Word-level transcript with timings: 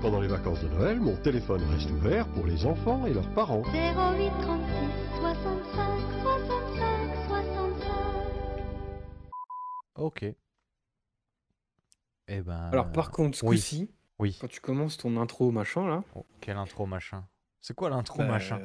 pendant 0.00 0.20
les 0.20 0.28
vacances 0.28 0.60
de 0.62 0.68
Noël, 0.68 1.00
mon 1.00 1.16
téléphone 1.16 1.62
reste 1.64 1.90
ouvert 1.90 2.26
pour 2.32 2.46
les 2.46 2.64
enfants 2.66 3.06
et 3.06 3.12
leurs 3.14 3.28
parents. 3.34 3.62
08 3.62 4.30
36 4.40 4.64
65 5.20 6.22
65 6.22 7.26
65. 7.28 7.92
Ok. 9.96 10.24
Eh 12.30 12.40
ben. 12.42 12.68
Alors, 12.72 12.92
par 12.92 13.10
contre, 13.10 13.36
ce 13.38 13.44
oui. 13.46 13.56
coup-ci, 13.56 13.90
Oui. 14.18 14.36
quand 14.40 14.48
tu 14.48 14.60
commences 14.60 14.96
ton 14.96 15.16
intro 15.16 15.50
machin 15.50 15.86
là, 15.88 16.04
Oh, 16.14 16.24
quelle 16.40 16.56
intro 16.56 16.86
machin. 16.86 17.26
C'est 17.60 17.74
quoi 17.74 17.90
l'intro 17.90 18.18
bah, 18.18 18.26
machin 18.26 18.60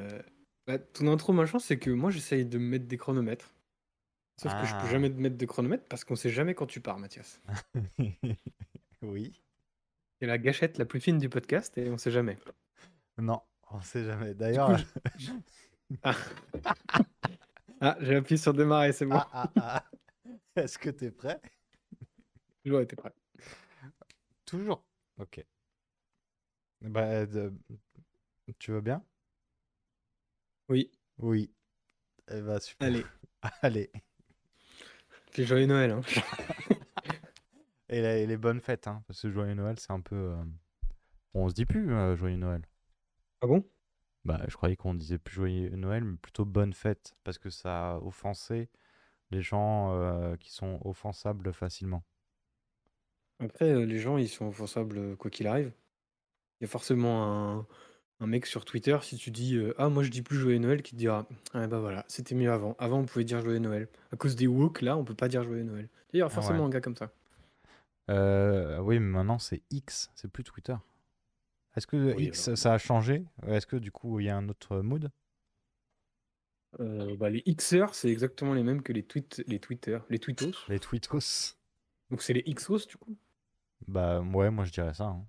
bah, 0.67 0.77
ton 0.79 1.07
intro 1.07 1.33
machin, 1.33 1.59
c'est 1.59 1.77
que 1.77 1.89
moi 1.89 2.09
j'essaye 2.11 2.45
de 2.45 2.57
me 2.57 2.63
mettre 2.65 2.85
des 2.87 2.97
chronomètres. 2.97 3.53
Sauf 4.41 4.53
que 4.59 4.65
je 4.65 4.73
Ah. 4.75 4.81
peux 4.81 4.87
jamais 4.89 5.09
te 5.09 5.19
mettre 5.19 5.37
de 5.37 5.45
chronomètre 5.45 5.83
parce 5.89 6.03
qu'on 6.05 6.15
sait 6.15 6.29
jamais 6.29 6.53
quand 6.55 6.65
tu 6.67 6.79
pars, 6.81 6.99
Mathias. 6.99 7.41
Oui. 9.01 9.42
C'est 10.23 10.27
la 10.27 10.37
gâchette 10.37 10.77
la 10.77 10.85
plus 10.85 11.01
fine 11.01 11.17
du 11.17 11.27
podcast 11.27 11.77
et 11.77 11.89
on 11.89 11.97
sait 11.97 12.09
jamais. 12.09 12.37
Non, 13.17 13.41
on 13.71 13.81
sait 13.81 14.05
jamais. 14.05 14.33
D'ailleurs. 14.33 14.79
Ah, 16.01 16.15
Ah, 17.81 17.97
j'ai 17.99 18.15
appuyé 18.15 18.37
sur 18.37 18.53
démarrer, 18.53 18.93
c'est 18.93 19.05
bon. 19.05 19.17
ah, 19.33 19.51
ah. 19.59 19.83
Est-ce 20.55 20.77
que 20.77 20.89
t'es 20.91 21.11
prêt? 21.11 21.41
Toujours 22.63 22.79
été 22.79 22.95
prêt. 22.95 23.11
Toujours? 24.45 24.85
Ok. 25.17 25.43
Bah, 26.79 27.25
de- 27.25 27.53
tu 28.59 28.71
veux 28.71 28.79
bien? 28.79 29.03
Oui, 30.69 30.89
Oui. 31.17 31.53
Eh 32.31 32.39
bah, 32.39 32.61
super. 32.61 32.87
allez. 32.87 33.05
Allez. 33.61 33.91
Puis 35.33 35.43
joyeux 35.45 35.65
Noël. 35.65 35.91
Hein. 35.91 36.01
Et, 37.93 38.01
la- 38.01 38.17
et 38.17 38.27
les 38.27 38.35
bonnes 38.35 38.59
fêtes, 38.59 38.87
hein, 38.87 39.03
parce 39.07 39.21
que 39.21 39.29
Joyeux 39.31 39.53
Noël, 39.53 39.79
c'est 39.79 39.91
un 39.91 40.01
peu. 40.01 40.15
euh, 40.17 40.43
On 41.35 41.49
se 41.49 41.53
dit 41.55 41.65
plus 41.65 41.93
euh, 41.93 42.15
Joyeux 42.15 42.37
Noël. 42.37 42.63
Ah 43.41 43.47
bon? 43.47 43.63
Bah, 44.25 44.41
je 44.49 44.55
croyais 44.57 44.75
qu'on 44.75 44.93
disait 44.93 45.17
plus 45.17 45.35
Joyeux 45.35 45.69
Noël, 45.77 46.03
mais 46.03 46.17
plutôt 46.17 46.43
Bonne 46.45 46.73
Fête, 46.73 47.15
parce 47.23 47.37
que 47.37 47.49
ça 47.49 47.99
offensait 48.01 48.69
les 49.31 49.41
gens 49.43 49.93
euh, 49.93 50.37
qui 50.37 50.51
sont 50.53 50.79
offensables 50.85 51.53
facilement. 51.53 52.03
Après, 53.39 53.69
euh, 53.71 53.85
les 53.85 53.99
gens, 53.99 54.17
ils 54.17 54.29
sont 54.29 54.47
offensables 54.47 54.97
euh, 54.97 55.15
quoi 55.15 55.29
qu'il 55.31 55.47
arrive. 55.47 55.71
Il 56.61 56.65
y 56.65 56.65
a 56.65 56.69
forcément 56.69 57.57
un, 57.59 57.67
un 58.21 58.27
mec 58.27 58.45
sur 58.47 58.65
Twitter, 58.65 58.97
si 59.03 59.17
tu 59.17 59.31
dis 59.31 59.55
euh, 59.57 59.73
Ah, 59.77 59.89
moi 59.89 60.03
je 60.03 60.09
dis 60.11 60.21
plus 60.23 60.37
Joyeux 60.39 60.59
Noël, 60.59 60.83
qui 60.83 60.93
te 60.93 60.97
dira 60.97 61.27
Ah, 61.53 61.67
bah 61.67 61.79
voilà, 61.79 62.05
c'était 62.09 62.35
mieux 62.35 62.51
avant. 62.51 62.75
Avant, 62.79 62.99
on 63.01 63.05
pouvait 63.05 63.25
dire 63.25 63.41
Joyeux 63.41 63.59
Noël. 63.59 63.89
À 64.13 64.17
cause 64.17 64.35
des 64.37 64.47
woke, 64.47 64.81
là, 64.81 64.97
on 64.97 65.05
peut 65.05 65.15
pas 65.15 65.29
dire 65.29 65.43
Joyeux 65.43 65.63
Noël. 65.63 65.89
Il 66.13 66.19
y 66.19 66.23
aura 66.23 66.29
Ah 66.29 66.31
forcément 66.31 66.65
un 66.67 66.69
gars 66.69 66.81
comme 66.81 66.97
ça. 66.97 67.11
Euh, 68.09 68.79
oui, 68.79 68.99
mais 68.99 69.09
maintenant 69.11 69.39
c'est 69.39 69.61
X, 69.71 70.11
c'est 70.15 70.27
plus 70.29 70.43
Twitter. 70.43 70.75
Est-ce 71.75 71.87
que 71.87 72.13
Oui, 72.15 72.25
X 72.25 72.47
alors. 72.49 72.57
ça 72.57 72.73
a 72.73 72.77
changé? 72.77 73.25
Est-ce 73.47 73.65
que 73.65 73.77
du 73.77 73.91
coup 73.91 74.19
il 74.19 74.25
y 74.25 74.29
a 74.29 74.35
un 74.37 74.47
autre 74.49 74.79
mood? 74.81 75.09
Euh, 76.79 77.15
bah, 77.17 77.29
les 77.29 77.41
Xers, 77.43 77.93
c'est 77.93 78.09
exactement 78.09 78.53
les 78.53 78.63
mêmes 78.63 78.81
que 78.81 78.91
les, 78.93 79.03
tweets, 79.03 79.43
les 79.47 79.59
Twitter, 79.59 79.99
les 80.09 80.17
Tweetos. 80.19 80.51
Les 80.69 80.79
tweetos 80.79 81.55
Donc 82.09 82.21
c'est 82.21 82.33
les 82.33 82.41
Xos, 82.43 82.87
du 82.87 82.97
coup? 82.97 83.15
Bah 83.87 84.21
ouais, 84.21 84.49
moi 84.49 84.65
je 84.65 84.71
dirais 84.71 84.93
ça. 84.93 85.05
hein. 85.05 85.25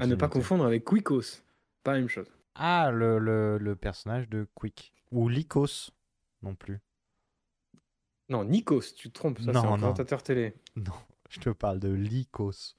À 0.00 0.06
ne 0.06 0.16
pas 0.16 0.28
confondre 0.28 0.64
avec 0.64 0.84
Quickos. 0.84 1.42
Pas 1.84 1.92
la 1.92 1.98
même 2.00 2.08
chose. 2.08 2.26
Ah, 2.56 2.90
le, 2.92 3.18
le, 3.18 3.58
le 3.58 3.76
personnage 3.76 4.28
de 4.28 4.48
Quick. 4.54 4.92
Ou 5.12 5.28
Lycos 5.28 5.90
non 6.42 6.54
plus. 6.56 6.80
Non, 8.28 8.44
Nikos, 8.44 8.94
tu 8.96 9.08
te 9.08 9.14
trompes, 9.14 9.38
ça 9.38 9.44
c'est 9.44 9.50
un 9.56 9.62
non. 9.62 9.76
présentateur 9.76 10.22
télé. 10.22 10.54
Non, 10.76 10.92
je 11.28 11.40
te 11.40 11.50
parle 11.50 11.78
de 11.78 11.90
Lycos. 11.90 12.76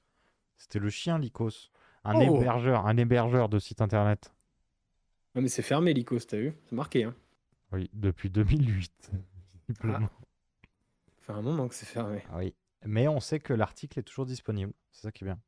C'était 0.56 0.78
le 0.78 0.90
chien 0.90 1.18
Lycos. 1.18 1.70
Un 2.04 2.14
Oh 2.16 2.36
hébergeur, 2.36 2.86
un 2.86 2.96
hébergeur 2.96 3.48
de 3.48 3.58
site 3.58 3.80
internet. 3.82 4.32
Ah, 5.34 5.40
mais 5.40 5.48
c'est 5.48 5.62
fermé, 5.62 5.92
Lycos, 5.92 6.20
t'as 6.20 6.38
vu? 6.38 6.54
C'est 6.66 6.74
marqué, 6.74 7.04
hein. 7.04 7.14
Oui, 7.72 7.90
depuis 7.92 8.30
2008. 8.30 9.10
visiblement. 9.68 10.08
Ça 11.18 11.20
fait 11.20 11.32
un 11.32 11.42
moment 11.42 11.68
que 11.68 11.74
c'est 11.74 11.86
fermé. 11.86 12.22
Ah 12.30 12.38
Oui. 12.38 12.54
Mais 12.84 13.06
on 13.08 13.20
sait 13.20 13.40
que 13.40 13.52
l'article 13.52 13.98
est 13.98 14.02
toujours 14.02 14.26
disponible. 14.26 14.72
C'est 14.90 15.02
ça 15.02 15.12
qui 15.12 15.24
est 15.24 15.26
bien. 15.26 15.38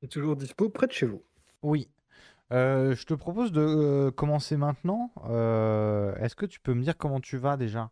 C'est 0.00 0.08
toujours 0.08 0.36
dispo 0.36 0.68
près 0.68 0.86
de 0.86 0.92
chez 0.92 1.06
vous. 1.06 1.22
Oui. 1.62 1.88
Euh, 2.52 2.94
je 2.94 3.06
te 3.06 3.14
propose 3.14 3.52
de 3.52 3.60
euh, 3.60 4.10
commencer 4.10 4.56
maintenant. 4.56 5.12
Euh, 5.24 6.14
Est-ce 6.16 6.34
que 6.36 6.44
tu 6.46 6.60
peux 6.60 6.74
me 6.74 6.82
dire 6.82 6.96
comment 6.96 7.20
tu 7.20 7.38
vas 7.38 7.56
déjà? 7.56 7.90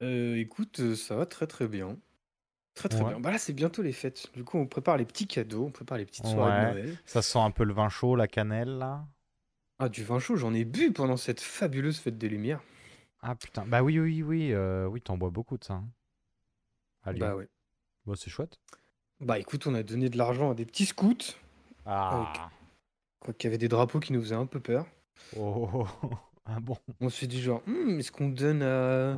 Écoute, 0.00 0.94
ça 0.96 1.16
va 1.16 1.24
très 1.24 1.46
très 1.46 1.66
bien. 1.66 1.96
Très 2.74 2.88
très 2.88 3.02
Ouais. 3.02 3.10
bien. 3.10 3.20
Bah 3.20 3.30
là, 3.30 3.38
c'est 3.38 3.52
bientôt 3.52 3.82
les 3.82 3.92
fêtes. 3.92 4.26
Du 4.34 4.42
coup, 4.44 4.58
on 4.58 4.66
prépare 4.66 4.96
les 4.96 5.04
petits 5.04 5.26
cadeaux, 5.28 5.66
on 5.66 5.70
prépare 5.70 5.98
les 5.98 6.04
petites 6.06 6.26
soirées 6.26 6.66
Ouais. 6.74 6.74
de 6.74 6.86
Noël. 6.88 6.98
Ça 7.06 7.22
sent 7.22 7.38
un 7.38 7.50
peu 7.52 7.64
le 7.64 7.72
vin 7.72 7.88
chaud, 7.88 8.16
la 8.16 8.26
cannelle 8.28 8.78
là 8.78 9.06
Ah, 9.78 9.88
du 9.88 10.02
vin 10.04 10.18
chaud, 10.18 10.36
j'en 10.36 10.52
ai 10.54 10.64
bu 10.64 10.92
pendant 10.92 11.16
cette 11.16 11.40
fabuleuse 11.40 11.98
fête 11.98 12.18
des 12.18 12.28
Lumières. 12.28 12.60
Ah 13.22 13.34
putain. 13.36 13.64
Bah 13.66 13.82
oui, 13.82 13.98
oui, 13.98 14.22
oui. 14.22 14.52
euh, 14.52 14.86
oui, 14.86 15.00
t'en 15.00 15.16
bois 15.16 15.30
beaucoup 15.30 15.56
de 15.56 15.64
ça. 15.64 15.74
hein. 15.74 17.12
Lyon. 17.12 17.18
Bah 17.20 17.36
ouais. 17.36 17.48
Bon, 18.06 18.14
c'est 18.14 18.30
chouette. 18.30 18.58
Bah 19.20 19.38
écoute, 19.38 19.66
on 19.66 19.74
a 19.74 19.82
donné 19.82 20.08
de 20.10 20.18
l'argent 20.18 20.50
à 20.50 20.54
des 20.54 20.66
petits 20.66 20.86
scouts. 20.86 21.14
Ah. 21.86 22.50
Quoi 23.20 23.32
qu'il 23.34 23.48
y 23.48 23.50
avait 23.50 23.58
des 23.58 23.68
drapeaux 23.68 24.00
qui 24.00 24.12
nous 24.12 24.20
faisaient 24.20 24.34
un 24.34 24.46
peu 24.46 24.60
peur. 24.60 24.86
Oh, 25.36 25.70
oh, 25.72 25.86
oh. 26.02 26.10
Ah 26.46 26.60
bon 26.60 26.76
On 27.00 27.08
s'est 27.08 27.26
dit 27.26 27.40
genre, 27.40 27.62
Hmm, 27.66 27.98
est-ce 27.98 28.12
qu'on 28.12 28.28
donne 28.28 28.62
à, 28.62 29.12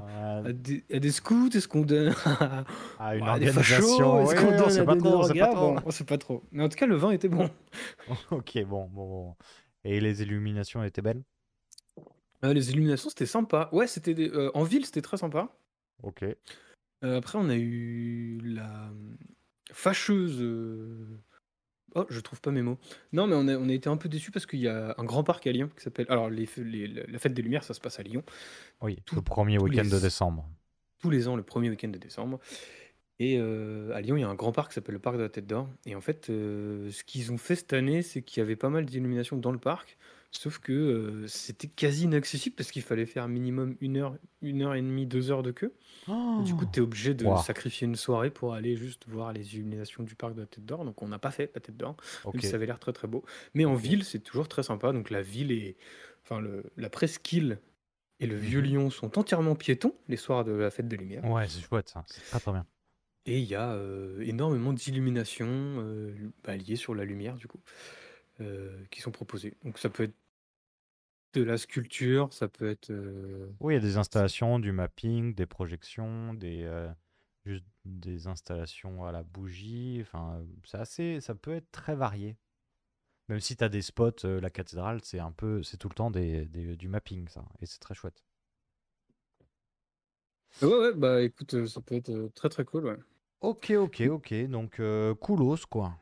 à 0.44 0.52
des, 0.52 0.84
à 0.92 0.98
des 1.00 1.10
scouts 1.10 1.48
Est-ce 1.54 1.66
qu'on 1.66 1.82
donne 1.82 2.14
à, 2.24 2.64
à 3.00 3.16
une 3.16 3.24
fachos 3.24 4.00
organisation. 4.00 4.20
Est-ce 4.20 4.34
qu'on 4.36 4.46
ouais, 4.48 4.54
on 4.54 4.58
donne 4.58 4.70
sait 4.70 4.80
à 4.80 4.84
pas 4.84 4.94
des 4.94 4.98
trop, 5.00 5.24
on 5.24 5.28
pas 5.28 5.46
trop. 5.54 5.74
Bon, 5.74 5.82
on 5.84 5.90
sait 5.90 6.04
pas 6.04 6.18
trop. 6.18 6.42
Mais 6.52 6.62
en 6.62 6.68
tout 6.68 6.76
cas, 6.76 6.86
le 6.86 6.94
vin 6.96 7.10
était 7.10 7.28
bon. 7.28 7.50
ok, 8.30 8.64
bon, 8.64 8.86
bon, 8.86 9.08
bon. 9.08 9.36
Et 9.84 10.00
les 10.00 10.22
illuminations 10.22 10.84
étaient 10.84 11.02
belles? 11.02 11.22
Euh, 12.44 12.52
les 12.52 12.70
illuminations, 12.70 13.08
c'était 13.08 13.26
sympa. 13.26 13.68
Ouais, 13.72 13.86
c'était 13.88 14.14
des- 14.14 14.30
euh, 14.30 14.50
en 14.54 14.62
ville, 14.62 14.84
c'était 14.86 15.02
très 15.02 15.16
sympa. 15.16 15.48
Ok. 16.02 16.22
Euh, 16.22 17.18
après, 17.18 17.38
on 17.38 17.48
a 17.48 17.56
eu 17.56 18.38
la 18.44 18.90
fâcheuse. 19.72 20.40
Oh, 21.98 22.04
je 22.10 22.20
trouve 22.20 22.40
pas 22.42 22.50
mes 22.50 22.60
mots. 22.62 22.78
Non, 23.12 23.26
mais 23.26 23.34
on 23.34 23.48
a, 23.48 23.56
on 23.56 23.68
a 23.68 23.72
été 23.72 23.88
un 23.88 23.96
peu 23.96 24.08
déçus 24.08 24.30
parce 24.30 24.44
qu'il 24.46 24.60
y 24.60 24.68
a 24.68 24.94
un 24.98 25.04
grand 25.04 25.24
parc 25.24 25.46
à 25.46 25.52
Lyon 25.52 25.70
qui 25.74 25.82
s'appelle. 25.82 26.06
Alors, 26.10 26.28
les, 26.28 26.46
les- 26.58 26.86
la 26.88 27.18
fête 27.18 27.32
des 27.34 27.40
Lumières, 27.42 27.64
ça 27.64 27.72
se 27.74 27.80
passe 27.80 27.98
à 27.98 28.02
Lyon 28.02 28.22
Oui, 28.82 28.98
Tout- 29.06 29.14
le 29.16 29.22
premier 29.22 29.58
week-end 29.58 29.82
les- 29.82 29.90
de 29.90 29.98
décembre. 29.98 30.46
tous 31.00 31.08
les 31.10 31.26
ans, 31.26 31.36
le 31.36 31.42
premier 31.42 31.70
week-end 31.70 31.88
de 31.88 31.98
décembre. 31.98 32.38
Et 33.18 33.38
euh, 33.38 33.94
à 33.94 34.02
Lyon, 34.02 34.16
il 34.16 34.20
y 34.20 34.24
a 34.24 34.28
un 34.28 34.34
grand 34.34 34.52
parc 34.52 34.68
qui 34.70 34.74
s'appelle 34.74 34.92
le 34.94 34.98
parc 35.00 35.16
de 35.16 35.22
la 35.22 35.30
Tête 35.30 35.46
d'Or. 35.46 35.68
Et 35.86 35.94
en 35.94 36.02
fait, 36.02 36.28
euh, 36.28 36.90
ce 36.90 37.02
qu'ils 37.02 37.32
ont 37.32 37.38
fait 37.38 37.56
cette 37.56 37.72
année, 37.72 38.02
c'est 38.02 38.20
qu'il 38.20 38.40
y 38.40 38.44
avait 38.44 38.56
pas 38.56 38.68
mal 38.68 38.84
d'illuminations 38.84 39.38
dans 39.38 39.52
le 39.52 39.58
parc. 39.58 39.96
Sauf 40.38 40.58
que 40.58 40.72
euh, 40.72 41.26
c'était 41.28 41.68
quasi 41.68 42.04
inaccessible 42.04 42.56
parce 42.56 42.70
qu'il 42.70 42.82
fallait 42.82 43.06
faire 43.06 43.28
minimum 43.28 43.76
une 43.80 43.96
heure, 43.96 44.18
une 44.42 44.62
heure 44.62 44.74
et 44.74 44.82
demie, 44.82 45.06
deux 45.06 45.30
heures 45.30 45.42
de 45.42 45.50
queue. 45.52 45.74
Et 46.38 46.42
du 46.42 46.54
coup, 46.54 46.66
tu 46.66 46.80
es 46.80 46.82
obligé 46.82 47.14
de 47.14 47.34
Wow. 47.34 47.36
sacrifier 47.36 47.86
une 47.86 47.96
soirée 47.96 48.30
pour 48.30 48.54
aller 48.54 48.76
juste 48.76 49.06
voir 49.08 49.32
les 49.32 49.54
illuminations 49.54 50.02
du 50.04 50.14
parc 50.16 50.34
de 50.34 50.42
la 50.42 50.46
Tête 50.46 50.64
d'Or. 50.66 50.84
Donc, 50.84 51.02
on 51.02 51.08
n'a 51.08 51.18
pas 51.18 51.30
fait 51.30 51.50
la 51.54 51.60
Tête 51.60 51.76
d'Or, 51.76 51.96
ok. 52.22 52.42
même 52.42 52.42
si 52.42 52.48
ça 52.48 52.56
avait 52.56 52.66
l'air 52.66 52.78
très 52.80 52.92
très 52.92 53.08
beau. 53.08 53.24
Mais 53.54 53.64
en 53.64 53.74
ville, 53.74 54.04
c'est 54.04 54.20
toujours 54.20 54.48
très 54.48 54.62
sympa. 54.62 54.92
Donc, 54.92 55.10
la 55.10 55.22
ville 55.22 55.52
est. 55.52 55.76
Enfin, 56.24 56.40
le, 56.40 56.64
la 56.76 56.90
presqu'île 56.90 57.60
et 58.20 58.26
le 58.26 58.36
vieux 58.36 58.60
Mhm. 58.60 58.62
Lyon 58.62 58.90
sont 58.90 59.18
entièrement 59.18 59.56
piétons 59.56 59.96
les 60.08 60.16
soirs 60.16 60.44
de 60.44 60.52
la 60.52 60.70
fête 60.70 60.88
des 60.88 60.96
Lumières. 60.98 61.24
Ouais, 61.24 61.46
c'est 61.48 61.60
chouette 61.60 61.88
ça. 61.90 62.04
C'est 62.06 62.24
très 62.24 62.40
très 62.40 62.52
bien. 62.52 62.66
Et 63.26 63.40
il 63.40 63.44
y 63.46 63.54
a 63.56 63.72
euh, 63.72 64.20
énormément 64.20 64.72
d'illuminations 64.72 65.46
euh, 65.48 66.14
bah, 66.44 66.56
liées 66.56 66.76
sur 66.76 66.94
la 66.94 67.04
lumière, 67.04 67.36
du 67.36 67.48
coup, 67.48 67.60
euh, 68.40 68.84
qui 68.90 69.00
sont 69.00 69.10
proposées. 69.12 69.56
Donc, 69.64 69.78
ça 69.78 69.90
peut 69.90 70.04
être 70.04 70.16
de 71.40 71.44
la 71.44 71.58
sculpture, 71.58 72.32
ça 72.32 72.48
peut 72.48 72.68
être. 72.68 72.90
euh, 72.90 73.46
Oui, 73.60 73.74
il 73.74 73.76
y 73.76 73.78
a 73.78 73.80
des 73.80 73.96
installations, 73.96 74.58
du 74.58 74.72
mapping, 74.72 75.34
des 75.34 75.46
projections, 75.46 76.34
des, 76.34 76.64
euh, 76.64 76.92
juste 77.46 77.64
des 77.84 78.26
installations 78.26 79.04
à 79.06 79.12
la 79.12 79.22
bougie. 79.22 79.98
Enfin, 80.02 80.42
c'est 80.64 80.78
assez, 80.78 81.20
ça 81.20 81.34
peut 81.34 81.54
être 81.54 81.70
très 81.72 81.94
varié. 81.94 82.36
Même 83.28 83.40
si 83.40 83.56
tu 83.56 83.64
as 83.64 83.68
des 83.70 83.82
spots, 83.82 84.24
euh, 84.26 84.40
la 84.40 84.50
cathédrale, 84.50 85.00
c'est 85.04 85.20
un 85.20 85.32
peu, 85.32 85.62
c'est 85.62 85.78
tout 85.78 85.88
le 85.88 85.94
temps 85.94 86.10
des, 86.12 86.46
des- 86.46 86.76
du 86.76 86.88
mapping, 86.88 87.28
ça. 87.28 87.44
Et 87.60 87.66
c'est 87.66 87.80
très 87.80 87.94
chouette. 87.94 88.22
Ouais, 90.62 90.68
ouais, 90.68 90.92
bah 90.94 91.22
écoute, 91.22 91.54
euh, 91.54 91.66
ça 91.66 91.80
peut 91.80 91.94
être 91.94 92.10
euh, 92.10 92.28
très 92.34 92.48
très 92.50 92.64
cool, 92.66 92.84
ouais. 92.86 92.96
Ok, 93.40 93.70
ok, 93.78 94.00
ok. 94.10 94.34
Donc, 94.48 94.78
euh, 94.80 95.14
coolos, 95.14 95.64
quoi. 95.70 95.96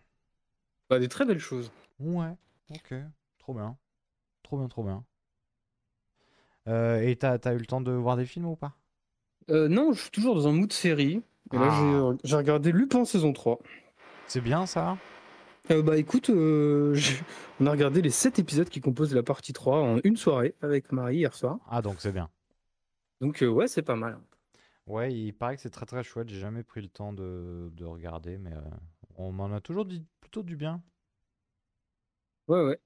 Bah, 0.89 0.99
des 0.99 1.09
très 1.09 1.25
belles 1.27 1.39
choses. 1.41 1.71
Ouais, 1.99 2.37
ok. 2.71 2.95
Trop 3.39 3.55
bien. 3.55 3.77
Trop 4.45 4.59
bien, 4.59 4.69
trop 4.69 4.85
bien. 4.85 5.05
Euh, 6.69 7.01
et 7.01 7.17
t'as, 7.17 7.39
t'as 7.39 7.55
eu 7.55 7.59
le 7.59 7.67
temps 7.67 7.81
de 7.81 7.93
voir 7.93 8.17
des 8.17 8.27
films 8.27 8.47
ou 8.47 8.57
pas? 8.57 8.77
Euh, 9.51 9.69
non, 9.69 9.93
je 9.93 10.01
suis 10.03 10.11
toujours 10.11 10.35
dans 10.35 10.49
un 10.49 10.53
mood 10.53 10.73
série. 10.73 11.23
Et 11.53 11.59
là, 11.59 11.69
Ah. 11.69 11.71
j'ai, 11.71 12.29
j'ai 12.29 12.37
regardé 12.37 12.73
Lupin 12.73 13.05
saison 13.05 13.33
3. 13.33 13.59
C'est 14.27 14.41
bien 14.41 14.67
ça? 14.67 14.99
Euh, 15.71 15.83
bah 15.83 15.97
écoute, 15.97 16.31
euh, 16.31 16.95
j'ai- 16.95 17.19
on 17.61 17.67
a 17.67 17.71
regardé 17.71 18.03
les 18.03 18.11
7 18.11 18.39
épisodes 18.39 18.69
qui 18.69 18.81
composent 18.81 19.15
la 19.15 19.23
partie 19.23 19.53
3 19.53 19.81
en 19.81 19.99
une 20.05 20.17
soirée 20.17 20.55
avec 20.63 20.93
Marie 20.93 21.17
hier 21.17 21.35
soir. 21.35 21.59
Ah, 21.69 21.83
donc 21.83 22.01
c'est 22.01 22.13
bien. 22.13 22.31
Donc 23.21 23.43
euh, 23.43 23.49
ouais, 23.49 23.69
c'est 23.69 23.83
pas 23.83 23.97
mal. 23.97 24.21
Ouais, 24.87 25.13
il 25.15 25.33
paraît 25.33 25.57
que 25.57 25.63
c'est 25.63 25.71
très 25.71 25.87
très 25.87 26.03
chouette. 26.03 26.29
J'ai 26.29 26.39
jamais 26.41 26.63
pris 26.63 26.81
le 26.83 26.89
temps 26.89 27.13
de, 27.13 27.71
de 27.73 27.85
regarder, 27.85 28.39
mais 28.39 28.53
euh, 28.53 28.61
on 29.17 29.33
m'en 29.33 29.53
a 29.55 29.61
toujours 29.61 29.85
dit 29.87 30.05
plutôt 30.21 30.43
du 30.43 30.57
bien. 30.57 30.83
Ouais, 32.49 32.63
ouais. 32.63 32.79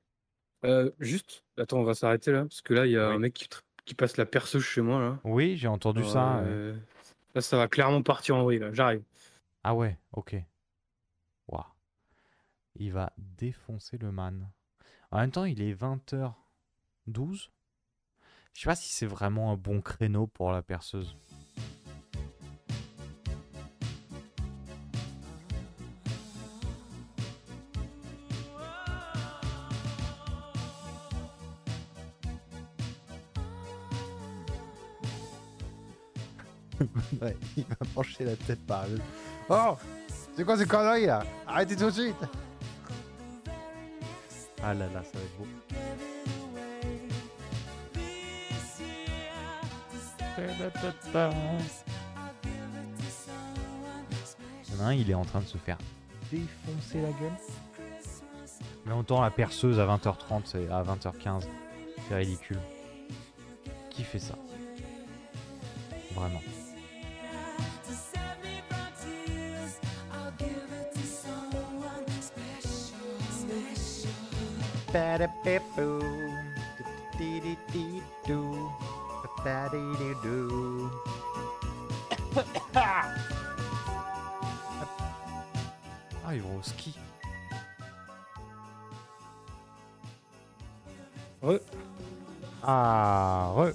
Euh, 0.65 0.93
juste, 1.01 1.45
attends, 1.59 1.79
on 1.81 1.85
va 1.85 1.95
s'arrêter 1.95 2.33
là, 2.33 2.43
parce 2.45 2.63
que 2.63 2.75
là, 2.75 2.87
il 2.87 2.93
y 2.93 2.99
a 2.99 3.09
un 3.09 3.15
Oui. 3.15 3.19
mec 3.19 3.35
qui, 3.35 3.49
qui 3.89 3.95
passe 3.95 4.17
la 4.19 4.27
perceuse 4.27 4.63
chez 4.63 4.81
moi, 4.83 5.01
là. 5.01 5.19
Oui, 5.25 5.57
j'ai 5.57 5.67
entendu 5.69 6.01
Alors, 6.01 6.13
ça. 6.13 6.39
euh, 6.41 6.77
Là, 7.35 7.41
ça 7.41 7.57
va 7.57 7.69
clairement 7.69 8.03
partir 8.03 8.37
en 8.37 8.45
vrille, 8.45 8.59
là. 8.59 8.73
J'arrive. 8.73 9.03
Ah 9.65 9.75
ouais, 9.75 9.99
ok. 10.13 10.37
Waouh. 11.49 11.65
Il 12.77 12.93
va 12.93 13.13
défoncer 13.17 13.99
le 13.99 14.13
man. 14.13 14.49
En 15.11 15.19
même 15.19 15.31
temps, 15.31 15.45
il 15.45 15.61
est 15.63 15.73
20h12. 15.75 17.49
Je 18.55 18.61
sais 18.61 18.67
pas 18.67 18.75
si 18.77 18.89
c'est 18.93 19.07
vraiment 19.07 19.53
un 19.53 19.57
bon 19.57 19.81
créneau 19.81 20.27
pour 20.27 20.53
la 20.53 20.63
perceuse. 20.63 21.17
Ouais, 37.23 37.37
il 37.57 37.65
va 37.65 37.77
pencher 37.95 38.25
la 38.25 38.37
tête 38.37 38.65
par 38.67 38.83
là. 38.87 39.03
Oh 39.49 39.77
C'est 40.37 40.45
quoi 40.45 40.57
ces 40.57 40.67
conneries 40.67 41.07
là? 41.07 41.25
Arrêtez 41.47 41.75
tout 41.75 41.87
de 41.87 41.91
suite 41.91 42.17
Ah 44.63 44.75
là 44.75 44.87
là, 44.87 45.03
ça 45.03 45.19
va 45.19 45.25
être 45.25 45.39
beau. 45.39 45.47
Il 54.69 54.75
y 54.75 54.81
en 54.81 54.85
a 54.85 54.89
un, 54.89 54.95
il 54.95 55.11
est 55.11 55.15
en 55.15 55.25
train 55.25 55.41
de 55.41 55.47
se 55.47 55.59
faire 55.59 55.79
défoncer 56.31 57.01
la 57.01 57.11
gueule. 57.11 57.33
Mais 58.87 58.95
même 58.95 59.05
temps, 59.05 59.21
la 59.21 59.31
perceuse 59.31 59.79
à 59.81 59.87
20h30, 59.87 60.43
c'est 60.45 60.69
à 60.71 60.83
20h15. 60.83 61.45
C'est 62.09 62.15
ridicule. 62.15 62.59
Qui 63.91 64.05
fait 64.05 64.19
ça? 64.19 64.35
Vraiment. 66.15 66.41
Ah, 86.31 86.35
ils 86.35 86.43
vont 86.43 86.59
au 86.59 86.63
ski. 86.63 86.95
Ouais. 91.43 91.61
Ah, 92.63 93.53
re. 93.55 93.73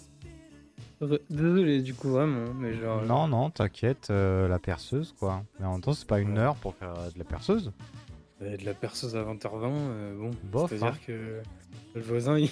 Re- 1.02 1.22
Désolé, 1.30 1.82
du 1.82 1.94
coup, 1.96 2.10
vraiment, 2.12 2.54
mais 2.54 2.76
genre. 2.76 3.02
Non, 3.02 3.28
non, 3.28 3.50
t'inquiète, 3.50 4.10
euh, 4.12 4.48
la 4.48 4.60
perceuse, 4.60 5.16
quoi. 5.20 5.44
Mais 5.60 5.66
en 5.66 5.74
même 5.74 5.82
temps, 5.82 5.94
c'est 5.94 6.08
pas 6.08 6.20
une 6.20 6.38
heure 6.38 6.56
pour 6.56 6.76
faire 6.76 6.94
euh, 6.96 7.10
de 7.10 7.18
la 7.18 7.26
perceuse. 7.26 7.72
De 8.44 8.66
la 8.66 8.74
perceuse 8.74 9.16
à 9.16 9.24
20h20, 9.24 9.72
euh, 9.72 10.16
bon. 10.18 10.32
Bof, 10.44 10.70
C'est-à-dire 10.70 10.88
hein. 10.96 10.98
que 11.06 11.42
le 11.96 12.02
voisin, 12.02 12.38
il... 12.40 12.50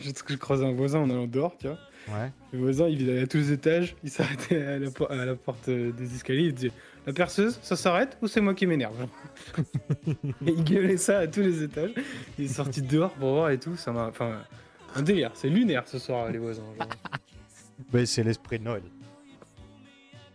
je, 0.00 0.10
je 0.28 0.34
croise 0.36 0.62
un 0.62 0.72
voisin 0.72 1.00
en 1.00 1.10
allant 1.10 1.26
dehors, 1.26 1.56
tu 1.58 1.66
vois. 1.68 1.78
Ouais. 2.08 2.30
Le 2.52 2.58
voisin, 2.58 2.88
il 2.88 3.08
allait 3.10 3.22
à 3.22 3.26
tous 3.26 3.36
les 3.38 3.52
étages, 3.52 3.94
il 4.02 4.10
s'arrêtait 4.10 4.60
à 4.60 4.78
la, 4.78 4.90
por- 4.90 5.10
à 5.12 5.24
la 5.24 5.34
porte 5.36 5.70
des 5.70 6.14
escaliers, 6.16 6.46
il 6.46 6.54
disait 6.54 6.72
La 7.06 7.12
perceuse, 7.12 7.58
ça 7.62 7.76
s'arrête 7.76 8.18
ou 8.22 8.26
c'est 8.26 8.40
moi 8.40 8.54
qui 8.54 8.66
m'énerve? 8.66 9.06
Et 10.08 10.14
il 10.50 10.64
gueulait 10.64 10.96
ça 10.96 11.20
à 11.20 11.26
tous 11.28 11.40
les 11.42 11.62
étages. 11.62 11.92
Il 12.38 12.46
est 12.46 12.48
sorti 12.48 12.82
dehors 12.82 13.12
pour 13.12 13.32
voir 13.34 13.50
et 13.50 13.58
tout, 13.58 13.76
ça 13.76 13.92
m'a. 13.92 14.06
Enfin, 14.08 14.38
un 14.96 15.02
délire, 15.02 15.30
c'est 15.34 15.48
lunaire 15.48 15.86
ce 15.86 15.98
soir, 16.00 16.28
les 16.30 16.38
voisins. 16.38 16.64
genre. 16.78 16.88
Mais 17.92 18.04
c'est 18.06 18.22
l'esprit 18.24 18.58
de 18.58 18.64
Noël. 18.64 18.82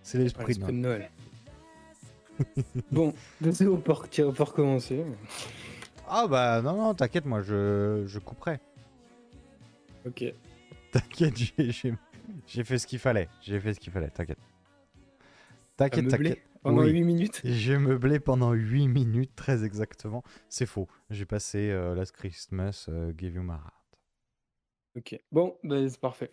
C'est 0.04 0.18
Ouais, 0.18 0.24
l'esprit 0.24 0.44
de 0.45 0.48
l'esprit 0.48 0.74
de 0.74 0.78
Noël. 0.78 1.10
Bon, 2.92 3.13
désolé 3.42 3.78
pour, 3.81 4.07
pour 4.34 4.54
commencer. 4.54 5.04
Ah 6.07 6.28
bah 6.28 6.62
non, 6.62 6.75
non, 6.78 6.94
t'inquiète, 6.94 7.25
moi 7.25 7.42
je, 7.42 8.04
je 8.07 8.19
couperai. 8.19 8.60
Ok. 10.06 10.24
T'inquiète, 10.92 11.36
j'ai- 11.38 12.63
fait 12.63 12.78
ce 12.78 12.88
qu'il 12.88 13.00
fallait. 13.00 13.28
J'ai 13.42 13.60
fait 13.60 13.74
ce 13.74 13.80
qu'il 13.80 13.92
fallait, 13.92 14.10
t'inquiète. 14.10 14.38
T'inquiète, 15.75 16.07
t'inquiète. 16.07 16.39
pendant 16.63 16.84
Oui. 16.84 16.92
8 16.92 17.04
minutes 17.04 17.42
J'ai 17.45 17.78
meublé 17.78 18.19
pendant 18.19 18.54
8 18.54 18.88
minutes, 18.88 19.36
très 19.36 19.63
exactement. 19.63 20.24
C'est 20.50 20.66
faux. 20.66 20.88
J'ai 21.10 21.25
passé 21.25 21.69
euh, 21.72 21.94
Last 21.94 22.13
Christmas, 22.13 22.86
euh, 22.90 23.12
Give 23.18 23.36
You 23.36 23.44
My 23.44 23.51
Heart. 23.51 23.74
Ok. 24.98 25.19
Bon, 25.31 25.57
bah, 25.63 25.88
c'est 25.88 26.00
parfait. 26.00 26.31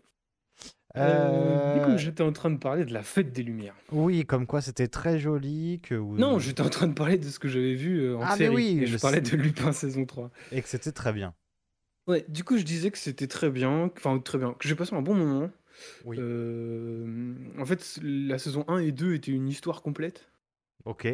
Euh, 0.97 1.75
Du 1.75 1.81
Euh, 1.81 1.85
coup, 1.85 1.99
j'étais 1.99 2.23
en 2.23 2.33
train 2.33 2.51
de 2.51 2.59
parler 2.59 2.85
de 2.85 2.93
la 2.93 3.03
fête 3.03 3.33
des 3.33 3.43
Lumières. 3.43 3.75
Oui, 3.91 4.25
comme 4.25 4.47
quoi 4.47 4.61
c'était 4.61 4.87
très 4.89 5.19
joli, 5.19 5.81
que. 5.83 5.95
Non, 5.95 6.39
j'étais 6.39 6.63
en 6.63 6.69
train 6.71 6.87
de 6.87 6.95
parler 6.95 7.19
de 7.19 7.25
ce 7.25 7.39
que 7.39 7.49
j'avais 7.49 7.75
vu 7.75 8.01
euh, 8.01 8.17
en 8.17 8.23
Ah, 8.23 8.37
mais 8.39 8.49
oui, 8.49 8.79
et 8.83 8.87
je 8.87 8.97
parlais 8.99 9.21
de 9.21 9.37
Lupin 9.37 9.73
saison 9.73 10.05
3. 10.07 10.31
Et 10.53 10.63
que 10.63 10.69
c'était 10.69 10.93
très 10.93 11.13
bien. 11.13 11.35
Ouais, 12.07 12.25
du 12.29 12.45
coup, 12.45 12.59
je 12.59 12.63
disais 12.65 12.91
que 12.91 12.99
c'était 12.99 13.27
très 13.27 13.51
bien, 13.51 13.91
enfin 13.97 14.19
très 14.19 14.39
bien, 14.39 14.53
que 14.53 14.69
j'ai 14.69 14.75
passé 14.75 14.95
un 14.95 15.03
bon 15.03 15.15
moment. 15.15 15.51
Oui. 16.05 16.17
Euh, 16.21 17.35
en 17.59 17.65
fait, 17.65 17.99
la 18.03 18.39
saison 18.39 18.65
1 18.69 18.79
et 18.79 18.93
2 18.93 19.15
étaient 19.15 19.33
une 19.33 19.49
histoire 19.49 19.83
complète 19.83 20.29
Ok. 20.85 21.09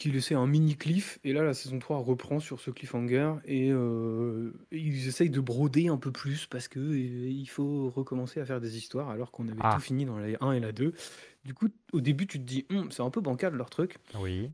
Qui 0.00 0.10
laissait 0.10 0.34
un 0.34 0.46
mini 0.46 0.76
cliff, 0.76 1.18
et 1.24 1.34
là, 1.34 1.44
la 1.44 1.52
saison 1.52 1.78
3 1.78 1.98
reprend 1.98 2.40
sur 2.40 2.58
ce 2.58 2.70
cliffhanger, 2.70 3.34
et, 3.44 3.70
euh, 3.70 4.52
et 4.72 4.78
ils 4.78 5.06
essayent 5.06 5.28
de 5.30 5.40
broder 5.40 5.88
un 5.88 5.98
peu 5.98 6.10
plus 6.10 6.46
parce 6.46 6.68
que 6.68 6.80
euh, 6.80 6.98
il 6.98 7.46
faut 7.48 7.90
recommencer 7.90 8.40
à 8.40 8.46
faire 8.46 8.60
des 8.62 8.78
histoires 8.78 9.10
alors 9.10 9.30
qu'on 9.30 9.46
avait 9.48 9.60
Ah. 9.60 9.74
tout 9.76 9.82
fini 9.82 10.06
dans 10.06 10.18
la 10.18 10.36
1 10.40 10.52
et 10.52 10.60
la 10.60 10.72
2. 10.72 10.94
Du 11.44 11.52
coup, 11.52 11.68
au 11.92 12.00
début, 12.00 12.26
tu 12.26 12.38
te 12.38 12.44
dis, 12.44 12.64
Hum, 12.70 12.90
c'est 12.90 13.02
un 13.02 13.10
peu 13.10 13.20
bancal 13.20 13.54
leur 13.54 13.68
truc. 13.68 13.98
Oui. 14.18 14.50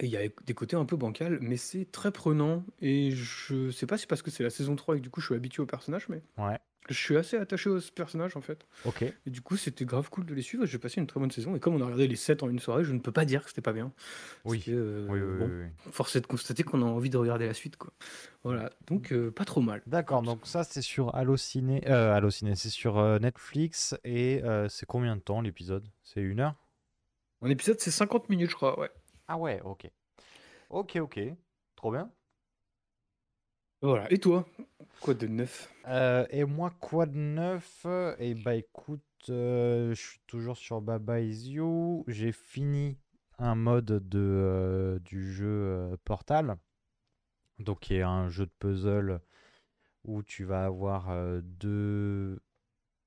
Et 0.00 0.06
il 0.06 0.10
y 0.10 0.16
a 0.16 0.22
des 0.44 0.54
côtés 0.54 0.74
un 0.76 0.84
peu 0.84 0.96
bancals, 0.96 1.38
mais 1.40 1.56
c'est 1.56 1.90
très 1.92 2.10
prenant. 2.10 2.64
Et 2.80 3.12
je 3.12 3.70
sais 3.70 3.86
pas 3.86 3.96
si 3.96 4.02
c'est 4.02 4.06
parce 4.08 4.22
que 4.22 4.30
c'est 4.30 4.42
la 4.42 4.50
saison 4.50 4.74
3 4.74 4.96
et 4.96 4.98
que 4.98 5.04
du 5.04 5.10
coup 5.10 5.20
je 5.20 5.26
suis 5.26 5.34
habitué 5.36 5.62
au 5.62 5.66
personnage, 5.66 6.08
mais 6.08 6.20
Ouais. 6.36 6.58
je 6.88 6.94
suis 6.94 7.16
assez 7.16 7.36
attaché 7.36 7.70
au 7.70 7.78
personnage 7.94 8.36
en 8.36 8.40
fait. 8.40 8.66
Ok. 8.86 9.02
Et 9.02 9.30
du 9.30 9.40
coup, 9.40 9.56
c'était 9.56 9.84
grave 9.84 10.10
cool 10.10 10.26
de 10.26 10.34
les 10.34 10.42
suivre. 10.42 10.66
J'ai 10.66 10.78
passé 10.78 11.00
une 11.00 11.06
très 11.06 11.20
bonne 11.20 11.30
saison. 11.30 11.54
Et 11.54 11.60
comme 11.60 11.76
on 11.76 11.80
a 11.80 11.84
regardé 11.84 12.08
les 12.08 12.16
7 12.16 12.42
en 12.42 12.50
une 12.50 12.58
soirée, 12.58 12.82
je 12.82 12.92
ne 12.92 12.98
peux 12.98 13.12
pas 13.12 13.24
dire 13.24 13.42
que 13.44 13.50
c'était 13.50 13.60
pas 13.62 13.72
bien. 13.72 13.92
Oui. 14.44 14.58
Parce 14.58 14.66
que, 14.66 14.72
euh, 14.72 15.06
Oui, 15.08 15.20
oui, 15.20 15.38
bon, 15.38 15.46
oui, 15.46 15.64
oui. 15.86 15.92
force 15.92 16.16
est 16.16 16.20
de 16.22 16.26
constater 16.26 16.64
qu'on 16.64 16.82
a 16.82 16.86
envie 16.86 17.08
de 17.10 17.16
regarder 17.16 17.46
la 17.46 17.54
suite. 17.54 17.76
quoi. 17.76 17.92
Voilà, 18.42 18.70
donc 18.88 19.12
euh, 19.12 19.30
pas 19.30 19.44
trop 19.44 19.60
mal. 19.60 19.80
D'accord, 19.86 20.22
donc 20.22 20.40
ça 20.42 20.64
c'est 20.64 20.82
sur 20.82 21.14
Allociné, 21.14 21.88
euh, 21.88 22.12
Allociné, 22.12 22.56
c'est 22.56 22.68
sur 22.68 22.98
euh, 22.98 23.20
Netflix 23.20 23.94
et 24.02 24.42
euh, 24.42 24.68
c'est 24.68 24.86
combien 24.86 25.14
de 25.14 25.20
temps 25.22 25.40
l'épisode? 25.40 25.86
C'est 26.02 26.20
une 26.20 26.40
heure? 26.40 26.56
Un 27.42 27.48
épisode, 27.50 27.78
c'est 27.78 27.90
50 27.92 28.28
minutes, 28.28 28.50
je 28.50 28.56
crois. 28.56 28.78
Ouais. 28.80 28.90
Ah 29.28 29.36
ouais, 29.36 29.60
ok. 29.62 29.90
Ok, 30.70 30.96
ok. 30.96 31.20
Trop 31.76 31.92
bien. 31.92 32.10
Voilà. 33.82 34.12
Et 34.12 34.18
toi? 34.18 34.46
Quoi 35.00 35.14
de 35.14 35.26
neuf? 35.28 35.70
Euh, 35.86 36.26
et 36.30 36.44
moi, 36.44 36.70
quoi 36.80 37.06
de 37.06 37.16
neuf? 37.16 37.86
Eh 38.18 38.34
bah 38.34 38.54
écoute, 38.54 39.02
euh, 39.28 39.94
je 39.94 40.00
suis 40.00 40.20
toujours 40.26 40.56
sur 40.56 40.80
Baba 40.80 41.20
Is 41.20 41.50
You. 41.50 42.04
J'ai 42.08 42.32
fini 42.32 42.98
un 43.38 43.54
mode 43.54 44.08
de, 44.08 44.18
euh, 44.18 44.98
du 45.00 45.32
jeu 45.32 45.46
euh, 45.46 45.96
Portal, 46.04 46.56
donc 47.58 47.80
qui 47.80 47.94
est 47.96 48.02
un 48.02 48.28
jeu 48.28 48.46
de 48.46 48.52
puzzle 48.58 49.20
où 50.04 50.22
tu 50.22 50.44
vas 50.44 50.66
avoir 50.66 51.10
euh, 51.10 51.40
deux, 51.42 52.40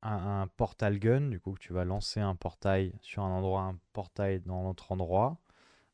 un, 0.03 0.41
un 0.43 0.47
portal 0.47 0.99
gun, 0.99 1.29
du 1.29 1.39
coup 1.39 1.53
que 1.53 1.59
tu 1.59 1.73
vas 1.73 1.85
lancer 1.85 2.19
un 2.21 2.35
portail 2.35 2.93
sur 3.01 3.23
un 3.23 3.31
endroit, 3.31 3.61
un 3.63 3.79
portail 3.93 4.41
dans 4.41 4.63
l'autre 4.63 4.91
endroit, 4.91 5.37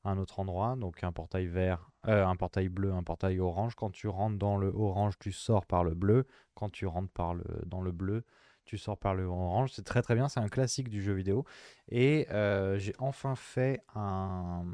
un 0.04 0.18
autre 0.18 0.40
endroit, 0.40 0.76
donc 0.76 1.04
un 1.04 1.12
portail 1.12 1.48
vert, 1.48 1.90
euh, 2.08 2.26
un 2.26 2.36
portail 2.36 2.70
bleu, 2.70 2.92
un 2.92 3.04
portail 3.04 3.40
orange. 3.40 3.76
Quand 3.76 3.92
tu 3.92 4.08
rentres 4.08 4.38
dans 4.38 4.58
le 4.58 4.68
orange, 4.68 5.18
tu 5.20 5.32
sors 5.32 5.66
par 5.66 5.84
le 5.84 5.94
bleu. 5.94 6.28
Quand 6.54 6.70
tu 6.70 6.86
rentres 6.86 7.12
par 7.12 7.34
le, 7.34 7.44
dans 7.66 7.82
le 7.82 7.92
bleu, 7.92 8.24
tu 8.66 8.78
sors 8.78 8.98
par 8.98 9.16
le 9.16 9.24
orange. 9.24 9.72
C'est 9.72 9.86
très 9.86 10.02
très 10.02 10.16
bien, 10.16 10.28
c'est 10.28 10.40
un 10.40 10.50
classique 10.50 10.90
du 10.90 11.02
jeu 11.02 11.14
vidéo. 11.14 11.46
Et 11.90 12.28
euh, 12.32 12.78
j'ai 12.78 12.94
enfin 13.00 13.36
fait 13.36 13.84
un, 13.96 14.66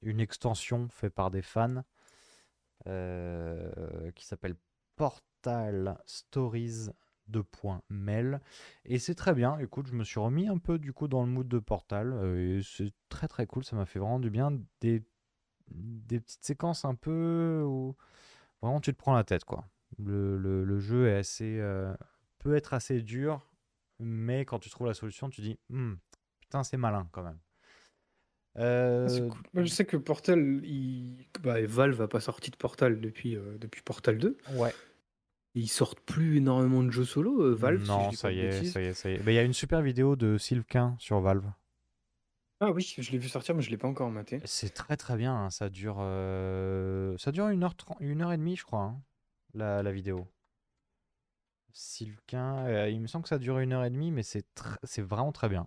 une 0.00 0.20
extension 0.20 0.88
faite 0.88 1.14
par 1.14 1.30
des 1.30 1.42
fans 1.42 1.82
euh, 2.86 4.10
qui 4.12 4.24
s'appelle 4.24 4.56
Portal 4.96 5.98
Stories 6.06 6.90
2.mel 7.32 8.40
et 8.84 8.98
c'est 8.98 9.14
très 9.14 9.34
bien 9.34 9.58
écoute 9.58 9.86
je 9.88 9.94
me 9.94 10.04
suis 10.04 10.20
remis 10.20 10.48
un 10.48 10.58
peu 10.58 10.78
du 10.78 10.92
coup 10.92 11.08
dans 11.08 11.22
le 11.22 11.28
mood 11.28 11.48
de 11.48 11.58
Portal 11.58 12.12
euh, 12.12 12.58
et 12.58 12.62
c'est 12.62 12.92
très 13.08 13.28
très 13.28 13.46
cool 13.46 13.64
ça 13.64 13.76
m'a 13.76 13.86
fait 13.86 13.98
vraiment 13.98 14.20
du 14.20 14.30
bien 14.30 14.52
des, 14.80 15.02
des 15.70 16.20
petites 16.20 16.44
séquences 16.44 16.84
un 16.84 16.94
peu 16.94 17.62
où 17.66 17.96
vraiment 18.62 18.80
tu 18.80 18.92
te 18.92 18.98
prends 18.98 19.14
la 19.14 19.24
tête 19.24 19.44
quoi 19.44 19.66
le, 19.98 20.38
le- 20.38 20.64
le 20.64 20.78
jeu 20.80 21.08
est 21.08 21.16
assez 21.16 21.58
euh, 21.60 21.94
peut 22.38 22.54
être 22.56 22.74
assez 22.74 23.02
dur 23.02 23.46
mais 23.98 24.44
quand 24.44 24.58
tu 24.58 24.70
trouves 24.70 24.86
la 24.86 24.94
solution 24.94 25.30
tu 25.30 25.40
dis 25.40 25.58
Hmm, 25.70 25.94
putain 26.40 26.62
c'est 26.62 26.76
malin 26.78 27.08
quand 27.12 27.22
même 27.24 27.38
Euh, 28.58 29.08
c'est 29.08 29.28
cool. 29.28 29.40
Moi, 29.54 29.62
je 29.64 29.68
sais 29.70 29.84
que 29.84 29.96
Portal, 29.96 30.60
il... 30.64 31.26
bah, 31.40 31.64
Valve 31.64 32.00
n'a 32.00 32.08
pas 32.08 32.20
sorti 32.20 32.50
de 32.50 32.56
Portal 32.56 33.00
depuis, 33.00 33.36
euh, 33.36 33.56
depuis 33.58 33.82
Portal 33.82 34.18
2. 34.18 34.36
Ouais. 34.50 34.74
Ils 35.54 35.68
sortent 35.68 36.00
plus 36.00 36.38
énormément 36.38 36.82
de 36.82 36.90
jeux 36.90 37.04
solo, 37.04 37.42
euh, 37.42 37.54
Valve, 37.54 37.80
si 37.80 37.86
je 37.86 37.90
non, 37.92 38.10
pas 38.10 38.16
ça 38.16 38.28
de 38.30 38.34
y 38.34 38.40
est, 38.40 38.50
bêtises. 38.50 38.72
ça 38.72 38.80
y 38.80 38.84
est, 38.86 38.94
ça 38.94 39.10
y 39.10 39.14
est. 39.14 39.22
Mais 39.24 39.32
il 39.32 39.36
y 39.36 39.38
a 39.38 39.42
une 39.42 39.52
super 39.52 39.82
vidéo 39.82 40.16
de 40.16 40.38
Sylvain 40.38 40.96
sur 40.98 41.20
Valve. 41.20 41.44
Ah 42.60 42.70
oui, 42.70 42.94
je 42.96 43.10
l'ai 43.10 43.18
vu 43.18 43.28
sortir, 43.28 43.54
mais 43.54 43.60
je 43.62 43.70
l'ai 43.70 43.76
pas 43.76 43.88
encore 43.88 44.08
maté. 44.10 44.40
C'est 44.44 44.72
très 44.72 44.96
très 44.96 45.16
bien, 45.16 45.34
hein, 45.34 45.50
ça 45.50 45.68
dure 45.68 45.96
euh, 46.00 47.16
ça 47.18 47.32
dure 47.32 47.48
une 47.48 47.64
heure, 47.64 47.74
tren- 47.74 47.96
une 48.00 48.22
heure 48.22 48.32
et 48.32 48.36
demie, 48.38 48.56
je 48.56 48.64
crois, 48.64 48.82
hein, 48.84 49.02
la, 49.52 49.82
la 49.82 49.92
vidéo. 49.92 50.26
Sylvain, 51.72 52.66
euh, 52.66 52.88
il 52.90 53.00
me 53.00 53.06
semble 53.06 53.22
que 53.24 53.28
ça 53.30 53.38
dure 53.38 53.58
une 53.58 53.72
heure 53.72 53.84
et 53.84 53.90
demie, 53.90 54.10
mais 54.10 54.22
c'est 54.22 54.44
tr- 54.54 54.76
c'est 54.84 55.02
vraiment 55.02 55.32
très 55.32 55.48
bien. 55.48 55.66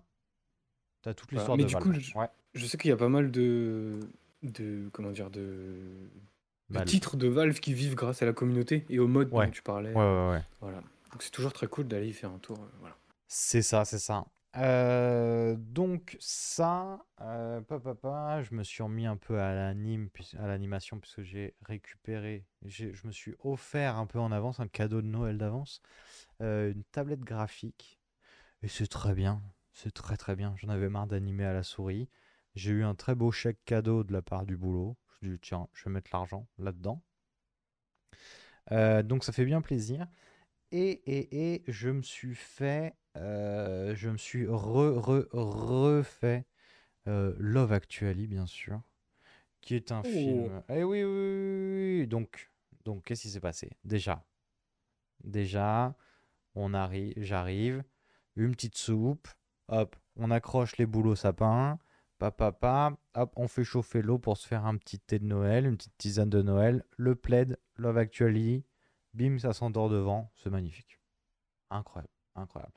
T'as 1.02 1.14
toute 1.14 1.30
Voilà. 1.30 1.40
l'histoire 1.42 1.56
Mais 1.58 1.64
de 1.64 1.68
du 1.68 1.74
Valve. 1.74 1.84
coup, 1.84 1.92
je- 1.92 2.16
Ouais. 2.18 2.28
Je 2.54 2.64
sais 2.66 2.78
qu'il 2.78 2.88
y 2.88 2.92
a 2.92 2.96
pas 2.96 3.08
mal 3.08 3.30
de, 3.30 4.00
de 4.42 4.88
comment 4.92 5.10
dire, 5.10 5.30
de, 5.30 6.08
de 6.70 6.78
le- 6.80 6.84
titres 6.84 7.16
de 7.16 7.28
Valve 7.28 7.60
qui 7.60 7.72
vivent 7.74 7.94
grâce 7.94 8.22
à 8.22 8.26
la 8.26 8.32
communauté 8.32 8.84
et 8.88 8.98
au 8.98 9.06
mode 9.08 9.32
Ouais. 9.32 9.46
dont 9.46 9.52
tu 9.52 9.62
parlais. 9.62 9.92
Ouais, 9.92 9.96
ouais, 10.02 10.30
ouais. 10.30 10.42
Voilà. 10.60 10.78
Donc 11.12 11.22
c'est 11.22 11.30
toujours 11.30 11.52
très 11.52 11.66
cool 11.68 11.86
d'aller 11.88 12.08
y 12.08 12.12
faire 12.12 12.30
un 12.30 12.38
tour. 12.38 12.58
euh, 12.58 12.66
Voilà. 12.80 12.96
C'est 13.28 13.62
ça, 13.62 13.84
c'est 13.84 13.98
ça. 13.98 14.24
Euh, 14.56 15.54
donc 15.58 16.16
ça, 16.18 17.04
euh, 17.20 17.60
pa, 17.60 17.78
pa, 17.78 17.94
pa, 17.94 18.42
je 18.42 18.54
me 18.54 18.62
suis 18.62 18.82
remis 18.82 19.04
un 19.06 19.16
peu 19.16 19.38
à 19.38 19.54
l'anime, 19.54 20.08
à 20.38 20.46
l'animation, 20.46 20.98
puisque 20.98 21.22
j'ai 21.22 21.54
récupéré, 21.66 22.46
je 22.64 22.86
me 23.06 23.12
suis 23.12 23.34
offert 23.44 23.96
un 23.96 24.06
peu 24.06 24.18
en 24.18 24.32
avance, 24.32 24.58
un 24.60 24.68
cadeau 24.68 25.02
de 25.02 25.06
Noël 25.08 25.36
d'avance, 25.36 25.82
euh, 26.40 26.72
une 26.72 26.84
tablette 26.84 27.20
graphique. 27.20 28.00
Et 28.62 28.68
c'est 28.68 28.86
très 28.86 29.14
bien, 29.14 29.42
c'est 29.72 29.92
très 29.92 30.16
très 30.16 30.36
bien. 30.36 30.54
J'en 30.56 30.68
avais 30.70 30.88
marre 30.88 31.06
d'animer 31.06 31.44
à 31.44 31.52
la 31.52 31.62
souris. 31.62 32.08
J'ai 32.54 32.70
eu 32.72 32.84
un 32.84 32.94
très 32.94 33.14
beau 33.14 33.30
chèque 33.30 33.58
cadeau 33.66 34.04
de 34.04 34.12
la 34.14 34.22
part 34.22 34.46
du 34.46 34.56
boulot. 34.56 34.96
Je 35.20 35.28
dis, 35.28 35.38
tiens, 35.40 35.68
je 35.74 35.84
vais 35.84 35.90
mettre 35.90 36.10
l'argent 36.14 36.46
là-dedans. 36.58 37.02
Euh, 38.72 39.02
donc 39.02 39.24
ça 39.24 39.32
fait 39.32 39.44
bien 39.44 39.60
plaisir. 39.60 40.06
Et, 40.72 40.90
et, 41.06 41.54
et 41.54 41.64
je 41.68 41.90
me 41.90 42.02
suis 42.02 42.34
fait, 42.34 42.94
euh, 43.16 43.94
je 43.96 44.10
me 44.10 44.16
suis 44.18 44.46
re, 44.46 44.98
re- 45.00 45.28
refait 45.32 46.46
euh, 47.08 47.34
Love 47.38 47.72
Actually, 47.72 48.26
bien 48.26 48.46
sûr, 48.46 48.82
qui 49.62 49.74
est 49.74 49.92
un 49.92 50.02
Oh. 50.04 50.04
film. 50.04 50.62
Eh 50.68 50.84
oui, 50.84 51.04
oui, 51.04 51.10
oui, 51.10 52.00
oui. 52.02 52.06
Donc, 52.06 52.50
donc 52.84 53.04
qu'est-ce 53.04 53.22
qui 53.22 53.30
s'est 53.30 53.40
passé? 53.40 53.70
Déjà, 53.84 54.24
déjà, 55.24 55.94
on 56.54 56.74
arrive, 56.74 57.14
j'arrive, 57.18 57.84
une 58.36 58.52
petite 58.52 58.76
soupe, 58.76 59.28
hop, 59.68 59.96
on 60.16 60.30
accroche 60.30 60.76
les 60.78 60.86
boules 60.86 61.08
au 61.08 61.16
sapin, 61.16 61.78
papa, 62.18 62.52
papa, 62.52 62.96
hop, 63.14 63.32
on 63.36 63.48
fait 63.48 63.64
chauffer 63.64 64.02
l'eau 64.02 64.18
pour 64.18 64.36
se 64.36 64.46
faire 64.46 64.64
un 64.66 64.76
petit 64.76 64.98
thé 64.98 65.18
de 65.18 65.24
Noël, 65.24 65.66
une 65.66 65.76
petite 65.76 65.96
tisane 65.98 66.30
de 66.30 66.42
Noël, 66.42 66.84
le 66.96 67.14
plaid, 67.14 67.58
Love 67.76 67.98
Actually, 67.98 68.64
bim, 69.14 69.38
ça 69.38 69.52
s'endort 69.52 69.88
devant, 69.90 70.30
c'est 70.36 70.50
magnifique. 70.50 71.00
Incroyable, 71.70 72.12
incroyable. 72.34 72.72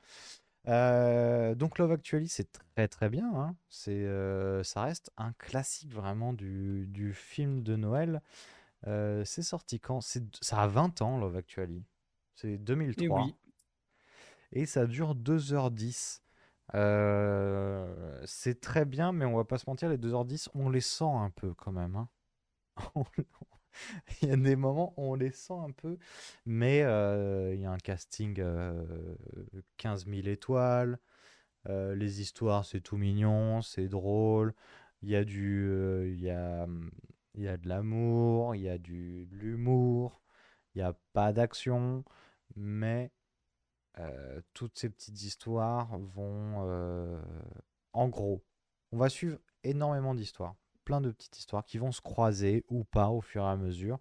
Euh, 0.68 1.54
donc 1.54 1.78
Love 1.78 1.92
Actually, 1.92 2.28
c'est 2.28 2.52
très 2.52 2.86
très 2.88 3.08
bien. 3.08 3.32
hein. 3.34 3.56
C'est, 3.68 4.04
euh, 4.04 4.62
ça 4.62 4.82
reste 4.82 5.10
un 5.16 5.32
classique 5.32 5.92
vraiment 5.92 6.32
du, 6.32 6.86
du 6.88 7.14
film 7.14 7.62
de 7.62 7.76
Noël. 7.76 8.20
Euh, 8.86 9.24
c'est 9.24 9.42
sorti 9.42 9.80
quand? 9.80 10.00
C'est, 10.00 10.22
ça 10.42 10.62
a 10.62 10.66
20 10.66 11.00
ans, 11.02 11.18
Love 11.18 11.36
Actually. 11.36 11.82
C'est 12.34 12.58
2003. 12.58 13.24
oui. 13.24 13.34
Et 14.52 14.66
ça 14.66 14.86
dure 14.86 15.14
2h10. 15.14 16.20
Euh, 16.74 18.20
c'est 18.26 18.60
très 18.60 18.84
bien, 18.84 19.12
mais 19.12 19.24
on 19.24 19.36
va 19.36 19.44
pas 19.44 19.58
se 19.58 19.68
mentir, 19.68 19.88
les 19.88 19.98
2h10, 19.98 20.48
on 20.54 20.70
les 20.70 20.80
sent 20.80 21.04
un 21.04 21.30
peu 21.30 21.52
quand 21.54 21.72
même. 21.72 21.96
hein. 21.96 22.08
Il 24.22 24.28
y 24.28 24.32
a 24.32 24.36
des 24.36 24.56
moments 24.56 24.94
où 24.96 25.12
on 25.12 25.14
les 25.14 25.30
sent 25.32 25.54
un 25.54 25.70
peu, 25.70 25.98
mais 26.46 26.82
euh, 26.82 27.54
il 27.54 27.60
y 27.60 27.64
a 27.66 27.70
un 27.72 27.78
casting 27.78 28.36
euh, 28.40 29.16
15 29.76 30.06
000 30.06 30.28
étoiles. 30.28 30.98
euh, 31.68 31.94
les 31.96 32.20
histoires, 32.22 32.64
c'est 32.66 32.80
tout 32.82 32.96
mignon, 32.98 33.62
c'est 33.62 33.88
drôle. 33.88 34.54
Il 35.02 35.10
y 35.10 35.16
a 35.16 35.24
du, 35.24 35.68
il 36.14 36.20
y 36.22 36.30
a, 36.30 36.66
il 37.34 37.42
y 37.44 37.48
a 37.48 37.56
de 37.56 37.68
l'amour, 37.68 38.54
il 38.56 38.62
y 38.62 38.68
a 38.68 38.78
du, 38.78 39.26
de 39.26 39.36
l'humour, 39.36 40.20
il 40.74 40.78
n'y 40.80 40.84
a 40.84 40.94
pas 41.14 41.32
d'action, 41.32 42.04
mais 42.56 43.10
euh, 43.98 44.40
toutes 44.54 44.78
ces 44.78 44.88
petites 44.88 45.22
histoires 45.22 45.98
vont, 45.98 46.64
euh, 46.66 47.20
en 47.92 48.08
gros, 48.08 48.42
on 48.92 48.98
va 48.98 49.08
suivre 49.08 49.38
énormément 49.64 50.14
d'histoires, 50.14 50.54
plein 50.84 51.00
de 51.00 51.10
petites 51.10 51.38
histoires 51.38 51.64
qui 51.64 51.78
vont 51.78 51.92
se 51.92 52.00
croiser 52.00 52.64
ou 52.68 52.84
pas 52.84 53.08
au 53.08 53.20
fur 53.20 53.42
et 53.42 53.48
à 53.48 53.56
mesure. 53.56 53.98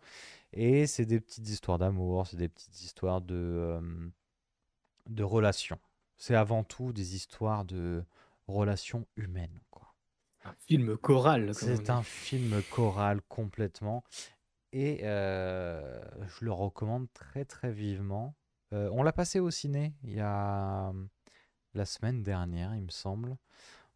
Et 0.53 0.87
c'est 0.87 1.05
des 1.05 1.19
petites 1.19 1.49
histoires 1.49 1.79
d'amour, 1.79 2.27
c'est 2.27 2.37
des 2.37 2.49
petites 2.49 2.81
histoires 2.81 3.21
de, 3.21 3.35
euh, 3.35 4.09
de 5.09 5.23
relations. 5.23 5.79
C'est 6.17 6.35
avant 6.35 6.63
tout 6.63 6.93
des 6.93 7.15
histoires 7.15 7.65
de 7.65 8.03
relations 8.47 9.07
humaines, 9.15 9.59
quoi. 9.71 9.95
Un 10.45 10.53
film 10.53 10.97
choral. 10.97 11.53
C'est 11.53 11.89
un 11.89 12.03
film 12.03 12.61
choral 12.71 13.21
complètement. 13.27 14.03
Et 14.71 14.99
je 15.01 16.45
le 16.45 16.51
recommande 16.51 17.11
très 17.13 17.43
très 17.43 17.71
vivement. 17.71 18.35
Euh, 18.73 18.89
on 18.93 19.03
l'a 19.03 19.13
passé 19.13 19.39
au 19.39 19.49
ciné 19.51 19.93
il 20.03 20.13
y 20.13 20.19
a 20.19 20.89
euh, 20.89 21.05
la 21.73 21.85
semaine 21.85 22.21
dernière, 22.23 22.75
il 22.75 22.83
me 22.83 22.89
semble. 22.91 23.35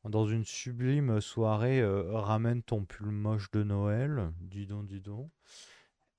Dans 0.03 0.27
une 0.27 0.43
sublime 0.45 1.21
soirée 1.21 1.79
euh, 1.81 2.11
Ramène 2.19 2.61
ton 2.63 2.83
pull 2.85 3.07
moche 3.11 3.49
de 3.51 3.63
Noël. 3.63 4.31
Dis 4.41 4.65
donc, 4.67 4.87
dis 4.87 4.99
donc. 4.99 5.31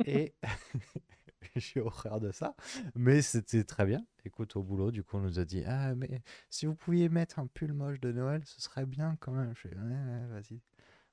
Et 0.07 0.35
j'ai 1.57 1.81
horreur 1.81 2.21
de 2.21 2.33
ça. 2.33 2.55
Mais 2.95 3.21
c'était 3.23 3.65
très 3.65 3.85
bien. 3.85 4.05
Écoute, 4.25 4.57
au 4.57 4.63
boulot, 4.63 4.91
du 4.91 5.05
coup, 5.05 5.19
on 5.19 5.21
nous 5.21 5.39
a 5.39 5.45
dit 5.45 5.63
Ah, 5.67 5.95
mais 5.95 6.23
si 6.49 6.65
vous 6.67 6.75
pouviez 6.75 7.09
mettre 7.11 7.39
un 7.39 7.47
pull 7.47 7.73
moche 7.75 8.01
de 8.01 8.11
Noël, 8.13 8.41
ce 8.47 8.61
serait 8.63 8.87
bien 8.87 9.17
quand 9.21 9.33
même. 9.33 9.53
Je 9.55 9.69
fais, 9.69 9.77
ouais, 9.77 10.27
vas-y. 10.31 10.61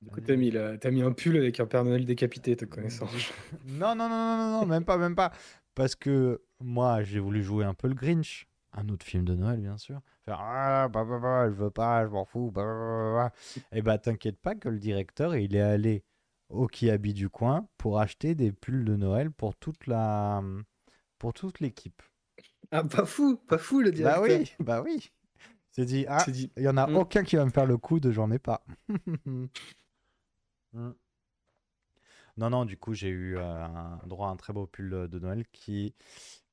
Du 0.01 0.09
coup, 0.09 0.19
t'as 0.21 0.35
mis, 0.35 0.49
la- 0.49 0.77
t'as 0.79 0.89
mis 0.89 1.03
un 1.03 1.11
pull 1.11 1.37
avec 1.37 1.59
un 1.59 1.67
Père 1.67 1.83
Noël 1.83 2.05
décapité, 2.05 2.55
te 2.55 2.65
connaissant. 2.65 3.07
Non, 3.67 3.93
non, 3.95 4.09
non, 4.09 4.09
non, 4.09 4.37
non, 4.37 4.61
non, 4.61 4.65
même 4.65 4.83
pas, 4.85 4.97
même 4.97 5.15
pas. 5.15 5.31
Parce 5.75 5.95
que 5.95 6.41
moi, 6.59 7.03
j'ai 7.03 7.19
voulu 7.19 7.43
jouer 7.43 7.65
un 7.65 7.73
peu 7.73 7.87
le 7.87 7.93
Grinch. 7.93 8.47
Un 8.73 8.87
autre 8.89 9.05
film 9.05 9.25
de 9.25 9.35
Noël, 9.35 9.59
bien 9.59 9.77
sûr. 9.77 9.99
Faire 10.23 10.39
ah, 10.39 10.87
bah, 10.87 11.03
bah, 11.03 11.19
bah, 11.19 11.49
je 11.49 11.55
veux 11.55 11.71
pas, 11.71 12.05
je 12.05 12.11
m'en 12.11 12.23
fous. 12.25 12.51
Bah, 12.51 12.63
bah, 12.63 13.13
bah, 13.13 13.13
bah. 13.57 13.65
Et 13.77 13.81
bah, 13.81 13.97
t'inquiète 13.97 14.39
pas 14.39 14.55
que 14.55 14.69
le 14.69 14.79
directeur, 14.79 15.35
il 15.35 15.55
est 15.55 15.61
allé 15.61 16.03
au 16.49 16.67
Kiabi 16.67 17.13
du 17.13 17.27
coin 17.29 17.67
pour 17.77 17.99
acheter 17.99 18.33
des 18.35 18.51
pulls 18.53 18.85
de 18.85 18.95
Noël 18.95 19.29
pour 19.31 19.55
toute 19.55 19.87
la, 19.87 20.41
pour 21.17 21.33
toute 21.33 21.59
l'équipe. 21.59 22.01
Ah, 22.71 22.83
pas 22.85 23.05
fou, 23.05 23.35
pas 23.35 23.57
fou 23.57 23.81
le 23.81 23.91
Bah 23.91 24.21
directeur. 24.21 24.39
oui, 24.39 24.53
bah 24.59 24.81
oui. 24.81 25.11
C'est 25.71 25.85
dit, 25.85 26.05
ah, 26.07 26.23
dit. 26.29 26.51
il 26.55 26.63
y 26.63 26.69
en 26.69 26.77
a 26.77 26.87
Mm. 26.87 26.95
aucun 26.95 27.23
qui 27.23 27.35
va 27.35 27.45
me 27.45 27.49
faire 27.51 27.65
le 27.65 27.77
coup 27.77 27.99
de 27.99 28.11
j'en 28.11 28.31
ai 28.31 28.39
pas. 28.39 28.63
Mm. 30.73 30.91
Non, 32.41 32.49
non, 32.49 32.65
du 32.65 32.75
coup, 32.75 32.93
j'ai 32.95 33.09
eu 33.09 33.37
euh, 33.37 33.43
un, 33.65 33.99
droit 34.07 34.27
à 34.27 34.31
un 34.31 34.35
très 34.35 34.51
beau 34.51 34.65
pull 34.65 34.89
de 34.89 35.19
Noël 35.19 35.45
qui, 35.51 35.93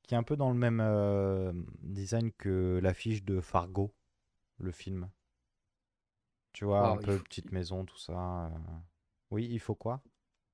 qui 0.03 0.13
est 0.13 0.17
un 0.17 0.21
peu 0.23 0.35
dans 0.37 0.49
le 0.51 0.55
même 0.57 0.79
euh, 0.81 1.51
design 1.81 2.31
que 2.31 2.79
l'affiche 2.81 3.23
de 3.23 3.41
Fargo, 3.41 3.91
le 4.59 4.71
film. 4.71 5.09
Tu 6.53 6.65
vois, 6.65 6.89
un 6.89 6.95
il 6.99 7.05
peu 7.05 7.17
faut- 7.17 7.23
petite 7.23 7.51
maison, 7.51 7.85
tout 7.85 7.97
ça. 7.97 8.45
euh. 8.45 8.49
Oui, 9.31 9.47
il 9.49 9.59
faut 9.59 9.73
quoi? 9.73 10.01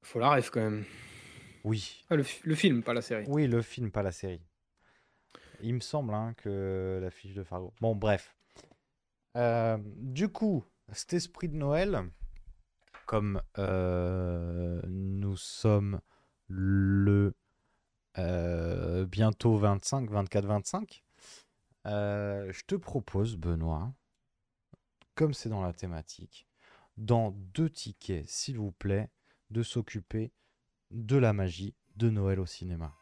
Faut 0.04 0.20
la 0.20 0.30
ref 0.36 0.50
quand 0.52 0.62
même. 0.62 0.86
Oui. 1.66 2.06
Ah, 2.10 2.16
le, 2.16 2.24
fi- 2.24 2.42
le 2.48 2.56
film, 2.56 2.82
pas 2.82 2.94
la 2.94 3.02
série. 3.02 3.26
Oui, 3.28 3.46
le 3.48 3.62
film, 3.62 3.92
pas 3.92 4.04
la 4.04 4.12
série. 4.14 4.42
Il 5.62 5.74
me 5.74 5.80
semble 5.82 6.14
hein, 6.14 6.34
que 6.38 7.00
l'affiche 7.02 7.34
de 7.34 7.44
Fargo. 7.44 7.74
Bon, 7.82 7.94
bref. 7.94 8.36
Euh, 9.36 9.78
du 9.98 10.30
coup, 10.30 10.64
cet 10.94 11.14
esprit 11.14 11.50
de 11.50 11.56
Noël, 11.56 12.10
comme 13.06 13.42
euh, 13.58 14.82
nous 14.88 15.38
sommes 15.38 16.00
le 16.48 17.34
euh, 18.18 19.06
bientôt 19.06 19.58
25, 19.58 20.10
24-25, 20.10 21.02
euh, 21.88 22.52
je 22.52 22.64
te 22.66 22.76
propose, 22.76 23.36
Benoît, 23.36 23.94
comme 25.16 25.34
c'est 25.34 25.50
dans 25.50 25.62
la 25.62 25.74
thématique, 25.74 26.48
dans 26.98 27.32
deux 27.32 27.70
tickets, 27.70 28.28
s'il 28.28 28.58
vous 28.58 28.72
plaît, 28.72 29.10
de 29.50 29.64
s'occuper 29.64 30.32
de 30.92 31.18
la 31.18 31.34
magie 31.34 31.76
de 31.96 32.10
Noël 32.10 32.40
au 32.40 32.46
cinéma. 32.46 32.94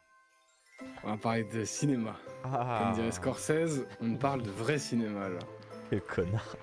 On 1.04 1.10
va 1.10 1.16
parler 1.16 1.44
de 1.44 1.64
cinéma. 1.64 2.16
Ah, 2.44 2.80
Comme 2.82 2.94
dirait 2.94 3.12
Scorsese, 3.12 3.86
on 4.00 4.16
parle 4.16 4.42
de 4.42 4.50
vrai 4.50 4.78
cinéma 4.78 5.28
là. 5.28 5.38
quel 5.90 6.02
connard. 6.02 6.56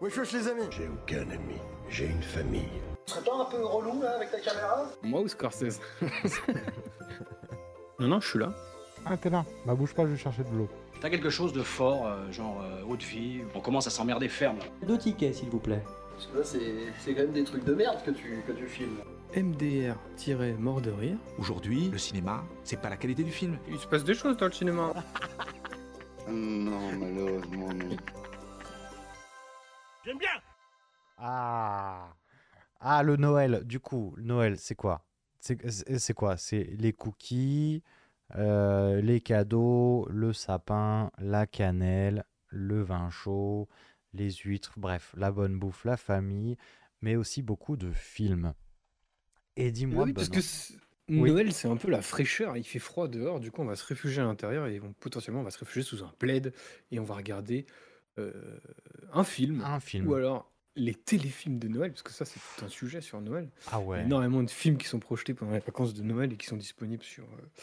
Wesh 0.00 0.16
wesh 0.16 0.32
les 0.32 0.48
amis 0.48 0.62
J'ai 0.70 0.88
aucun 0.88 1.28
ami, 1.30 1.56
j'ai 1.88 2.06
une 2.06 2.22
famille. 2.22 2.68
Tu 3.06 3.12
serais 3.12 3.24
pas 3.24 3.36
un 3.36 3.44
peu 3.46 3.64
relou 3.64 4.02
là 4.02 4.16
avec 4.16 4.30
ta 4.30 4.40
caméra 4.40 4.84
Moi 5.02 5.20
ou 5.22 5.28
Scorsese 5.28 5.80
Non, 7.98 8.08
non, 8.08 8.20
je 8.20 8.28
suis 8.28 8.38
là. 8.38 8.52
Ah, 9.06 9.16
t'es 9.16 9.30
là. 9.30 9.44
Bah, 9.66 9.74
bouge 9.74 9.94
pas, 9.94 10.04
je 10.04 10.10
vais 10.10 10.16
chercher 10.16 10.44
de 10.44 10.50
l'eau. 10.56 10.68
T'as 11.00 11.10
quelque 11.10 11.30
chose 11.30 11.52
de 11.52 11.62
fort, 11.62 12.06
euh, 12.06 12.30
genre 12.30 12.60
euh, 12.62 12.82
haute 12.88 13.02
vie? 13.02 13.40
On 13.54 13.60
commence 13.60 13.86
à 13.86 13.90
s'emmerder 13.90 14.28
ferme 14.28 14.58
là. 14.58 14.64
Deux 14.86 14.98
tickets, 14.98 15.34
s'il 15.34 15.48
vous 15.48 15.60
plaît. 15.60 15.82
Parce 16.12 16.26
que 16.26 16.38
là, 16.38 16.44
c'est 16.44 16.92
c'est 16.98 17.14
quand 17.14 17.22
même 17.22 17.32
des 17.32 17.44
trucs 17.44 17.64
de 17.64 17.74
merde 17.74 17.98
que 18.04 18.10
tu, 18.10 18.42
que 18.46 18.52
tu 18.52 18.66
filmes. 18.66 18.98
MDR-mort 19.36 20.80
de 20.80 20.90
rire. 20.90 21.16
Aujourd'hui, 21.38 21.90
le 21.90 21.98
cinéma, 21.98 22.44
c'est 22.64 22.80
pas 22.80 22.88
la 22.88 22.96
qualité 22.96 23.22
du 23.22 23.30
film. 23.30 23.58
Il 23.68 23.78
se 23.78 23.86
passe 23.86 24.04
des 24.04 24.14
choses 24.14 24.36
dans 24.36 24.46
le 24.46 24.52
cinéma. 24.52 24.92
Non, 26.30 26.92
malheureusement, 26.98 27.72
non. 27.72 27.96
Ah 31.18 32.14
Ah, 32.80 33.02
le 33.02 33.16
Noël. 33.16 33.62
Du 33.64 33.80
coup, 33.80 34.14
le 34.16 34.24
Noël, 34.24 34.58
c'est 34.58 34.74
quoi? 34.74 35.04
C'est 35.40 36.14
quoi? 36.14 36.36
C'est 36.36 36.64
les 36.78 36.92
cookies, 36.92 37.82
euh, 38.36 39.00
les 39.02 39.20
cadeaux, 39.20 40.06
le 40.10 40.32
sapin, 40.32 41.10
la 41.18 41.46
cannelle, 41.46 42.24
le 42.48 42.82
vin 42.82 43.10
chaud, 43.10 43.68
les 44.14 44.30
huîtres, 44.32 44.74
bref, 44.78 45.14
la 45.16 45.32
bonne 45.32 45.58
bouffe, 45.58 45.84
la 45.84 45.96
famille, 45.96 46.56
mais 47.02 47.16
aussi 47.16 47.42
beaucoup 47.42 47.76
de 47.76 47.92
films. 47.92 48.54
Et 49.56 49.70
dis-moi, 49.72 50.06
oui, 50.06 50.12
parce 50.12 50.28
que 50.28 50.40
Oui. 51.16 51.30
Noël, 51.30 51.52
c'est 51.52 51.68
un 51.68 51.76
peu 51.76 51.90
la 51.90 52.02
fraîcheur. 52.02 52.56
Il 52.56 52.64
fait 52.64 52.78
froid 52.78 53.08
dehors, 53.08 53.40
du 53.40 53.50
coup, 53.50 53.62
on 53.62 53.64
va 53.66 53.76
se 53.76 53.84
réfugier 53.86 54.20
à 54.22 54.24
l'intérieur 54.26 54.66
et 54.66 54.80
on- 54.80 54.92
potentiellement, 54.92 55.40
on 55.40 55.44
va 55.44 55.50
se 55.50 55.58
réfugier 55.58 55.82
sous 55.82 56.04
un 56.04 56.12
plaid 56.18 56.52
et 56.90 57.00
on 57.00 57.04
va 57.04 57.14
regarder 57.14 57.66
euh, 58.18 58.58
un 59.12 59.24
film. 59.24 59.62
un 59.64 59.80
film. 59.80 60.06
Ou 60.06 60.14
alors 60.14 60.52
les 60.78 60.94
téléfilms 60.94 61.58
de 61.58 61.68
Noël, 61.68 61.90
parce 61.90 62.02
que 62.02 62.12
ça, 62.12 62.24
c'est 62.24 62.38
tout 62.40 62.64
un 62.64 62.68
sujet 62.68 63.00
sur 63.00 63.20
Noël. 63.20 63.50
Ah 63.70 63.78
Il 63.78 63.80
y 63.80 63.84
a 63.84 63.86
ouais. 63.88 64.02
énormément 64.02 64.42
de 64.42 64.50
films 64.50 64.78
qui 64.78 64.86
sont 64.86 65.00
projetés 65.00 65.34
pendant 65.34 65.52
les 65.52 65.58
vacances 65.58 65.92
de 65.92 66.02
Noël 66.02 66.32
et 66.32 66.36
qui 66.36 66.46
sont 66.46 66.56
disponibles 66.56 67.02
sur, 67.02 67.24
euh, 67.24 67.62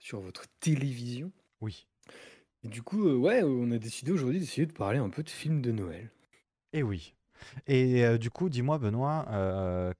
sur 0.00 0.20
votre 0.20 0.44
télévision. 0.60 1.30
Oui. 1.60 1.86
Et 2.64 2.68
du 2.68 2.82
coup, 2.82 3.06
euh, 3.06 3.16
ouais, 3.16 3.42
on 3.44 3.70
a 3.70 3.78
décidé 3.78 4.10
aujourd'hui 4.10 4.40
d'essayer 4.40 4.66
de 4.66 4.72
parler 4.72 4.98
un 4.98 5.10
peu 5.10 5.22
de 5.22 5.30
films 5.30 5.60
de 5.60 5.70
Noël. 5.70 6.10
Et 6.72 6.82
oui. 6.82 7.14
Et 7.66 8.04
euh, 8.04 8.16
du 8.18 8.30
coup, 8.30 8.48
dis-moi, 8.48 8.78
Benoît, 8.78 9.26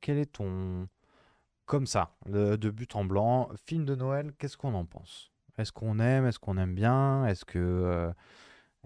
quel 0.01 0.19
est 0.19 0.33
ton... 0.33 0.89
Comme 1.67 1.87
ça, 1.87 2.17
le- 2.27 2.57
de 2.57 2.69
but 2.69 2.95
en 2.95 3.05
blanc, 3.07 3.49
film 3.67 3.85
de 3.87 3.95
Noël, 3.95 4.33
qu'est-ce 4.39 4.57
qu'on 4.57 4.75
en 4.75 4.85
pense? 4.85 5.31
Est-ce 5.57 5.73
qu'on 5.73 5.99
aime? 5.99 6.27
Est-ce 6.27 6.39
qu'on 6.39 6.59
aime 6.59 6.75
bien? 6.75 7.27
Est-ce 7.27 7.45
que, 7.45 8.13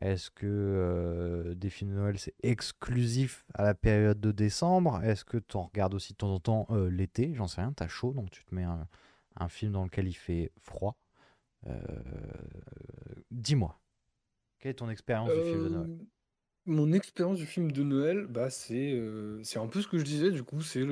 est-ce 0.01 0.31
que 0.31 0.47
euh, 0.47 1.55
des 1.55 1.71
films 1.71 1.91
de 1.91 1.97
Noël, 1.97 2.19
c'est 2.19 2.35
exclusif 2.43 3.45
à 3.55 3.65
la 3.65 3.75
période 3.75 4.21
de 4.21 4.31
décembre? 4.31 5.03
Est-ce 5.03 5.25
que 5.25 5.39
tu 5.39 5.57
en 5.57 5.65
regardes 5.65 5.95
aussi 5.95 6.13
de 6.13 6.19
temps 6.19 6.33
en 6.33 6.41
temps 6.41 6.67
euh, 6.71 6.89
l'été? 6.89 7.35
J'en 7.35 7.49
sais 7.49 7.61
rien, 7.61 7.73
t'as 7.73 7.89
chaud, 7.89 8.13
donc 8.13 8.31
tu 8.31 8.45
te 8.45 8.55
mets 8.55 8.65
un, 8.65 9.49
film 9.49 9.73
dans 9.73 9.85
lequel 9.85 10.07
il 10.07 10.15
fait 10.15 10.53
froid. 10.61 10.97
Euh, 11.67 11.81
dis-moi, 13.31 13.81
quelle 14.59 14.71
est 14.71 14.75
ton 14.75 14.91
expérience 14.91 15.33
du 15.33 15.43
film 15.43 15.65
de 15.65 15.69
Noël? 15.69 15.99
Mon 16.67 16.93
expérience 16.93 17.39
du 17.39 17.47
film 17.47 17.73
de 17.73 17.83
Noël, 17.83 18.27
bah, 18.27 18.51
c'est 18.51 18.93
un 19.57 19.67
peu 19.67 19.81
ce 19.81 19.89
que 19.89 19.99
je 19.99 20.05
disais, 20.05 20.31
du 20.31 20.43
coup, 20.43 20.61
c'est 20.61 20.85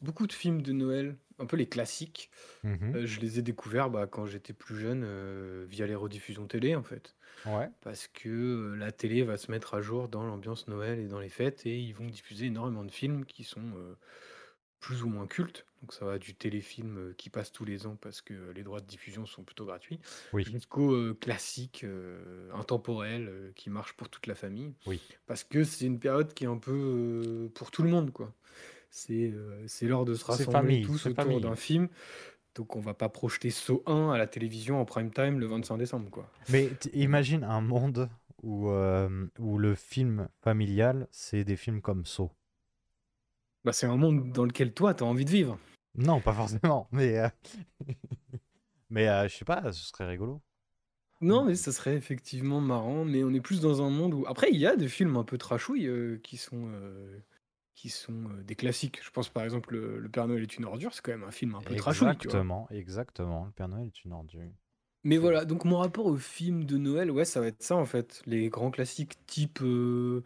beaucoup 0.00 0.26
de 0.26 0.32
films 0.32 0.62
de 0.62 0.72
Noël, 0.72 1.16
un 1.42 1.46
peu 1.46 1.56
les 1.56 1.66
classiques. 1.66 2.30
Mhm. 2.62 2.94
Euh, 2.94 3.06
je 3.06 3.20
les 3.20 3.38
ai 3.38 3.42
découverts 3.42 3.90
bah, 3.90 4.06
quand 4.06 4.26
j'étais 4.26 4.52
plus 4.52 4.78
jeune 4.78 5.02
euh, 5.04 5.66
via 5.68 5.86
les 5.86 5.94
rediffusions 5.94 6.46
télé, 6.46 6.74
en 6.74 6.82
fait. 6.82 7.14
Ouais. 7.46 7.68
Parce 7.82 8.06
que 8.08 8.28
euh, 8.28 8.76
la 8.76 8.92
télé 8.92 9.22
va 9.24 9.36
se 9.36 9.50
mettre 9.50 9.74
à 9.74 9.82
jour 9.82 10.08
dans 10.08 10.22
l'ambiance 10.24 10.68
Noël 10.68 10.98
et 11.00 11.08
dans 11.08 11.18
les 11.20 11.28
fêtes, 11.28 11.66
et 11.66 11.78
ils 11.78 11.94
vont 11.94 12.06
diffuser 12.06 12.46
énormément 12.46 12.84
de 12.84 12.90
films 12.90 13.24
qui 13.24 13.44
sont 13.44 13.72
plus 14.80 15.02
ou 15.02 15.08
moins 15.08 15.26
cultes. 15.26 15.66
Donc 15.80 15.92
ça 15.92 16.04
va 16.04 16.18
du 16.18 16.34
téléfilm 16.34 17.12
qui 17.16 17.28
passe 17.28 17.50
tous 17.50 17.64
les 17.64 17.86
ans 17.86 17.96
parce 18.00 18.20
que 18.20 18.50
les 18.52 18.62
droits 18.62 18.80
de 18.80 18.86
diffusion 18.86 19.26
sont 19.26 19.42
plutôt 19.42 19.64
gratuits, 19.64 19.98
Oui. 20.32 20.44
jusqu'au 20.44 21.12
classique 21.14 21.84
intemporel 22.54 23.52
qui 23.56 23.68
marche 23.70 23.94
pour 23.94 24.08
toute 24.08 24.28
la 24.28 24.36
famille. 24.36 24.74
Oui. 24.86 25.00
Parce 25.26 25.42
que 25.42 25.64
c'est 25.64 25.86
une 25.86 25.98
période 25.98 26.32
qui 26.34 26.44
est 26.44 26.48
un 26.48 26.58
peu 26.58 27.50
pour 27.54 27.72
tout 27.72 27.82
le 27.82 27.90
monde, 27.90 28.12
quoi. 28.12 28.32
C'est 28.94 29.32
euh, 29.32 29.64
c'est 29.66 29.86
l'heure 29.86 30.04
de 30.04 30.14
se 30.14 30.20
C'est 30.32 30.32
rassembler 30.32 30.52
famille, 30.52 30.82
tous 30.82 30.98
c'est 30.98 31.08
autour 31.08 31.24
famille. 31.24 31.40
d'un 31.40 31.56
film. 31.56 31.88
Donc 32.54 32.76
on 32.76 32.80
va 32.80 32.92
pas 32.92 33.08
projeter 33.08 33.48
Saut 33.50 33.82
1 33.86 34.10
à 34.10 34.18
la 34.18 34.26
télévision 34.26 34.78
en 34.80 34.84
prime 34.84 35.10
time 35.10 35.40
le 35.40 35.46
25 35.46 35.78
décembre, 35.78 36.10
quoi. 36.10 36.30
Mais 36.50 36.68
imagine 36.92 37.42
un 37.42 37.62
monde 37.62 38.10
où, 38.42 38.68
euh, 38.68 39.26
où 39.38 39.56
le 39.56 39.74
film 39.74 40.28
familial, 40.42 41.08
c'est 41.10 41.42
des 41.42 41.56
films 41.56 41.80
comme 41.80 42.04
Saw. 42.04 42.30
Bah, 43.64 43.72
c'est 43.72 43.86
un 43.86 43.96
monde 43.96 44.30
dans 44.32 44.44
lequel 44.44 44.74
toi, 44.74 44.92
tu 44.92 45.04
as 45.04 45.06
envie 45.06 45.24
de 45.24 45.30
vivre. 45.30 45.58
Non, 45.94 46.20
pas 46.20 46.34
forcément, 46.34 46.88
mais, 46.92 47.18
euh, 47.18 47.28
mais 48.90 49.08
euh, 49.08 49.28
je 49.28 49.36
sais 49.36 49.44
pas, 49.46 49.72
ce 49.72 49.84
serait 49.86 50.06
rigolo. 50.06 50.42
Non, 51.20 51.44
mais 51.44 51.54
ça 51.54 51.70
serait 51.72 51.94
effectivement 51.94 52.60
marrant, 52.60 53.04
mais 53.04 53.22
on 53.22 53.30
est 53.32 53.40
plus 53.40 53.60
dans 53.60 53.80
un 53.80 53.90
monde 53.90 54.12
où... 54.12 54.24
Après, 54.26 54.48
il 54.50 54.58
y 54.58 54.66
a 54.66 54.74
des 54.76 54.88
films 54.88 55.16
un 55.16 55.22
peu 55.24 55.38
trashouilles 55.38 55.86
euh, 55.86 56.18
qui 56.22 56.36
sont, 56.36 56.64
euh, 56.74 57.20
qui 57.74 57.88
sont 57.88 58.12
euh, 58.12 58.42
des 58.42 58.54
classiques. 58.54 59.00
Je 59.02 59.10
pense 59.10 59.28
par 59.28 59.44
exemple 59.44 59.72
Le, 59.74 59.98
Le 59.98 60.08
Père 60.08 60.26
Noël 60.28 60.42
est 60.42 60.56
une 60.56 60.64
ordure, 60.64 60.92
c'est 60.94 61.02
quand 61.02 61.12
même 61.12 61.24
un 61.24 61.30
film 61.30 61.54
un 61.54 61.60
peu 61.60 61.74
trashouille. 61.74 62.08
Exactement, 62.10 62.68
exactement. 62.70 63.44
Le 63.46 63.52
Père 63.52 63.68
Noël 63.68 63.86
est 63.86 64.04
une 64.04 64.12
ordure. 64.12 64.40
Mais 65.04 65.16
voilà, 65.16 65.44
donc 65.44 65.64
mon 65.64 65.78
rapport 65.78 66.06
au 66.06 66.16
film 66.16 66.64
de 66.64 66.76
Noël, 66.76 67.10
ouais, 67.10 67.24
ça 67.24 67.40
va 67.40 67.48
être 67.48 67.62
ça 67.62 67.74
en 67.76 67.84
fait. 67.86 68.22
Les 68.26 68.48
grands 68.50 68.70
classiques 68.70 69.16
type, 69.26 69.60
euh, 69.62 70.22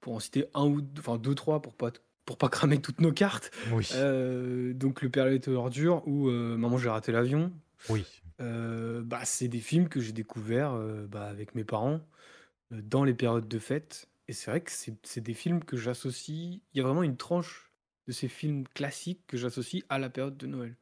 pour 0.00 0.14
en 0.14 0.20
citer 0.20 0.46
un 0.54 0.66
ou 0.66 0.80
deux, 0.82 1.00
enfin 1.00 1.16
deux, 1.16 1.34
trois, 1.34 1.62
pour 1.62 1.74
pas, 1.74 1.90
pour 2.26 2.36
pas 2.36 2.48
cramer 2.50 2.80
toutes 2.80 3.00
nos 3.00 3.12
cartes. 3.12 3.50
Oui, 3.72 3.88
Euh, 3.94 4.74
donc 4.74 5.00
Le 5.02 5.08
Père 5.08 5.24
Noël 5.24 5.36
est 5.36 5.46
une 5.46 5.54
ordure 5.54 6.06
ou 6.06 6.28
Maman 6.30 6.76
j'ai 6.78 6.90
raté 6.90 7.12
l'avion. 7.12 7.52
oui, 7.88 8.04
bah, 8.38 9.20
c'est 9.24 9.48
des 9.48 9.60
films 9.60 9.88
que 9.88 10.00
j'ai 10.00 10.12
découverts 10.12 10.78
bah, 11.08 11.24
avec 11.24 11.54
mes 11.54 11.64
parents 11.64 12.00
dans 12.70 13.04
les 13.04 13.14
périodes 13.14 13.48
de 13.48 13.58
fête. 13.58 14.07
Et 14.28 14.32
c'est 14.32 14.50
vrai 14.50 14.60
que 14.62 14.70
c'est 14.70 14.94
c'est 15.06 15.20
des 15.20 15.34
films 15.34 15.64
que 15.64 15.76
j'associe. 15.76 16.60
Il 16.72 16.78
y 16.78 16.80
a 16.80 16.84
vraiment 16.84 17.02
une 17.02 17.16
tranche 17.16 17.72
de 18.06 18.12
ces 18.12 18.28
films 18.28 18.66
classiques 18.68 19.26
que 19.26 19.36
j'associe 19.36 19.82
à 19.88 19.98
la 19.98 20.10
période 20.10 20.36
de 20.36 20.46
Noël. 20.46 20.76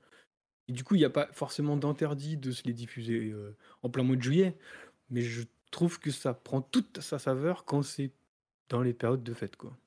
Et 0.69 0.73
du 0.73 0.85
coup, 0.85 0.97
il 0.97 1.01
n'y 1.01 1.05
a 1.05 1.11
pas 1.11 1.29
forcément 1.33 1.77
d'interdit 1.77 2.37
de 2.39 2.53
se 2.53 2.65
les 2.65 2.75
diffuser 2.75 3.31
euh, 3.33 3.57
en 3.83 3.91
plein 3.91 4.05
mois 4.05 4.17
de 4.17 4.23
juillet. 4.23 4.59
Mais 5.11 5.23
je 5.23 5.45
trouve 5.73 6.01
que 6.01 6.11
ça 6.13 6.35
prend 6.35 6.63
toute 6.63 7.01
sa 7.03 7.19
saveur 7.21 7.65
quand 7.67 7.83
c'est 7.83 8.13
dans 8.71 8.83
les 8.83 8.95
périodes 8.95 9.25
de 9.25 9.35
fête, 9.35 9.57
quoi. 9.57 9.79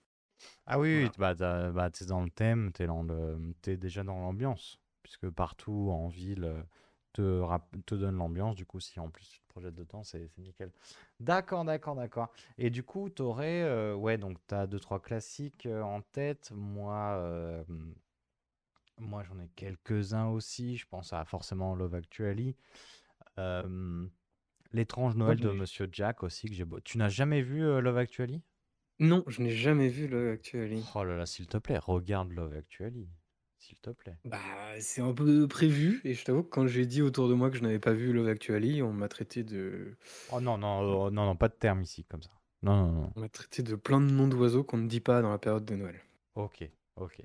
Ah 0.66 0.80
oui, 0.80 1.10
Voilà. 1.10 1.16
bah, 1.18 1.34
bah, 1.36 1.90
t'es 1.92 2.06
dans 2.06 2.22
le 2.24 2.30
thème, 2.30 2.72
t'es 2.72 2.86
dans 2.88 3.04
le, 3.04 3.54
t'es 3.62 3.78
déjà 3.78 4.04
dans 4.04 4.20
l'ambiance, 4.20 4.80
puisque 5.04 5.30
partout 5.30 5.90
en 5.92 6.08
ville 6.08 6.44
euh, 6.46 6.64
te, 7.14 7.44
te 7.86 7.96
donne 7.96 8.16
l'ambiance. 8.18 8.56
Du 8.56 8.66
coup, 8.66 8.80
si 8.80 9.00
en 9.00 9.10
plus 9.10 9.28
tu 9.28 9.40
te 9.40 9.48
projettes 9.48 9.76
dedans, 9.76 10.04
c'est 10.04 10.28
c'est 10.28 10.42
nickel. 10.42 10.72
D'accord, 11.20 11.66
d'accord, 11.66 11.96
d'accord. 11.96 12.32
Et 12.58 12.70
du 12.70 12.84
coup, 12.84 13.10
t'aurais, 13.10 13.64
euh, 13.64 13.96
ouais, 13.96 14.18
donc 14.18 14.38
t'as 14.48 14.68
deux 14.68 14.80
trois 14.80 15.02
classiques 15.02 15.66
euh, 15.66 15.82
en 15.82 16.02
tête. 16.02 16.52
Moi, 16.56 16.96
euh, 17.18 17.64
moi 19.00 19.24
j'en 19.24 19.40
ai 19.40 19.48
quelques-uns 19.56 20.28
aussi. 20.28 20.78
Je 20.78 20.86
pense 20.88 21.14
à 21.14 21.24
forcément 21.26 21.76
Love 21.76 21.96
Actually. 21.96 22.56
Euh, 23.38 24.08
L'étrange 24.72 25.16
Noël 25.16 25.40
de 25.40 25.50
Monsieur 25.50 25.90
Jack 25.92 26.22
aussi 26.24 26.48
que 26.48 26.54
j'ai. 26.54 26.66
beau- 26.66 26.80
Tu 26.80 26.98
n'as 27.00 27.10
jamais 27.10 27.42
vu 27.42 27.62
Love 27.82 27.98
Actually? 27.98 28.42
Non, 29.00 29.24
je 29.28 29.42
n'ai 29.42 29.50
jamais 29.52 29.88
vu 29.88 30.08
le 30.08 30.32
Actually. 30.32 30.84
Oh 30.94 31.04
là 31.04 31.16
là, 31.18 31.26
s'il 31.26 31.48
te 31.48 31.58
plaît, 31.58 31.78
regarde 31.80 32.32
Love 32.34 32.54
Actually. 32.56 33.08
S'il 33.60 33.78
te 33.80 33.90
plaît. 33.90 34.18
Bah, 34.24 34.40
c'est 34.80 35.02
un 35.02 35.14
peu 35.14 35.48
prévu, 35.48 36.00
et 36.06 36.14
je 36.14 36.24
t'avoue 36.24 36.44
que 36.44 36.50
quand 36.50 36.66
j'ai 36.66 36.86
dit 36.86 37.02
autour 37.02 37.28
de 37.28 37.34
moi 37.34 37.50
que 37.50 37.58
je 37.58 37.62
n'avais 37.62 37.78
pas 37.80 37.92
vu 37.92 38.14
Love 38.14 38.30
Actually, 38.30 38.82
on 38.82 38.94
m'a 38.94 39.10
traité 39.10 39.44
de, 39.44 39.98
Oh 40.32 40.40
non, 40.40 40.58
non, 40.58 41.08
euh, 41.08 41.10
non, 41.12 41.26
non, 41.26 41.36
pas 41.36 41.50
de 41.50 41.54
terme 41.54 41.82
ici, 41.82 42.06
comme 42.06 42.22
ça. 42.24 42.30
Non, 42.62 42.76
non, 42.78 42.92
non. 42.92 43.14
on 43.16 43.20
m'a 43.20 43.30
traité 43.30 43.62
de 43.62 43.76
plein 43.76 44.00
de 44.00 44.10
noms 44.10 44.28
d'oiseaux 44.30 44.64
qu'on 44.64 44.78
ne 44.78 44.88
dit 44.88 45.02
pas 45.02 45.22
dans 45.22 45.30
la 45.30 45.38
période 45.38 45.66
de 45.66 45.76
Noël. 45.76 46.00
Ok, 46.36 46.70
ok. 46.96 47.22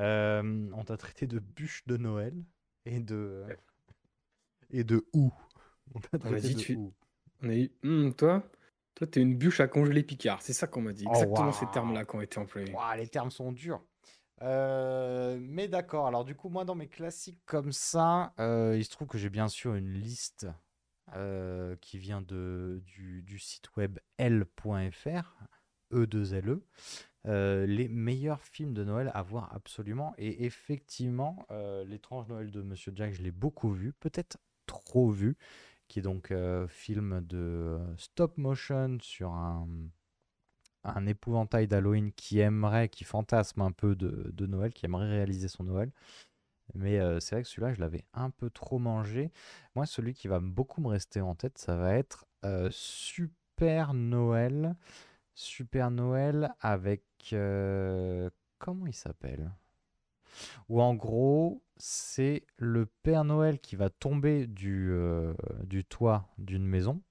Euh, 0.00 0.68
on 0.74 0.84
t'a 0.84 0.96
traité 0.96 1.26
de 1.28 1.38
bûche 1.38 1.86
de 1.86 1.96
Noël 1.96 2.34
et 2.84 2.98
de... 2.98 3.44
Et 4.70 4.82
de 4.82 5.06
ou. 5.12 5.32
On 5.94 6.00
t'a 6.00 6.08
On 6.14 6.18
traité 6.18 6.48
dit, 6.48 6.54
de 6.54 6.60
tu-. 6.60 6.78
On 7.42 7.48
a 7.48 7.52
dit, 7.54 7.70
Hum, 7.84 8.12
toi, 8.14 8.42
toi, 8.96 9.06
t'es 9.06 9.20
une 9.20 9.36
bûche 9.36 9.60
à 9.60 9.68
congeler 9.68 10.02
Picard. 10.02 10.42
C'est 10.42 10.52
ça 10.52 10.66
qu'on 10.66 10.82
m'a 10.82 10.92
dit. 10.92 11.04
Oh, 11.06 11.12
Exactement 11.12 11.52
ces 11.52 11.66
termes-là 11.72 12.04
qui 12.04 12.16
ont 12.16 12.20
été 12.20 12.38
employés. 12.38 12.72
Ouah, 12.72 12.96
les 12.96 13.06
termes 13.06 13.30
sont 13.30 13.52
durs. 13.52 13.80
Euh, 14.42 15.38
mais 15.40 15.68
d'accord, 15.68 16.06
alors 16.06 16.24
du 16.24 16.34
coup, 16.34 16.48
moi, 16.48 16.64
dans 16.64 16.74
mes 16.74 16.88
classiques 16.88 17.40
comme 17.46 17.72
ça, 17.72 18.32
euh, 18.38 18.76
il 18.76 18.84
se 18.84 18.90
trouve 18.90 19.08
que 19.08 19.18
j'ai 19.18 19.30
bien 19.30 19.48
sûr 19.48 19.74
une 19.74 19.92
liste 19.92 20.46
euh, 21.14 21.76
qui 21.80 21.98
vient 21.98 22.20
de, 22.20 22.82
du, 22.84 23.22
du 23.22 23.38
site 23.38 23.74
web 23.76 23.98
L.fr, 24.18 25.34
E2LE, 25.92 26.60
euh, 27.26 27.66
les 27.66 27.88
meilleurs 27.88 28.42
films 28.42 28.74
de 28.74 28.84
Noël 28.84 29.10
à 29.14 29.22
voir 29.22 29.54
absolument. 29.54 30.14
Et 30.18 30.44
effectivement, 30.44 31.46
L'étrange 31.86 32.28
Noël 32.28 32.50
de 32.50 32.60
Monsieur 32.62 32.92
Jack, 32.94 33.14
je 33.14 33.22
l'ai 33.22 33.30
beaucoup 33.30 33.70
vu, 33.70 33.92
peut-être 33.94 34.38
trop 34.66 35.10
vu, 35.10 35.36
qui 35.88 36.00
est 36.00 36.02
donc 36.02 36.34
film 36.68 37.20
de 37.22 37.78
stop 37.96 38.36
motion 38.36 38.98
sur 39.00 39.30
un, 39.30 39.66
un 40.94 41.06
épouvantail 41.06 41.66
d'Halloween 41.66 42.12
qui 42.12 42.38
aimerait, 42.38 42.88
qui 42.88 43.04
fantasme 43.04 43.62
un 43.62 43.72
peu 43.72 43.96
de, 43.96 44.46
Noël, 44.46 44.72
qui 44.72 44.86
aimerait 44.86 45.08
réaliser 45.08 45.48
son 45.48 45.64
Noël. 45.64 45.90
Mais 46.74 46.98
euh, 46.98 47.20
c'est 47.20 47.36
vrai 47.36 47.42
que 47.42 47.48
celui-là, 47.48 47.74
je 47.74 47.80
l'avais 47.80 48.04
un 48.12 48.30
peu 48.30 48.50
trop 48.50 48.78
mangé. 48.78 49.30
Moi, 49.74 49.86
celui 49.86 50.14
qui 50.14 50.28
va 50.28 50.40
beaucoup 50.40 50.80
me 50.80 50.88
rester 50.88 51.20
en 51.20 51.34
tête, 51.34 51.58
ça 51.58 51.76
va 51.76 51.94
être 51.94 52.26
euh, 52.44 52.68
Super 52.72 53.94
Noël 53.94 54.76
Super 55.34 55.90
Noël 55.90 56.54
avec... 56.60 57.04
euh, 57.32 58.30
comment 58.58 58.86
il 58.86 58.94
s'appelle? 58.94 59.52
Où 60.68 60.82
en 60.82 60.94
gros, 60.94 61.62
c'est 61.76 62.44
le 62.56 62.86
Père 62.86 63.24
Noël 63.24 63.58
qui 63.60 63.76
va 63.76 63.90
tomber 63.90 64.46
du 64.46 65.84
toit 65.88 66.28
d'une 66.38 66.66
maison. 66.66 67.02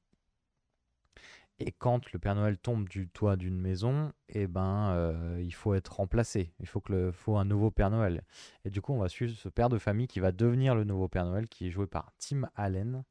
Et 1.60 1.72
quand 1.72 2.12
le 2.12 2.20
Père 2.20 2.36
Noël 2.36 2.58
tombe 2.58 2.90
du 2.90 3.08
toit 3.08 3.38
d'une 3.38 3.60
maison, 3.60 4.12
eh 4.28 4.48
ben, 4.48 4.90
euh, 4.92 5.42
il 5.42 5.54
faut 5.54 5.74
être 5.74 5.96
remplacé. 5.96 6.54
Il 6.60 6.68
faut, 6.68 6.82
que 6.82 6.92
le, 6.92 7.12
faut 7.14 7.38
un 7.38 7.46
nouveau 7.46 7.72
Père 7.72 7.90
Noël. 7.90 8.24
Et 8.66 8.70
du 8.70 8.82
coup, 8.82 8.94
on 8.94 9.00
va 9.00 9.08
suivre 9.08 9.34
ce 9.34 9.48
père 9.48 9.70
de 9.70 9.78
famille 9.78 10.08
qui 10.08 10.20
va 10.20 10.34
devenir 10.34 10.76
le 10.76 10.84
nouveau 10.84 11.08
Père 11.08 11.26
Noël, 11.26 11.48
qui 11.48 11.68
est 11.68 11.72
joué 11.72 11.88
par 11.88 12.12
Tim 12.18 12.50
Allen. 12.56 13.06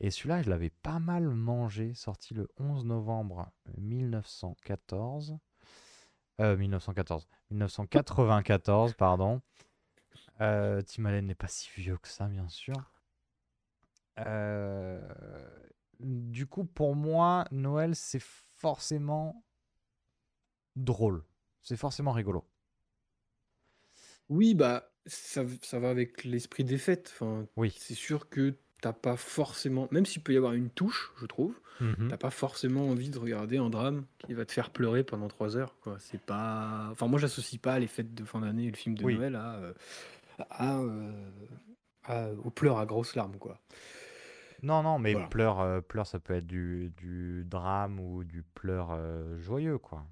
Et 0.00 0.10
celui-là, 0.10 0.42
je 0.42 0.50
l'avais 0.50 0.70
pas 0.70 0.98
mal 0.98 1.28
mangé, 1.28 1.94
sorti 1.94 2.34
le 2.34 2.48
11 2.58 2.86
novembre 2.86 3.50
1914. 3.78 5.38
Euh, 6.40 6.56
1914. 6.56 7.28
1994, 7.50 8.94
pardon. 8.94 9.40
Euh, 10.40 10.82
Tim 10.82 11.04
Allen 11.04 11.26
n'est 11.26 11.34
pas 11.34 11.48
si 11.48 11.68
vieux 11.76 11.98
que 11.98 12.08
ça, 12.08 12.26
bien 12.28 12.48
sûr. 12.48 12.90
Euh, 14.18 15.00
du 16.00 16.46
coup, 16.46 16.64
pour 16.64 16.94
moi, 16.96 17.46
Noël, 17.50 17.94
c'est 17.96 18.22
forcément 18.56 19.44
drôle. 20.76 21.24
C'est 21.62 21.76
forcément 21.76 22.12
rigolo. 22.12 22.44
Oui, 24.28 24.54
bah, 24.54 24.90
ça, 25.06 25.42
ça 25.62 25.78
va 25.78 25.90
avec 25.90 26.24
l'esprit 26.24 26.64
des 26.64 26.78
fêtes. 26.78 27.10
Enfin, 27.14 27.46
Oui. 27.56 27.74
c'est 27.78 27.94
sûr 27.94 28.28
que 28.28 28.54
t'as 28.80 28.92
pas 28.92 29.16
forcément, 29.16 29.88
même 29.90 30.04
s'il 30.06 30.22
peut 30.22 30.32
y 30.32 30.36
avoir 30.36 30.52
une 30.52 30.70
touche, 30.70 31.12
je 31.20 31.26
trouve, 31.26 31.58
Mhm. 31.80 32.08
t'as 32.08 32.16
pas 32.18 32.30
forcément 32.30 32.88
envie 32.88 33.08
de 33.10 33.18
regarder 33.18 33.56
un 33.58 33.70
drame 33.70 34.04
qui 34.18 34.34
va 34.34 34.44
te 34.44 34.52
faire 34.52 34.70
pleurer 34.70 35.04
pendant 35.04 35.28
trois 35.28 35.56
heures, 35.56 35.76
quoi. 35.80 35.96
C'est 36.00 36.20
pas, 36.20 36.88
enfin, 36.90 37.06
moi, 37.06 37.18
j'associe 37.18 37.60
pas 37.60 37.78
les 37.78 37.86
fêtes 37.86 38.14
de 38.14 38.24
fin 38.24 38.40
d'année 38.40 38.64
et 38.66 38.70
le 38.70 38.76
film 38.76 38.94
de 38.94 39.04
Oui. 39.04 39.14
Noël 39.16 39.36
à, 39.36 39.56
euh, 39.56 39.72
à, 40.50 40.78
euh, 40.80 41.30
à- 42.04 42.30
aux 42.32 42.50
pleurs 42.50 42.78
à 42.78 42.86
grosses 42.86 43.14
larmes, 43.14 43.38
quoi. 43.38 43.58
Non, 44.64 44.82
non, 44.82 44.98
mais 44.98 45.12
Voilà. 45.12 45.28
pleurs, 45.28 45.60
euh, 45.60 45.80
pleurs, 45.80 46.06
ça 46.06 46.18
peut 46.18 46.34
être 46.34 46.46
du, 46.46 46.90
du 46.96 47.44
drame 47.44 48.00
ou 48.00 48.24
du 48.24 48.42
pleur 48.42 48.88
euh, 48.92 49.36
joyeux, 49.38 49.78
quoi. 49.78 50.06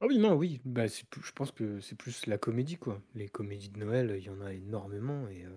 Ah 0.00 0.06
oui, 0.06 0.18
non, 0.18 0.34
oui, 0.34 0.60
bah, 0.64 0.86
c'est 0.88 1.08
plus- 1.08 1.22
je 1.24 1.32
pense 1.32 1.50
que 1.50 1.80
c'est 1.80 1.96
plus 1.96 2.26
la 2.26 2.38
comédie, 2.38 2.76
quoi. 2.76 3.00
Les 3.14 3.28
comédies 3.28 3.68
de 3.68 3.78
Noël, 3.78 4.14
il 4.16 4.22
y 4.22 4.30
en 4.30 4.40
a 4.40 4.52
énormément 4.52 5.26
et 5.26 5.44
euh, 5.44 5.50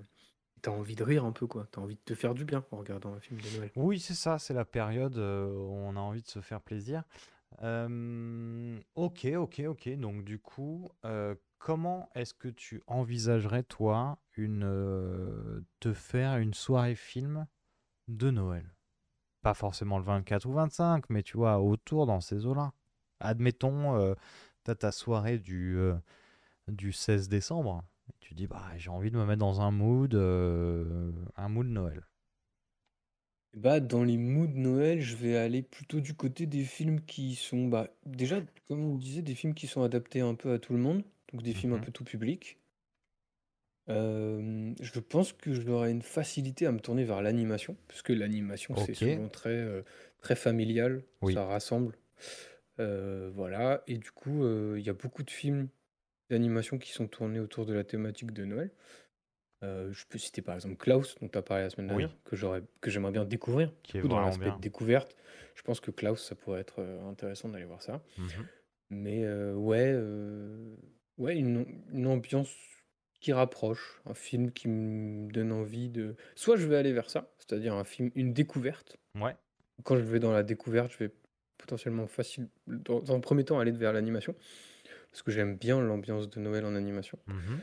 t'as 0.63 0.71
envie 0.71 0.95
de 0.95 1.03
rire 1.03 1.25
un 1.25 1.31
peu, 1.31 1.45
quoi. 1.45 1.67
T'as 1.71 1.79
envie 1.81 1.95
de 1.95 2.01
te 2.03 2.15
faire 2.15 2.33
du 2.33 2.43
bien 2.43 2.65
en 2.71 2.77
regardant 2.77 3.13
un 3.13 3.19
film 3.19 3.39
de 3.39 3.57
Noël. 3.57 3.71
Oui, 3.75 3.99
c'est 3.99 4.15
ça, 4.15 4.39
c'est 4.39 4.55
la 4.55 4.65
période 4.65 5.17
euh, 5.17 5.45
où 5.53 5.73
on 5.73 5.95
a 5.95 5.99
envie 5.99 6.23
de 6.23 6.27
se 6.27 6.41
faire 6.41 6.59
plaisir. 6.61 7.03
Euh, 7.61 8.79
ok, 8.95 9.27
ok, 9.37 9.61
ok. 9.67 9.89
Donc 9.97 10.23
du 10.23 10.39
coup, 10.39 10.89
euh, 11.05 11.35
comment 11.59 12.09
est-ce 12.15 12.33
que 12.33 12.47
tu 12.47 12.81
envisagerais, 12.87 13.61
toi, 13.61 14.17
une, 14.37 14.63
euh, 14.63 15.61
te 15.79 15.93
faire 15.93 16.37
une 16.37 16.55
soirée 16.55 16.95
film 16.95 17.45
de 18.07 18.29
Noël? 18.31 18.75
Pas 19.43 19.53
forcément 19.55 19.99
le 19.99 20.05
24 20.05 20.45
ou 20.47 20.53
25, 20.53 21.09
mais 21.09 21.23
tu 21.23 21.37
vois, 21.37 21.59
autour 21.61 22.07
dans 22.07 22.21
ces 22.21 22.45
eaux-là. 22.47 22.73
Admettons, 23.21 23.95
euh, 23.97 24.15
t'as 24.63 24.75
ta 24.75 24.91
soirée 24.93 25.39
du, 25.39 25.77
euh, 25.77 25.95
du 26.69 26.93
16 26.93 27.29
décembre. 27.29 27.83
Tu 28.21 28.35
dis, 28.35 28.47
bah, 28.47 28.65
j'ai 28.77 28.91
envie 28.91 29.11
de 29.11 29.17
me 29.17 29.25
mettre 29.25 29.39
dans 29.41 29.61
un 29.61 29.71
mood, 29.71 30.15
euh, 30.15 31.11
un 31.37 31.49
mood 31.49 31.67
Noël. 31.67 32.05
Bah, 33.53 33.79
dans 33.79 34.03
les 34.03 34.17
moods 34.17 34.47
Noël, 34.47 34.99
je 35.01 35.15
vais 35.15 35.35
aller 35.37 35.61
plutôt 35.61 35.99
du 36.01 36.13
côté 36.13 36.45
des 36.47 36.63
films 36.65 37.01
qui 37.01 37.35
sont, 37.35 37.67
bah, 37.67 37.89
déjà, 38.05 38.41
comme 38.67 38.81
on 38.83 38.93
le 38.95 38.99
disait, 38.99 39.21
des 39.21 39.35
films 39.35 39.53
qui 39.53 39.67
sont 39.67 39.83
adaptés 39.83 40.19
un 40.21 40.35
peu 40.35 40.51
à 40.53 40.59
tout 40.59 40.73
le 40.73 40.79
monde, 40.79 41.03
donc 41.31 41.41
des 41.43 41.53
films 41.53 41.73
un 41.73 41.79
Mhm. 41.79 41.81
peu 41.81 41.91
tout 41.91 42.03
public. 42.05 42.57
Euh, 43.89 44.73
je 44.79 44.99
pense 44.99 45.33
que 45.33 45.53
j'aurai 45.53 45.91
une 45.91 46.01
facilité 46.03 46.65
à 46.65 46.71
me 46.71 46.79
tourner 46.79 47.03
vers 47.03 47.21
l'animation, 47.21 47.75
parce 47.87 48.01
que 48.01 48.13
l'animation, 48.13 48.75
c'est 48.75 48.93
Ok. 48.93 48.93
souvent 48.93 49.27
très, 49.27 49.49
euh, 49.49 49.81
très 50.21 50.35
familial, 50.35 51.03
Oui. 51.21 51.41
ça 51.41 51.45
rassemble. 51.45 51.97
Euh, 52.79 53.31
voilà, 53.33 53.83
et 53.87 53.97
du 53.97 54.11
coup, 54.11 54.45
il 54.75 54.81
y 54.83 54.89
a 54.89 54.93
beaucoup 54.93 55.23
de 55.23 55.31
films 55.31 55.69
d'animation 56.29 56.77
qui 56.79 56.91
sont 56.91 57.07
tournés 57.07 57.39
autour 57.39 57.65
de 57.65 57.73
la 57.73 57.83
thématique 57.83 58.31
de 58.33 58.45
Noël. 58.45 58.71
Je 59.63 60.05
peux 60.09 60.17
citer 60.19 60.41
par 60.41 60.55
exemple 60.55 60.77
Klaus, 60.77 61.15
dont 61.21 61.29
tu 61.29 61.37
as 61.37 61.41
parlé 61.43 61.63
la 61.63 61.69
semaine 61.69 61.87
Oui. 61.87 62.07
dernière, 62.07 62.17
que 62.25 62.35
j'aurais, 62.35 62.63
que 62.81 62.91
j'aimerais 62.91 63.11
bien 63.11 63.25
découvrir. 63.25 63.73
Qui 63.83 63.97
est 63.97 64.01
coup, 64.01 64.07
dans 64.07 64.19
vraiment 64.19 64.19
l'aspect 64.19 64.51
bien. 64.51 64.61
découverte, 64.61 65.17
je 65.55 65.61
pense 65.63 65.79
que 65.81 65.91
Klaus, 65.91 66.23
ça 66.27 66.35
pourrait 66.35 66.61
être 66.61 66.81
intéressant 66.81 67.49
d'aller 67.49 67.65
voir 67.65 67.81
ça. 67.81 68.03
Mhm. 68.17 68.51
Mais 68.89 69.25
ouais, 69.53 69.95
ouais 71.17 71.37
une, 71.37 71.83
une 71.91 72.07
ambiance 72.07 72.55
qui 73.21 73.31
rapproche, 73.31 74.01
un 74.05 74.13
film 74.13 74.51
qui 74.51 74.67
me 74.67 75.31
donne 75.31 75.51
envie 75.51 75.89
de... 75.89 76.15
Soit 76.35 76.57
je 76.57 76.67
vais 76.67 76.75
aller 76.75 76.91
vers 76.91 77.09
ça, 77.09 77.31
c'est-à-dire 77.37 77.73
un 77.73 77.83
film, 77.83 78.11
une 78.15 78.33
découverte. 78.33 78.97
Ouais. 79.15 79.35
Quand 79.83 79.95
je 79.95 80.01
vais 80.01 80.19
dans 80.19 80.31
la 80.31 80.43
découverte, 80.43 80.91
je 80.91 80.97
vais 80.97 81.11
potentiellement 81.57 82.07
facile, 82.07 82.49
dans, 82.67 82.99
dans 82.99 83.15
un 83.15 83.19
premier 83.19 83.45
temps, 83.45 83.59
aller 83.59 83.71
vers 83.71 83.93
l'animation, 83.93 84.35
parce 85.11 85.21
que 85.21 85.31
j'aime 85.31 85.55
bien 85.55 85.79
l'ambiance 85.79 86.29
de 86.29 86.39
Noël 86.39 86.65
en 86.65 86.75
animation. 86.75 87.19
Mhm. 87.27 87.59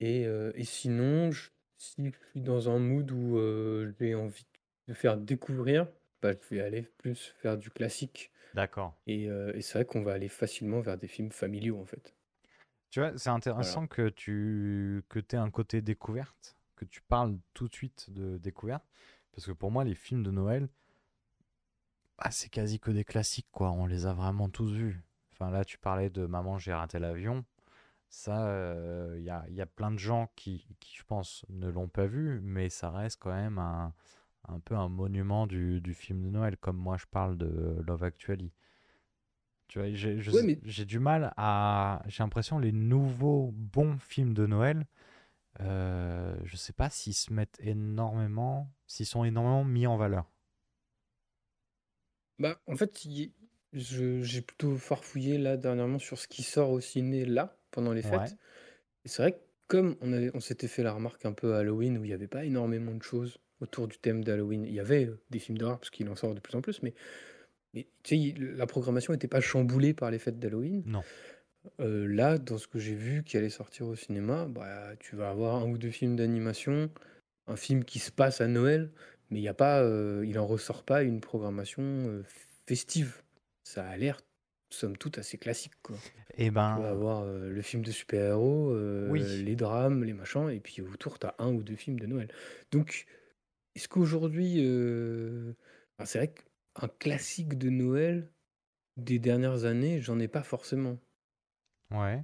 Et, 0.00 0.26
euh, 0.26 0.52
et 0.54 0.64
sinon, 0.64 1.32
je- 1.32 1.50
si 1.78 2.06
je 2.06 2.30
suis 2.30 2.40
dans 2.42 2.68
un 2.68 2.78
mood 2.78 3.10
où 3.10 3.38
euh, 3.38 3.92
j'ai 3.98 4.14
envie 4.14 4.46
de 4.88 4.94
faire 4.94 5.16
découvrir, 5.16 5.88
bah, 6.20 6.32
je 6.32 6.54
vais 6.54 6.60
aller 6.60 6.82
plus 6.98 7.34
faire 7.38 7.56
du 7.56 7.70
classique. 7.70 8.30
D'accord. 8.54 8.94
Et, 9.06 9.28
euh, 9.30 9.52
et 9.54 9.62
c'est 9.62 9.74
vrai 9.78 9.84
qu'on 9.84 10.02
va 10.02 10.12
aller 10.12 10.28
facilement 10.28 10.80
vers 10.80 10.98
des 10.98 11.08
films 11.08 11.30
familiaux, 11.30 11.78
en 11.78 11.84
fait. 11.84 12.14
Tu 12.90 13.00
vois, 13.00 13.16
c'est 13.18 13.30
intéressant 13.30 13.86
que 13.86 14.08
tu 14.08 15.04
que 15.08 15.18
aies 15.18 15.36
un 15.36 15.50
côté 15.50 15.82
découverte, 15.82 16.56
que 16.76 16.84
tu 16.84 17.02
parles 17.02 17.38
tout 17.54 17.68
de 17.68 17.74
suite 17.74 18.10
de 18.10 18.38
découverte, 18.38 18.84
parce 19.32 19.46
que 19.46 19.52
pour 19.52 19.70
moi, 19.70 19.84
les 19.84 19.94
films 19.94 20.22
de 20.22 20.30
Noël, 20.30 20.68
bah, 22.18 22.30
c'est 22.30 22.48
quasi 22.48 22.80
que 22.80 22.90
des 22.90 23.04
classiques, 23.04 23.48
quoi. 23.52 23.70
On 23.72 23.86
les 23.86 24.06
a 24.06 24.12
vraiment 24.12 24.48
tous 24.48 24.72
vus. 24.72 25.02
Enfin, 25.32 25.50
là, 25.50 25.64
tu 25.64 25.78
parlais 25.78 26.08
de 26.10 26.26
Maman, 26.26 26.58
j'ai 26.58 26.72
raté 26.72 26.98
l'avion. 26.98 27.44
Ça, 28.08 28.74
il 29.16 29.22
y 29.22 29.30
a, 29.30 29.44
y 29.50 29.60
a 29.60 29.66
plein 29.66 29.90
de 29.90 29.98
gens 29.98 30.30
qui, 30.36 30.66
qui, 30.80 30.96
je 30.96 31.02
pense, 31.04 31.44
ne 31.50 31.68
l'ont 31.68 31.88
pas 31.88 32.06
vu, 32.06 32.40
mais 32.42 32.70
ça 32.70 32.90
reste 32.90 33.18
quand 33.20 33.32
même 33.34 33.58
un, 33.58 33.92
un 34.48 34.60
peu 34.60 34.76
un 34.76 34.88
monument 34.88 35.46
du, 35.46 35.80
du 35.80 35.94
film 35.94 36.22
de 36.22 36.30
Noël, 36.30 36.56
comme 36.56 36.76
moi, 36.76 36.96
je 36.96 37.06
parle 37.06 37.36
de 37.36 37.82
Love 37.86 38.04
Actually. 38.04 38.52
Tu 39.68 39.78
vois, 39.78 39.92
j'ai 39.92 40.16
Ouais, 40.30 40.42
mais- 40.42 40.84
du 40.84 40.98
mal 40.98 41.32
à. 41.36 42.02
J'ai 42.06 42.22
l'impression 42.22 42.58
les 42.58 42.72
nouveaux 42.72 43.50
bons 43.52 43.98
films 43.98 44.32
de 44.32 44.46
Noël, 44.46 44.86
euh, 45.60 46.36
je 46.44 46.56
sais 46.56 46.72
pas 46.72 46.90
s'ils 46.90 47.14
se 47.14 47.32
mettent 47.32 47.58
énormément, 47.60 48.70
s'ils 48.86 49.06
sont 49.06 49.24
énormément 49.24 49.64
mis 49.64 49.86
en 49.86 49.96
valeur. 49.96 50.30
Bah, 52.38 52.60
en 52.66 52.76
fait, 52.76 53.06
j'ai 53.72 54.42
plutôt 54.42 54.76
farfouillé 54.76 55.38
là 55.38 55.56
dernièrement 55.56 55.98
sur 55.98 56.18
ce 56.18 56.28
qui 56.28 56.42
sort 56.42 56.70
au 56.70 56.80
ciné 56.80 57.24
là, 57.24 57.56
pendant 57.70 57.92
les 57.92 58.02
fêtes. 58.02 58.20
Ouais. 58.20 58.26
Et 59.04 59.08
c'est 59.08 59.22
vrai 59.22 59.32
que 59.32 59.38
comme 59.68 59.96
on 60.00 60.12
avait, 60.12 60.30
on 60.34 60.40
s'était 60.40 60.68
fait 60.68 60.82
la 60.82 60.92
remarque 60.92 61.24
un 61.24 61.32
peu 61.32 61.54
à 61.54 61.58
Halloween 61.58 61.98
où 61.98 62.04
il 62.04 62.08
n'y 62.08 62.14
avait 62.14 62.28
pas 62.28 62.44
énormément 62.44 62.94
de 62.94 63.02
choses 63.02 63.38
autour 63.60 63.88
du 63.88 63.98
thème 63.98 64.22
d'Halloween. 64.22 64.64
Il 64.64 64.74
y 64.74 64.80
avait 64.80 65.06
euh, 65.06 65.18
des 65.30 65.38
films 65.38 65.58
d'horreur 65.58 65.78
parce 65.78 65.90
qu'il 65.90 66.08
en 66.08 66.14
sort 66.14 66.34
de 66.34 66.40
plus 66.40 66.54
en 66.56 66.60
plus, 66.60 66.82
mais, 66.82 66.94
mais 67.76 67.86
tu 68.02 68.16
sais, 68.16 68.18
il- 68.18 68.52
la 68.56 68.66
programmation 68.66 69.12
n'était 69.12 69.28
pas 69.28 69.40
chamboulée 69.40 69.94
par 69.94 70.10
les 70.10 70.18
fêtes 70.18 70.38
d'Halloween. 70.40 70.82
Non. 70.86 71.02
Euh, 71.80 72.06
là, 72.06 72.38
dans 72.38 72.58
ce 72.58 72.66
que 72.68 72.78
j'ai 72.78 72.94
vu 72.94 73.22
qui 73.22 73.36
allait 73.36 73.50
sortir 73.50 73.86
au 73.86 73.94
cinéma, 73.96 74.46
bah, 74.46 74.96
tu 74.98 75.14
vas 75.16 75.30
avoir 75.30 75.56
un 75.56 75.68
ou 75.68 75.78
deux 75.78 75.90
films 75.90 76.16
d'animation, 76.16 76.90
un 77.46 77.56
film 77.56 77.84
qui 77.84 77.98
se 77.98 78.10
passe 78.10 78.40
à 78.40 78.46
Noël, 78.48 78.90
mais 79.30 79.40
il 79.40 79.42
y 79.42 79.48
a 79.48 79.54
pas, 79.54 79.82
euh, 79.82 80.24
il 80.26 80.38
en 80.38 80.46
ressort 80.46 80.84
pas 80.84 81.02
une 81.02 81.20
programmation 81.20 81.82
euh, 81.82 82.22
festive. 82.66 83.22
Ça 83.64 83.86
a 83.86 83.96
l'air, 83.96 84.20
somme 84.72 84.96
toute, 84.96 85.18
assez 85.18 85.38
classique, 85.38 85.74
quoi. 85.82 85.96
Et 86.38 86.46
Tu 86.46 86.50
vas 86.54 86.76
ben, 86.76 86.84
avoir 86.84 87.24
le 87.26 87.62
film 87.62 87.82
de 87.82 87.90
super-héros, 87.90 88.72
Oui. 89.10 89.22
les 89.44 89.56
drames, 89.56 90.04
les 90.04 90.12
machins, 90.12 90.48
et 90.50 90.60
puis 90.60 90.80
autour, 90.82 91.18
tu 91.18 91.26
as 91.26 91.34
un 91.38 91.52
ou 91.52 91.62
deux 91.62 91.76
films 91.76 91.98
de 91.98 92.06
Noël. 92.06 92.28
Donc, 92.70 93.06
est-ce 93.74 93.88
qu'aujourd'hui, 93.88 94.60
enfin, 95.98 96.06
c'est 96.06 96.18
vrai 96.18 96.34
qu'un 96.80 96.88
classique 96.88 97.58
de 97.58 97.70
Noël 97.70 98.32
des 98.96 99.18
dernières 99.18 99.64
années, 99.64 100.00
j'en 100.00 100.18
ai 100.18 100.28
pas 100.28 100.42
forcément. 100.42 100.98
ouais. 101.90 102.22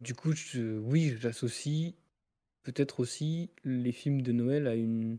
Du 0.00 0.14
coup, 0.14 0.32
je- 0.32 0.78
oui, 0.78 1.16
j'associe 1.18 1.94
peut-être 2.64 3.00
aussi 3.00 3.50
les 3.64 3.92
films 3.92 4.22
de 4.22 4.32
Noël 4.32 4.66
à 4.66 4.74
une. 4.74 5.18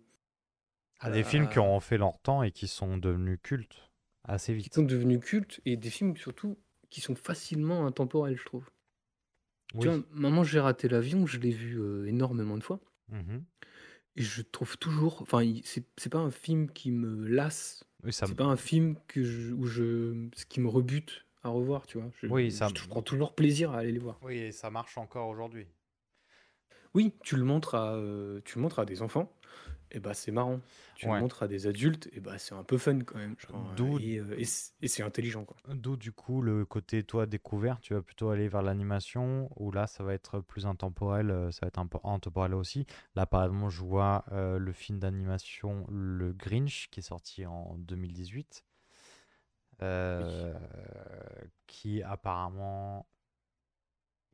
À 0.99 1.09
des 1.11 1.23
films 1.23 1.49
qui 1.49 1.59
ont 1.59 1.79
fait 1.79 1.97
leur 1.97 2.17
temps 2.19 2.43
et 2.43 2.51
qui 2.51 2.67
sont 2.67 2.97
devenus 2.97 3.39
cultes 3.41 3.89
assez 4.23 4.53
qui 4.53 4.63
vite. 4.63 4.73
sont 4.73 4.83
devenus 4.83 5.19
cultes 5.19 5.59
et 5.65 5.75
des 5.75 5.89
films 5.89 6.15
surtout 6.15 6.57
qui 6.89 7.01
sont 7.01 7.15
facilement 7.15 7.85
intemporels, 7.85 8.37
je 8.37 8.45
trouve. 8.45 8.69
Oui. 9.73 9.81
Tu 9.81 9.87
vois, 9.89 10.03
Maman, 10.11 10.43
j'ai 10.43 10.59
raté 10.59 10.87
l'avion, 10.87 11.25
je 11.25 11.39
l'ai 11.39 11.51
vu 11.51 11.79
euh, 11.79 12.05
énormément 12.07 12.57
de 12.57 12.63
fois. 12.63 12.79
Mhm. 13.09 13.43
Et 14.15 14.21
je 14.21 14.41
trouve 14.43 14.77
toujours, 14.77 15.21
enfin, 15.21 15.41
il- 15.43 15.61
c'est 15.65 15.83
c'est 15.97 16.11
pas 16.11 16.19
un 16.19 16.31
film 16.31 16.69
qui 16.69 16.91
me 16.91 17.27
lasse. 17.27 17.83
Oui, 18.03 18.13
ça, 18.13 18.25
C'est 18.27 18.35
pas 18.35 18.43
un 18.45 18.57
film 18.57 18.95
que 19.07 19.23
je, 19.23 19.53
où 19.53 19.65
je, 19.65 20.27
ce 20.35 20.45
qui 20.45 20.59
me 20.59 20.67
rebute 20.67 21.25
à 21.41 21.49
revoir, 21.49 21.87
tu 21.87 21.97
vois. 21.99 22.11
Je, 22.21 22.27
oui, 22.27 22.51
ça, 22.51 22.67
je 22.75 22.87
prends 22.87 23.01
toujours 23.01 23.33
plaisir 23.33 23.71
à 23.71 23.79
aller 23.79 23.91
les 23.91 23.99
voir. 23.99 24.19
oui, 24.23 24.37
et 24.37 24.51
ça 24.51 24.69
marche 24.69 24.97
encore 24.97 25.29
aujourd'hui. 25.29 25.67
Oui, 26.93 27.13
tu 27.23 27.35
le 27.37 27.43
montres 27.43 27.75
à, 27.75 27.95
euh, 27.95 28.39
tu 28.45 28.57
le 28.57 28.61
montres 28.61 28.79
à 28.79 28.85
des 28.85 29.01
enfants, 29.01 29.31
et 29.93 29.99
bah 29.99 30.13
c'est 30.13 30.31
marrant. 30.31 30.59
Tu 30.95 31.07
le 31.07 31.13
montres 31.19 31.43
à 31.43 31.47
des 31.47 31.67
adultes, 31.67 32.09
et 32.13 32.19
bah 32.19 32.37
c'est 32.37 32.55
un 32.55 32.63
peu 32.63 32.77
fun 32.77 32.99
quand 33.01 33.17
même. 33.17 33.35
genre, 33.37 33.69
euh, 33.71 33.75
D'où, 33.75 33.99
et 33.99 34.17
euh, 34.19 34.35
et 34.37 34.45
c'est 34.45 34.73
et 34.81 34.87
c'est 34.87 35.03
intelligent, 35.03 35.45
d'où 35.67 35.95
du 35.97 36.11
coup 36.11 36.41
le 36.41 36.65
côté 36.65 37.03
toi 37.03 37.25
découvert, 37.25 37.79
tu 37.79 37.93
vas 37.93 38.01
plutôt 38.01 38.29
aller 38.29 38.47
vers 38.47 38.61
l'animation, 38.61 39.49
où 39.55 39.71
là 39.71 39.87
ça 39.87 40.03
va 40.03 40.13
être 40.13 40.39
plus 40.39 40.65
intemporel, 40.65 41.31
euh, 41.31 41.51
ça 41.51 41.59
va 41.63 41.67
être 41.67 41.79
un 41.79 41.87
peu 41.87 41.99
intemporel 42.03 42.53
aussi. 42.53 42.85
Là 43.15 43.25
par 43.25 43.43
exemple, 43.45 43.69
je 43.69 43.81
vois 43.81 44.25
euh, 44.31 44.57
le 44.57 44.71
film 44.73 44.99
d'animation 44.99 45.85
Le 45.89 46.33
Grinch 46.33 46.89
qui 46.91 46.99
est 46.99 47.03
sorti 47.03 47.45
en 47.45 47.75
2018, 47.77 48.65
euh, 49.81 50.53
qui 51.67 52.01
apparemment 52.03 53.07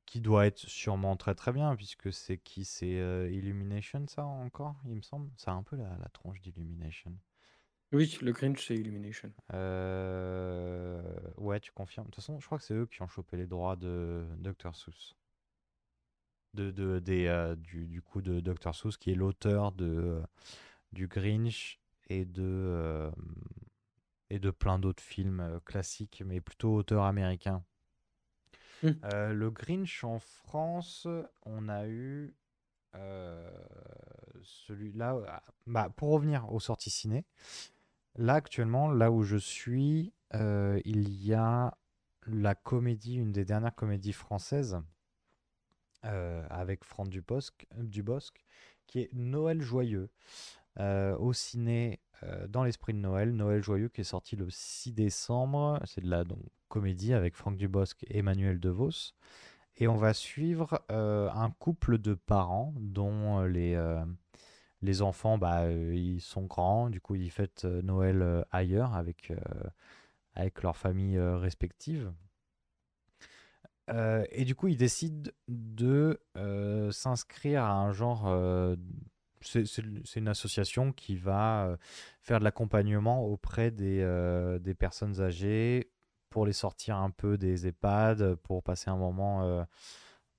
qui 0.10 0.22
doit 0.22 0.46
être 0.48 0.60
sûrement 0.60 1.16
très 1.18 1.36
très 1.36 1.52
bien, 1.54 1.76
puisque 1.76 2.12
c'est 2.14 2.38
qui? 2.38 2.66
C'est 2.66 3.00
euh, 3.00 3.30
Illumination, 3.32 4.08
ça 4.08 4.26
encore, 4.26 4.76
il 4.86 4.96
me 4.96 5.02
semble? 5.02 5.32
C'est 5.38 5.52
un 5.52 5.64
peu 5.64 5.76
la, 5.78 5.98
la 5.98 6.10
tronche 6.10 6.42
d'Illumination. 6.42 7.18
Oui, 7.92 8.18
le 8.24 8.32
Grinch, 8.32 8.66
c'est 8.66 8.74
Illumination. 8.76 9.32
Euh, 9.54 11.02
Ouais, 11.38 11.60
tu 11.60 11.72
confirmes. 11.72 12.06
De 12.08 12.12
toute 12.12 12.16
façon, 12.24 12.40
je 12.40 12.46
crois 12.46 12.58
que 12.58 12.64
c'est 12.64 12.74
eux 12.74 12.86
qui 12.86 13.02
ont 13.02 13.08
chopé 13.08 13.38
les 13.38 13.48
droits 13.48 13.76
de 13.76 14.26
Dr. 14.40 14.76
Seuss. 14.76 15.16
De, 16.56 16.72
de, 16.72 17.00
des, 17.00 17.28
euh, 17.28 17.56
du, 17.56 17.86
du 17.88 18.02
coup 18.02 18.22
de 18.22 18.40
Dr. 18.40 18.74
Seuss, 18.74 18.98
qui 18.98 19.12
est 19.12 19.16
l'auteur 19.16 19.72
de, 19.72 20.20
du 20.94 21.08
Grinch 21.08 21.80
et 22.10 22.26
de, 22.26 23.12
et 24.32 24.40
de 24.40 24.50
plein 24.50 24.80
d'autres 24.80 25.04
films 25.04 25.60
classiques, 25.66 26.24
mais 26.26 26.42
plutôt 26.42 26.74
auteur 26.74 27.04
américain. 27.04 27.64
Hmm. 28.84 28.92
Euh, 29.06 29.34
le 29.34 29.52
Grinch 29.52 30.04
en 30.04 30.20
France, 30.20 31.08
on 31.46 31.68
a 31.70 31.88
eu 31.88 32.34
euh, 32.96 33.50
celui-là. 34.42 35.16
euh, 35.16 35.38
Bah, 35.68 35.90
pour 35.96 36.10
revenir 36.12 36.52
aux 36.52 36.60
sorties 36.60 36.90
ciné, 36.90 37.26
là 38.16 38.36
actuellement, 38.36 38.92
là 38.92 39.12
où 39.12 39.24
je 39.24 39.38
suis, 39.38 40.14
euh, 40.36 40.80
il 40.86 41.10
y 41.24 41.34
a 41.34 41.78
la 42.28 42.56
comédie, 42.56 43.16
une 43.16 43.32
des 43.32 43.46
dernières 43.46 43.76
comédies 43.76 44.14
françaises 44.14 44.80
avec 46.02 46.84
Franck 46.86 47.10
Dubosc, 47.10 48.46
qui 48.88 49.00
est 49.02 49.10
Noël 49.14 49.62
joyeux 49.62 50.10
au 50.80 51.34
ciné 51.34 52.00
euh, 52.24 52.48
dans 52.48 52.64
l'esprit 52.64 52.94
de 52.94 53.00
Noël. 53.00 53.34
Noël 53.34 53.64
joyeux 53.64 53.90
qui 53.90 54.02
est 54.02 54.06
sorti 54.06 54.36
le 54.36 54.50
6 54.50 54.94
décembre. 54.94 55.80
C'est 55.86 56.02
de 56.02 56.10
la 56.10 56.24
comédie 56.68 57.14
avec 57.14 57.36
Franck 57.36 57.58
Dubosc 57.58 58.04
et 58.04 58.20
Emmanuel 58.20 58.60
DeVos. 58.60 59.14
Et 59.78 59.88
on 59.88 59.96
va 59.96 60.14
suivre 60.14 60.84
euh, 60.92 61.30
un 61.32 61.52
couple 61.52 61.98
de 61.98 62.14
parents 62.14 62.74
dont 62.78 63.40
euh, 63.40 63.48
les, 63.48 64.02
les 64.82 65.02
enfants 65.02 65.38
bah, 65.38 65.72
ils 65.72 66.22
sont 66.22 66.44
grands. 66.44 66.90
Du 66.90 67.00
coup, 67.00 67.16
ils 67.16 67.32
fêtent 67.32 67.66
Noël 67.66 68.46
ailleurs 68.52 68.96
avec, 68.96 69.32
avec 70.34 70.62
leurs 70.64 70.78
familles 70.78 71.20
respectives. 71.20 72.12
Et 74.32 74.46
du 74.46 74.54
coup, 74.54 74.68
ils 74.68 74.78
décident 74.78 75.32
de 75.48 76.20
s'inscrire 76.92 77.64
à 77.64 77.74
un 77.74 77.92
genre. 77.92 78.28
C'est 79.42 80.16
une 80.16 80.28
association 80.28 80.92
qui 80.92 81.16
va 81.16 81.66
euh, 81.66 81.78
faire 82.22 82.40
de 82.40 82.44
l'accompagnement 82.44 83.26
auprès 83.26 83.72
des, 83.72 84.02
euh, 84.02 84.60
des 84.60 84.74
personnes 84.74 85.22
âgées 85.22 85.92
pour 86.30 86.46
les 86.46 86.54
sortir 86.54 86.98
un 86.98 87.10
peu 87.10 87.38
des 87.38 87.68
EHPAD, 87.68 88.36
pour 88.36 88.64
passer 88.64 88.90
un 88.90 88.98
moment 88.98 89.44
euh, 89.44 89.64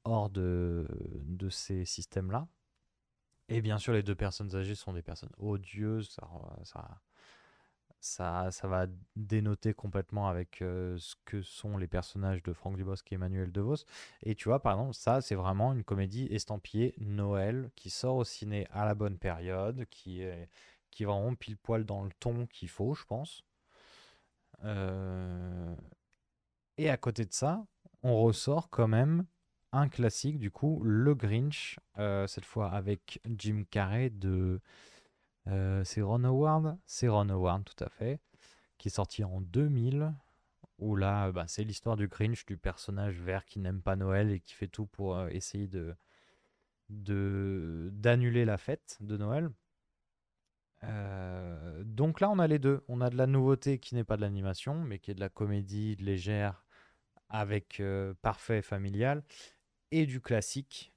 hors 0.04 0.30
de, 0.30 0.86
de 1.24 1.48
ces 1.48 1.84
systèmes-là. 1.84 2.46
Et 3.48 3.60
bien 3.60 3.78
sûr, 3.78 3.92
les 3.92 4.04
deux 4.04 4.14
personnes 4.14 4.54
âgées 4.54 4.76
sont 4.76 4.92
des 4.92 5.02
personnes 5.02 5.32
odieuses. 5.38 6.16
Ça, 6.62 7.00
ça, 8.00 8.50
ça 8.50 8.66
va 8.68 8.86
dénoter 9.16 9.74
complètement 9.74 10.28
avec 10.28 10.56
ce 10.60 11.14
que 11.24 11.42
sont 11.42 11.76
les 11.76 11.86
personnages 11.86 12.42
de 12.42 12.52
Franck 12.52 12.76
Dubosc 12.76 13.10
et 13.12 13.14
Emmanuel 13.14 13.52
DeVos. 13.52 13.84
Et 14.22 14.34
tu 14.34 14.48
vois, 14.48 14.60
par 14.60 14.72
exemple, 14.74 14.94
ça, 14.94 15.20
c'est 15.20 15.34
vraiment 15.34 15.72
une 15.72 15.84
comédie 15.84 16.26
estampillée 16.30 16.94
Noël 16.98 17.70
qui 17.76 17.90
sort 17.90 18.16
au 18.16 18.24
ciné 18.24 18.66
à 18.70 18.84
la 18.84 18.94
bonne 18.94 19.18
période, 19.18 19.86
qui 19.90 20.22
est, 20.22 20.48
qui 20.90 21.02
est 21.02 21.06
vraiment 21.06 21.34
pile 21.34 21.56
poil 21.56 21.84
dans 21.84 22.02
le 22.02 22.10
ton 22.20 22.46
qu'il 22.46 22.68
faut, 22.68 22.94
je 22.94 23.04
pense. 23.04 23.44
Et 26.78 26.90
à 26.90 26.96
côté 26.96 27.24
de 27.24 27.32
ça, 27.32 27.64
on 28.02 28.20
ressort 28.22 28.70
quand 28.70 28.88
même 28.88 29.26
un 29.72 29.88
classique, 29.88 30.38
du 30.38 30.50
coup, 30.50 30.82
Le 30.82 31.14
Grinch, 31.14 31.78
cette 32.26 32.44
fois 32.44 32.70
avec 32.70 33.20
Jim 33.36 33.64
Carrey 33.70 34.10
de. 34.10 34.60
Euh, 35.50 35.82
c'est 35.84 36.02
Ron 36.02 36.24
Howard 36.24 36.78
C'est 36.86 37.08
Ron 37.08 37.28
Howard, 37.28 37.64
tout 37.64 37.84
à 37.84 37.88
fait, 37.88 38.20
qui 38.78 38.88
est 38.88 38.92
sorti 38.92 39.24
en 39.24 39.40
2000, 39.40 40.14
où 40.78 40.96
là, 40.96 41.28
euh, 41.28 41.32
bah, 41.32 41.46
c'est 41.48 41.64
l'histoire 41.64 41.96
du 41.96 42.08
Grinch, 42.08 42.46
du 42.46 42.56
personnage 42.56 43.20
vert 43.20 43.44
qui 43.44 43.58
n'aime 43.58 43.82
pas 43.82 43.96
Noël 43.96 44.30
et 44.30 44.40
qui 44.40 44.54
fait 44.54 44.68
tout 44.68 44.86
pour 44.86 45.16
euh, 45.16 45.28
essayer 45.28 45.68
de 45.68 45.94
d'annuler 46.88 48.44
la 48.44 48.58
fête 48.58 48.96
de 49.00 49.16
Noël. 49.16 49.48
Donc 51.84 52.20
là, 52.20 52.28
on 52.30 52.40
a 52.40 52.48
les 52.48 52.58
deux. 52.58 52.82
On 52.88 53.00
a 53.00 53.10
de 53.10 53.16
la 53.16 53.28
nouveauté 53.28 53.78
qui 53.78 53.94
n'est 53.94 54.02
pas 54.02 54.16
de 54.16 54.22
l'animation, 54.22 54.82
mais 54.82 54.98
qui 54.98 55.12
est 55.12 55.14
de 55.14 55.20
la 55.20 55.28
comédie 55.28 55.94
légère 55.96 56.64
avec 57.28 57.80
parfait 58.22 58.60
familial, 58.60 59.22
et 59.92 60.04
du 60.04 60.20
classique 60.20 60.92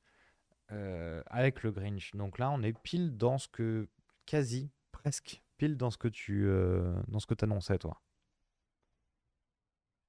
avec 0.70 1.62
le 1.62 1.72
Grinch. 1.72 2.16
Donc 2.16 2.39
là, 2.39 2.50
on 2.50 2.63
est 2.63 2.74
pile 2.74 3.16
dans 3.16 3.38
ce 3.38 3.48
que, 3.48 3.88
quasi, 4.26 4.72
presque, 4.92 5.44
pile 5.58 5.78
dans 5.78 5.92
ce 5.92 5.98
que 5.98 6.08
tu 6.08 6.46
euh, 6.48 6.94
dans 7.08 7.20
ce 7.20 7.28
que 7.28 7.36
annonçais, 7.44 7.78
toi. 7.78 8.02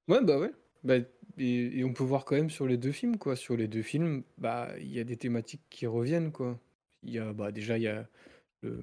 Ouais, 0.09 0.23
bah 0.23 0.39
ouais. 0.39 0.53
Bah, 0.83 0.97
et, 1.39 1.79
et 1.79 1.85
on 1.85 1.93
peut 1.95 2.05
voir 2.05 2.25
quand 2.25 2.37
même 2.37 2.51
sur 2.51 2.67
les 2.67 2.77
deux 2.77 2.93
films, 2.93 3.17
quoi. 3.19 3.37
Sur 3.37 3.57
les 3.57 3.69
deux 3.69 3.83
films, 3.83 4.23
bah, 4.39 4.69
il 4.79 4.89
y 4.93 5.01
a 5.01 5.05
des 5.05 5.17
thématiques 5.17 5.63
qui 5.71 5.87
reviennent, 5.87 6.31
quoi. 6.33 6.61
Il 7.03 7.11
y 7.13 7.19
a, 7.19 7.33
bah, 7.33 7.53
déjà, 7.53 7.79
il 7.79 7.83
y 7.83 7.89
a 7.89 8.09
le, 8.63 8.83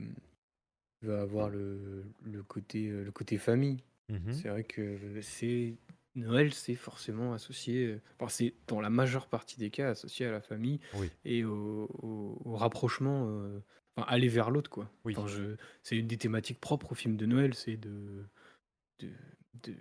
il 1.01 1.07
va 1.07 1.21
avoir 1.21 1.49
le, 1.49 2.05
le 2.23 2.43
côté, 2.43 2.87
euh, 2.89 3.03
le 3.03 3.11
côté 3.11 3.37
famille. 3.37 3.83
Mhm. 4.09 4.31
C'est 4.33 4.49
vrai 4.49 4.63
que 4.63 5.21
c'est 5.21 5.77
Noël, 6.15 6.53
c'est 6.53 6.75
forcément 6.75 7.33
associé, 7.33 7.99
enfin, 8.19 8.29
c'est 8.29 8.53
dans 8.67 8.81
la 8.81 8.89
majeure 8.89 9.27
partie 9.29 9.57
des 9.59 9.69
cas 9.71 9.89
associé 9.91 10.25
à 10.25 10.31
la 10.31 10.41
famille 10.41 10.79
Oui. 10.93 11.11
et 11.25 11.43
au, 11.45 11.85
au- 12.03 12.41
au 12.45 12.55
rapprochement, 12.55 13.27
euh, 13.29 13.59
enfin, 13.95 14.07
aller 14.09 14.27
vers 14.27 14.49
l'autre, 14.51 14.69
quoi. 14.69 14.89
Oui. 15.05 15.13
Enfin, 15.17 15.27
je, 15.27 15.55
c'est 15.83 15.97
une 15.97 16.07
des 16.07 16.17
thématiques 16.17 16.59
propres 16.59 16.91
au 16.91 16.95
film 16.95 17.15
de 17.17 17.25
Noël, 17.25 17.53
c'est 17.53 17.77
de, 17.77 18.23
de, 18.99 19.09
de- 19.63 19.75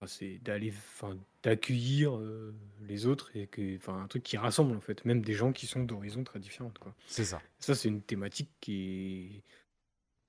enfin, 0.00 0.06
c'est 0.06 0.38
d'aller, 0.38 0.70
enfin, 0.70 1.16
d'accueillir 1.42 2.16
euh, 2.16 2.54
les 2.82 3.06
autres 3.06 3.36
et 3.36 3.46
que, 3.46 3.76
enfin, 3.76 4.02
un 4.02 4.08
truc 4.08 4.22
qui 4.22 4.36
rassemble 4.36 4.76
en 4.76 4.80
fait, 4.80 5.04
même 5.04 5.22
des 5.22 5.34
gens 5.34 5.52
qui 5.52 5.66
sont 5.66 5.84
d'horizons 5.84 6.24
très 6.24 6.38
différentes, 6.40 6.78
quoi. 6.78 6.94
C'est 7.06 7.24
ça. 7.24 7.40
Ça, 7.58 7.74
c'est 7.74 7.88
une 7.88 8.02
thématique 8.02 8.50
qui 8.60 9.36
est 9.36 9.42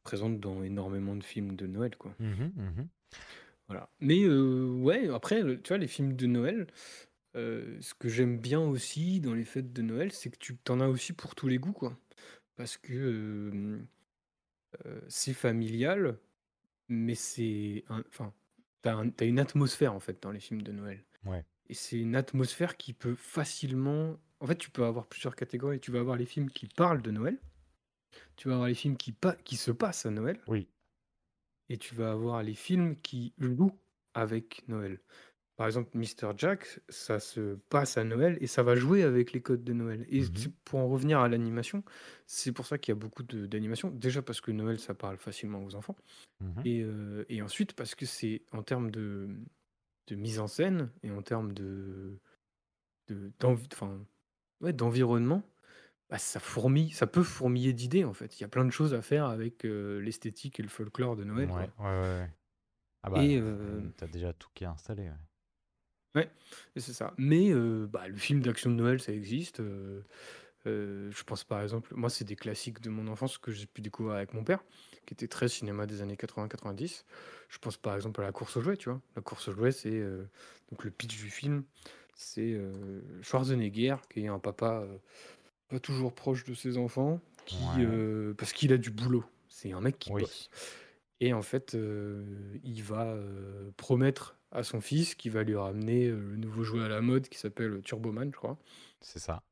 présente 0.03 0.39
dans 0.39 0.63
énormément 0.63 1.15
de 1.15 1.23
films 1.23 1.55
de 1.55 1.65
Noël, 1.67 1.95
quoi. 1.97 2.13
Mhm, 2.19 2.51
mhm. 2.55 2.87
Voilà. 3.67 3.89
Mais 4.01 4.21
euh, 4.23 4.67
ouais, 4.81 5.07
après, 5.09 5.41
le- 5.41 5.61
tu 5.61 5.69
vois, 5.69 5.77
les 5.77 5.87
films 5.87 6.15
de 6.15 6.27
Noël, 6.27 6.67
euh, 7.35 7.77
ce 7.79 7.93
que 7.93 8.09
j'aime 8.09 8.37
bien 8.37 8.59
aussi 8.59 9.21
dans 9.21 9.33
les 9.33 9.45
fêtes 9.45 9.71
de 9.71 9.81
Noël, 9.81 10.11
c'est 10.11 10.29
que 10.29 10.37
tu 10.37 10.57
t'en 10.57 10.81
as 10.81 10.87
aussi 10.89 11.13
pour 11.13 11.33
tous 11.35 11.47
les 11.47 11.57
goûts, 11.57 11.71
quoi. 11.71 11.97
Parce 12.55 12.77
que 12.77 13.79
c'est 15.07 15.33
familial, 15.33 16.17
mais 16.89 17.15
c'est... 17.15 17.83
Enfin, 17.89 18.33
t'as 18.81 18.95
un- 18.95 19.11
une 19.21 19.39
atmosphère, 19.39 19.93
en 19.93 19.99
fait, 19.99 20.21
dans 20.21 20.31
les 20.31 20.39
films 20.39 20.61
de 20.61 20.71
Noël. 20.71 21.03
Ouais. 21.25 21.45
Et 21.69 21.73
c'est 21.73 21.99
une 21.99 22.15
atmosphère 22.15 22.75
qui 22.77 22.93
peut 22.93 23.15
facilement... 23.15 24.17
En 24.39 24.47
fait, 24.47 24.57
tu 24.57 24.69
peux 24.69 24.83
avoir 24.83 25.07
plusieurs 25.07 25.35
catégories. 25.35 25.79
Tu 25.79 25.91
vas 25.91 25.99
avoir 25.99 26.17
les 26.17 26.25
films 26.25 26.49
qui 26.49 26.67
parlent 26.67 27.01
de 27.01 27.11
Noël, 27.11 27.39
tu 28.35 28.49
vas 28.49 28.55
avoir 28.55 28.67
les 28.67 28.75
films 28.75 28.97
qui, 28.97 29.11
pa- 29.13 29.35
qui 29.37 29.55
se 29.55 29.71
passent 29.71 30.05
à 30.05 30.11
Noël, 30.11 30.39
Oui. 30.47 30.67
et 31.69 31.77
tu 31.77 31.95
vas 31.95 32.11
avoir 32.11 32.43
les 32.43 32.53
films 32.55 32.99
qui 32.99 33.33
jouent 33.39 33.77
avec 34.13 34.67
Noël. 34.67 34.99
Par 35.55 35.67
exemple, 35.67 35.95
Mr. 35.95 36.31
Jack, 36.35 36.79
ça 36.89 37.19
se 37.19 37.55
passe 37.69 37.97
à 37.97 38.03
Noël 38.03 38.37
et 38.41 38.47
ça 38.47 38.63
va 38.63 38.75
jouer 38.75 39.03
avec 39.03 39.33
les 39.33 39.41
codes 39.41 39.63
de 39.63 39.73
Noël. 39.73 40.03
Et 40.09 40.21
Mhm. 40.21 40.51
pour 40.65 40.79
en 40.79 40.87
revenir 40.87 41.19
à 41.19 41.29
l'animation, 41.29 41.83
c'est 42.25 42.51
pour 42.51 42.65
ça 42.65 42.79
qu'il 42.79 42.91
y 42.91 42.97
a 42.97 42.99
beaucoup 42.99 43.21
de- 43.21 43.45
d'animation. 43.45 43.91
Déjà 43.91 44.23
parce 44.23 44.41
que 44.41 44.51
Noël, 44.51 44.79
ça 44.79 44.95
parle 44.95 45.17
facilement 45.17 45.63
aux 45.63 45.75
enfants. 45.75 45.95
Mhm. 46.41 46.61
Et, 46.65 46.81
euh, 46.81 47.23
et 47.29 47.41
ensuite 47.43 47.73
parce 47.73 47.93
que 47.93 48.05
c'est 48.07 48.41
en 48.51 48.63
termes 48.63 48.89
de, 48.89 49.29
de 50.07 50.15
mise 50.15 50.39
en 50.39 50.47
scène 50.47 50.89
et 51.03 51.11
en 51.11 51.21
termes 51.21 51.53
de, 51.53 52.17
de, 53.07 53.31
d'envi- 53.39 53.67
enfin, 53.73 54.03
ouais, 54.61 54.73
d'environnement, 54.73 55.43
bah, 56.09 56.17
ça 56.17 56.39
fourmille, 56.39 56.91
ça 56.91 57.05
peut 57.07 57.23
fourmiller 57.23 57.73
d'idées 57.73 58.05
en 58.05 58.13
fait. 58.13 58.39
Il 58.39 58.41
y 58.41 58.43
a 58.43 58.49
plein 58.49 58.65
de 58.65 58.71
choses 58.71 58.95
à 58.95 59.03
faire 59.03 59.25
avec 59.25 59.65
euh, 59.65 59.99
l'esthétique 60.01 60.59
et 60.59 60.63
le 60.63 60.69
folklore 60.69 61.15
de 61.15 61.23
Noël. 61.25 61.47
Ouais, 61.51 61.69
quoi. 61.77 61.85
ouais, 61.85 62.01
ouais. 62.01 62.19
ouais. 62.21 62.29
Ah 63.03 63.09
bah, 63.11 63.23
Et, 63.23 63.37
euh, 63.37 63.41
euh, 63.43 63.81
t'as 63.97 64.07
déjà 64.07 64.33
tout 64.33 64.49
qui 64.55 64.63
est 64.63 64.67
installé. 64.67 65.03
ouais. 65.03 65.15
Ouais, 66.15 66.29
et 66.75 66.79
c'est 66.79 66.93
ça. 66.93 67.13
Mais 67.17 67.51
euh, 67.51 67.87
bah, 67.87 68.07
le 68.07 68.15
film 68.15 68.41
d'action 68.41 68.69
de 68.69 68.75
Noël, 68.75 68.99
ça 69.01 69.11
existe. 69.11 69.59
euh, 69.59 70.01
euh, 70.65 71.11
je 71.11 71.23
pense 71.23 71.43
par 71.43 71.61
exemple, 71.61 71.93
moi, 71.95 72.09
c'est 72.09 72.23
des 72.23 72.35
classiques 72.35 72.79
de 72.81 72.89
mon 72.89 73.07
enfance 73.07 73.37
que 73.37 73.51
j'ai 73.51 73.65
pu 73.65 73.81
découvrir 73.81 74.15
avec 74.15 74.33
mon 74.33 74.43
père, 74.43 74.63
qui 75.05 75.13
était 75.13 75.27
très 75.27 75.49
cinéma 75.49 75.85
des 75.85 76.01
années 76.01 76.15
80-90. 76.15 77.03
Je 77.49 77.57
pense 77.57 77.77
par 77.77 77.95
exemple 77.95 78.21
à 78.21 78.25
La 78.25 78.31
course 78.31 78.55
aux 78.57 78.61
jouets, 78.61 78.77
tu 78.77 78.89
vois. 78.89 79.01
La 79.15 79.21
course 79.21 79.47
aux 79.49 79.53
jouets, 79.53 79.71
c'est 79.71 80.01
donc 80.71 80.83
le 80.85 80.91
pitch 80.91 81.17
du 81.17 81.29
film. 81.29 81.63
C'est 82.15 82.57
Schwarzenegger, 83.21 83.95
qui 84.09 84.21
est 84.25 84.27
un 84.27 84.39
papa 84.39 84.85
pas 85.67 85.79
toujours 85.79 86.13
proche 86.13 86.43
de 86.45 86.53
ses 86.53 86.77
enfants, 86.77 87.19
qui, 87.45 87.55
Ouais. 87.79 88.33
parce 88.37 88.53
qu'il 88.53 88.71
a 88.71 88.77
du 88.77 88.91
boulot. 88.91 89.25
C'est 89.49 89.73
un 89.73 89.81
mec 89.81 89.99
qui 89.99 90.11
Oui. 90.11 90.21
bosse. 90.21 90.49
Et 91.19 91.33
en 91.33 91.41
fait, 91.41 91.75
il 92.63 92.83
va 92.83 93.17
promettre 93.77 94.37
à 94.53 94.63
son 94.63 94.79
fils 94.81 95.15
qu'il 95.15 95.31
va 95.31 95.43
lui 95.43 95.55
ramener 95.55 96.07
euh, 96.07 96.15
le 96.15 96.37
nouveau 96.37 96.63
jouet 96.63 96.83
à 96.83 96.87
la 96.87 97.01
mode 97.01 97.27
qui 97.27 97.37
s'appelle 97.37 97.81
Turboman, 97.83 98.31
je 98.31 98.37
crois. 98.37 98.57
C'est 99.01 99.19
ça. 99.19 99.43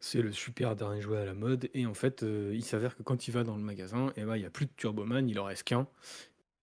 C'est 0.00 0.20
le 0.20 0.32
super 0.32 0.76
dernier 0.76 1.00
jouet 1.00 1.16
à 1.16 1.24
la 1.24 1.32
mode. 1.32 1.70
Et 1.72 1.86
en 1.86 1.94
fait, 1.94 2.22
euh, 2.22 2.52
il 2.54 2.62
s'avère 2.62 2.94
que 2.94 3.02
quand 3.02 3.26
il 3.26 3.30
va 3.30 3.42
dans 3.42 3.56
le 3.56 3.62
magasin, 3.62 4.12
eh 4.16 4.24
ben, 4.24 4.36
il 4.36 4.40
n'y 4.40 4.46
a 4.46 4.50
plus 4.50 4.66
de 4.66 4.70
Turboman, 4.76 5.28
il 5.28 5.38
en 5.40 5.44
reste 5.44 5.64
qu'un. 5.64 5.86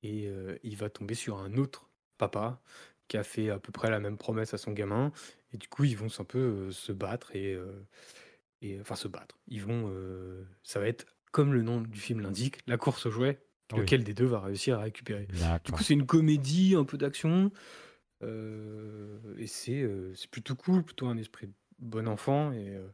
Et 0.04 0.28
euh, 0.28 0.58
il 0.62 0.78
va 0.78 0.92
tomber 0.92 1.16
sur 1.16 1.40
un 1.40 1.56
autre 1.58 1.90
papa 2.20 2.62
qui 3.08 3.18
a 3.18 3.24
fait 3.24 3.50
à 3.50 3.58
peu 3.58 3.72
près 3.72 3.90
la 3.90 4.00
même 4.00 4.18
promesse 4.18 4.54
à 4.54 4.60
son 4.60 4.74
gamin. 4.74 5.12
Et 5.54 5.58
du 5.58 5.68
coup, 5.68 5.86
ils 5.86 5.98
vont 5.98 6.10
un 6.20 6.24
peu 6.24 6.38
euh, 6.38 6.72
se 6.72 6.92
battre 6.92 7.36
et, 7.36 7.58
et 8.62 8.80
enfin 8.80 8.96
se 8.96 9.08
battre. 9.08 9.40
Ils 9.48 9.64
vont, 9.64 9.92
ça 10.62 10.80
va 10.80 10.88
être 10.88 11.08
comme 11.32 11.52
le 11.52 11.64
nom 11.64 11.82
du 11.82 12.00
film 12.00 12.20
l'indique, 12.20 12.60
la 12.68 12.78
course 12.78 13.08
aux 13.08 13.12
jouets. 13.12 13.40
Oui. 13.74 13.80
Lequel 13.82 14.04
des 14.04 14.14
deux 14.14 14.26
va 14.26 14.40
réussir 14.42 14.78
à 14.80 14.82
récupérer 14.84 15.28
Du 15.66 15.72
coup, 15.72 15.84
c'est 15.84 15.94
une 15.94 16.06
comédie, 16.06 16.76
un 16.76 16.84
peu 16.84 16.98
d'action. 16.98 17.52
euh, 18.24 19.18
et 19.38 19.48
c'est 19.48 19.82
euh, 19.82 20.14
c'est 20.16 20.30
plutôt 20.30 20.56
cool, 20.56 20.84
plutôt 20.84 21.08
un 21.08 21.18
esprit 21.18 21.50
bon 21.80 22.08
enfant. 22.08 22.52
Et, 22.52 22.76
euh, 22.76 22.88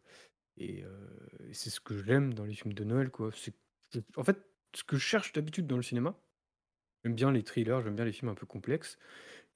et, 0.57 0.79
et 0.79 1.53
c'est 1.53 1.69
ce 1.69 1.79
que 1.79 2.01
j'aime 2.03 2.33
dans 2.33 2.45
les 2.45 2.53
films 2.53 2.73
de 2.73 2.83
Noël. 2.83 3.09
Quoi. 3.11 3.29
En 4.15 4.23
fait, 4.23 4.37
ce 4.73 4.83
que 4.83 4.95
je 4.97 5.01
cherche 5.03 5.33
d'habitude 5.33 5.67
dans 5.67 5.75
le 5.77 5.83
cinéma, 5.83 6.17
j'aime 7.03 7.15
bien 7.15 7.31
les 7.31 7.43
thrillers, 7.43 7.81
j'aime 7.83 7.95
bien 7.95 8.05
les 8.05 8.11
films 8.11 8.29
un 8.31 8.35
peu 8.35 8.45
complexes. 8.45 8.97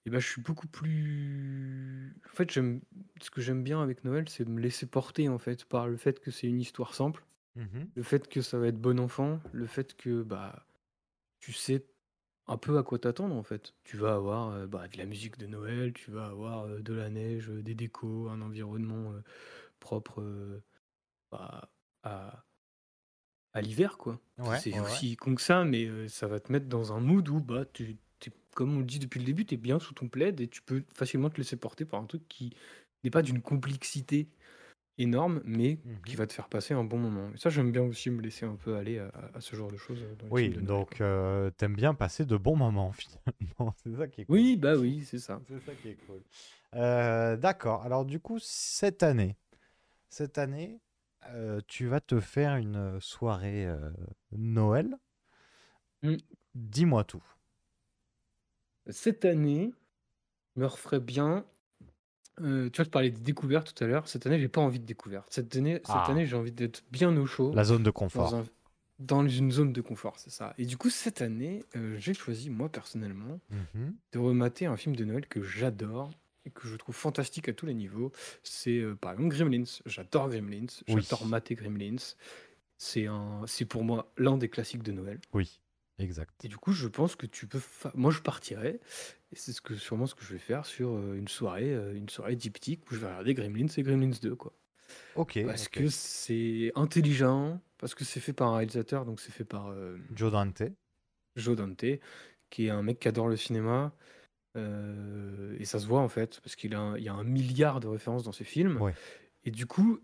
Et 0.06 0.10
ben, 0.10 0.20
je 0.20 0.28
suis 0.28 0.42
beaucoup 0.42 0.68
plus. 0.68 2.16
En 2.32 2.36
fait, 2.36 2.52
j'aime 2.52 2.82
ce 3.22 3.30
que 3.32 3.42
j'aime 3.42 3.64
bien 3.64 3.82
avec 3.82 4.04
Noël, 4.04 4.28
c'est 4.30 4.48
me 4.48 4.60
laisser 4.60 4.86
porter 4.88 5.30
en 5.30 5.38
fait 5.38 5.66
par 5.66 5.88
le 5.88 5.98
fait 5.98 6.20
que 6.20 6.32
c'est 6.32 6.48
une 6.48 6.60
histoire 6.60 6.94
simple, 6.96 7.24
Mhm. 7.56 7.90
le 7.96 8.04
fait 8.04 8.28
que 8.30 8.42
ça 8.42 8.58
va 8.58 8.68
être 8.68 8.80
bon 8.80 9.00
enfant, 9.00 9.40
le 9.52 9.68
fait 9.68 9.96
que 9.96 10.24
bah 10.24 10.66
tu 11.42 11.54
sais 11.54 11.88
un 12.48 12.58
peu 12.58 12.78
à 12.80 12.84
quoi 12.84 13.00
t'attendre 13.00 13.36
en 13.36 13.44
fait. 13.44 13.76
Tu 13.84 13.98
vas 13.98 14.16
avoir 14.16 14.52
euh, 14.52 14.68
bah, 14.68 14.88
de 14.90 14.98
la 14.98 15.06
musique 15.06 15.38
de 15.40 15.48
Noël, 15.48 15.94
tu 15.94 16.12
vas 16.12 16.28
avoir 16.28 16.66
euh, 16.66 16.82
de 16.82 16.94
la 16.94 17.10
neige, 17.10 17.50
euh, 17.52 17.64
des 17.64 17.76
décos, 17.76 18.30
un 18.30 18.42
environnement 18.42 19.14
propre 19.80 20.24
bah, 21.32 21.72
à, 22.04 22.46
à 23.54 23.62
l'hiver 23.62 23.98
quoi. 23.98 24.20
Ouais, 24.38 24.64
c'est 24.64 24.80
ouais, 24.80 24.80
aussi 24.80 25.16
con 25.18 25.36
que 25.36 25.42
ça, 25.42 25.64
mais 25.66 26.08
ça 26.08 26.28
va 26.28 26.40
te 26.40 26.52
mettre 26.52 26.68
dans 26.68 26.94
un 26.94 27.00
mood 27.00 27.28
où 27.30 27.42
bah 27.42 27.66
tu 27.66 27.98
t'es- 28.20 28.32
comme 28.56 28.76
on 28.76 28.80
le 28.80 28.86
dit 28.86 29.00
depuis 29.00 29.20
le 29.20 29.26
début, 29.26 29.46
tu 29.46 29.56
es 29.56 29.58
bien 29.58 29.80
sous 29.80 29.94
ton 29.94 30.10
plaid 30.10 30.40
et 30.42 30.48
tu 30.48 30.62
peux 30.62 30.84
facilement 30.94 31.30
te 31.30 31.38
laisser 31.38 31.58
porter 31.58 31.86
par 31.86 32.02
un 32.02 32.06
truc 32.06 32.28
qui 32.28 32.54
n'est 33.04 33.10
pas 33.12 33.22
d'une 33.22 33.42
complexité 33.42 34.30
énorme, 35.02 35.42
mais 35.46 35.78
qui 36.06 36.14
Mhm. 36.14 36.18
va 36.18 36.28
te 36.28 36.34
faire 36.34 36.48
passer 36.50 36.74
un 36.74 36.84
bon 36.84 36.98
moment. 36.98 37.30
Et 37.34 37.38
ça, 37.38 37.50
j'aime 37.50 37.72
bien 37.72 37.82
aussi 37.84 38.10
me 38.10 38.22
laisser 38.22 38.46
un 38.46 38.56
peu 38.56 38.76
aller 38.76 39.00
à, 39.00 39.12
à 39.34 39.42
ce 39.42 39.56
genre 39.56 39.72
de 39.72 39.78
choses 39.78 40.02
euh, 40.02 40.16
dans 40.16 40.26
les 40.26 40.32
Oui, 40.32 40.50
de 40.50 40.60
donc 40.62 41.02
euh, 41.02 41.50
t'aimes 41.52 41.76
bien 41.76 41.94
passer 41.94 42.26
de 42.26 42.38
bons 42.38 42.56
moments 42.56 42.92
finalement. 42.94 43.76
C'est 43.84 43.96
ça 43.96 44.08
qui 44.08 44.22
est 44.22 44.26
cool. 44.26 44.36
Oui, 44.36 44.58
bah 44.58 44.76
oui, 44.76 45.04
c'est 45.06 45.20
ça. 45.20 45.42
C'est 45.48 45.60
ça 45.66 45.74
qui 45.76 45.90
est 45.90 45.98
cool. 46.08 46.22
Euh, 46.76 47.38
D'accord. 47.38 47.84
Alors 47.84 48.06
du 48.06 48.20
coup, 48.20 48.40
cette 48.40 49.04
année, 49.04 49.36
cette 50.10 50.38
année, 50.38 50.80
euh, 51.30 51.62
tu 51.68 51.88
vas 51.88 52.00
te 52.02 52.20
faire 52.20 52.56
une 52.56 53.00
soirée 53.00 53.68
Noël. 54.32 54.98
Mm. 56.04 56.18
Dis-moi 56.56 57.04
tout. 57.04 57.24
Cette 58.90 59.26
année, 59.26 59.74
me 60.56 60.66
referait 60.66 61.00
bien. 61.00 61.46
Euh, 62.40 62.70
tu 62.70 62.78
vois, 62.78 62.86
je 62.86 62.90
parlais 62.90 63.10
des 63.12 63.20
découvertes 63.22 63.74
tout 63.74 63.84
à 63.84 63.88
l'heure. 63.88 64.08
Cette 64.08 64.26
année, 64.26 64.40
j'ai 64.40 64.48
pas 64.48 64.62
envie 64.62 64.80
de 64.80 64.86
découverte. 64.86 65.28
Cette 65.30 65.56
année, 65.56 65.74
cette 65.76 65.84
Ah. 65.90 66.06
année, 66.10 66.26
j'ai 66.26 66.36
envie 66.36 66.52
d'être 66.52 66.84
bien 66.92 67.16
au 67.18 67.26
chaud. 67.26 67.52
La 67.54 67.64
zone 67.64 67.80
de 67.80 67.86
dans, 67.86 67.92
confort. 67.92 68.34
un- 68.36 68.46
dans 69.00 69.28
une 69.28 69.52
zone 69.52 69.74
de 69.74 69.82
confort, 69.82 70.18
c'est 70.18 70.30
ça. 70.30 70.54
Et 70.58 70.66
du 70.66 70.78
coup, 70.78 70.90
cette 70.90 71.22
année, 71.22 71.64
euh, 71.76 71.96
j'ai 72.00 72.14
choisi, 72.14 72.50
moi 72.50 72.70
personnellement, 72.70 73.40
Mhm. 73.50 73.96
de 74.14 74.20
remater 74.20 74.66
un 74.66 74.78
film 74.78 74.96
de 74.96 75.04
Noël 75.06 75.28
que 75.28 75.42
j'adore 75.44 76.10
et 76.46 76.50
que 76.50 76.68
je 76.68 76.76
trouve 76.76 76.96
fantastique 76.96 77.50
à 77.50 77.54
tous 77.54 77.66
les 77.68 77.74
niveaux. 77.76 78.12
C'est 78.44 78.80
euh, 78.80 78.96
par 78.96 79.12
exemple 79.14 79.36
Gremlins. 79.36 79.64
J'adore 79.86 80.30
Gremlins. 80.30 80.66
Oui. 80.88 81.02
J'adore 81.02 81.26
mater 81.26 81.56
Gremlins. 81.56 81.96
C'est 82.78 83.06
un, 83.06 83.42
c'est 83.46 83.66
pour 83.66 83.84
moi 83.84 84.12
l'un 84.18 84.38
des 84.38 84.50
classiques 84.50 84.82
de 84.82 84.92
Noël. 84.92 85.20
Oui, 85.34 85.61
exact. 86.02 86.44
Et 86.46 86.48
du 86.48 86.58
coup, 86.58 86.72
je 86.74 86.88
pense 86.88 87.16
que 87.16 87.26
tu 87.26 87.48
peux. 87.48 87.60
fa- 87.60 87.92
Moi, 87.96 88.12
je 88.12 88.20
partirais. 88.20 88.80
Et 89.32 89.36
c'est 89.36 89.54
ce 89.54 89.62
que, 89.62 89.76
sûrement 89.76 90.06
ce 90.08 90.16
que 90.16 90.24
je 90.26 90.34
vais 90.34 90.40
faire 90.40 90.66
sur 90.66 90.90
euh, 90.96 91.16
une 91.16 91.28
soirée, 91.28 91.74
euh, 91.74 91.96
une 91.96 92.10
soirée 92.10 92.36
diptyque 92.36 92.90
où 92.92 92.96
je 92.96 93.00
vais 93.00 93.08
regarder 93.08 93.34
Gremlins 93.34 93.68
et 93.78 93.84
Gremlins 93.84 94.18
2, 94.22 94.36
quoi. 94.36 94.54
Ok. 95.16 95.40
Parce 95.46 95.68
ok. 95.68 95.72
que 95.72 95.90
c'est 95.90 96.72
intelligent, 96.76 97.62
parce 97.78 97.96
que 97.96 98.04
c'est 98.06 98.20
fait 98.20 98.34
par 98.34 98.50
un 98.50 98.58
réalisateur, 98.58 99.06
donc 99.06 99.20
c'est 99.20 99.32
fait 99.32 99.46
par 99.46 99.68
euh, 99.68 99.98
Joe 100.16 100.32
Dante. 100.32 100.64
Joe 101.36 101.56
Dante, 101.56 101.86
qui 102.50 102.66
est 102.68 102.70
un 102.70 102.84
mec 102.84 103.00
qui 103.00 103.08
adore 103.08 103.28
le 103.28 103.38
cinéma. 103.38 103.94
euh, 104.58 105.56
et 105.60 105.66
ça 105.66 105.80
se 105.80 105.88
voit 105.88 106.02
en 106.02 106.10
fait, 106.10 106.42
parce 106.42 106.56
qu'il 106.58 106.76
a 106.76 106.80
un- 106.80 106.98
il 106.98 107.04
y 107.04 107.10
a 107.10 107.14
un 107.14 107.24
milliard 107.24 107.80
de 107.80 107.88
références 107.88 108.24
dans 108.24 108.34
ses 108.34 108.44
films. 108.44 108.82
Ouais. 108.82 108.94
Et 109.46 109.52
du 109.52 109.66
coup, 109.66 110.00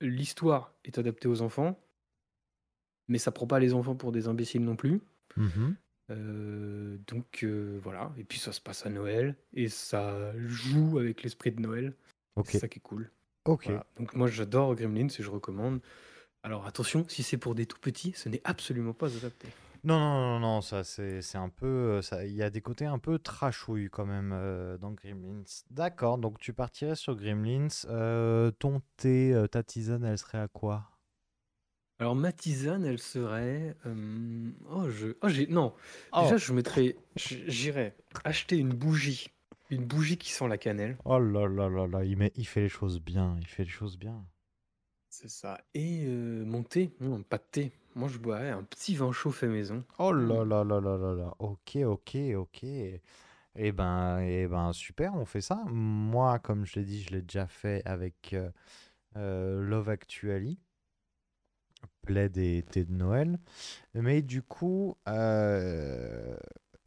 l'histoire 0.00 0.74
est 0.84 0.98
adaptée 0.98 1.28
aux 1.28 1.42
enfants, 1.42 1.78
mais 3.08 3.18
ça 3.18 3.32
prend 3.32 3.46
pas 3.46 3.58
les 3.60 3.74
enfants 3.74 3.96
pour 3.96 4.12
des 4.12 4.28
imbéciles 4.28 4.64
non 4.64 4.76
plus. 4.76 5.00
Mhm. 5.36 5.76
Euh, 6.10 6.96
donc 7.06 7.44
euh, 7.44 7.78
voilà, 7.84 8.12
et 8.18 8.24
puis 8.24 8.40
ça 8.40 8.50
se 8.50 8.60
passe 8.60 8.84
à 8.84 8.90
Noël, 8.90 9.36
et 9.54 9.68
ça 9.68 10.32
joue 10.38 10.98
avec 10.98 11.22
l'esprit 11.22 11.52
de 11.52 11.60
Noël. 11.60 11.94
Ok. 12.34 12.48
C'est 12.50 12.58
ça 12.58 12.68
qui 12.68 12.78
est 12.78 12.82
cool. 12.82 13.10
Ok. 13.44 13.66
Voilà. 13.66 13.86
Donc 13.96 14.14
moi 14.14 14.26
j'adore 14.26 14.74
Gremlins 14.74 15.06
et 15.06 15.22
je 15.22 15.30
recommande. 15.30 15.80
Alors 16.42 16.66
attention, 16.66 17.04
si 17.08 17.22
c'est 17.22 17.36
pour 17.36 17.54
des 17.54 17.66
tout 17.66 17.78
petits, 17.78 18.12
ce 18.16 18.28
n'est 18.28 18.40
absolument 18.44 18.92
pas 18.92 19.14
adapté. 19.16 19.48
Non, 19.84 19.98
non, 19.98 20.20
non, 20.20 20.40
non, 20.40 20.60
ça 20.60 20.84
c'est 20.84 21.36
un 21.36 21.48
peu. 21.48 22.00
euh, 22.12 22.24
Il 22.26 22.34
y 22.34 22.42
a 22.42 22.50
des 22.50 22.60
côtés 22.60 22.86
un 22.86 22.98
peu 22.98 23.18
trashouille 23.18 23.88
quand 23.88 24.04
même 24.04 24.32
euh, 24.34 24.76
dans 24.78 24.90
Gremlins. 24.90 25.44
D'accord, 25.70 26.18
donc 26.18 26.38
tu 26.38 26.52
partirais 26.52 26.96
sur 26.96 27.14
Gremlins. 27.14 27.68
Ton 28.58 28.82
thé, 28.96 29.44
ta 29.50 29.62
tisane, 29.62 30.04
elle 30.04 30.18
serait 30.18 30.40
à 30.40 30.48
quoi? 30.48 30.89
Alors 32.00 32.16
ma 32.16 32.32
tisane, 32.32 32.84
elle 32.84 32.98
serait... 32.98 33.76
euh, 33.86 34.50
Oh, 34.70 34.88
je... 34.90 35.08
Oh, 35.22 35.28
j'ai... 35.28 35.46
Non, 35.46 35.72
Oh, 36.12 36.22
déjà 36.22 36.36
je 36.38 36.52
mettrais... 36.52 36.96
j- 37.14 37.44
J'irais 37.46 37.94
acheter 38.24 38.56
une 38.56 38.70
bougie. 38.72 39.28
Une 39.70 39.84
bougie 39.84 40.16
qui 40.16 40.32
sent 40.32 40.48
la 40.48 40.58
cannelle. 40.58 40.96
oh 41.04 41.18
là 41.20 41.46
là 41.46 41.68
là 41.68 41.86
là, 41.86 42.04
il, 42.04 42.16
met, 42.16 42.32
il 42.34 42.46
fait 42.46 42.62
les 42.62 42.68
choses 42.68 43.00
bien, 43.00 43.36
il 43.40 43.46
fait 43.46 43.62
les 43.64 43.70
choses 43.70 43.96
bien. 43.98 44.24
C'est 45.08 45.28
ça. 45.28 45.60
Et 45.74 46.04
euh, 46.06 46.44
mon 46.44 46.62
thé, 46.62 46.90
non, 47.00 47.22
pas 47.22 47.38
de 47.38 47.44
thé. 47.50 47.72
Moi 47.94 48.08
je 48.08 48.18
boirais 48.18 48.50
un 48.50 48.62
petit 48.62 48.94
vin 48.94 49.12
chaud 49.12 49.30
fait 49.32 49.48
maison. 49.48 49.84
Oh 49.98 50.12
là 50.12 50.44
là 50.44 50.64
là 50.64 50.80
là 50.80 50.96
là 50.96 51.14
là, 51.14 51.34
ok, 51.38 51.76
ok, 51.84 52.16
ok. 52.36 52.64
Eh 53.56 53.72
ben, 53.72 54.20
eh 54.20 54.46
ben, 54.46 54.72
super, 54.72 55.14
on 55.16 55.24
fait 55.24 55.40
ça. 55.40 55.62
Moi, 55.68 56.38
comme 56.38 56.64
je 56.64 56.78
l'ai 56.78 56.84
dit, 56.84 57.02
je 57.02 57.10
l'ai 57.10 57.22
déjà 57.22 57.46
fait 57.48 57.82
avec 57.84 58.32
euh, 58.32 58.48
euh, 59.16 59.60
Love 59.62 59.88
Actually, 59.90 60.58
plaid 62.10 62.36
et 62.38 62.64
thé 62.70 62.84
de 62.84 62.92
Noël. 62.92 63.38
Mais 63.94 64.20
du 64.22 64.42
coup, 64.42 64.96
euh, 65.08 66.36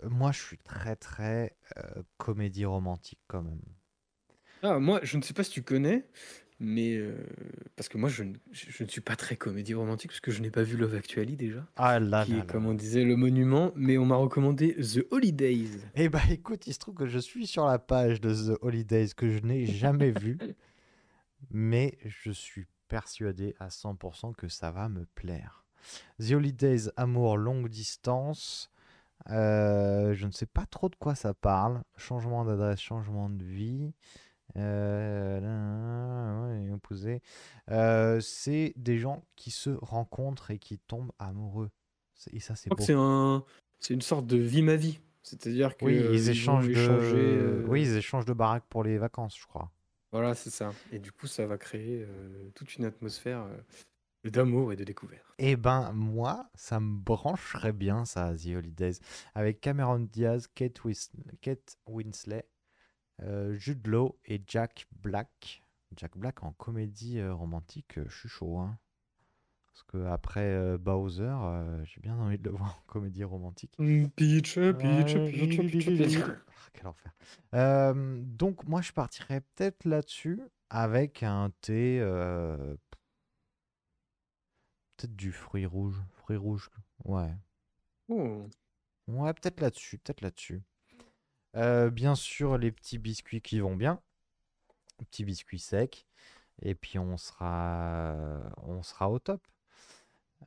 moi, 0.04 0.32
je 0.34 0.42
suis 0.42 0.58
très, 0.58 0.96
très 0.96 1.56
euh, 1.78 2.04
comédie 2.18 2.66
romantique 2.66 3.20
quand 3.28 3.42
même. 3.44 3.62
Ah, 4.62 4.80
moi, 4.80 5.00
je 5.04 5.18
ne 5.18 5.22
sais 5.22 5.34
pas 5.34 5.44
si 5.44 5.52
tu 5.52 5.62
connais, 5.64 6.06
mais... 6.60 6.96
euh, 6.96 7.16
Parce 7.76 7.90
que 7.90 7.98
moi, 7.98 8.10
je, 8.10 8.24
ne- 8.24 8.36
je- 8.52 8.70
je 8.70 8.84
ne 8.84 8.90
suis 8.90 9.02
pas 9.02 9.16
très 9.16 9.36
comédie 9.36 9.74
romantique, 9.74 10.12
parce 10.12 10.20
que 10.22 10.32
je 10.32 10.42
n'ai 10.42 10.52
pas 10.52 10.64
vu 10.64 10.78
Love 10.78 10.96
Actually 10.96 11.36
déjà. 11.36 11.66
Ah 11.76 12.00
là 12.00 12.24
qui 12.26 12.32
là 12.32 12.38
est, 12.38 12.40
là. 12.40 12.46
comme 12.46 12.66
on 12.66 12.74
disait, 12.74 13.04
le 13.04 13.16
monument, 13.16 13.72
mais 13.76 13.98
on 13.98 14.06
m'a 14.06 14.16
recommandé 14.16 14.76
The 14.76 15.06
Holidays. 15.12 15.80
Eh 15.96 16.10
ben, 16.10 16.22
écoute, 16.30 16.68
il 16.68 16.74
se 16.74 16.80
trouve 16.80 16.96
que 16.96 17.08
je 17.08 17.20
suis 17.20 17.48
sur 17.48 17.66
la 17.66 17.80
page 17.80 18.20
de 18.22 18.34
The 18.34 18.58
Holidays 18.62 19.10
que 19.16 19.30
je 19.30 19.40
n'ai 19.40 19.66
jamais 19.66 20.12
vue, 20.12 20.38
mais 21.52 21.98
je 22.06 22.32
suis 22.32 22.66
persuadé 22.98 23.56
à 23.60 23.70
100% 23.70 24.34
que 24.34 24.48
ça 24.48 24.70
va 24.70 24.88
me 24.88 25.06
plaire. 25.16 25.66
The 26.20 26.34
Holidays, 26.34 26.92
amour 26.96 27.38
longue 27.38 27.68
distance. 27.68 28.70
euh, 29.32 30.14
je 30.14 30.28
ne 30.28 30.32
sais 30.32 30.46
pas 30.46 30.66
trop 30.68 30.90
de 30.90 30.96
quoi 30.96 31.16
ça 31.16 31.34
parle. 31.34 31.82
Changement 31.98 32.46
d'adresse, 32.46 32.80
changement 32.80 33.30
de 33.30 33.44
vie. 33.44 33.94
Euh, 34.58 35.40
ouais. 36.92 37.22
Euh, 37.72 38.20
c'est 38.20 38.74
des 38.76 39.00
gens 39.00 39.24
qui 39.36 39.50
se 39.50 39.72
rencontrent 39.72 40.52
et 40.52 40.60
qui 40.60 40.78
tombent 40.78 41.12
amoureux. 41.18 41.72
C'est- 42.14 42.32
Et 42.34 42.40
ça, 42.40 42.56
c'est 42.56 42.70
c'est 42.80 42.94
un, 42.94 43.44
une 43.90 44.02
sorte 44.02 44.28
de 44.28 44.38
vie 44.38 44.62
ma 44.62 44.76
vie. 44.76 45.00
C'est-à-dire 45.24 45.76
que 45.78 45.86
Oui, 45.86 45.98
euh, 45.98 46.14
ils 46.14 46.22
vont 46.22 46.32
échangent 46.32 46.68
de... 46.68 46.72
échanger, 46.72 47.38
euh, 47.40 47.66
Oui, 47.68 47.82
ils 47.84 47.96
échangent 47.98 48.26
de 48.26 48.34
baraque 48.34 48.66
pour 48.70 48.84
les 48.84 48.98
vacances, 49.00 49.36
je 49.40 49.48
crois. 49.48 49.72
Voilà, 50.14 50.36
c'est 50.36 50.52
ça. 50.52 50.72
Et 50.92 51.00
du 51.00 51.12
coup, 51.12 51.26
ça 51.28 51.48
va 51.48 51.58
créer 51.58 52.06
euh, 52.08 52.50
toute 52.54 52.76
une 52.76 52.86
atmosphère 52.86 53.48
euh, 54.26 54.30
d'amour 54.30 54.72
et 54.72 54.76
de 54.76 54.84
découverte. 54.84 55.26
Eh 55.40 55.56
ben, 55.56 55.92
moi, 55.92 56.50
ça 56.54 56.80
me 56.80 56.96
brancherait 56.98 57.74
bien, 57.74 58.06
ça, 58.06 58.34
The 58.36 58.56
Holidays. 58.56 59.00
Avec 59.34 59.60
Cameron 59.60 60.00
Diaz, 60.00 60.48
Kate, 60.54 60.80
Wis- 60.86 61.10
Kate 61.42 61.78
Winslet, 61.88 62.48
euh, 63.24 63.54
Jude 63.56 63.88
Law 63.88 64.18
et 64.26 64.42
Jack 64.48 64.86
Black. 65.02 65.64
Jack 65.96 66.16
Black 66.16 66.44
en 66.44 66.54
comédie 66.54 67.22
romantique, 67.24 68.00
je 68.08 68.16
suis 68.16 68.30
chaud. 68.30 68.60
Hein. 68.60 68.78
Parce 69.74 69.84
que 69.88 70.06
après 70.06 70.42
euh, 70.46 70.78
Bowser, 70.78 71.24
euh, 71.24 71.84
j'ai 71.86 72.00
bien 72.00 72.16
envie 72.18 72.38
de 72.38 72.44
le 72.44 72.52
voir 72.56 72.78
en 72.78 72.84
comédie 72.86 73.24
romantique. 73.24 73.76
Peach, 73.78 74.12
peach, 74.16 74.56
peach, 74.56 75.58
peach, 75.58 75.86
peach. 75.86 76.20
Quel 76.74 76.88
enfer. 76.88 77.12
Euh, 77.56 78.22
donc, 78.24 78.64
moi, 78.68 78.82
je 78.82 78.92
partirais 78.92 79.42
peut-être 79.42 79.86
là-dessus 79.86 80.42
avec 80.70 81.24
un 81.24 81.52
thé. 81.62 82.00
euh, 82.02 82.76
Peut-être 84.98 85.16
du 85.16 85.32
fruit 85.32 85.66
rouge. 85.66 85.96
Fruit 86.14 86.38
rouge. 86.38 86.70
Ouais. 87.06 87.34
Oh. 88.10 88.48
Ouais, 89.08 89.34
peut-être 89.34 89.60
là-dessus. 89.60 89.98
Peut-être 89.98 90.22
là-dessus. 90.22 90.62
Euh, 91.56 91.90
bien 91.90 92.16
sûr, 92.16 92.58
les 92.58 92.72
petits 92.72 93.00
biscuits 93.00 93.42
qui 93.42 93.60
vont 93.60 93.76
bien. 93.76 94.00
Petits 94.98 95.26
biscuits 95.26 95.60
secs. 95.60 96.06
Et 96.62 96.76
puis, 96.76 97.00
on 97.00 97.18
sera, 97.18 98.16
on 98.58 98.84
sera 98.84 99.10
au 99.10 99.18
top. 99.20 99.42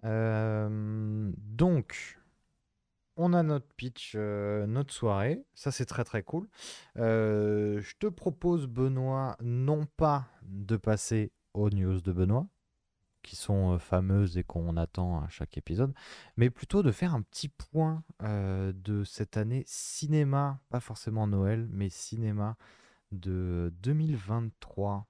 Euh, 0.05 1.32
donc, 1.36 2.18
on 3.16 3.32
a 3.32 3.42
notre 3.42 3.68
pitch, 3.76 4.12
euh, 4.16 4.66
notre 4.66 4.92
soirée. 4.92 5.44
Ça, 5.55 5.70
c'est 5.70 5.86
très 5.86 6.05
très 6.05 6.22
cool. 6.22 6.49
Euh, 6.97 7.80
je 7.80 7.97
te 7.99 8.07
propose, 8.07 8.66
Benoît, 8.66 9.36
non 9.42 9.86
pas 9.97 10.26
de 10.42 10.76
passer 10.76 11.32
aux 11.55 11.70
news 11.70 12.01
de 12.01 12.12
Benoît, 12.12 12.47
qui 13.22 13.36
sont 13.36 13.78
fameuses 13.78 14.36
et 14.38 14.44
qu'on 14.44 14.76
attend 14.76 15.22
à 15.22 15.28
chaque 15.28 15.57
épisode, 15.57 15.94
mais 16.36 16.51
plutôt 16.51 16.82
de 16.82 16.92
faire 16.92 17.14
un 17.14 17.22
petit 17.22 17.49
point 17.49 18.05
de 18.20 19.05
cette 19.05 19.36
année 19.36 19.64
cinéma, 19.66 20.61
pas 20.68 20.80
forcément 20.80 21.26
Noël, 21.26 21.66
mais 21.72 21.88
cinéma 21.88 22.57
de 23.12 23.72
2023. 23.82 25.07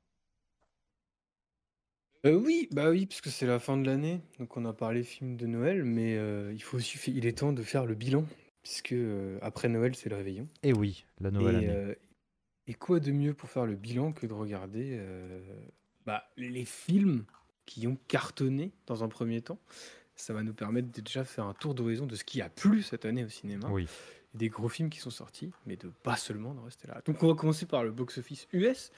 Euh, 2.27 2.35
oui, 2.35 2.69
bah 2.73 2.91
oui, 2.91 3.07
puisque 3.07 3.29
c'est 3.29 3.47
la 3.47 3.59
fin 3.59 3.77
de 3.77 3.87
l'année, 3.87 4.21
donc 4.39 4.57
on 4.57 4.65
a 4.65 4.73
parlé 4.73 5.05
film 5.05 5.37
de 5.37 5.47
Noël, 5.47 5.85
mais 5.85 6.17
euh, 6.17 6.53
il 6.53 6.63
faut 6.63 6.77
aussi, 6.79 6.99
il 7.13 7.25
est 7.27 7.39
temps 7.39 7.53
de 7.53 7.63
faire 7.63 7.87
le 7.87 7.95
bilan, 7.95 8.25
puisque 8.63 8.93
euh, 8.93 9.39
après 9.43 9.69
Noël, 9.69 9.95
c'est 9.95 10.09
le 10.09 10.17
réveillon. 10.17 10.49
Et 10.63 10.73
oui, 10.73 11.05
la 11.21 11.31
nouvelle 11.31 11.63
Et, 11.63 11.69
année. 11.69 11.95
et 12.67 12.75
quoi 12.75 12.99
de 12.99 13.13
mieux 13.13 13.33
pour 13.33 13.49
faire 13.49 13.65
le 13.65 13.77
bilan 13.77 14.13
que 14.13 14.27
de 14.27 14.33
regarder 14.33 15.01
bah, 16.05 16.25
les 16.37 16.65
films 16.65 17.25
qui 17.65 17.87
ont 17.87 17.97
cartonné 18.09 18.73
dans 18.87 19.05
un 19.05 19.09
premier 19.09 19.41
temps? 19.41 19.61
Ça 20.17 20.33
va 20.33 20.43
nous 20.43 20.55
permettre 20.55 20.91
de 20.91 21.01
déjà 21.01 21.25
faire 21.25 21.45
un 21.45 21.55
tour 21.55 21.75
d'horizon 21.75 22.07
de 22.07 22.17
ce 22.17 22.25
qui 22.25 22.41
a 22.41 22.49
plu 22.49 22.83
cette 22.83 23.05
année 23.05 23.25
au 23.25 23.29
cinéma. 23.29 23.69
Oui. 23.71 23.87
Des 24.35 24.49
gros 24.49 24.69
films 24.69 24.91
qui 24.91 24.99
sont 24.99 25.11
sortis, 25.11 25.51
mais 25.67 25.77
de 25.77 25.89
pas 26.03 26.17
seulement 26.17 26.55
de 26.55 26.61
rester 26.61 26.89
là. 26.89 27.01
Donc 27.07 27.23
on 27.23 27.29
va 27.29 27.35
commencer 27.35 27.67
par 27.67 27.85
le 27.85 27.93
box-office 27.93 28.49
US 28.53 28.91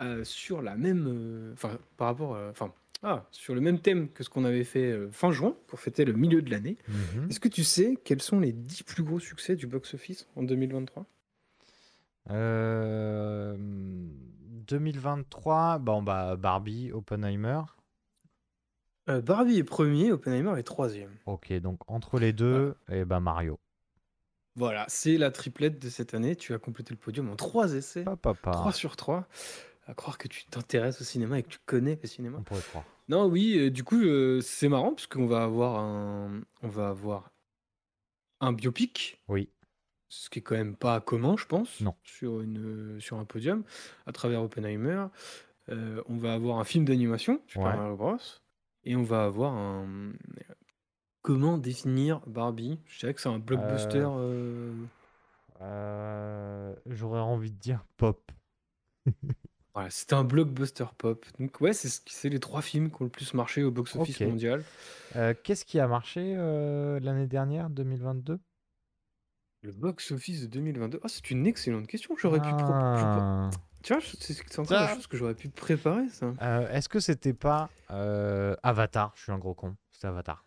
euh, 0.00 0.24
sur 0.24 0.62
la 0.62 0.76
même, 0.76 1.06
euh, 1.08 1.52
enfin 1.54 1.78
par 1.96 2.08
rapport, 2.08 2.36
à- 2.36 2.48
enfin 2.50 2.72
ah, 3.02 3.26
sur 3.30 3.54
le 3.54 3.60
même 3.60 3.80
thème 3.80 4.08
que 4.10 4.24
ce 4.24 4.30
qu'on 4.30 4.44
avait 4.44 4.64
fait 4.64 4.90
euh, 4.90 5.10
fin 5.10 5.30
juin 5.30 5.54
pour 5.66 5.78
fêter 5.78 6.04
le 6.06 6.14
milieu 6.14 6.40
de 6.42 6.50
l'année. 6.50 6.78
Mhm. 6.88 7.28
Est-ce 7.30 7.38
que 7.40 7.48
tu 7.48 7.64
sais 7.64 7.98
quels 8.02 8.22
sont 8.22 8.40
les 8.40 8.52
10 8.52 8.82
plus 8.82 9.02
gros 9.02 9.20
succès 9.20 9.56
du 9.56 9.66
box-office 9.66 10.26
en 10.36 10.42
2023 10.42 11.04
Euh, 12.30 13.56
2023, 13.58 15.78
bon, 15.78 16.02
bah, 16.02 16.36
Barbie, 16.36 16.90
Oppenheimer. 16.92 17.60
Euh, 19.10 19.20
Barbie 19.20 19.58
est 19.58 19.64
premier, 19.64 20.12
Oppenheimer 20.12 20.58
est 20.58 20.62
troisième. 20.62 21.10
Ok, 21.26 21.52
donc 21.60 21.78
entre 21.86 22.18
les 22.18 22.32
deux, 22.32 22.74
et 22.90 23.04
ben 23.04 23.20
Mario. 23.20 23.58
Voilà, 24.56 24.86
c'est 24.88 25.18
la 25.18 25.30
triplette 25.30 25.78
de 25.82 25.90
cette 25.90 26.14
année. 26.14 26.36
Tu 26.36 26.54
as 26.54 26.58
complété 26.58 26.94
le 26.94 26.98
podium 26.98 27.28
en 27.28 27.36
trois 27.36 27.74
essais, 27.74 28.04
Pas 28.04 28.16
papa. 28.16 28.52
3 28.52 28.72
sur 28.72 28.96
3. 28.96 29.26
À 29.86 29.94
croire 29.94 30.16
que 30.18 30.28
tu 30.28 30.44
t'intéresses 30.46 31.00
au 31.00 31.04
cinéma 31.04 31.38
et 31.38 31.42
que 31.42 31.48
tu 31.48 31.58
connais 31.66 31.98
le 32.00 32.08
cinéma. 32.08 32.38
On 32.40 32.42
pourrait 32.42 32.62
croire. 32.62 32.84
Non, 33.08 33.26
oui, 33.26 33.58
euh, 33.58 33.70
du 33.70 33.84
coup, 33.84 34.00
euh, 34.02 34.40
c'est 34.40 34.68
marrant 34.68 34.94
puisqu'on 34.94 35.26
va 35.26 35.42
avoir 35.44 35.76
un, 35.78 36.40
on 36.62 36.68
va 36.68 36.88
avoir 36.88 37.30
un 38.40 38.52
biopic, 38.52 39.20
Oui. 39.28 39.50
ce 40.08 40.30
qui 40.30 40.38
est 40.38 40.42
quand 40.42 40.54
même 40.54 40.74
pas 40.76 41.00
commun, 41.00 41.36
je 41.36 41.44
pense, 41.44 41.80
Non. 41.82 41.94
sur 42.02 42.40
une, 42.40 42.98
sur 43.00 43.18
un 43.18 43.24
podium, 43.26 43.62
à 44.06 44.12
travers 44.12 44.42
Oppenheimer. 44.42 45.06
Euh, 45.68 46.02
on 46.08 46.16
va 46.16 46.32
avoir 46.34 46.58
un 46.58 46.64
film 46.64 46.84
d'animation, 46.86 47.40
Super 47.46 47.64
Ouais. 47.66 47.76
Mario 47.76 47.96
Bros. 47.96 48.16
Et 48.84 48.96
on 48.96 49.02
va 49.02 49.24
avoir 49.24 49.52
un. 49.54 50.12
Comment 51.22 51.56
définir 51.56 52.20
Barbie? 52.26 52.78
Je 52.86 52.98
dirais 53.00 53.14
que 53.14 53.20
c'est 53.20 53.30
un 53.30 53.38
blockbuster. 53.38 54.04
euh, 54.06 54.72
Euh, 55.62 56.74
J'aurais 56.86 57.20
envie 57.20 57.50
de 57.50 57.56
dire 57.58 57.84
pop. 57.96 58.30
Voilà, 59.74 59.90
c'est 59.90 60.12
un 60.12 60.22
blockbuster 60.22 60.84
pop. 60.96 61.26
Donc 61.40 61.60
ouais, 61.60 61.72
c'est 61.72 62.28
les 62.28 62.38
trois 62.38 62.62
films 62.62 62.90
qui 62.90 63.02
ont 63.02 63.06
le 63.06 63.10
plus 63.10 63.34
marché 63.34 63.64
au 63.64 63.70
box-office 63.72 64.20
Ok. 64.20 64.26
mondial. 64.28 64.62
Euh, 65.16 65.34
Qu'est-ce 65.42 65.64
qui 65.64 65.80
a 65.80 65.88
marché 65.88 66.34
euh, 66.36 67.00
l'année 67.00 67.26
dernière, 67.26 67.70
2022 67.70 68.38
Le 69.62 69.72
box-office 69.72 70.42
de 70.42 70.46
2022. 70.46 71.00
Ah, 71.02 71.08
c'est 71.08 71.28
une 71.30 71.46
excellente 71.46 71.88
question. 71.88 72.14
J'aurais 72.16 72.40
pu. 72.40 72.50
pro- 72.50 72.58
je- 72.58 72.64
Ah. 72.72 73.50
Tu 73.82 73.92
vois, 73.92 74.00
je- 74.00 74.16
c'est 74.18 74.32
c'est 74.32 74.58
encore 74.60 74.78
Ça. 74.78 74.88
une 74.90 74.94
chose 74.96 75.06
que 75.08 75.16
j'aurais 75.16 75.34
pu 75.34 75.48
préparer, 75.48 76.08
ça. 76.08 76.32
Euh, 76.40 76.68
Est-ce 76.70 76.88
que 76.88 77.00
c'était 77.00 77.34
pas 77.34 77.68
euh, 77.90 78.54
Avatar? 78.62 79.12
Je 79.16 79.24
suis 79.24 79.32
un 79.32 79.38
gros 79.38 79.54
con. 79.54 79.74
C'était 79.90 80.06
Avatar. 80.06 80.44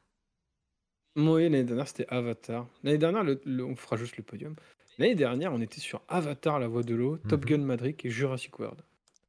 Oui, 1.18 1.44
l'année 1.44 1.64
dernière, 1.64 1.88
c'était 1.88 2.08
Avatar. 2.10 2.68
L'année 2.84 2.98
dernière, 2.98 3.24
le- 3.24 3.42
le- 3.46 3.66
on 3.66 3.76
fera 3.76 3.96
juste 3.98 4.18
le 4.18 4.24
podium. 4.24 4.56
L'année 5.00 5.16
dernière, 5.16 5.52
on 5.54 5.62
était 5.62 5.80
sur 5.82 6.02
Avatar, 6.08 6.60
La 6.60 6.68
Voix 6.68 6.84
de 6.84 6.96
l'eau, 6.96 7.18
Top 7.18 7.42
Mhm. 7.42 7.50
Gun 7.50 7.58
Maverick 7.66 8.06
et 8.06 8.10
Jurassic 8.10 8.58
World. 8.60 8.82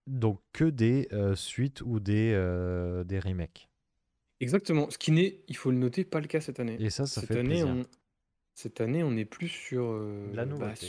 Donc 0.09 0.41
que 0.53 0.65
des 0.65 1.09
euh, 1.13 1.35
suites 1.37 1.83
ou 1.83 2.01
des, 2.01 2.33
euh, 2.35 3.05
des 3.05 3.21
remakes. 3.21 3.69
Exactement. 4.41 4.89
Ce 4.91 4.97
qui 4.99 5.13
n'est, 5.13 5.41
il 5.49 5.57
faut 5.57 5.71
le 5.71 5.77
noter, 5.77 6.05
pas 6.05 6.21
le 6.21 6.27
cas 6.27 6.41
cette 6.41 6.61
année. 6.61 6.77
Et 6.81 6.91
ça, 6.91 7.07
ça 7.07 7.21
cette 7.21 7.29
fait 7.29 7.41
année, 7.41 7.63
plaisir. 7.63 7.69
on... 7.69 7.87
Cette 8.55 8.81
année, 8.81 9.05
on 9.05 9.17
est 9.17 9.25
plus 9.25 9.49
sur, 9.49 9.85
euh, 9.85 10.31
De 10.31 10.37
la 10.37 10.45
bah, 10.45 10.51
nouveauté. 10.51 10.87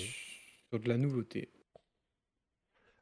sur 0.69 0.79
de 0.79 0.89
la 0.89 0.97
nouveauté. 0.97 1.51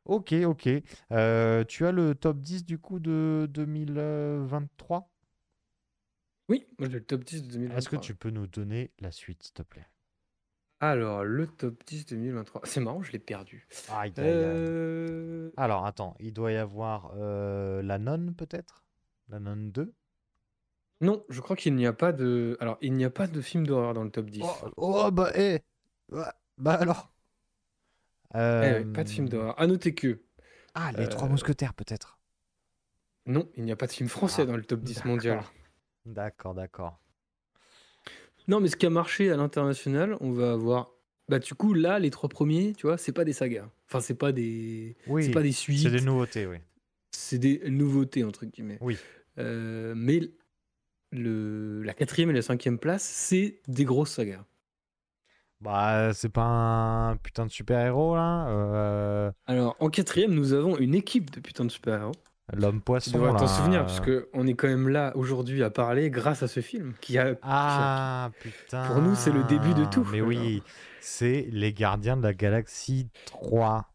Ok, 0.05 0.33
ok. 0.33 0.63
Tu 0.63 1.85
as 1.85 1.91
le 1.91 2.15
top 2.15 2.39
10 2.39 2.65
du 2.65 2.79
coup 2.79 2.99
de 2.99 3.47
2023 3.51 5.11
Oui, 6.49 6.65
moi 6.79 6.87
j'ai 6.89 6.99
le 6.99 7.05
top 7.05 7.23
10 7.25 7.43
de 7.43 7.47
2023. 7.51 7.77
Est-ce 7.77 7.89
que 7.89 7.95
tu 7.97 8.15
peux 8.15 8.29
nous 8.29 8.47
donner 8.47 8.91
la 8.99 9.11
suite, 9.11 9.43
s'il 9.43 9.53
te 9.53 9.63
plaît? 9.63 9.87
Alors, 10.79 11.23
le 11.23 11.47
top 11.47 11.83
10 11.87 12.05
2023. 12.05 12.61
C'est 12.65 12.79
marrant, 12.79 13.01
je 13.01 13.11
l'ai 13.11 13.19
perdu. 13.19 13.67
Euh... 14.19 15.51
Alors, 15.57 15.85
attends, 15.85 16.15
il 16.19 16.33
doit 16.33 16.51
y 16.51 16.57
avoir 16.57 17.13
euh, 17.17 17.81
La 17.81 17.97
Nonne, 17.97 18.35
peut-être? 18.35 18.85
La 19.29 19.39
Nonne 19.39 19.71
2 19.71 19.93
Non, 21.01 21.25
je 21.29 21.41
crois 21.41 21.55
qu'il 21.55 21.75
n'y 21.75 21.87
a 21.87 21.93
pas 21.93 22.11
de. 22.13 22.57
Alors, 22.59 22.77
il 22.81 22.93
n'y 22.93 23.05
a 23.05 23.09
pas 23.09 23.27
de 23.27 23.41
film 23.41 23.65
d'horreur 23.65 23.93
dans 23.93 24.03
le 24.03 24.11
top 24.11 24.29
10. 24.29 24.43
oh, 24.77 25.09
bah, 25.11 25.31
eh 25.35 25.61
Bah, 26.09 26.35
bah 26.57 26.73
alors 26.73 27.11
Eh 28.35 28.37
ouais, 28.37 28.85
pas 28.85 29.03
de 29.03 29.09
Euh, 29.09 29.11
film 29.11 29.29
d'horreur. 29.29 29.59
À 29.59 29.65
noter 29.67 29.95
que. 29.95 30.21
Ah, 30.75 30.91
Les 30.91 31.07
Trois 31.09 31.27
Euh, 31.27 31.31
Mousquetaires, 31.31 31.73
peut-être 31.73 32.19
Non, 33.25 33.49
il 33.55 33.63
n'y 33.63 33.71
a 33.71 33.75
pas 33.75 33.87
de 33.87 33.91
film 33.91 34.09
français 34.09 34.43
Ah, 34.43 34.45
dans 34.45 34.55
le 34.55 34.63
top 34.63 34.81
10 34.81 35.05
mondial. 35.05 35.37
d'accord. 35.37 35.53
D'accord, 36.05 36.53
d'accord. 36.53 36.99
Non, 38.47 38.59
mais 38.59 38.69
ce 38.69 38.75
qui 38.75 38.85
a 38.85 38.89
marché 38.89 39.29
à 39.31 39.37
l'international, 39.37 40.17
on 40.21 40.31
va 40.31 40.53
avoir. 40.53 40.91
Bah, 41.27 41.39
du 41.39 41.53
coup, 41.53 41.73
là, 41.73 41.99
les 41.99 42.09
trois 42.09 42.29
premiers, 42.29 42.73
tu 42.73 42.87
vois, 42.87 42.97
c'est 42.97 43.11
pas 43.11 43.25
des 43.25 43.33
sagas. 43.33 43.69
Enfin, 43.87 43.99
c'est 43.99 44.15
pas 44.15 44.31
des. 44.31 44.95
Oui, 45.07 45.25
c'est 45.25 45.31
pas 45.31 45.41
des 45.41 45.51
suites. 45.51 45.83
c'est 45.83 45.91
des 45.91 46.01
nouveautés, 46.01 46.45
oui. 46.45 46.57
C'est 47.11 47.39
des 47.39 47.61
nouveautés, 47.69 48.23
entre 48.23 48.45
guillemets. 48.45 48.77
Oui. 48.81 48.97
Euh, 49.37 49.93
mais 49.95 50.21
le... 51.11 51.83
la 51.83 51.93
quatrième 51.93 52.29
et 52.29 52.33
la 52.33 52.41
cinquième 52.41 52.79
place, 52.79 53.03
c'est 53.03 53.59
des 53.67 53.85
grosses 53.85 54.11
sagas. 54.11 54.43
Bah, 55.59 56.13
c'est 56.13 56.29
pas 56.29 56.43
un 56.43 57.17
putain 57.17 57.45
de 57.45 57.51
super-héros, 57.51 58.15
là 58.15 58.47
euh, 58.49 59.31
Alors, 59.47 59.75
en 59.79 59.89
quatrième, 59.89 60.33
nous 60.33 60.53
avons 60.53 60.77
une 60.77 60.93
équipe 60.93 61.31
de 61.31 61.39
putains 61.39 61.65
de 61.65 61.71
super-héros. 61.71 62.13
L'homme 62.53 62.77
Tu 62.77 62.81
poisson, 62.83 63.11
devrais 63.17 63.31
t'en 63.33 63.41
là, 63.41 63.47
souvenir, 63.47 63.85
parce 63.85 63.99
qu'on 63.99 64.47
est 64.47 64.53
quand 64.53 64.67
même 64.69 64.87
là 64.87 65.11
aujourd'hui 65.17 65.63
à 65.63 65.69
parler 65.69 66.09
grâce 66.09 66.43
à 66.43 66.47
ce 66.47 66.61
film 66.61 66.93
qui 67.01 67.17
a. 67.17 67.35
Ah, 67.41 68.31
putain 68.39 68.87
Pour 68.87 69.01
nous, 69.01 69.15
c'est 69.15 69.31
le 69.31 69.43
début 69.43 69.73
de 69.73 69.83
tout. 69.85 70.05
Mais 70.11 70.21
oui, 70.21 70.63
c'est 71.01 71.47
Les 71.51 71.73
Gardiens 71.73 72.15
de 72.15 72.23
la 72.23 72.33
Galaxie 72.33 73.09
3. 73.25 73.91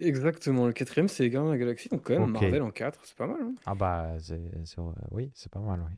Exactement, 0.00 0.66
le 0.66 0.72
quatrième, 0.72 1.08
c'est 1.08 1.22
les 1.22 1.30
Gardiens 1.30 1.50
de 1.50 1.54
la 1.54 1.58
Galaxie, 1.58 1.88
donc 1.90 2.02
quand 2.02 2.14
même 2.14 2.22
Ok. 2.34 2.40
Marvel 2.42 2.62
en 2.62 2.70
4, 2.70 3.00
c'est 3.04 3.16
pas 3.16 3.26
mal. 3.26 3.40
hein. 3.42 3.54
Ah 3.66 3.74
bah, 3.74 4.14
c'est, 4.18 4.40
oui, 5.10 5.30
c'est 5.34 5.52
pas 5.52 5.60
mal, 5.60 5.80
oui. 5.86 5.94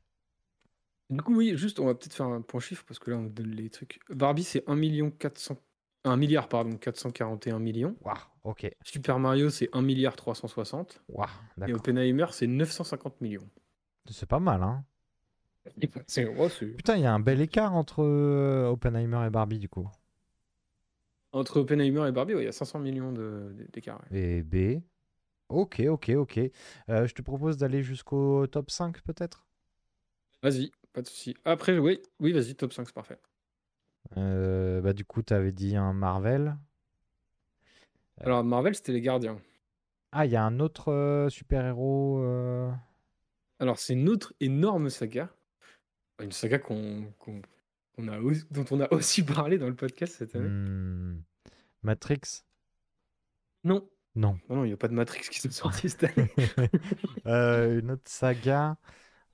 Du 1.08 1.22
coup, 1.22 1.36
oui, 1.36 1.56
juste, 1.56 1.78
on 1.78 1.86
va 1.86 1.94
peut-être 1.94 2.14
faire 2.14 2.26
un 2.26 2.40
point 2.42 2.60
chiffre, 2.60 2.84
parce 2.86 2.98
que 2.98 3.10
là, 3.10 3.16
on 3.16 3.24
donne 3.26 3.50
les 3.52 3.70
trucs. 3.70 4.00
Barbie, 4.10 4.44
c'est 4.44 4.64
1 4.68 4.74
million 4.76 5.10
400... 5.10 5.56
1 6.04 6.16
milliard, 6.16 6.48
pardon, 6.48 6.76
441 6.76 7.60
millions. 7.60 7.96
Waouh, 8.02 8.16
ok. 8.44 8.70
Super 8.84 9.18
Mario, 9.18 9.50
c'est 9.50 9.68
1 9.72 9.82
milliard 9.82 10.16
360. 10.16 11.02
Waouh, 11.08 11.28
Et. 11.66 11.72
Oppenheimer, 11.72 12.26
c'est 12.32 12.46
950 12.46 13.20
millions. 13.20 13.48
C'est 14.10 14.28
pas 14.28 14.40
mal, 14.40 14.62
hein. 14.62 14.84
Putain, 16.76 16.96
il 16.96 17.02
y 17.02 17.06
a 17.06 17.12
un 17.14 17.20
bel 17.20 17.40
écart 17.40 17.74
entre 17.74 18.02
euh, 18.02 18.68
Oppenheimer 18.68 19.26
et 19.26 19.30
Barbie, 19.30 19.58
du 19.58 19.68
coup. 19.68 19.88
Entre 21.32 21.60
Oppenheimer 21.60 22.08
et 22.08 22.12
Barbie, 22.12 22.34
ouais, 22.34 22.42
il 22.42 22.46
y 22.46 22.48
a 22.48 22.52
500 22.52 22.78
millions 22.78 23.12
de- 23.12 23.54
d'écart. 23.72 24.02
ouais. 24.10 24.18
Et 24.18 24.42
B. 24.42 24.82
Ok, 25.48 25.82
ok, 25.88 26.10
ok. 26.16 26.40
Euh, 26.90 27.06
je 27.06 27.14
te 27.14 27.22
propose 27.22 27.58
d'aller 27.58 27.82
jusqu'au 27.82 28.46
top 28.48 28.70
5, 28.70 29.02
peut-être? 29.02 29.46
Vas-y, 30.42 30.70
pas 30.92 31.02
de 31.02 31.08
souci. 31.08 31.34
Après, 31.44 31.78
oui, 31.78 32.00
oui 32.20 32.32
vas-y, 32.32 32.54
top 32.54 32.72
5, 32.72 32.86
c'est 32.86 32.94
parfait. 32.94 33.18
Euh, 34.16 34.80
bah, 34.80 34.92
du 34.92 35.04
coup, 35.04 35.22
tu 35.22 35.32
avais 35.34 35.52
dit 35.52 35.76
un 35.76 35.92
Marvel. 35.92 36.56
Alors, 38.20 38.44
Marvel, 38.44 38.74
c'était 38.74 38.92
les 38.92 39.00
Gardiens. 39.00 39.40
Ah, 40.12 40.26
il 40.26 40.32
y 40.32 40.36
a 40.36 40.44
un 40.44 40.60
autre 40.60 40.92
euh, 40.92 41.28
super-héros. 41.28 42.18
euh, 42.22 42.70
Alors, 43.58 43.78
c'est 43.78 43.94
une 43.94 44.08
autre 44.08 44.34
énorme 44.40 44.90
saga. 44.90 45.30
Une 46.22 46.32
saga 46.32 46.58
qu'on, 46.58 47.04
qu'on- 47.18 47.42
qu'on 47.96 48.08
a 48.08 48.18
aussi- 48.20 48.44
dont 48.50 48.64
on 48.70 48.80
a 48.80 48.92
aussi 48.92 49.22
parlé 49.48 49.58
dans 49.58 49.68
le 49.68 49.74
podcast 49.74 50.14
cette 50.18 50.36
année. 50.36 50.48
hmm, 50.48 51.22
Matrix? 51.82 52.20
Non. 53.64 53.88
Non. 54.14 54.38
Non, 54.48 54.56
non, 54.56 54.64
il 54.64 54.68
n'y 54.68 54.74
a 54.74 54.76
pas 54.76 54.88
de 54.88 54.94
Matrix 54.94 55.22
qui 55.30 55.40
s'est 55.40 55.50
sorti 55.50 55.88
cette 55.88 56.04
année. 56.04 56.30
Euh, 57.26 57.78
une 57.80 57.92
autre 57.92 58.02
saga. 58.06 58.76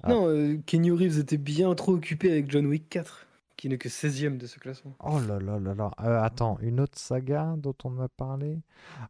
Ah. 0.03 0.09
Non, 0.11 0.29
euh, 0.29 0.59
Kenny 0.66 0.91
Reeves 0.91 1.18
était 1.18 1.39
bien 1.39 1.74
trop 1.74 1.93
occupé 1.95 2.31
avec 2.31 2.51
John 2.51 2.66
Wick 2.66 2.89
4, 2.89 3.26
qui 3.59 3.68
n'est 3.68 3.76
que 3.76 3.88
16ème 3.88 4.38
de 4.38 4.46
ce 4.46 4.59
classement. 4.59 4.94
Oh 5.00 5.18
là 5.18 5.38
là 5.40 5.59
là 5.59 5.74
là. 5.74 5.90
Euh, 6.00 6.22
attends, 6.22 6.59
une 6.61 6.80
autre 6.80 6.96
saga 6.96 7.54
dont 7.59 7.74
on 7.84 7.98
a 8.00 8.09
parlé? 8.09 8.61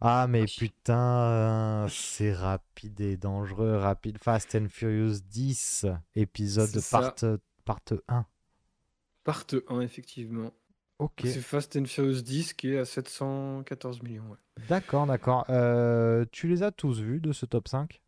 Ah, 0.00 0.26
mais 0.26 0.46
putain, 0.46 1.86
c'est 1.90 2.32
rapide 2.32 3.00
et 3.00 3.16
dangereux. 3.18 3.76
Rapide. 3.76 4.16
Fast 4.18 4.54
and 4.54 4.68
Furious 4.70 5.18
10, 5.28 5.86
épisode 6.16 6.70
part, 6.90 7.14
part 7.66 7.82
1. 8.08 8.26
Part 9.22 9.44
1, 9.68 9.80
effectivement. 9.82 10.50
Ok. 10.98 11.20
C'est 11.24 11.42
Fast 11.42 11.76
and 11.76 11.84
Furious 11.84 12.22
10 12.22 12.54
qui 12.54 12.70
est 12.70 12.78
à 12.78 12.86
714 12.86 14.02
millions. 14.02 14.30
ouais. 14.30 14.64
D'accord, 14.66 15.06
d'accord. 15.06 15.44
Euh, 15.50 16.24
tu 16.32 16.48
les 16.48 16.62
as 16.62 16.72
tous 16.72 17.00
vus 17.00 17.20
de 17.20 17.32
ce 17.32 17.44
top 17.46 17.68
5 17.68 18.00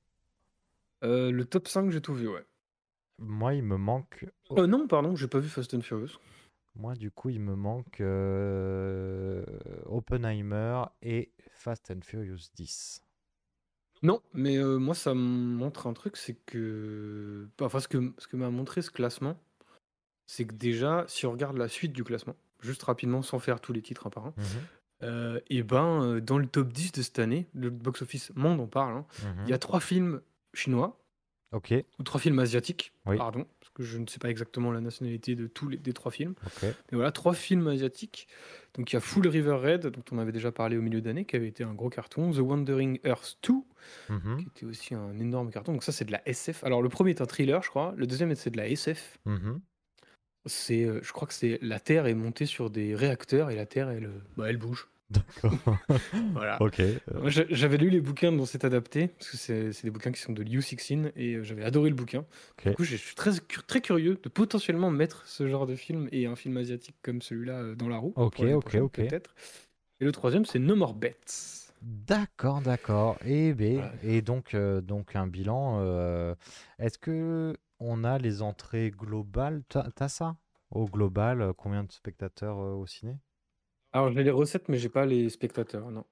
Euh, 1.04 1.30
le 1.30 1.44
top 1.44 1.68
5, 1.68 1.90
j'ai 1.90 2.00
tout 2.00 2.14
vu, 2.14 2.28
ouais. 2.28 2.44
Moi, 3.20 3.54
il 3.54 3.62
me 3.62 3.76
manque. 3.76 4.26
Oh 4.48 4.66
non, 4.66 4.86
pardon, 4.86 5.14
j'ai 5.14 5.28
pas 5.28 5.38
vu 5.38 5.48
Fast 5.48 5.74
and 5.74 5.82
Furious. 5.82 6.18
Moi, 6.74 6.94
du 6.94 7.10
coup, 7.10 7.28
il 7.30 7.40
me 7.40 7.54
manque 7.54 8.00
euh, 8.00 9.44
Oppenheimer 9.86 10.84
et 11.02 11.32
Fast 11.52 11.90
and 11.90 12.00
Furious 12.02 12.50
10. 12.54 13.02
Non, 14.02 14.22
mais 14.32 14.56
euh, 14.56 14.78
moi, 14.78 14.94
ça 14.94 15.14
me 15.14 15.20
montre 15.20 15.86
un 15.86 15.92
truc, 15.92 16.16
c'est 16.16 16.34
que. 16.46 17.48
Enfin, 17.60 17.80
ce 17.80 17.88
que, 17.88 18.12
ce 18.18 18.26
que 18.26 18.36
m'a 18.36 18.50
montré 18.50 18.80
ce 18.80 18.90
classement, 18.90 19.38
c'est 20.26 20.46
que 20.46 20.54
déjà, 20.54 21.04
si 21.08 21.26
on 21.26 21.32
regarde 21.32 21.58
la 21.58 21.68
suite 21.68 21.92
du 21.92 22.04
classement, 22.04 22.36
juste 22.60 22.82
rapidement, 22.84 23.20
sans 23.20 23.38
faire 23.38 23.60
tous 23.60 23.72
les 23.72 23.82
titres 23.82 24.06
un 24.06 24.10
par 24.10 24.26
un, 24.26 24.34
Mhm, 24.36 24.44
euh, 25.02 25.40
et 25.48 25.62
ben, 25.62 26.02
euh, 26.02 26.20
dans 26.20 26.38
le 26.38 26.46
top 26.46 26.72
10 26.72 26.92
de 26.92 27.02
cette 27.02 27.18
année, 27.18 27.48
le 27.54 27.70
box-office 27.70 28.32
monde 28.34 28.60
en 28.60 28.66
parle, 28.66 28.98
hein, 28.98 29.06
il 29.22 29.46
y 29.46 29.48
mhm. 29.48 29.52
a 29.52 29.58
trois 29.58 29.80
films 29.80 30.20
chinois, 30.52 30.99
Ok, 31.52 31.74
ou 31.98 32.02
trois 32.04 32.20
films 32.20 32.38
asiatiques, 32.38 32.92
Oui. 33.06 33.16
pardon, 33.16 33.44
parce 33.58 33.70
que 33.74 33.82
je 33.82 33.98
ne 33.98 34.06
sais 34.06 34.20
pas 34.20 34.30
exactement 34.30 34.70
la 34.70 34.80
nationalité 34.80 35.34
de 35.34 35.48
tous 35.48 35.68
les 35.68 35.76
des 35.78 35.92
trois 35.92 36.12
films. 36.12 36.34
Mais 36.62 36.72
voilà, 36.92 37.10
trois 37.10 37.34
films 37.34 37.66
asiatiques. 37.66 38.28
Donc 38.74 38.92
il 38.92 38.94
y 38.94 38.96
a 38.96 39.00
Full 39.00 39.26
River 39.26 39.54
Red, 39.60 39.86
dont 39.88 40.04
on 40.12 40.18
avait 40.18 40.30
déjà 40.30 40.52
parlé 40.52 40.76
au 40.76 40.82
milieu 40.82 41.00
d'année, 41.00 41.24
qui 41.24 41.34
avait 41.34 41.48
été 41.48 41.64
un 41.64 41.74
gros 41.74 41.88
carton. 41.90 42.30
The 42.30 42.38
Wandering 42.38 43.00
Earth 43.04 43.36
2, 43.42 43.54
Mhm, 44.10 44.36
qui 44.38 44.46
était 44.46 44.66
aussi 44.66 44.94
un 44.94 45.18
énorme 45.18 45.50
carton. 45.50 45.72
Donc 45.72 45.82
ça, 45.82 45.90
c'est 45.90 46.04
de 46.04 46.12
la 46.12 46.22
SF. 46.28 46.62
Alors 46.62 46.82
le 46.82 46.88
premier 46.88 47.10
est 47.10 47.20
un 47.20 47.26
thriller, 47.26 47.62
je 47.64 47.68
crois. 47.70 47.94
Le 47.96 48.06
deuxième, 48.06 48.32
c'est 48.36 48.50
de 48.50 48.56
la 48.56 48.68
SF. 48.68 49.18
mhm. 49.24 49.60
C'est, 50.46 50.84
euh, 50.84 51.00
je 51.02 51.12
crois 51.12 51.28
que 51.28 51.34
c'est 51.34 51.58
la 51.60 51.80
Terre 51.80 52.06
est 52.06 52.14
montée 52.14 52.46
sur 52.46 52.70
des 52.70 52.94
réacteurs 52.94 53.50
et 53.50 53.56
la 53.56 53.66
Terre, 53.66 53.90
elle, 53.90 54.06
euh, 54.06 54.20
bah, 54.36 54.48
elle 54.48 54.56
bouge. 54.56 54.88
D'accord. 55.10 55.52
Voilà. 56.32 56.60
ok. 56.62 56.80
euh, 56.80 56.96
J'avais 57.28 57.76
lu 57.76 57.90
les 57.90 58.00
bouquins 58.00 58.30
dont 58.32 58.46
c'est 58.46 58.64
adapté, 58.64 59.08
parce 59.08 59.30
que 59.30 59.36
c'est 59.72 59.82
des 59.82 59.90
bouquins 59.90 60.12
qui 60.12 60.20
sont 60.20 60.32
de 60.32 60.42
Liu 60.42 60.62
Cixin, 60.62 61.10
et 61.16 61.34
euh, 61.34 61.42
j'avais 61.42 61.64
adoré 61.64 61.90
le 61.90 61.96
bouquin. 61.96 62.20
Ok. 62.58 62.68
Du 62.68 62.74
coup, 62.74 62.84
je 62.84 62.96
suis 62.96 63.14
très, 63.14 63.32
très 63.66 63.80
curieux 63.80 64.18
de 64.22 64.28
potentiellement 64.28 64.90
mettre 64.90 65.26
ce 65.26 65.48
genre 65.48 65.66
de 65.66 65.74
film 65.74 66.08
et 66.12 66.26
un 66.26 66.36
film 66.36 66.56
asiatique 66.56 66.96
comme 67.02 67.20
celui-là 67.22 67.54
euh, 67.60 67.74
dans 67.74 67.88
la 67.88 67.98
roue. 67.98 68.12
Ok, 68.16 68.40
ok, 68.40 68.74
ok. 68.76 68.92
Peut-être. 68.92 69.34
Et 70.00 70.04
le 70.04 70.12
troisième, 70.12 70.44
c'est 70.44 70.58
No 70.58 70.76
More 70.76 70.94
Bets. 70.94 71.16
D'accord, 71.82 72.60
d'accord. 72.60 73.16
Et, 73.24 73.52
ben, 73.54 73.74
Voilà. 73.76 73.92
et 74.02 74.22
donc, 74.22 74.54
euh, 74.54 74.80
donc 74.80 75.16
un 75.16 75.26
bilan. 75.26 75.78
euh, 75.80 76.34
Est-ce 76.78 76.98
que 76.98 77.56
on 77.78 78.04
a 78.04 78.18
les 78.18 78.42
entrées 78.42 78.90
globales? 78.90 79.62
T'as 79.68 80.08
ça 80.08 80.36
Au 80.70 80.84
global, 80.86 81.52
combien 81.56 81.82
de 81.84 81.90
spectateurs 81.92 82.58
euh, 82.58 82.74
au 82.74 82.86
ciné? 82.86 83.16
Alors, 83.92 84.12
j'ai 84.12 84.22
les 84.22 84.30
recettes, 84.30 84.68
mais 84.68 84.78
j'ai 84.78 84.88
pas 84.88 85.06
les 85.06 85.28
spectateurs, 85.30 85.90
non. 85.90 86.04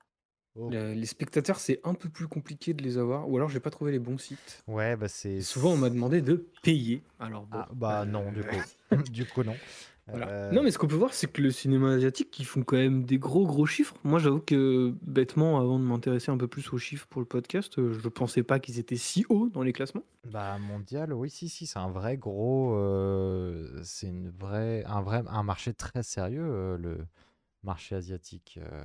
Oh. 0.56 0.68
Les, 0.70 0.94
les 0.94 1.06
spectateurs, 1.06 1.60
c'est 1.60 1.80
un 1.84 1.94
peu 1.94 2.08
plus 2.08 2.26
compliqué 2.26 2.74
de 2.74 2.82
les 2.82 2.98
avoir, 2.98 3.28
ou 3.28 3.36
alors 3.36 3.48
j'ai 3.48 3.60
pas 3.60 3.70
trouvé 3.70 3.92
les 3.92 4.00
bons 4.00 4.18
sites. 4.18 4.62
Ouais, 4.66 4.96
bah 4.96 5.06
c'est. 5.08 5.40
Souvent, 5.40 5.72
on 5.72 5.76
m'a 5.76 5.90
demandé 5.90 6.20
de 6.20 6.48
payer. 6.62 7.04
Alors, 7.20 7.46
bon, 7.46 7.58
Ah, 7.58 7.68
bah 7.72 8.04
non, 8.04 8.32
du 8.32 8.40
euh, 8.40 8.42
coup. 8.42 9.02
du 9.12 9.24
coup, 9.26 9.44
non. 9.44 9.54
Voilà. 10.08 10.28
Euh, 10.28 10.52
Non, 10.52 10.62
mais 10.62 10.70
ce 10.70 10.78
qu'on 10.78 10.88
peut 10.88 10.96
voir, 10.96 11.12
c'est 11.12 11.30
que 11.30 11.42
le 11.42 11.50
cinéma 11.50 11.92
asiatique, 11.92 12.38
ils 12.40 12.46
font 12.46 12.62
quand 12.62 12.76
même 12.76 13.04
des 13.04 13.18
gros 13.18 13.46
gros 13.46 13.66
chiffres. 13.66 13.94
Moi, 14.04 14.18
j'avoue 14.18 14.40
que 14.40 14.94
bêtement, 15.02 15.60
avant 15.60 15.78
de 15.78 15.84
m'intéresser 15.84 16.30
un 16.32 16.38
peu 16.38 16.48
plus 16.48 16.72
aux 16.72 16.78
chiffres 16.78 17.06
pour 17.08 17.20
le 17.20 17.26
podcast, 17.26 17.78
euh, 17.78 17.92
je 17.92 18.08
pensais 18.08 18.42
pas 18.42 18.58
qu'ils 18.58 18.78
étaient 18.78 18.96
si 18.96 19.26
hauts 19.28 19.50
dans 19.50 19.62
les 19.62 19.72
classements. 19.72 20.04
Bah 20.24 20.58
mondial, 20.58 21.12
oui, 21.12 21.30
si, 21.30 21.48
si, 21.48 21.66
c'est 21.66 21.78
un 21.78 21.90
vrai 21.90 22.16
gros, 22.16 22.74
euh, 22.74 23.80
c'est 23.84 24.08
une 24.08 24.30
vraie, 24.30 24.82
un 24.86 25.02
vrai, 25.02 25.22
un 25.28 25.42
marché 25.42 25.72
très 25.74 26.02
sérieux, 26.02 26.46
euh, 26.50 26.78
le 26.78 26.98
marché 27.62 27.94
asiatique. 27.94 28.58
euh. 28.62 28.84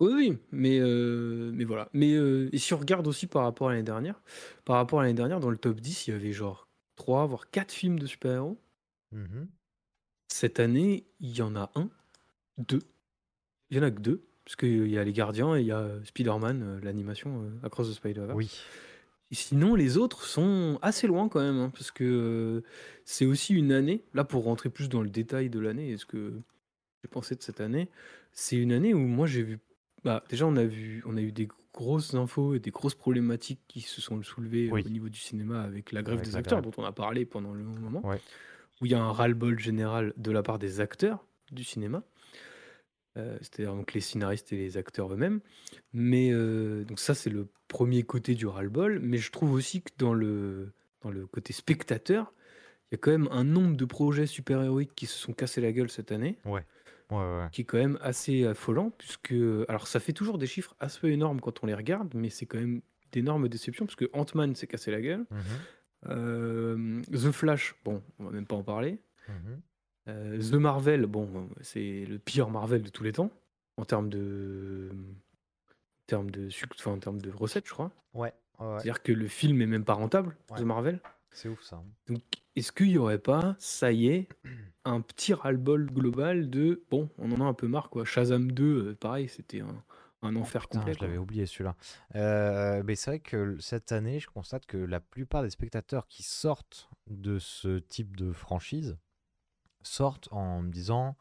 Oui, 0.00 0.12
oui, 0.14 0.38
mais, 0.50 0.78
euh, 0.80 1.50
mais 1.54 1.64
voilà. 1.64 1.88
Mais 1.92 2.14
euh, 2.14 2.48
et 2.52 2.58
si 2.58 2.74
on 2.74 2.78
regarde 2.78 3.06
aussi 3.06 3.26
par 3.26 3.42
rapport 3.42 3.68
à 3.68 3.72
l'année 3.72 3.84
dernière, 3.84 4.20
par 4.64 4.76
rapport 4.76 5.00
à 5.00 5.02
l'année 5.02 5.14
dernière, 5.14 5.40
dans 5.40 5.50
le 5.50 5.56
top 5.56 5.80
10, 5.80 6.08
il 6.08 6.10
y 6.10 6.14
avait 6.14 6.32
genre 6.32 6.68
3 6.96 7.26
voire 7.26 7.50
4 7.50 7.72
films 7.72 7.98
de 7.98 8.06
super-héros. 8.06 8.58
Mhm. 9.12 9.48
Cette 10.28 10.58
année, 10.58 11.04
il 11.20 11.36
y 11.36 11.42
en 11.42 11.54
a 11.54 11.70
un, 11.74 11.88
deux. 12.58 12.82
Il 13.70 13.76
y 13.76 13.80
en 13.80 13.84
a 13.84 13.90
que 13.90 14.00
deux, 14.00 14.24
parce 14.44 14.56
qu'il 14.56 14.88
y 14.88 14.98
a 14.98 15.04
Les 15.04 15.12
Gardiens 15.12 15.56
et 15.56 15.60
il 15.60 15.66
y 15.66 15.72
a 15.72 15.88
Spider-Man, 16.04 16.80
l'animation 16.82 17.50
Across 17.62 17.90
the 17.90 17.94
Spider-Verse. 17.94 18.36
Oui. 18.36 18.50
Et 19.30 19.34
sinon, 19.34 19.74
les 19.74 19.96
autres 19.96 20.24
sont 20.24 20.78
assez 20.82 21.06
loin 21.06 21.28
quand 21.28 21.40
même, 21.40 21.58
hein, 21.58 21.70
parce 21.70 21.90
que 21.90 22.62
c'est 23.04 23.26
aussi 23.26 23.54
une 23.54 23.72
année, 23.72 24.04
là 24.12 24.24
pour 24.24 24.44
rentrer 24.44 24.70
plus 24.70 24.88
dans 24.88 25.02
le 25.02 25.08
détail 25.08 25.50
de 25.50 25.58
l'année, 25.58 25.90
et 25.90 25.96
ce 25.96 26.06
que 26.06 26.34
j'ai 27.04 27.08
pensé 27.08 27.34
de 27.34 27.42
cette 27.42 27.60
année, 27.60 27.90
c'est 28.32 28.56
une 28.56 28.72
année 28.72 28.94
où 28.94 28.98
moi 28.98 29.26
j'ai 29.26 29.42
vu, 29.42 29.58
bah, 30.04 30.24
déjà 30.30 30.46
on 30.46 30.56
a 30.56 30.64
vu, 30.64 31.02
on 31.04 31.18
a 31.18 31.20
eu 31.20 31.32
des 31.32 31.48
grosses 31.74 32.14
infos 32.14 32.54
et 32.54 32.60
des 32.60 32.70
grosses 32.70 32.94
problématiques 32.94 33.60
qui 33.68 33.82
se 33.82 34.00
sont 34.00 34.22
soulevées 34.22 34.70
Oui. 34.72 34.82
au 34.86 34.88
niveau 34.88 35.10
du 35.10 35.18
cinéma 35.20 35.60
avec 35.62 35.92
la 35.92 36.02
grève 36.02 36.14
Avec 36.16 36.26
des 36.28 36.32
la 36.32 36.38
acteurs, 36.38 36.62
grève. 36.62 36.72
dont 36.74 36.82
on 36.82 36.86
a 36.86 36.92
parlé 36.92 37.26
pendant 37.26 37.52
le 37.52 37.62
long 37.62 37.78
moment, 37.78 38.06
Ouais. 38.06 38.18
où 38.80 38.86
il 38.86 38.92
y 38.92 38.94
a 38.94 39.02
un 39.02 39.12
ras-le-bol 39.12 39.58
général 39.58 40.14
de 40.16 40.30
la 40.30 40.42
part 40.42 40.58
des 40.58 40.80
acteurs 40.80 41.26
du 41.52 41.62
cinéma. 41.62 42.02
Euh, 43.18 43.36
c'est-à-dire 43.42 43.74
donc 43.74 43.92
les 43.92 44.00
scénaristes 44.00 44.50
et 44.54 44.56
les 44.56 44.78
acteurs 44.78 45.12
eux-mêmes. 45.12 45.40
Mais 45.92 46.30
euh, 46.32 46.84
donc 46.84 46.98
ça, 46.98 47.14
c'est 47.14 47.30
le 47.30 47.46
premier 47.68 48.02
côté 48.02 48.34
du 48.34 48.46
ras-le-bol. 48.46 48.98
Mais 49.00 49.18
je 49.18 49.30
trouve 49.30 49.52
aussi 49.52 49.82
que 49.82 49.90
dans 49.98 50.14
le, 50.14 50.72
dans 51.02 51.10
le 51.10 51.26
côté 51.26 51.52
spectateur, 51.52 52.32
il 52.90 52.94
y 52.94 52.96
a 52.96 52.98
quand 52.98 53.10
même 53.12 53.28
un 53.30 53.44
nombre 53.44 53.76
de 53.76 53.84
projets 53.84 54.26
super-héroïques 54.26 54.94
qui 54.96 55.06
se 55.06 55.16
sont 55.18 55.32
cassés 55.32 55.60
la 55.60 55.70
gueule 55.72 55.90
cette 55.90 56.10
année, 56.12 56.38
Ouais, 56.44 56.64
ouais, 57.10 57.16
ouais. 57.16 57.48
qui 57.52 57.62
est 57.62 57.64
quand 57.64 57.78
même 57.78 57.98
assez 58.02 58.46
affolant, 58.46 58.90
puisque... 58.90 59.34
Alors 59.68 59.86
ça 59.86 60.00
fait 60.00 60.12
toujours 60.12 60.38
des 60.38 60.46
chiffres 60.46 60.74
assez 60.80 61.08
énormes 61.08 61.40
quand 61.40 61.62
on 61.62 61.66
les 61.66 61.74
regarde, 61.74 62.14
mais 62.14 62.30
c'est 62.30 62.46
quand 62.46 62.58
même 62.58 62.80
d'énormes 63.12 63.48
déceptions, 63.48 63.86
parce 63.86 63.96
que 63.96 64.10
Ant-Man 64.12 64.54
s'est 64.54 64.66
cassé 64.66 64.90
la 64.90 65.00
gueule. 65.00 65.24
Mhm, 65.30 65.38
Euh, 66.08 67.02
The 67.12 67.30
Flash, 67.30 67.74
bon, 67.84 68.02
on 68.18 68.24
va 68.24 68.30
même 68.30 68.46
pas 68.46 68.56
en 68.56 68.62
parler. 68.62 68.98
mhm. 69.28 69.60
Euh, 70.08 70.38
The 70.38 70.54
Marvel, 70.54 71.06
bon, 71.06 71.48
c'est 71.62 72.04
le 72.04 72.18
pire 72.18 72.50
Marvel 72.50 72.82
de 72.82 72.90
tous 72.90 73.04
les 73.04 73.12
temps 73.12 73.30
en 73.78 73.86
termes 73.86 74.10
de, 74.10 74.90
en 74.92 76.06
termes 76.06 76.30
de, 76.30 76.50
suc- 76.50 76.72
enfin, 76.78 76.90
en 76.92 76.98
termes 76.98 77.20
de 77.22 77.30
recettes, 77.30 77.66
je 77.66 77.72
crois. 77.72 77.90
Ouais, 78.12 78.32
ouais, 78.60 78.66
ouais. 78.66 78.72
C'est-à-dire 78.74 79.02
que 79.02 79.12
le 79.12 79.26
film 79.28 79.62
est 79.62 79.66
même 79.66 79.84
pas 79.84 79.94
rentable, 79.94 80.36
Ouais. 80.50 80.58
The 80.58 80.62
Marvel. 80.64 81.00
C'est 81.30 81.48
ouf 81.48 81.62
ça. 81.62 81.82
Donc, 82.06 82.20
est-ce 82.56 82.72
qu'il 82.72 82.90
y 82.90 82.98
aurait 82.98 83.18
pas, 83.18 83.56
ça 83.58 83.92
y 83.92 84.08
est, 84.08 84.28
un 84.84 85.00
petit 85.00 85.34
ras-le-bol 85.34 85.86
global 85.86 86.50
de, 86.50 86.82
bon, 86.90 87.08
on 87.18 87.32
en 87.32 87.40
a 87.40 87.44
un 87.44 87.54
peu 87.54 87.68
marre, 87.68 87.90
quoi. 87.90 88.04
Shazam 88.04 88.52
2, 88.52 88.64
euh, 88.64 88.94
pareil, 88.94 89.28
c'était 89.28 89.60
un, 89.60 89.82
un 90.22 90.36
enfer 90.36 90.62
Putain, 90.62 90.78
complet. 90.80 90.94
je 90.94 91.00
l'avais 91.04 91.18
oublié 91.18 91.46
celui-là. 91.46 91.74
Euh, 92.16 92.82
mais 92.84 92.94
c'est 92.94 93.10
vrai 93.10 93.20
que 93.20 93.56
cette 93.60 93.92
année, 93.92 94.20
je 94.20 94.28
constate 94.28 94.66
que 94.66 94.76
la 94.76 95.00
plupart 95.00 95.42
des 95.42 95.50
spectateurs 95.50 96.06
qui 96.06 96.22
sortent 96.22 96.88
de 97.08 97.38
ce 97.38 97.78
type 97.78 98.16
de 98.16 98.32
franchise 98.32 98.96
sortent 99.82 100.28
en 100.32 100.62
me 100.62 100.70
disant 100.70 101.16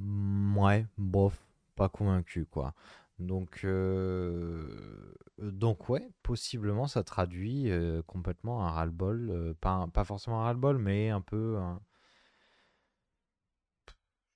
ouais, 0.00 0.86
bof, 0.98 1.38
pas 1.76 1.88
convaincu 1.88 2.44
quoi. 2.46 2.74
Donc, 3.18 3.60
euh, 3.64 5.14
donc 5.38 5.88
ouais, 5.88 6.10
possiblement 6.22 6.86
ça 6.86 7.04
traduit 7.04 7.70
euh, 7.70 8.02
complètement 8.02 8.66
un 8.66 8.70
ras-le-bol, 8.70 9.30
euh, 9.30 9.54
pas, 9.60 9.86
pas 9.92 10.04
forcément 10.04 10.40
un 10.40 10.44
ras-le-bol, 10.44 10.78
mais 10.78 11.10
un 11.10 11.20
peu 11.20 11.58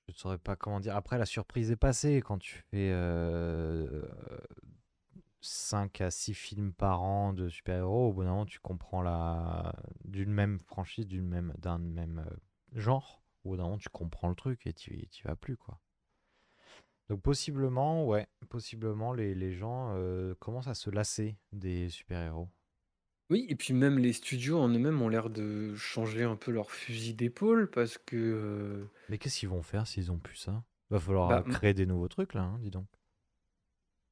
Je 0.07 0.13
ne 0.13 0.17
saurais 0.17 0.39
pas 0.39 0.57
comment 0.57 0.81
dire. 0.81 0.97
Après, 0.97 1.19
la 1.19 1.27
surprise 1.27 1.71
est 1.71 1.77
passée 1.77 2.23
quand 2.25 2.39
tu 2.39 2.55
fais 2.71 2.91
euh, 2.93 4.03
5 5.41 6.01
à 6.01 6.11
6 6.11 6.35
films 6.35 6.73
par 6.73 7.03
an 7.03 7.33
de 7.33 7.49
super-héros. 7.49 8.09
Au 8.09 8.13
bout 8.13 8.23
d'un 8.23 8.31
moment, 8.31 8.47
tu 8.47 8.59
comprends 8.61 9.03
la 9.03 9.75
d'une 10.05 10.33
même 10.33 10.61
franchise, 10.61 11.07
d'une 11.07 11.29
même 11.29 11.53
d'un 11.59 11.79
même 11.79 12.25
genre. 12.73 13.23
Au 13.45 13.51
bout 13.51 13.57
d'un 13.57 13.65
moment, 13.65 13.79
tu 13.79 13.89
comprends 13.91 14.29
le 14.29 14.35
truc 14.35 14.67
et 14.67 14.73
tu 14.73 14.95
y 14.95 15.23
vas 15.25 15.37
plus 15.37 15.57
quoi. 15.57 15.79
Donc 17.09 17.21
possiblement, 17.23 18.07
ouais, 18.07 18.29
possiblement 18.49 19.13
les, 19.13 19.35
les 19.35 19.53
gens 19.53 19.93
euh, 19.95 20.35
commencent 20.37 20.69
à 20.69 20.75
se 20.75 20.91
lasser 20.91 21.39
des 21.53 21.89
super-héros. 21.91 22.51
Oui, 23.31 23.47
et 23.49 23.57
puis 23.57 23.73
même 23.75 23.99
les 23.99 24.13
studios 24.13 24.59
en 24.59 24.69
eux-mêmes 24.69 25.01
ont 25.03 25.09
l'air 25.09 25.29
de 25.31 25.75
changer 25.77 26.25
un 26.25 26.37
peu 26.37 26.51
leur 26.51 26.71
fusil 26.71 27.15
d'épaule 27.15 27.71
parce 27.71 27.97
que 27.99 28.17
euh, 28.17 28.85
Mais 29.09 29.19
qu'est-ce 29.19 29.41
qu'ils 29.41 29.49
vont 29.51 29.63
faire 29.63 29.87
s'ils 29.87 30.11
ont 30.13 30.19
plus 30.19 30.37
ça? 30.37 30.65
Va 30.89 30.99
falloir 31.01 31.29
bah, 31.29 31.41
euh, 31.41 31.43
créer 31.43 31.75
des 31.75 31.85
nouveaux 31.85 32.09
trucs 32.09 32.33
là, 32.35 32.43
hein, 32.43 32.59
dis 32.61 32.71
donc. 32.71 32.89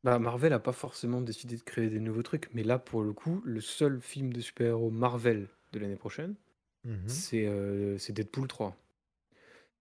bah, 0.05 0.19
Marvel 0.19 0.53
a 0.53 0.59
pas 0.59 0.73
forcément 0.73 1.21
décidé 1.21 1.57
de 1.57 1.63
créer 1.63 1.89
des 1.91 2.01
nouveaux 2.01 2.23
trucs, 2.23 2.49
mais 2.55 2.63
là 2.63 2.79
pour 2.79 3.03
le 3.03 3.13
coup, 3.13 3.43
le 3.45 3.61
seul 3.61 4.01
film 4.01 4.33
de 4.33 4.41
super-héros 4.41 4.91
Marvel 4.91 5.49
de 5.73 5.79
l'année 5.79 5.97
prochaine, 5.97 6.35
Mhm. 6.85 7.27
c'est 7.27 7.47
euh, 7.47 7.99
c'est 7.99 8.13
Deadpool 8.15 8.49
3. 8.49 8.77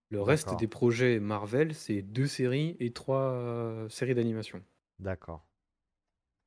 Le 0.09 0.19
reste 0.21 0.53
D'accord, 0.53 0.55
des 0.55 0.67
projets 0.67 1.19
Marvel, 1.19 1.75
c'est 1.75 2.01
deux 2.01 2.25
séries 2.27 2.75
et 2.79 2.91
trois 2.91 3.33
euh, 3.33 3.87
séries 3.89 4.15
d'animation. 4.15 4.63
d'accord. 4.99 5.41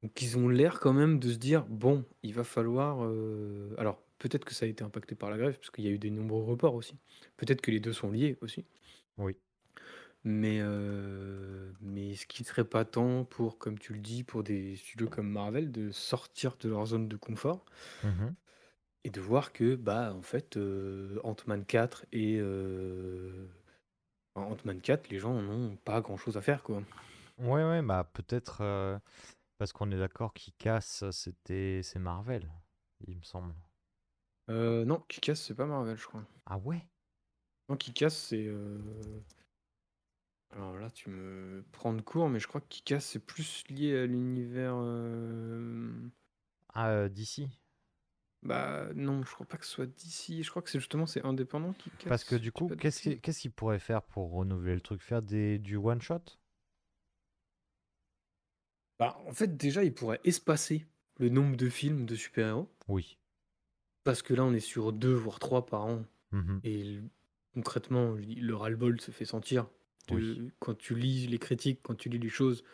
Donc 0.03 0.23
ils 0.23 0.39
ont 0.39 0.49
l'air 0.49 0.79
quand 0.81 0.93
même 0.93 1.19
de 1.19 1.31
se 1.33 1.37
dire, 1.39 1.65
bon, 1.67 2.05
il 2.23 2.35
va 2.35 2.45
falloir... 2.45 2.99
euh, 3.05 3.75
Alors 3.79 4.03
peut-être 4.19 4.45
que 4.45 4.55
ça 4.55 4.67
a 4.67 4.69
été 4.69 4.85
impacté 4.85 5.15
par 5.15 5.31
la 5.31 5.39
grève, 5.39 5.57
parce 5.59 5.71
qu'il 5.71 5.85
y 5.85 5.89
a 5.89 5.91
eu 5.91 5.99
des 5.99 6.11
nombreux 6.11 6.43
reports 6.45 6.75
aussi. 6.75 6.97
Peut-être 7.37 7.61
que 7.61 7.71
les 7.71 7.81
deux 7.81 7.93
sont 7.93 8.11
liés 8.11 8.37
aussi. 8.41 8.65
Oui. 9.17 9.37
Mais, 10.25 10.59
euh, 10.61 11.73
mais 11.81 12.15
ce 12.17 12.27
qui 12.27 12.45
serait 12.45 12.65
pas 12.65 12.85
temps 12.85 13.25
pour, 13.25 13.59
comme 13.59 13.79
tu 13.79 13.93
le 13.95 14.01
dis, 14.01 14.25
pour 14.25 14.43
des 14.43 14.77
studios 14.77 15.09
comme 15.09 15.29
Marvel, 15.31 15.71
de 15.71 15.91
sortir 15.91 16.57
de 16.59 16.69
leur 16.69 16.87
zone 16.87 17.09
de 17.09 17.17
confort? 17.17 17.65
Mhm. 18.03 18.37
Et 19.05 19.11
de 19.11 19.21
voir 19.21 19.53
que, 19.53 19.75
bah, 19.75 20.13
en 20.15 20.23
fait, 20.23 20.57
euh, 20.57 21.21
Ant-Man 21.25 21.65
4 21.65 22.07
et... 22.13 22.39
euh, 22.41 23.47
Ant-Man 24.35 24.81
4, 24.81 25.09
les 25.11 25.19
gens 25.19 25.35
n'ont 25.41 25.77
pas 25.77 26.01
grand-chose 26.01 26.37
à 26.37 26.43
faire, 26.43 26.63
quoi. 26.63 26.83
Ouais, 27.39 27.63
ouais, 27.65 27.83
bah 27.83 28.11
peut-être 28.13 28.63
euh, 28.63 28.99
parce 29.59 29.73
qu'on 29.73 29.91
est 29.93 29.99
d'accord 29.99 30.35
qui 30.35 30.53
casse, 30.53 31.09
c'était 31.11 31.83
c'est 31.85 32.01
Marvel, 32.01 32.51
il 33.07 33.17
me 33.17 33.23
semble. 33.23 33.55
Euh, 34.51 34.85
non, 34.85 35.01
Kick-Ass, 35.09 35.41
c'est 35.43 35.55
pas 35.55 35.67
Marvel, 35.67 35.97
je 35.97 36.07
crois. 36.07 36.25
Ah 36.47 36.59
ouais? 36.59 36.85
Non, 37.69 37.77
Kick-Ass, 37.77 38.17
c'est... 38.17 38.51
Alors 40.51 40.79
là, 40.79 40.91
tu 40.91 41.11
me 41.11 41.63
prends 41.73 41.93
de 41.93 42.01
court, 42.01 42.29
mais 42.29 42.41
je 42.41 42.49
crois 42.49 42.61
que 42.61 42.69
Kick-Ass, 42.69 43.05
c'est 43.05 43.19
plus 43.25 43.65
lié 43.69 43.99
à 43.99 44.07
l'univers... 44.07 44.75
Ah, 46.75 47.09
DC. 47.09 47.49
Bah 48.43 48.89
non, 48.95 49.25
je 49.25 49.33
crois 49.35 49.47
pas 49.47 49.57
que 49.57 49.65
ce 49.65 49.73
soit 49.73 49.87
d'ici. 49.87 50.43
Je 50.43 50.51
crois 50.51 50.63
que 50.63 50.71
c'est 50.71 50.79
justement 50.79 51.07
c'est 51.07 51.25
indépendant 51.25 51.73
qui 51.73 51.91
Parce 52.07 52.25
que 52.25 52.37
casse. 52.37 52.41
du 52.41 52.53
coup, 52.53 52.69
qu'est-ce 52.79 53.41
qu'ils 53.41 53.51
pourraient 53.51 53.79
faire 53.79 54.03
pour 54.03 54.31
renouveler 54.33 54.75
le 54.75 54.81
truc? 54.81 55.03
Faire 55.03 55.23
des, 55.23 55.59
du 55.59 55.77
one-shot? 55.77 56.23
Bah, 58.99 59.21
en 59.27 59.33
fait, 59.33 59.57
déjà, 59.57 59.85
ils 59.85 59.95
pourraient 59.95 60.21
espacer 60.25 60.87
le 61.19 61.29
nombre 61.29 61.57
de 61.57 61.69
films 61.69 62.07
de 62.07 62.15
super-héros. 62.15 62.69
Oui. 62.89 63.19
Parce 64.05 64.23
que 64.23 64.35
là, 64.35 64.45
on 64.45 64.53
est 64.53 64.61
sur 64.61 64.93
deux, 64.93 65.15
voire 65.15 65.39
trois 65.39 65.67
par 65.67 65.85
an. 65.87 66.05
Mhm. 66.33 66.61
Et 66.65 67.01
concrètement, 67.55 68.15
le 68.15 68.55
ras-le-bol 68.55 69.01
se 69.01 69.11
fait 69.11 69.25
sentir. 69.25 69.69
Oui. 70.11 70.51
Quand 70.59 70.77
tu 70.77 70.95
lis 70.95 71.27
les 71.27 71.39
critiques, 71.39 71.81
quand 71.83 71.95
tu 71.95 72.09
lis 72.09 72.19
les 72.19 72.29
choses 72.29 72.65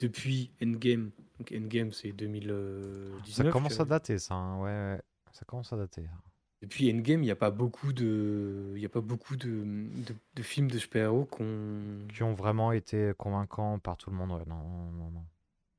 depuis 0.00 0.50
Endgame. 0.62 1.10
Donc 1.38 1.52
Endgame, 1.52 1.92
c'est 1.92 2.12
Ça 2.12 3.44
2019. 3.44 3.52
commence 3.52 3.80
à 3.80 3.84
dater, 3.84 4.18
ça, 4.18 4.34
hein, 4.34 4.58
Ouais, 4.60 4.94
ouais. 4.94 5.02
Ça 5.32 5.44
commence 5.44 5.72
à 5.72 5.76
dater. 5.76 6.02
ça. 6.04 6.10
Depuis 6.62 6.90
Endgame, 6.92 7.22
il 7.22 7.26
n'y 7.26 7.30
a 7.30 7.36
pas 7.36 7.50
beaucoup 7.50 7.92
de, 7.92 8.74
il 8.76 8.84
a 8.84 8.88
pas 8.90 9.00
beaucoup 9.00 9.36
de, 9.36 9.48
de, 9.48 10.14
de 10.34 10.42
films 10.42 10.70
de 10.70 10.78
super-héros 10.78 11.24
qu'on 11.24 12.06
Qui 12.08 12.22
ont 12.22 12.34
vraiment 12.34 12.72
été 12.72 13.12
convaincants 13.16 13.78
par 13.78 13.96
tout 13.96 14.10
le 14.10 14.16
monde. 14.16 14.32
Ouais, 14.32 14.44
non, 14.46 14.92
non, 14.92 15.10
non. 15.10 15.24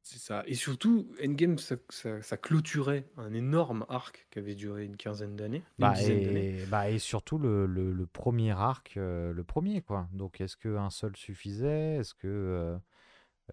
C'est 0.04 0.20
ça. 0.20 0.44
Et 0.48 0.56
surtout, 0.56 1.08
Endgame, 1.24 1.58
ça, 1.58 1.76
ça- 1.90 2.22
ça 2.22 2.38
clôturait 2.38 3.06
un 3.18 3.34
énorme 3.34 3.86
arc 3.90 4.28
qui 4.32 4.40
avait 4.40 4.56
duré 4.56 4.86
une 4.86 4.98
quinzaine 4.98 5.36
d'années, 5.36 5.64
Bah 5.80 6.02
et, 6.04 6.66
bah 6.68 6.90
et 6.90 7.00
surtout 7.00 7.38
le, 7.40 7.66
le- 7.66 7.92
le 7.94 8.06
premier 8.06 8.52
arc, 8.52 8.94
euh, 8.98 9.34
le 9.34 9.44
premier 9.44 9.82
quoi. 9.82 10.08
Donc 10.14 10.40
est-ce 10.42 10.56
qu'un 10.58 10.90
seul 10.90 11.16
suffisait? 11.18 11.96
Est-ce 11.98 12.14
que 12.14 12.28
euh, 12.28 12.78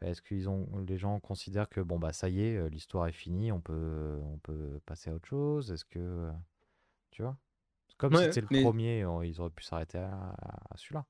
est-ce 0.02 0.22
qu'ils 0.22 0.48
ont 0.48 0.68
les 0.86 0.98
gens 0.98 1.20
considèrent 1.20 1.68
que 1.68 1.80
bon 1.80 1.98
bah 1.98 2.12
ça 2.12 2.28
y 2.28 2.42
est, 2.42 2.56
euh, 2.56 2.68
l'histoire 2.68 3.06
est 3.08 3.12
finie, 3.12 3.52
on 3.52 3.60
peut 3.60 4.18
on 4.22 4.38
peut 4.38 4.80
passer 4.86 5.10
à 5.10 5.14
autre 5.14 5.28
chose? 5.28 5.72
Est-ce 5.72 5.84
que 5.84 5.98
euh, 6.00 6.32
tu 7.12 7.22
vois? 7.22 7.38
C'est 7.88 7.96
Comme 7.98 8.14
Ouais, 8.14 8.16
c'était 8.16 8.40
le 8.42 8.48
mais 8.50 8.72
premier, 8.72 9.04
on- 9.06 9.22
ils 9.22 9.40
auraient 9.40 9.50
pu 9.50 9.64
s'arrêter 9.64 9.98
à, 9.98 10.34
à 10.70 10.76
celui-là. 10.78 11.06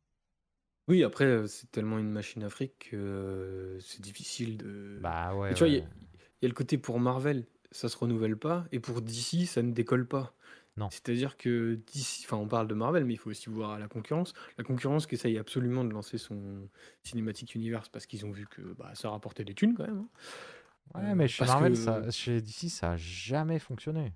oui, 0.88 1.02
après, 1.04 1.24
euh, 1.26 1.46
c'est 1.46 1.70
tellement 1.70 1.98
une 1.98 2.10
machine 2.10 2.42
Afrique 2.42 2.90
que 2.90 2.96
euh, 2.96 3.80
c'est 3.80 4.00
difficile 4.00 4.56
de. 4.56 5.04
Bah 5.04 5.34
Mais 5.48 5.54
ouais 5.54 5.54
tu 5.54 5.64
vois, 5.64 5.68
il 5.68 5.74
y, 5.74 5.78
ouais. 5.78 5.84
a 5.84 5.88
il 6.40 6.44
y 6.44 6.46
a 6.46 6.48
le 6.48 6.54
côté 6.54 6.78
pour 6.78 7.00
Marvel, 7.00 7.46
ça 7.72 7.88
se 7.88 7.96
renouvelle 7.96 8.38
pas, 8.38 8.66
et 8.72 8.78
pour 8.80 9.02
DC, 9.02 9.44
ça 9.46 9.62
ne 9.62 9.72
décolle 9.72 10.06
pas. 10.08 10.34
Non. 10.78 10.88
C'est-à-dire 10.90 11.36
que 11.36 11.74
DC, 11.92 12.22
enfin, 12.24 12.36
on 12.36 12.46
parle 12.46 12.68
de 12.68 12.74
Marvel, 12.74 13.04
mais 13.04 13.14
il 13.14 13.16
faut 13.16 13.30
aussi 13.30 13.48
voir 13.50 13.78
la 13.78 13.88
concurrence. 13.88 14.32
La 14.56 14.64
concurrence 14.64 15.06
qui 15.06 15.16
essaye 15.16 15.36
absolument 15.36 15.84
de 15.84 15.92
lancer 15.92 16.18
son 16.18 16.68
Cinematic 17.02 17.54
Universe 17.54 17.88
parce 17.88 18.06
qu'ils 18.06 18.24
ont 18.24 18.30
vu 18.30 18.46
que 18.46 18.62
bah, 18.78 18.92
ça 18.94 19.10
rapportait 19.10 19.44
des 19.44 19.54
thunes 19.54 19.74
quand 19.74 19.86
même. 19.86 19.98
hein. 19.98 20.08
Ouais, 20.94 21.10
Euh, 21.10 21.14
mais 21.14 21.28
chez 21.28 21.40
parce 21.44 21.50
Marvel, 21.52 21.72
que 21.72 21.78
ça, 21.78 22.10
chez 22.10 22.40
DC, 22.40 22.70
ça 22.70 22.92
a 22.92 22.96
jamais 22.96 23.58
fonctionné. 23.58 24.12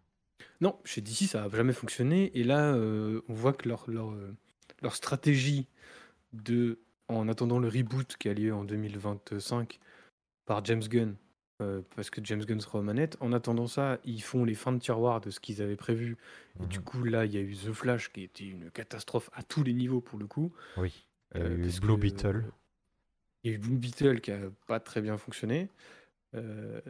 Non, 0.61 0.79
chez 0.85 1.01
DC, 1.01 1.27
ça 1.29 1.43
n'a 1.43 1.49
jamais 1.55 1.73
fonctionné. 1.73 2.31
Et 2.39 2.45
là, 2.45 2.73
euh, 2.75 3.21
on 3.29 3.35
voit 3.35 3.53
que 3.53 3.69
leur, 3.69 3.91
leur, 3.91 4.13
euh, 4.13 4.35
leur 4.81 4.95
stratégie 4.95 5.67
de, 6.33 6.79
en 7.09 7.29
attendant 7.29 7.59
le 7.59 7.69
reboot 7.69 8.17
qui 8.17 8.29
a 8.29 8.35
lieu 8.35 8.55
en 8.55 8.65
2025 8.65 9.81
par 10.47 10.65
James 10.65 10.83
Gunn, 10.83 11.17
euh, 11.61 11.83
parce 11.95 12.11
que 12.11 12.21
James 12.25 12.45
Gunn 12.45 12.61
sera 12.61 12.79
aux 12.79 12.83
manettes, 12.83 13.17
en 13.21 13.33
attendant 13.33 13.67
ça, 13.67 13.99
ils 14.05 14.23
font 14.23 14.45
les 14.45 14.55
fins 14.55 14.73
de 14.73 14.79
tiroir 14.79 15.21
de 15.21 15.31
ce 15.31 15.39
qu'ils 15.41 15.61
avaient 15.63 15.77
prévu. 15.77 16.17
Et 16.63 16.67
du 16.67 16.79
Mhm. 16.79 16.85
coup, 16.85 17.05
là, 17.05 17.25
il 17.25 17.33
y 17.33 17.37
a 17.37 17.41
eu 17.41 17.55
The 17.55 17.73
Flash 17.73 18.13
qui 18.13 18.23
était 18.23 18.45
une 18.47 18.71
catastrophe 18.71 19.31
à 19.35 19.43
tous 19.43 19.63
les 19.63 19.73
niveaux 19.75 20.01
pour 20.01 20.19
le 20.19 20.27
coup. 20.27 20.53
Oui. 20.77 21.07
Il 21.35 21.41
y 21.41 21.45
a 21.45 21.47
euh, 21.47 21.57
eu 21.57 21.63
parce 21.63 21.81
Blue 21.81 21.95
que, 21.97 22.01
Beetle. 22.01 22.45
Il 23.45 23.51
y 23.51 23.55
a 23.55 23.57
eu 23.57 23.61
Blue 23.61 23.77
Beetle 23.77 24.21
qui 24.21 24.33
a 24.33 24.39
pas 24.67 24.81
très 24.81 25.01
bien 25.03 25.17
fonctionné. 25.19 25.69
Euh, 26.35 26.81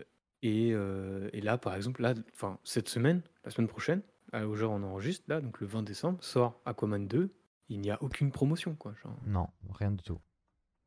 et, 0.42 0.68
et 0.70 1.40
là, 1.40 1.56
par 1.58 1.74
exemple, 1.74 2.02
là, 2.02 2.14
enfin, 2.34 2.58
cette 2.64 2.88
semaine, 2.88 3.22
la 3.44 3.50
semaine 3.50 3.68
prochaine, 3.68 4.02
à- 4.32 4.46
au 4.46 4.54
jour 4.56 4.72
où 4.72 4.74
on 4.74 4.82
enregistre, 4.82 5.24
là, 5.28 5.40
donc 5.40 5.60
le 5.60 5.66
20 5.66 5.82
décembre, 5.82 6.22
sort 6.24 6.60
Aquaman 6.64 7.06
2. 7.06 7.30
Il 7.68 7.80
n'y 7.80 7.90
a 7.90 8.02
aucune 8.02 8.30
promotion, 8.32 8.74
quoi. 8.74 8.92
genre. 9.02 9.16
Non, 9.26 9.48
rien 9.70 9.92
du 9.92 10.02
tout. 10.02 10.18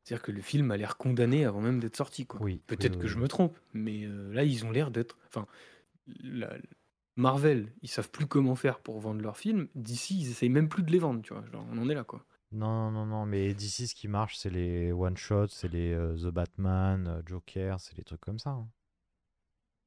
C'est-à-dire 0.06 0.22
que 0.24 0.32
le 0.32 0.42
film 0.42 0.70
a 0.70 0.76
l'air 0.78 0.96
condamné 0.98 1.44
avant 1.46 1.60
même 1.60 1.80
d'être 1.80 1.96
sorti, 1.96 2.26
quoi. 2.26 2.44
Oui, 2.44 2.62
Peut-être 2.68 2.96
oui, 2.96 2.98
que 2.98 3.08
je 3.08 3.18
me 3.18 3.28
trompe, 3.28 3.58
mais 3.74 4.04
euh, 4.06 4.32
là, 4.32 4.44
ils 4.44 4.64
ont 4.64 4.70
l'air 4.70 4.90
d'être. 4.92 5.18
Enfin, 5.28 5.46
la- 6.06 6.56
Marvel, 7.16 7.72
ils 7.82 7.90
savent 7.90 8.10
plus 8.10 8.26
comment 8.26 8.56
faire 8.56 8.80
pour 8.80 9.00
vendre 9.00 9.22
leurs 9.22 9.38
films. 9.38 9.68
D'ici, 9.76 10.20
ils 10.20 10.30
essayent 10.30 10.50
même 10.50 10.68
plus 10.70 10.82
de 10.84 10.92
les 10.92 10.98
vendre, 11.00 11.22
tu 11.22 11.34
vois. 11.34 11.44
Genre, 11.52 11.66
on 11.70 11.78
en 11.78 11.88
est 11.90 11.94
là, 11.94 12.04
quoi. 12.04 12.26
Non, 12.50 12.90
non, 12.90 13.06
non, 13.06 13.24
mais 13.24 13.54
d'ici, 13.54 13.86
ce 13.86 13.94
qui 13.94 14.08
marche, 14.08 14.36
c'est 14.36 14.50
les 14.50 14.90
one-shots, 14.90 15.46
c'est 15.48 15.68
les 15.68 15.92
euh, 15.92 16.16
The 16.16 16.32
Batman, 16.34 17.06
euh, 17.06 17.22
Joker, 17.24 17.78
c'est 17.80 17.96
les 17.96 18.02
trucs 18.04 18.20
comme 18.20 18.38
ça. 18.40 18.50
hein. 18.50 18.68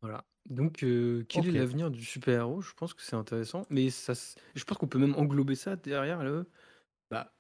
Voilà. 0.01 0.25
Donc, 0.45 0.83
euh, 0.83 1.25
quel 1.27 1.45
est 1.47 1.51
l'avenir 1.51 1.91
du 1.91 2.03
super-héros? 2.03 2.61
Je 2.61 2.73
pense 2.73 2.93
que 2.93 3.01
c'est 3.01 3.15
intéressant, 3.15 3.65
mais 3.69 3.89
ça, 3.89 4.13
je 4.55 4.63
pense 4.63 4.77
qu'on 4.77 4.87
peut 4.87 4.97
même 4.99 5.15
englober 5.15 5.55
ça 5.55 5.75
derrière 5.75 6.23
le, 6.23 6.49
bah, 7.11 7.35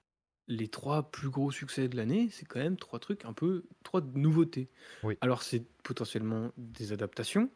les 0.49 0.67
trois 0.67 1.09
plus 1.11 1.29
gros 1.29 1.51
succès 1.51 1.87
de 1.87 1.95
l'année. 1.95 2.29
C'est 2.31 2.45
quand 2.45 2.59
même 2.59 2.75
trois 2.75 2.99
trucs 2.99 3.23
un 3.23 3.33
peu, 3.33 3.63
trois 3.83 4.01
nouveautés. 4.01 4.69
Oui. 5.03 5.17
Alors, 5.21 5.43
c'est 5.43 5.63
potentiellement 5.83 6.51
des 6.57 6.91
adaptations, 6.91 7.49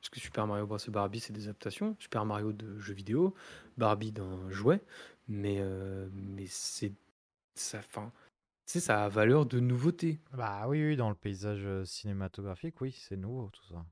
parce 0.00 0.08
que 0.08 0.20
Super 0.20 0.46
Mario 0.46 0.66
Bros 0.66 0.78
et 0.78 0.90
Barbie, 0.90 1.20
c'est 1.20 1.34
des 1.34 1.44
adaptations. 1.48 1.96
Super 1.98 2.24
Mario 2.24 2.52
de 2.52 2.78
jeux 2.78 2.94
vidéo, 2.94 3.34
Barbie 3.76 4.12
d'un 4.12 4.48
jouet, 4.50 4.80
mais, 5.26 5.56
euh, 5.58 6.08
mais 6.12 6.46
c'est 6.46 6.94
ça, 7.54 7.82
fin, 7.82 8.12
ça 8.66 9.04
a 9.04 9.08
valeur 9.08 9.46
de 9.46 9.60
nouveauté. 9.60 10.20
Bah 10.32 10.66
oui, 10.68 10.84
oui, 10.84 10.96
dans 10.96 11.08
le 11.08 11.14
paysage 11.16 11.62
euh, 11.64 11.84
cinématographique, 11.84 12.80
oui, 12.80 12.92
c'est 12.96 13.16
nouveau 13.16 13.50
tout 13.52 13.64
ça. 13.64 13.84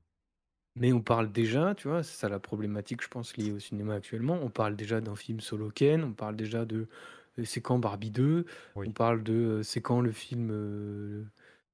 Mais 0.75 0.93
on 0.93 1.01
parle 1.01 1.31
déjà, 1.31 1.73
tu 1.73 1.87
vois, 1.87 2.03
c'est 2.03 2.15
ça 2.15 2.29
la 2.29 2.39
problématique, 2.39 3.01
je 3.01 3.07
pense, 3.07 3.35
liée 3.35 3.51
au 3.51 3.59
cinéma 3.59 3.95
actuellement. 3.95 4.39
On 4.41 4.51
parle 4.51 4.75
déjà 4.75 5.01
d'un 5.01 5.15
film 5.15 5.39
Solo 5.39 5.71
Ken, 5.71 6.03
on 6.03 6.13
parle 6.13 6.35
déjà 6.35 6.65
de 6.65 6.87
euh, 7.39 7.45
c'est 7.45 7.61
quand 7.61 7.79
Barbie 7.79 8.11
2, 8.11 8.45
Oui. 8.75 8.87
on 8.87 8.91
parle 8.91 9.23
de 9.23 9.33
euh, 9.33 9.63
c'est 9.63 9.81
quand 9.81 10.01
le 10.01 10.11
film 10.11 10.49
euh, 10.51 11.25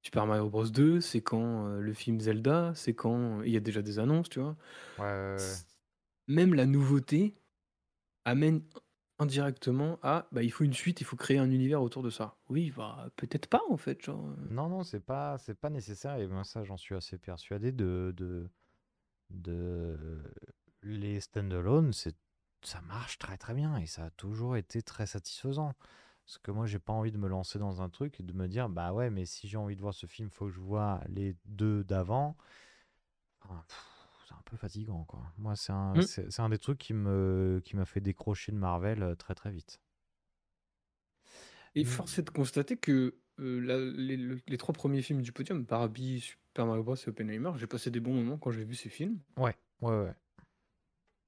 Super 0.02 0.26
Mario 0.28 0.50
Bros 0.50 0.68
2, 0.68 1.02
c'est 1.02 1.22
quand 1.22 1.68
euh, 1.68 1.80
le 1.82 1.94
film 1.94 2.20
Zelda, 2.20 2.74
c'est 2.76 2.94
quand 2.96 3.42
il 3.44 3.52
y 3.52 3.58
a 3.58 3.60
déjà 3.60 3.82
des 3.82 4.00
annonces, 4.00 4.30
tu 4.30 4.40
vois? 4.40 4.58
Ouais, 4.98 5.04
ouais, 5.06 5.38
ouais. 5.38 5.58
C- 5.58 5.66
Même 6.28 6.54
la 6.56 6.66
nouveauté 6.68 7.36
amène 8.26 8.64
indirectement 9.20 10.00
à 10.04 10.28
bah 10.34 10.44
il 10.44 10.52
faut 10.52 10.64
une 10.66 10.74
suite, 10.74 11.02
il 11.02 11.06
faut 11.06 11.18
créer 11.18 11.38
un 11.40 11.52
univers 11.52 11.82
autour 11.84 12.04
de 12.04 12.10
ça. 12.12 12.38
Oui, 12.50 12.72
bah 12.76 13.10
peut-être 13.18 13.48
pas 13.48 13.62
en 13.70 13.78
fait, 13.78 14.02
genre. 14.04 14.28
euh. 14.30 14.36
Non, 14.50 14.68
non, 14.70 14.84
c'est 14.84 15.00
pas, 15.00 15.38
c'est 15.38 15.56
pas 15.56 15.70
nécessaire 15.70 16.16
et 16.18 16.28
moi 16.28 16.44
ça 16.44 16.64
j'en 16.64 16.78
suis 16.78 16.96
assez 16.96 17.18
persuadé 17.18 17.72
de, 17.72 18.14
de, 18.16 18.50
de 19.32 20.24
les 20.84 21.22
stand-alone, 21.22 21.94
c'est, 21.94 22.16
ça 22.64 22.82
marche 22.82 23.18
très 23.20 23.38
très 23.38 23.54
bien 23.54 23.78
et 23.78 23.86
ça 23.86 24.06
a 24.06 24.10
toujours 24.12 24.58
été 24.58 24.82
très 24.82 25.06
satisfaisant. 25.06 25.74
Parce 26.26 26.38
que 26.38 26.52
moi 26.52 26.66
j'ai 26.66 26.80
pas 26.80 26.94
envie 26.94 27.12
de 27.12 27.18
me 27.18 27.28
lancer 27.28 27.60
dans 27.60 27.82
un 27.82 27.90
truc 27.90 28.20
et 28.20 28.24
de 28.24 28.34
me 28.34 28.48
dire 28.48 28.70
bah 28.70 28.94
ouais 28.94 29.10
mais 29.10 29.26
si 29.26 29.48
j'ai 29.48 29.58
envie 29.58 29.76
de 29.76 29.82
voir 29.82 29.94
ce 29.94 30.06
film 30.08 30.30
faut 30.30 30.46
que 30.46 30.52
je 30.52 30.60
vois 30.60 31.02
les 31.10 31.36
deux 31.46 31.84
d'avant. 31.84 32.38
Enfin, 33.44 33.64
c'est 34.28 34.34
un 34.34 34.42
peu 34.46 34.58
fatigant 34.58 35.04
quoi. 35.06 35.22
Moi 35.38 35.56
c'est 35.56 35.72
un, 35.74 35.94
Mm. 35.98 36.02
c'est, 36.02 36.40
un 36.40 36.50
des 36.50 36.58
trucs 36.58 36.78
qui 36.80 36.94
me, 36.94 37.62
qui 37.64 37.76
m'a 37.76 37.86
fait 37.86 38.02
décrocher 38.02 38.52
de 38.52 38.58
Marvel 38.58 39.04
euh, 39.04 39.16
très 39.16 39.36
très 39.36 39.52
vite. 39.52 39.80
Et 41.76 41.84
Mm. 41.84 41.88
force 41.88 42.18
est 42.20 42.24
de 42.24 42.30
constater 42.30 42.78
que 42.78 43.16
euh, 43.40 43.60
la- 43.62 43.80
les, 43.80 44.18
le- 44.18 44.40
les 44.48 44.58
trois 44.58 44.74
premiers 44.74 45.02
films 45.02 45.22
du 45.22 45.32
podium, 45.32 45.64
Barbie, 45.64 46.20
Super 46.22 46.66
Mario 46.68 46.84
Bros 46.84 46.96
et 46.96 47.10
Oppenheimer, 47.10 47.52
j'ai 47.58 47.68
passé 47.68 47.90
des 47.92 48.00
bons 48.00 48.14
moments 48.14 48.38
quand 48.38 48.52
j'ai 48.52 48.64
vu 48.64 48.76
ces 48.76 48.90
films. 48.90 49.20
Ouais, 49.38 49.56
ouais, 49.82 49.92
ouais. 50.04 50.14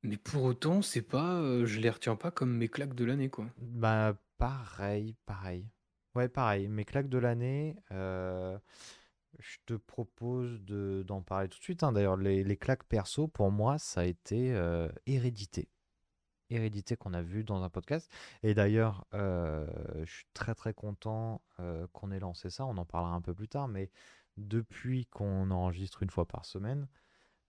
Mais 0.06 0.18
pour 0.18 0.44
autant, 0.44 0.84
c'est 0.84 1.02
pas, 1.02 1.34
euh, 1.42 1.66
je 1.66 1.80
les 1.80 1.90
retiens 1.90 2.16
pas 2.16 2.30
comme 2.30 2.56
mes 2.56 2.68
claques 2.68 2.94
de 2.94 3.06
l'année, 3.06 3.30
quoi. 3.30 3.48
Bah, 3.58 4.16
pareil, 4.38 5.16
pareil. 5.26 5.68
Ouais, 6.14 6.30
pareil. 6.30 6.68
Mes 6.68 6.86
claques 6.86 7.10
de 7.10 7.18
l'année, 7.18 7.76
euh, 7.92 8.58
je 9.40 9.58
te 9.66 9.74
propose 9.74 10.62
de, 10.62 11.04
d'en 11.08 11.24
parler 11.24 11.50
tout 11.50 11.58
de 11.58 11.64
suite. 11.64 11.82
hein. 11.82 11.92
D'ailleurs, 11.92 12.18
les, 12.18 12.58
claques 12.58 12.84
perso, 12.84 13.28
pour 13.28 13.50
moi, 13.50 13.80
ça 13.80 14.02
a 14.02 14.06
été 14.06 14.54
euh, 14.54 14.88
Hérédité. 15.08 15.70
Hérédité 16.52 16.96
qu'on 16.96 17.16
a 17.16 17.24
vu 17.24 17.44
dans 17.44 17.64
un 17.64 17.70
podcast. 17.72 18.12
Et 18.44 18.54
d'ailleurs, 18.54 19.08
je 19.12 20.06
suis 20.06 20.28
très 20.36 20.54
très 20.54 20.76
content 20.76 21.42
qu'on 21.92 22.12
ait 22.12 22.20
lancé 22.20 22.52
ça. 22.52 22.68
On 22.68 22.78
en 22.78 22.86
parlera 22.86 23.16
un 23.16 23.22
peu 23.22 23.34
plus 23.34 23.48
tard. 23.48 23.68
Mais 23.68 23.90
depuis 24.38 25.08
qu'on 25.08 25.50
enregistre 25.50 26.04
une 26.04 26.12
fois 26.12 26.28
par 26.28 26.46
semaine, 26.46 26.88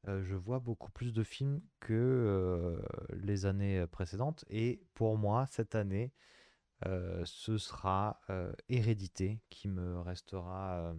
euh, 0.09 0.23
je 0.25 0.35
vois 0.37 0.61
beaucoup 0.61 0.91
plus 0.91 1.13
de 1.13 1.23
films 1.25 1.61
que 1.81 1.93
euh, 1.95 2.81
les 3.13 3.47
années 3.47 3.87
précédentes. 3.89 4.45
Et 4.51 4.83
pour 4.95 5.17
moi, 5.19 5.47
cette 5.51 5.75
année, 5.75 6.13
euh, 6.87 7.23
ce 7.27 7.59
sera 7.59 8.21
euh, 8.31 8.53
Hérédité 8.69 9.41
qui 9.51 9.69
me 9.69 10.01
restera 10.01 10.79
euh, 10.79 10.95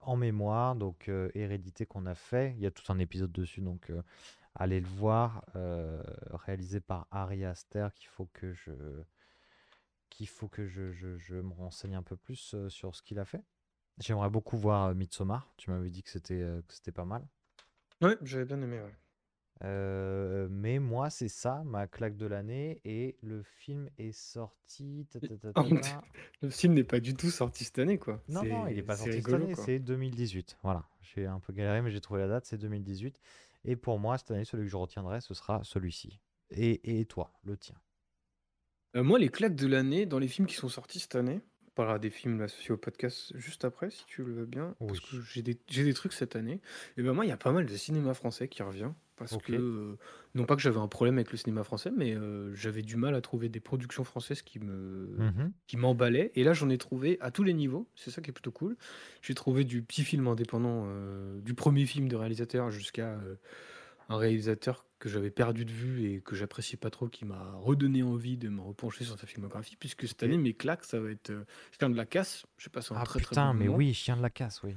en 0.00 0.16
mémoire. 0.16 0.74
Donc, 0.76 1.08
euh, 1.08 1.30
Hérédité 1.34 1.84
qu'on 1.86 2.06
a 2.06 2.14
fait, 2.14 2.52
il 2.56 2.60
y 2.62 2.66
a 2.66 2.70
tout 2.70 2.90
un 2.92 2.98
épisode 2.98 3.32
dessus, 3.32 3.60
donc 3.60 3.90
euh, 3.90 4.02
allez 4.54 4.80
le 4.80 4.88
voir, 4.88 5.44
euh, 5.56 6.02
réalisé 6.32 6.80
par 6.80 7.06
Ari 7.10 7.44
Aster, 7.44 7.88
qu'il 7.96 8.08
faut 8.08 8.28
que 8.32 8.52
je 8.52 8.72
qu'il 10.10 10.28
faut 10.28 10.48
que 10.48 10.66
je, 10.66 10.90
je- 10.92 11.16
je 11.18 11.36
me 11.36 11.52
renseigne 11.52 11.94
un 11.94 12.02
peu 12.02 12.16
plus 12.16 12.54
euh, 12.54 12.68
sur 12.68 12.94
ce 12.96 13.02
qu'il 13.02 13.18
a 13.18 13.24
fait. 13.24 13.44
J'aimerais 13.98 14.30
beaucoup 14.30 14.56
voir 14.58 14.86
euh, 14.86 14.94
Midsommar. 14.94 15.52
Tu 15.56 15.70
m'avais 15.70 15.90
dit 15.90 16.04
euh, 16.32 16.62
que 16.62 16.74
c'était 16.74 16.92
pas 16.92 17.04
mal. 17.04 17.26
Ouais, 18.02 18.16
j'avais 18.22 18.44
bien 18.44 18.60
aimé, 18.60 18.80
ouais. 18.80 18.94
Euh, 19.64 20.48
mais 20.50 20.78
moi, 20.78 21.08
c'est 21.08 21.28
ça, 21.28 21.62
ma 21.64 21.86
claque 21.86 22.16
de 22.16 22.26
l'année. 22.26 22.80
Et 22.84 23.16
le 23.22 23.42
film 23.42 23.88
est 23.98 24.12
sorti. 24.12 25.06
ta, 25.10 25.20
ta, 25.20 25.36
ta, 25.36 25.48
En 25.54 25.62
ta, 25.62 25.68
fait, 25.76 25.80
ta. 25.80 26.02
Le 26.42 26.50
film 26.50 26.74
n'est 26.74 26.84
pas 26.84 27.00
du 27.00 27.14
tout 27.14 27.30
sorti 27.30 27.64
cette 27.64 27.78
année, 27.78 27.98
quoi. 27.98 28.22
Non, 28.28 28.44
non, 28.44 28.66
il 28.66 28.78
est 28.78 28.82
pas 28.82 28.96
c'est 28.96 29.04
sorti 29.04 29.16
cette 29.16 29.26
rigolo, 29.26 29.44
année, 29.44 29.54
quoi. 29.54 29.64
c'est 29.64 29.78
2018. 29.78 30.58
Voilà, 30.62 30.84
j'ai 31.00 31.26
un 31.26 31.40
peu 31.40 31.52
galéré, 31.52 31.80
mais 31.80 31.90
j'ai 31.90 32.00
trouvé 32.00 32.20
la 32.20 32.28
date, 32.28 32.44
c'est 32.44 32.58
2018. 32.58 33.18
Et 33.64 33.76
pour 33.76 33.98
moi, 33.98 34.18
cette 34.18 34.30
année, 34.30 34.44
celui 34.44 34.64
que 34.64 34.70
je 34.70 34.76
retiendrai, 34.76 35.20
ce 35.20 35.32
sera 35.34 35.64
celui-ci. 35.64 36.20
Et, 36.50 37.00
et 37.00 37.06
toi, 37.06 37.32
le 37.44 37.56
tien? 37.56 37.76
Euh, 38.94 39.02
moi, 39.02 39.18
les 39.18 39.28
claques 39.30 39.56
de 39.56 39.66
l'année, 39.66 40.06
dans 40.06 40.18
les 40.18 40.28
films 40.28 40.46
qui 40.46 40.54
sont 40.54 40.68
sortis 40.68 41.00
cette 41.00 41.16
année, 41.16 41.40
parlera 41.76 41.98
des 42.00 42.10
films 42.10 42.40
associés 42.42 42.72
au 42.72 42.76
podcast 42.78 43.32
juste 43.36 43.64
après, 43.64 43.90
si 43.90 44.04
tu 44.06 44.24
le 44.24 44.32
veux 44.32 44.46
bien, 44.46 44.74
parce 44.86 45.00
Oui. 45.00 45.06
que 45.10 45.22
j'ai 45.22 45.42
des, 45.42 45.58
j'ai 45.68 45.84
des 45.84 45.94
trucs 45.94 46.12
cette 46.14 46.34
année. 46.36 46.60
Et 46.96 47.02
ben 47.02 47.12
moi, 47.12 47.24
il 47.24 47.28
y 47.28 47.32
a 47.32 47.36
pas 47.36 47.52
mal 47.52 47.66
de 47.66 47.76
cinéma 47.76 48.14
français 48.14 48.48
qui 48.48 48.62
revient, 48.64 48.90
parce 49.16 49.36
que, 49.38 49.52
euh, 49.52 49.96
non 50.34 50.44
pas 50.44 50.56
que 50.56 50.62
j'avais 50.62 50.78
un 50.78 50.88
problème 50.88 51.16
avec 51.16 51.30
le 51.32 51.38
cinéma 51.38 51.64
français, 51.64 51.90
mais 51.96 52.14
euh, 52.14 52.54
j'avais 52.54 52.82
du 52.82 52.96
mal 52.96 53.14
à 53.14 53.20
trouver 53.20 53.48
des 53.48 53.60
productions 53.60 54.04
françaises 54.04 54.42
qui 54.42 54.58
me, 54.58 55.16
Mhm. 55.18 55.52
qui 55.68 55.76
m'emballaient. 55.76 56.32
Et 56.34 56.44
là, 56.44 56.52
j'en 56.54 56.68
ai 56.70 56.78
trouvé 56.78 57.16
à 57.20 57.30
tous 57.30 57.44
les 57.44 57.54
niveaux, 57.54 57.88
c'est 57.94 58.10
ça 58.10 58.20
qui 58.22 58.30
est 58.30 58.32
plutôt 58.34 58.52
cool. 58.52 58.76
J'ai 59.22 59.34
trouvé 59.34 59.64
du 59.64 59.82
petit 59.82 60.02
film 60.04 60.26
indépendant, 60.28 60.84
euh, 60.88 61.40
du 61.40 61.54
premier 61.54 61.86
film 61.86 62.08
de 62.08 62.16
réalisateur 62.16 62.70
jusqu'à 62.70 63.20
un 64.08 64.16
réalisateur 64.16 64.86
que 64.98 65.08
j'avais 65.08 65.30
perdu 65.30 65.64
de 65.64 65.72
vue 65.72 66.10
et 66.10 66.20
que 66.22 66.34
j'appréciais 66.34 66.78
pas 66.78 66.90
trop, 66.90 67.08
qui 67.08 67.24
m'a 67.24 67.52
redonné 67.54 68.02
envie 68.02 68.36
de 68.38 68.48
me 68.48 68.60
repencher 68.62 69.04
sur 69.04 69.18
sa 69.18 69.26
filmographie, 69.26 69.76
puisque 69.76 70.06
cette 70.08 70.22
année, 70.22 70.38
mes 70.38 70.54
claques, 70.54 70.84
ça 70.84 71.00
va 71.00 71.10
être 71.10 71.30
euh, 71.30 71.44
Chien 71.78 71.90
de 71.90 71.96
la 71.96 72.06
casse. 72.06 72.46
J'ai 72.58 72.70
passé 72.70 72.94
un 72.94 72.98
Ah 72.98 73.04
très 73.04 73.20
très 73.20 73.28
putain, 73.30 73.52
bon 73.52 73.58
mais 73.58 73.64
moment. 73.66 73.78
oui, 73.78 73.92
Chien 73.94 74.16
de 74.16 74.22
la 74.22 74.30
casse, 74.30 74.62
oui. 74.62 74.74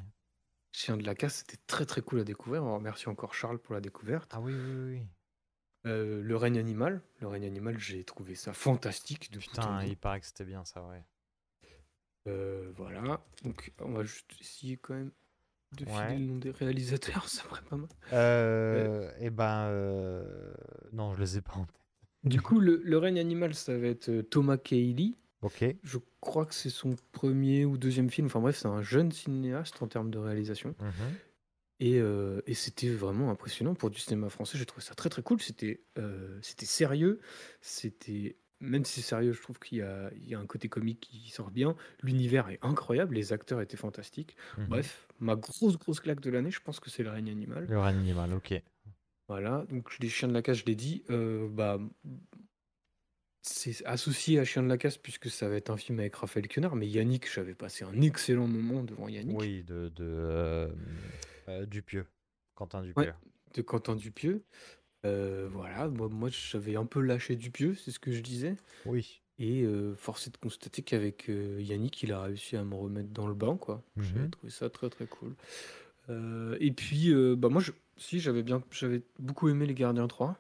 Chien 0.72 0.98
de 0.98 1.06
la 1.06 1.16
casse, 1.16 1.38
c'était 1.38 1.58
très 1.68 1.86
très 1.86 2.02
cool 2.02 2.20
à 2.20 2.24
découvrir. 2.24 2.64
On 2.64 2.76
remercie 2.76 3.08
encore 3.10 3.34
Charles 3.34 3.60
pour 3.60 3.74
la 3.76 3.82
découverte. 3.82 4.30
Ah 4.34 4.42
oui, 4.42 4.54
oui, 4.54 4.94
oui. 4.96 5.02
Euh, 5.86 6.22
le 6.22 6.36
règne 6.36 6.58
animal, 6.60 7.02
le 7.22 7.28
règne 7.28 7.46
animal, 7.46 7.80
j'ai 7.80 8.04
trouvé 8.04 8.36
ça 8.36 8.52
fantastique 8.52 9.32
de 9.32 9.40
Putain, 9.40 9.84
il 9.86 9.96
paraît 9.96 10.20
que 10.20 10.26
c'était 10.26 10.44
bien 10.44 10.66
ça, 10.66 10.84
ouais. 10.84 11.04
Euh, 12.28 12.72
voilà, 12.76 13.26
donc 13.44 13.72
on 13.80 13.94
va 13.94 14.04
juste 14.04 14.30
essayer 14.42 14.76
quand 14.78 14.94
même 14.94 15.12
de 15.78 15.86
filer 15.86 16.18
le 16.20 16.26
nom 16.26 16.38
des 16.38 16.52
réalisateurs, 16.52 17.24
ça 17.30 17.44
serait 17.44 17.62
pas 17.70 17.76
mal. 17.78 17.90
Euh, 18.14 19.12
et 19.20 19.30
ben, 19.30 19.68
euh, 19.68 20.54
non, 20.94 21.14
je 21.14 21.22
les 21.22 21.38
ai 21.38 21.42
pas 21.42 21.54
en 21.54 21.66
tête. 21.66 21.76
Du 22.24 22.42
coup, 22.42 22.60
le, 22.60 22.82
le 22.84 22.98
règne 22.98 23.20
animal, 23.20 23.54
ça 23.54 23.78
va 23.78 23.88
être 23.88 24.10
euh, 24.10 24.24
Thomas 24.24 24.58
Cayley. 24.58 25.14
Ok. 25.42 25.64
Je 25.84 25.98
crois 26.20 26.46
que 26.46 26.54
c'est 26.54 26.70
son 26.70 26.96
premier 27.14 27.66
ou 27.66 27.78
deuxième 27.78 28.10
film. 28.10 28.28
Enfin 28.28 28.42
bref, 28.42 28.58
c'est 28.58 28.68
un 28.68 28.82
jeune 28.82 29.12
cinéaste 29.12 29.82
en 29.82 29.88
termes 29.88 30.12
de 30.12 30.18
réalisation. 30.18 30.76
Mhm. 30.80 31.16
Et, 31.82 32.00
euh, 32.00 32.42
et 32.46 32.56
c'était 32.56 32.90
vraiment 32.90 33.30
impressionnant 33.32 33.74
pour 33.74 33.90
du 33.90 34.00
cinéma 34.00 34.28
français. 34.30 34.58
J'ai 34.58 34.66
trouvé 34.66 34.84
ça 34.84 34.96
très 34.96 35.10
très 35.10 35.22
cool. 35.22 35.42
C'était 35.42 35.82
euh, 35.98 36.38
c'était 36.42 36.66
sérieux. 36.66 37.22
C'était 37.62 38.36
même 38.62 38.84
si 38.86 39.01
c'est 39.01 39.07
sérieux, 39.07 39.32
je 39.34 39.41
trouve 39.41 39.60
qu'il 39.60 39.78
y 39.80 39.82
a, 39.82 40.12
il 40.16 40.28
y 40.28 40.36
a 40.36 40.39
un 40.39 40.45
côté 40.45 40.70
comique 40.70 40.99
qui 40.99 41.30
sort 41.30 41.51
bien. 41.51 41.76
L'univers 42.03 42.49
est 42.49 42.60
incroyable. 42.62 43.16
Les 43.16 43.34
acteurs 43.34 43.62
étaient 43.62 43.78
fantastiques. 43.78 44.36
Mhm. 44.57 44.66
Bref, 44.68 45.07
ma 45.20 45.36
grosse 45.36 45.78
grosse 45.78 45.99
claque 45.99 46.20
de 46.22 46.30
l'année, 46.30 46.51
je 46.51 46.60
pense 46.62 46.80
que 46.80 46.89
c'est 46.89 47.03
le 47.03 47.10
règne 47.10 47.30
animal. 47.30 47.66
Le 47.70 47.80
règne 47.80 47.97
animal, 47.97 48.34
ok. 48.34 48.62
Voilà. 49.28 49.66
Donc 49.70 49.97
les 49.99 50.10
chiens 50.10 50.28
de 50.28 50.34
la 50.34 50.41
casse, 50.41 50.57
je 50.57 50.66
l'ai 50.66 50.76
dit. 50.76 51.03
Euh, 51.10 51.47
bah 51.49 51.80
c'est 53.41 53.86
associé 53.86 54.38
à 54.39 54.43
Chien 54.43 54.62
de 54.64 54.68
la 54.68 54.78
casse 54.78 54.97
puisque 54.97 55.30
ça 55.30 55.47
va 55.47 55.55
être 55.55 55.70
un 55.70 55.78
film 55.78 55.99
avec 55.99 56.16
Raphaël 56.16 56.47
Quenard, 56.47 56.76
mais 56.76 56.88
Yannick, 56.88 57.32
j'avais 57.34 57.55
passé 57.55 57.86
un 57.86 58.01
excellent 58.01 58.47
moment 58.47 58.84
devant 58.84 59.07
Yannick. 59.07 59.39
Oui, 59.39 59.64
de, 59.64 59.89
de 59.95 60.03
euh, 60.03 60.70
euh, 61.47 61.66
Dupieux. 61.66 62.05
Quentin 62.55 62.82
Ouais, 62.82 62.88
Dupieux. 62.88 63.14
de 63.55 63.62
Quentin 63.62 63.95
Dupieux. 63.95 64.43
Euh, 65.06 65.47
voilà, 65.52 65.88
moi, 65.88 66.10
moi 66.10 66.30
j'avais 66.30 66.76
un 66.76 66.86
peu 66.86 67.00
lâché 67.02 67.36
Dupieux, 67.36 67.76
c'est 67.76 67.91
ce 67.91 68.00
que 68.00 68.12
je 68.12 68.22
disais. 68.22 68.56
Oui. 68.86 69.22
Et 69.38 69.62
euh, 69.64 69.95
force 69.95 70.28
est 70.28 70.32
de 70.32 70.38
constater 70.38 70.82
qu'avec 70.82 71.30
euh, 71.30 71.62
Yannick, 71.62 72.04
il 72.04 72.12
a 72.12 72.22
réussi 72.24 72.58
à 72.58 72.64
me 72.66 72.76
remettre 72.76 73.10
dans 73.10 73.28
le 73.28 73.34
bain, 73.34 73.56
quoi. 73.56 73.82
J'avais 73.97 74.26
Mhm. 74.26 74.30
trouvé 74.30 74.52
ça 74.52 74.70
très 74.70 74.89
très 74.89 75.06
cool. 75.06 75.36
Et 76.60 76.72
puis, 76.72 77.14
bah 77.38 77.50
moi, 77.50 77.62
je, 77.62 77.72
si 77.95 78.20
j'avais 78.20 78.41
bien, 78.41 78.64
j'avais 78.72 79.04
beaucoup 79.20 79.47
aimé 79.47 79.68
Les 79.68 79.76
Gardiens 79.76 80.08
3, 80.08 80.39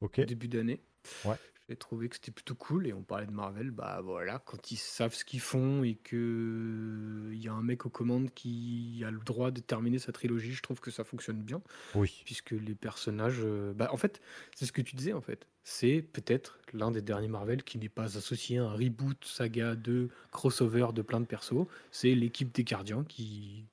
Ok. 0.00 0.20
début 0.20 0.46
d'année. 0.46 0.80
Ouais. 1.24 1.34
J'ai 1.72 1.76
trouvé 1.78 2.10
que 2.10 2.16
c'était 2.16 2.30
plutôt 2.32 2.54
cool. 2.54 2.86
Et 2.86 2.92
on 2.92 3.02
parlait 3.02 3.24
de 3.26 3.32
Marvel, 3.32 3.70
bah 3.70 4.02
voilà, 4.04 4.38
quand 4.40 4.70
ils 4.72 4.76
savent 4.76 5.14
ce 5.14 5.24
qu'ils 5.24 5.40
font 5.40 5.82
et 5.84 5.94
que 5.94 7.30
il 7.32 7.42
y 7.42 7.48
a 7.48 7.52
un 7.54 7.62
mec 7.62 7.86
aux 7.86 7.90
commandes 7.90 8.28
qui 8.34 9.02
a 9.06 9.10
le 9.10 9.20
droit 9.20 9.50
de 9.50 9.60
terminer 9.62 9.98
sa 9.98 10.12
trilogie, 10.12 10.52
je 10.52 10.60
trouve 10.60 10.80
que 10.80 10.90
ça 10.90 11.02
fonctionne 11.02 11.40
bien 11.42 11.62
Oui. 11.94 12.20
puisque 12.26 12.50
les 12.50 12.74
personnages. 12.74 13.40
euh, 13.42 13.72
bah, 13.72 13.88
en 13.90 13.96
fait, 13.96 14.20
c'est 14.54 14.66
ce 14.66 14.72
que 14.72 14.82
tu 14.82 14.96
disais, 14.96 15.14
en 15.14 15.22
fait. 15.22 15.48
C'est 15.64 16.02
peut-être 16.02 16.58
l'un 16.74 16.90
des 16.90 17.00
derniers 17.00 17.28
Marvel 17.28 17.62
qui 17.64 17.78
n'est 17.78 17.88
pas 17.88 18.18
associé 18.18 18.58
à 18.58 18.64
un 18.64 18.72
reboot, 18.74 19.24
saga 19.24 19.74
de 19.74 20.10
crossover 20.30 20.88
de 20.94 21.00
plein 21.00 21.20
de 21.20 21.26
persos. 21.26 21.66
C'est 21.90 22.14
l'équipe 22.14 22.52
des 22.54 22.64
gardiens 22.64 23.04
qui, 23.04 23.70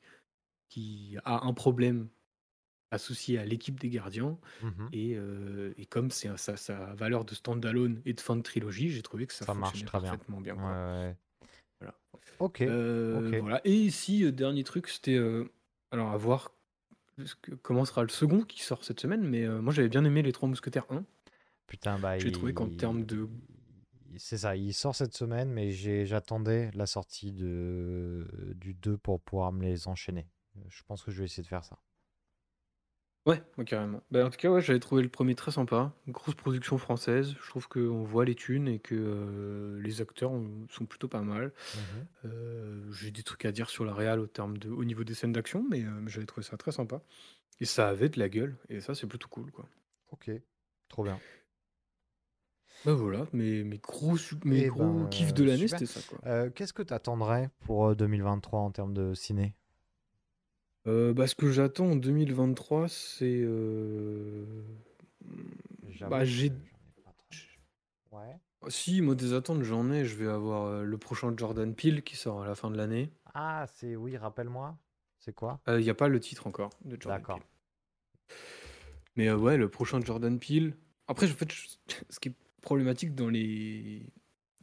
qui 0.69 1.17
a 1.25 1.45
un 1.45 1.53
problème 1.53 2.07
associé 2.91 3.37
à 3.37 3.45
l'équipe 3.45 3.79
des 3.79 3.89
gardiens. 3.89 4.37
Et, 4.93 5.15
euh, 5.15 5.73
et 5.77 5.85
comme 5.85 6.09
c'est 6.11 6.35
sa, 6.37 6.57
sa 6.57 6.93
valeur 6.95 7.25
de 7.25 7.33
standalone 7.35 8.01
et 8.05 8.13
de 8.13 8.19
fin 8.21 8.35
de 8.35 8.41
trilogie, 8.41 8.89
j'ai 8.89 9.01
trouvé 9.01 9.27
que 9.27 9.33
ça, 9.33 9.45
Ça 9.45 9.53
marche 9.53 9.83
très 9.85 9.99
bien. 9.99 10.09
parfaitement 10.11 10.41
bien. 10.41 10.55
Ouais, 10.55 10.59
quoi. 10.61 11.01
ouais. 11.01 11.15
Ok. 12.39 12.61
Euh, 12.61 13.27
ok. 13.29 13.35
Voilà. 13.41 13.61
Et 13.65 13.73
ici, 13.75 14.23
euh, 14.23 14.31
dernier 14.31 14.63
truc, 14.63 14.87
c'était. 14.87 15.17
alors, 15.91 16.11
à 16.11 16.17
voir 16.17 16.51
comment 17.63 17.83
sera 17.83 18.03
le 18.03 18.09
second 18.09 18.41
qui 18.43 18.61
sort 18.63 18.83
cette 18.85 18.99
semaine, 19.01 19.27
mais 19.27 19.45
moi 19.47 19.73
j'avais 19.73 19.89
bien 19.89 20.05
aimé 20.05 20.21
Les 20.21 20.31
Trois 20.31 20.47
Mousquetaires 20.47 20.85
1. 20.89 21.03
Putain, 21.67 21.99
bah, 21.99 22.17
J'ai 22.17 22.31
trouvé 22.31 22.53
qu'en 22.53 22.69
termes 22.69 23.03
de- 23.05 23.27
il- 24.11 24.19
C'est 24.19 24.37
ça, 24.37 24.55
il 24.55 24.73
sort 24.73 24.95
cette 24.95 25.13
semaine, 25.15 25.49
mais 25.51 25.71
j'attendais 26.05 26.71
la 26.73 26.85
sortie 26.85 27.31
de... 27.33 28.25
du 28.55 28.73
2 28.73 28.97
pour 28.97 29.19
pouvoir 29.21 29.51
me 29.51 29.63
les 29.63 29.87
enchaîner. 29.89 30.25
Je 30.69 30.81
pense 30.83 31.03
que 31.03 31.11
je 31.11 31.19
vais 31.19 31.25
essayer 31.25 31.43
de 31.43 31.47
faire 31.47 31.63
ça. 31.65 31.77
Ouais, 33.29 33.43
ouais, 33.57 33.65
carrément. 33.65 34.01
Bah, 34.09 34.25
en 34.25 34.29
tout 34.31 34.37
cas, 34.37 34.49
ouais, 34.49 34.61
j'avais 34.61 34.79
trouvé 34.79 35.03
le 35.03 35.09
premier 35.09 35.35
très 35.35 35.51
sympa. 35.51 35.93
Une 36.07 36.13
grosse 36.13 36.33
production 36.33 36.77
française. 36.79 37.35
Je 37.43 37.49
trouve 37.49 37.67
qu'on 37.67 38.03
voit 38.03 38.25
les 38.25 38.33
thunes 38.33 38.67
et 38.67 38.79
que 38.79 38.95
euh, 38.95 39.79
les 39.81 40.01
acteurs 40.01 40.31
ont- 40.31 40.65
sont 40.69 40.85
plutôt 40.85 41.07
pas 41.07 41.21
mal. 41.21 41.53
Mhm. 41.75 42.07
Euh, 42.25 42.91
j'ai 42.91 43.11
des 43.11 43.21
trucs 43.21 43.45
à 43.45 43.51
dire 43.51 43.69
sur 43.69 43.85
la 43.85 43.93
réal 43.93 44.19
au, 44.19 44.25
terme 44.27 44.57
de, 44.57 44.69
au 44.69 44.83
niveau 44.83 45.03
des 45.03 45.13
scènes 45.13 45.31
d'action, 45.33 45.63
mais 45.69 45.83
euh, 45.83 46.07
j'avais 46.07 46.25
trouvé 46.25 46.43
ça 46.43 46.57
très 46.57 46.71
sympa. 46.71 47.01
Et 47.59 47.65
ça 47.65 47.89
avait 47.89 48.09
de 48.09 48.17
la 48.19 48.29
gueule, 48.29 48.55
et 48.69 48.79
ça, 48.81 48.95
c'est 48.95 49.05
plutôt 49.07 49.27
cool, 49.27 49.51
quoi. 49.51 49.65
Ok, 50.11 50.31
trop 50.87 51.03
bien. 51.03 51.19
Bah 52.85 52.93
voilà, 52.93 53.27
mes, 53.33 53.63
mes 53.63 53.77
gros, 53.77 54.17
su- 54.17 54.35
mes 54.45 54.63
Eh 54.63 54.67
gros 54.69 55.03
ben, 55.03 55.09
kiffs 55.09 55.33
de 55.33 55.43
l'année, 55.43 55.67
super. 55.67 55.79
c'était 55.79 55.91
ça, 55.93 56.01
quoi. 56.07 56.19
Euh, 56.25 56.49
Qu'est-ce 56.49 56.73
que 56.73 56.81
tu 56.81 56.93
attendrais 56.93 57.49
pour 57.65 57.87
euh, 57.89 57.95
2023 57.95 58.61
en 58.61 58.71
termes 58.71 58.93
de 58.93 59.13
ciné? 59.13 59.53
Euh, 60.87 61.13
bah, 61.13 61.27
ce 61.27 61.35
que 61.35 61.51
j'attends 61.51 61.91
en 61.91 61.95
2023, 61.95 62.87
c'est. 62.87 63.25
euh, 63.43 64.45
J'avoue 65.89 66.11
Bah, 66.11 66.25
j'ai. 66.25 66.47
j'en 66.47 66.53
ai 66.55 67.01
pas 67.03 67.13
trop. 67.13 68.17
Ouais. 68.17 68.39
Si, 68.69 69.01
moi, 69.01 69.15
des 69.15 69.33
attentes, 69.33 69.63
j'en 69.63 69.91
ai. 69.91 70.05
Je 70.05 70.15
vais 70.15 70.27
avoir 70.27 70.65
euh, 70.67 70.83
le 70.83 70.97
prochain 70.97 71.33
Jordan 71.35 71.73
Peele 71.75 72.01
qui 72.03 72.15
sort 72.15 72.41
à 72.43 72.47
la 72.47 72.55
fin 72.55 72.71
de 72.71 72.77
l'année. 72.77 73.11
Ah, 73.33 73.65
c'est 73.75 73.95
oui, 73.95 74.17
rappelle-moi. 74.17 74.77
C'est 75.19 75.33
quoi? 75.33 75.59
Il 75.67 75.77
n'y 75.79 75.89
a 75.89 75.93
pas 75.95 76.07
le 76.07 76.19
titre 76.19 76.47
encore 76.47 76.69
de 76.85 76.91
Jordan 76.99 77.19
D'accord. 77.21 77.39
Mais 79.15 79.27
euh, 79.27 79.37
ouais, 79.37 79.57
le 79.57 79.69
prochain 79.69 79.99
Jordan 80.01 80.39
Peele. 80.39 80.75
Après, 81.07 81.29
en 81.29 81.33
fait, 81.35 81.51
je- 81.51 81.67
ce 82.09 82.19
qui 82.19 82.29
est 82.29 82.35
problématique 82.61 83.15
dans 83.15 83.27
les, 83.29 84.05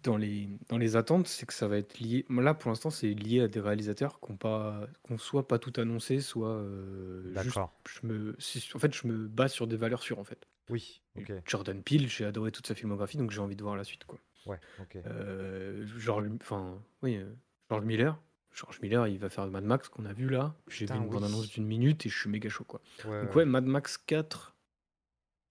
dans 0.07 0.17
les, 0.17 0.49
dans 0.69 0.79
les 0.79 0.97
attentes, 0.97 1.27
c'est 1.29 1.45
que 1.47 1.53
ça 1.53 1.69
va 1.69 1.77
être 1.77 1.99
lié. 1.99 2.25
Là, 2.31 2.55
pour 2.55 2.71
l'instant, 2.71 2.91
c'est 2.91 3.13
lié 3.13 3.41
à 3.43 3.49
des 3.49 3.61
réalisateurs 3.61 4.19
qui 4.21 4.33
ont 4.33 4.37
pas, 4.37 4.87
qu'on 5.03 5.19
soit 5.19 5.47
pas 5.47 5.59
tout 5.59 5.73
annoncé, 5.77 6.21
soit 6.21 6.49
euh, 6.51 7.23
juste. 7.35 7.47
D'accord. 7.47 7.73
Je 7.89 8.07
me, 8.07 8.37
c'est- 8.39 8.75
en 8.75 8.79
fait, 8.79 8.95
je 8.95 9.07
me 9.07 9.27
base 9.29 9.53
sur 9.53 9.67
des 9.67 9.77
valeurs 9.77 10.03
sûres, 10.03 10.19
en 10.19 10.25
fait. 10.25 10.47
Oui, 10.71 11.03
ok. 11.19 11.33
Jordan 11.47 11.83
Peele, 11.83 12.09
j'ai 12.09 12.25
adoré 12.25 12.51
toute 12.53 12.67
sa 12.67 12.75
filmographie, 12.75 13.17
donc 13.19 13.31
j'ai 13.31 13.41
envie 13.41 13.57
de 13.57 13.63
voir 13.63 13.77
la 13.77 13.85
suite, 13.85 14.05
quoi. 14.05 14.19
Ouais, 14.47 14.59
ok. 14.81 14.97
Euh, 15.07 15.87
genre, 15.99 16.23
enfin, 16.41 16.81
oui, 17.03 17.17
euh, 17.17 17.31
George 17.71 17.85
Miller. 17.85 18.19
George 18.53 18.81
Miller, 18.81 19.07
il 19.09 19.19
va 19.19 19.29
faire 19.29 19.47
Mad 19.49 19.65
Max 19.65 19.89
qu'on 19.89 20.07
a 20.07 20.13
vu 20.15 20.29
là. 20.31 20.55
J'ai 20.69 20.87
vu 20.87 20.87
Putain, 20.87 20.97
une 20.97 21.05
oui. 21.09 21.11
bande-annonce 21.11 21.49
d'une 21.51 21.67
minute 21.67 22.07
et 22.07 22.09
je 22.09 22.19
suis 22.19 22.31
méga 22.31 22.49
chaud, 22.49 22.65
quoi. 22.65 22.81
Ouais, 23.05 23.21
Donc 23.23 23.31
ouais. 23.31 23.37
ouais, 23.39 23.45
Mad 23.45 23.65
Max 23.67 23.99
4, 23.99 24.57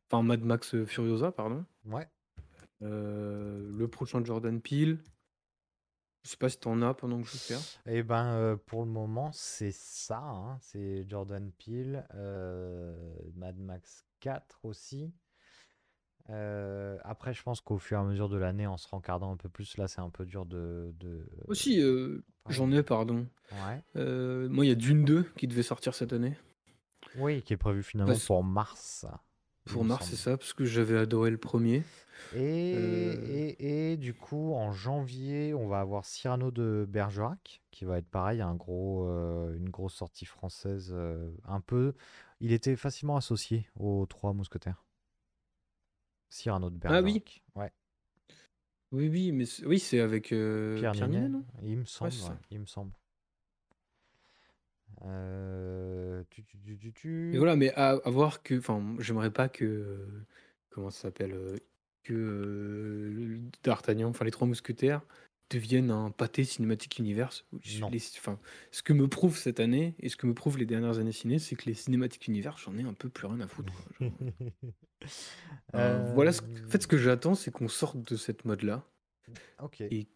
enfin 0.10 0.24
Mad 0.24 0.42
Max 0.42 0.74
euh, 0.76 0.86
Furiosa, 0.86 1.32
pardon. 1.32 1.66
Ouais. 1.86 2.08
Euh, 2.82 3.70
le 3.72 3.88
prochain 3.88 4.24
Jordan 4.24 4.62
Peele. 4.62 5.00
Je 6.24 6.32
sais 6.32 6.38
pas 6.38 6.50
si 6.50 6.58
t'en 6.60 6.82
as 6.82 6.94
pendant 6.96 7.22
que 7.22 7.28
je 7.28 7.38
fais. 7.38 7.56
Eh 7.86 8.02
ben, 8.02 8.26
euh, 8.34 8.56
pour 8.56 8.84
le 8.84 8.90
moment, 8.90 9.32
c'est 9.32 9.72
ça. 9.72 10.18
hein, 10.20 10.58
C'est 10.60 11.08
Jordan 11.08 11.52
Peele, 11.52 12.04
euh, 12.16 12.96
Mad 13.36 13.58
Max 13.60 14.04
4 14.22 14.60
aussi. 14.64 15.14
Euh, 16.32 16.98
après, 17.04 17.36
je 17.36 17.44
pense 17.44 17.62
qu'au 17.62 17.78
fur 17.78 18.00
et 18.00 18.02
à 18.02 18.04
mesure 18.04 18.30
de 18.30 18.38
l'année, 18.38 18.66
en 18.66 18.78
se 18.78 18.88
rencardant 18.88 19.32
un 19.32 19.38
peu 19.38 19.50
plus, 19.50 19.78
là, 19.78 19.88
c'est 19.88 20.02
un 20.02 20.10
peu 20.10 20.26
dur 20.26 20.48
de. 20.48 20.92
de- 21.00 21.30
Aussi, 21.48 21.80
euh, 21.80 22.24
j'en 22.50 22.72
ai, 22.72 22.82
pardon. 22.82 23.28
Ouais. 23.52 23.84
Euh, 23.96 24.50
moi, 24.50 24.66
il 24.66 24.70
y 24.70 24.72
a 24.72 24.76
Dune 24.76 25.06
2 25.06 25.24
qui 25.38 25.48
devait 25.48 25.62
sortir 25.62 25.94
cette 25.94 26.14
année. 26.14 26.36
Oui, 27.18 27.44
qui 27.44 27.54
est 27.54 27.58
prévu 27.58 27.84
finalement 27.84 28.14
Parce- 28.14 28.26
pour 28.26 28.44
mars. 28.44 29.06
Il 29.68 29.74
Pour 29.74 29.84
me 29.84 29.90
mars, 29.90 30.08
c'est 30.10 30.16
semble. 30.16 30.16
ça, 30.16 30.38
parce 30.38 30.54
que 30.54 30.66
j'avais 30.66 30.98
adoré 30.98 31.30
le 31.32 31.38
premier. 31.38 31.84
Et, 32.32 32.40
Euh, 32.74 33.16
et, 33.60 33.92
et 33.94 33.98
du 33.98 34.14
coup, 34.14 34.54
en 34.54 34.72
janvier, 34.72 35.54
on 35.54 35.68
va 35.68 35.80
avoir 35.80 36.06
Cyrano 36.06 36.52
de 36.52 36.86
Bergerac, 36.90 37.62
qui 37.72 37.86
va 37.86 37.98
être 38.00 38.10
pareil, 38.10 38.42
un 38.42 38.56
gros, 38.56 39.08
euh, 39.08 39.56
une 39.56 39.70
grosse 39.70 39.96
sortie 39.96 40.26
française. 40.26 40.92
euh, 40.94 41.32
un 41.46 41.62
peu. 41.62 41.94
Il 42.42 42.52
était 42.52 42.76
facilement 42.76 43.16
associé 43.18 43.68
aux 43.80 44.06
Trois 44.08 44.34
Mousquetaires. 44.34 44.84
Cyrano 46.30 46.70
de 46.70 46.78
Ah 46.88 47.02
oui. 47.02 47.24
Bergerac. 47.24 47.42
Ouais. 47.56 47.72
Oui, 48.92 49.10
oui, 49.10 49.32
mais 49.32 49.46
c'est- 49.46 49.66
oui, 49.66 49.78
c'est 49.80 50.00
avec 50.00 50.32
euh, 50.32 50.76
Pierre, 50.80 50.92
Pierre 50.92 51.10
Ninet, 51.10 51.20
Ninet, 51.20 51.30
non? 51.30 51.44
Il 51.64 51.78
me 51.80 51.86
semble. 51.86 52.12
c'est 52.12 52.28
ça. 52.28 52.32
ouais, 52.32 52.38
il 52.52 52.60
me 52.60 52.66
semble. 52.66 52.92
Euh, 55.04 56.24
tu, 56.30 56.44
tu, 56.44 56.58
tu, 56.60 56.78
tu, 56.78 56.94
tu. 56.94 57.34
Et 57.34 57.38
voilà, 57.38 57.56
mais 57.56 57.72
à, 57.74 57.90
à 57.92 58.10
voir 58.10 58.42
que, 58.44 58.58
enfin, 58.58 58.96
j'aimerais 59.00 59.32
pas 59.32 59.50
que, 59.50 59.66
euh, 59.66 60.26
comment 60.70 60.90
ça 60.90 61.04
s'appelle, 61.04 61.34
euh, 61.34 61.58
que 62.04 62.14
euh, 62.14 63.40
D'Artagnan, 63.64 64.10
enfin 64.10 64.26
les 64.26 64.32
Trois 64.32 64.48
Mousquetaires, 64.48 65.02
deviennent 65.52 65.92
un 65.92 66.10
pâté 66.10 66.44
cinématique 66.44 66.98
univers. 66.98 67.32
Je- 67.62 67.80
Non. 67.80 67.90
les- 67.90 68.00
Enfin, 68.18 68.40
ce 68.72 68.82
que 68.82 68.94
me 68.94 69.08
prouve 69.08 69.38
cette 69.38 69.60
année 69.60 69.94
et 70.00 70.10
ce 70.10 70.16
que 70.16 70.26
me 70.26 70.34
prouvent 70.34 70.58
les 70.58 70.66
dernières 70.66 70.98
années 70.98 71.12
ciné, 71.12 71.38
c'est 71.38 71.56
que 71.56 71.66
les 71.66 71.76
cinématiques 71.76 72.28
univers, 72.28 72.58
j'en 72.58 72.76
ai 72.78 72.84
un 72.84 72.94
peu 72.94 73.10
plus 73.10 73.28
rien 73.28 73.42
à 73.42 73.48
foutre. 73.48 73.72
quoi. 74.00 74.08
Euh, 75.76 76.12
voilà, 76.16 76.32
ce- 76.32 76.42
en 76.42 76.70
fait, 76.70 76.82
ce 76.82 76.88
que 76.88 76.98
j'attends, 76.98 77.36
c'est 77.36 77.52
qu'on 77.52 77.68
sorte 77.68 77.98
de 78.10 78.16
cette 78.16 78.46
mode-là 78.46 78.88
Ok. 79.62 79.82
et, 79.82 80.08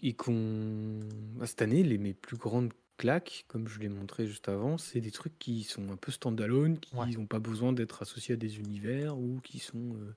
et 0.00 0.14
qu'on, 0.14 1.00
bah, 1.34 1.46
cette 1.46 1.60
année, 1.62 1.82
les 1.82 1.98
mes 1.98 2.14
plus 2.14 2.36
grandes 2.38 2.72
claques, 3.00 3.44
comme 3.48 3.66
je 3.66 3.78
l'ai 3.80 3.88
montré 3.88 4.26
juste 4.26 4.48
avant, 4.50 4.76
c'est 4.76 5.00
des 5.00 5.10
trucs 5.10 5.38
qui 5.38 5.62
sont 5.64 5.90
un 5.90 5.96
peu 5.96 6.12
standalone, 6.12 6.78
qui 6.78 6.94
Ouais. 6.94 7.06
n'ont 7.10 7.26
pas 7.26 7.38
besoin 7.38 7.72
d'être 7.72 8.02
associés 8.02 8.34
à 8.34 8.36
des 8.36 8.58
univers 8.58 9.16
ou 9.18 9.40
qui 9.42 9.58
sont, 9.58 9.94
euh, 9.96 10.14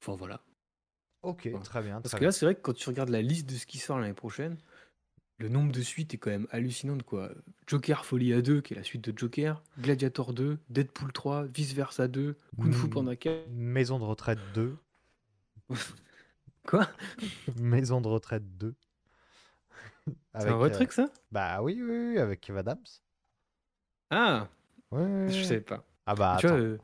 enfin 0.00 0.14
voilà. 0.16 0.40
Ok, 1.22 1.50
très 1.64 1.82
bien. 1.82 2.00
Parce 2.00 2.14
que 2.14 2.24
là, 2.24 2.30
c'est 2.32 2.46
vrai 2.46 2.54
que 2.54 2.60
quand 2.60 2.72
tu 2.72 2.88
regardes 2.88 3.08
la 3.10 3.20
liste 3.22 3.48
de 3.48 3.54
ce 3.56 3.66
qui 3.66 3.78
sort 3.78 3.98
l'année 3.98 4.14
prochaine, 4.14 4.56
le 5.38 5.48
nombre 5.48 5.72
de 5.72 5.80
suites 5.80 6.14
est 6.14 6.18
quand 6.18 6.30
même 6.30 6.46
hallucinant. 6.50 6.96
de 6.96 7.02
Quoi. 7.02 7.32
Joker 7.66 8.04
Folie 8.04 8.32
à 8.34 8.40
2, 8.42 8.60
qui 8.60 8.74
est 8.74 8.76
la 8.76 8.84
suite 8.84 9.02
de 9.10 9.18
Joker, 9.18 9.62
Gladiator 9.80 10.32
2, 10.32 10.58
Deadpool 10.68 11.12
3, 11.12 11.46
Vice 11.46 11.72
Versa 11.74 12.08
2, 12.08 12.36
Kung 12.56 12.72
Fu 12.72 12.86
Mm. 12.86 12.90
Panda 12.90 13.16
4. 13.16 13.48
Maison 13.50 13.98
de 13.98 14.04
retraite 14.04 14.38
2. 14.54 14.76
Quoi? 16.66 16.88
Maison 17.56 18.00
de 18.00 18.08
retraite 18.08 18.56
2. 18.58 18.74
C'est 20.38 20.48
un 20.50 20.56
vrai 20.58 20.70
euh, 20.70 20.74
truc 20.74 20.92
ça? 20.92 21.10
Bah 21.32 21.62
oui, 21.62 21.80
oui, 21.82 22.10
oui, 22.12 22.18
avec 22.18 22.40
Kev 22.40 22.58
Adams. 22.58 22.84
Ah 24.10 24.48
Ouais, 24.90 25.26
Je 25.28 25.42
savais 25.44 25.60
pas. 25.60 25.84
Ah 26.06 26.14
bah 26.16 26.36
tu 26.38 26.46
vois, 26.48 26.56
attends. 26.56 26.64
euh, 26.64 26.78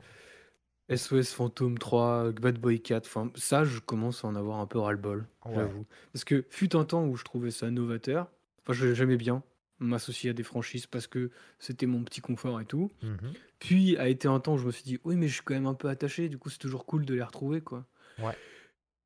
SOS 0.89 1.33
Phantom 1.33 1.77
3, 1.77 2.31
Bad 2.31 2.59
Boy 2.59 2.81
4, 2.81 3.05
enfin 3.07 3.31
ça, 3.35 3.65
je 3.65 3.79
commence 3.79 4.23
à 4.23 4.27
en 4.29 4.35
avoir 4.35 4.59
un 4.59 4.67
peu 4.67 4.79
ras-le-bol, 4.79 5.27
Ouais. 5.45 5.53
j'avoue. 5.55 5.85
Parce 6.13 6.23
que 6.23 6.45
fut 6.49 6.75
un 6.75 6.85
temps 6.85 7.05
où 7.05 7.15
je 7.17 7.23
trouvais 7.25 7.51
ça 7.51 7.69
novateur, 7.71 8.31
enfin 8.61 8.73
je- 8.73 8.93
j'aimais 8.93 9.17
bien 9.17 9.43
m'associer 9.79 10.29
à 10.31 10.33
des 10.33 10.43
franchises 10.43 10.87
parce 10.87 11.07
que 11.07 11.29
c'était 11.59 11.85
mon 11.85 12.03
petit 12.03 12.21
confort 12.21 12.61
et 12.61 12.65
tout. 12.65 12.91
Mhm. 13.01 13.33
Puis 13.59 13.97
a 13.97 14.07
été 14.09 14.27
un 14.27 14.39
temps 14.39 14.55
où 14.55 14.57
je 14.59 14.65
me 14.67 14.71
suis 14.71 14.83
dit, 14.83 14.99
oui, 15.03 15.17
mais 15.17 15.27
je 15.27 15.35
suis 15.35 15.43
quand 15.43 15.53
même 15.55 15.67
un 15.67 15.73
peu 15.75 15.89
attaché, 15.89 16.29
du 16.29 16.37
coup, 16.37 16.49
c'est 16.49 16.57
toujours 16.59 16.85
cool 16.85 17.05
de 17.05 17.13
les 17.15 17.23
retrouver, 17.23 17.61
quoi. 17.61 17.85
Ouais. 18.17 18.37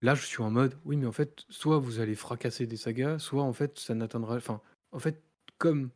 Là, 0.02 0.16
je 0.16 0.26
suis 0.26 0.42
en 0.42 0.50
mode, 0.50 0.76
oui, 0.86 0.98
mais 0.98 1.06
en 1.06 1.12
fait, 1.12 1.46
soit 1.50 1.78
vous 1.78 2.00
allez 2.00 2.16
fracasser 2.16 2.66
des 2.66 2.78
sagas, 2.78 3.20
soit 3.20 3.44
en 3.44 3.54
fait, 3.54 3.78
ça 3.78 3.94
n'atteindra. 3.94 4.36
Enfin, 4.36 4.60
en 4.92 5.00
fait, 5.00 5.22
comme 5.60 5.92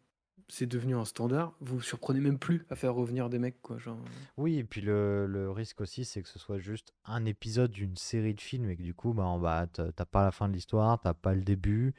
c'est 0.48 0.68
devenu 0.68 0.96
un 0.96 1.06
standard, 1.06 1.54
vous 1.60 1.78
vous 1.78 1.82
surprenez 1.82 2.20
même 2.20 2.38
plus 2.38 2.68
à 2.70 2.76
faire 2.76 2.94
revenir 2.94 3.30
des 3.30 3.40
mecs, 3.40 3.60
quoi. 3.64 3.80
Genre... 3.80 3.98
Oui, 4.38 4.58
et 4.60 4.64
puis 4.64 4.82
le, 4.82 5.26
le 5.26 5.50
risque 5.50 5.82
aussi, 5.82 6.06
c'est 6.06 6.22
que 6.22 6.30
ce 6.30 6.38
soit 6.38 6.60
juste 6.60 6.94
un 7.06 7.26
épisode 7.26 7.72
d'une 7.72 7.98
série 7.98 8.36
de 8.36 8.42
films 8.42 8.70
et 8.70 8.76
que 8.78 8.84
du 8.84 8.94
coup, 8.94 9.14
bah, 9.14 9.38
bah, 9.42 9.66
t'as 9.74 9.92
t'as 9.92 10.06
pas 10.06 10.24
la 10.24 10.32
fin 10.32 10.48
de 10.48 10.54
l'histoire, 10.54 11.02
t'as 11.02 11.16
pas 11.16 11.34
le 11.34 11.42
début, 11.42 11.96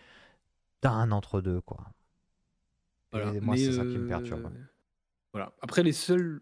t'as 0.81 0.91
un 0.93 1.11
entre-deux, 1.11 1.61
quoi. 1.61 1.89
Voilà. 3.11 3.35
Et 3.35 3.41
moi, 3.41 3.57
c'est 3.57 3.73
ça 3.73 3.83
qui 3.85 3.99
me 3.99 4.07
perturbe. 4.07 4.47
euh, 4.47 4.65
Voilà. 5.33 5.53
Après, 5.61 5.83
les 5.83 5.93
seules 5.93 6.41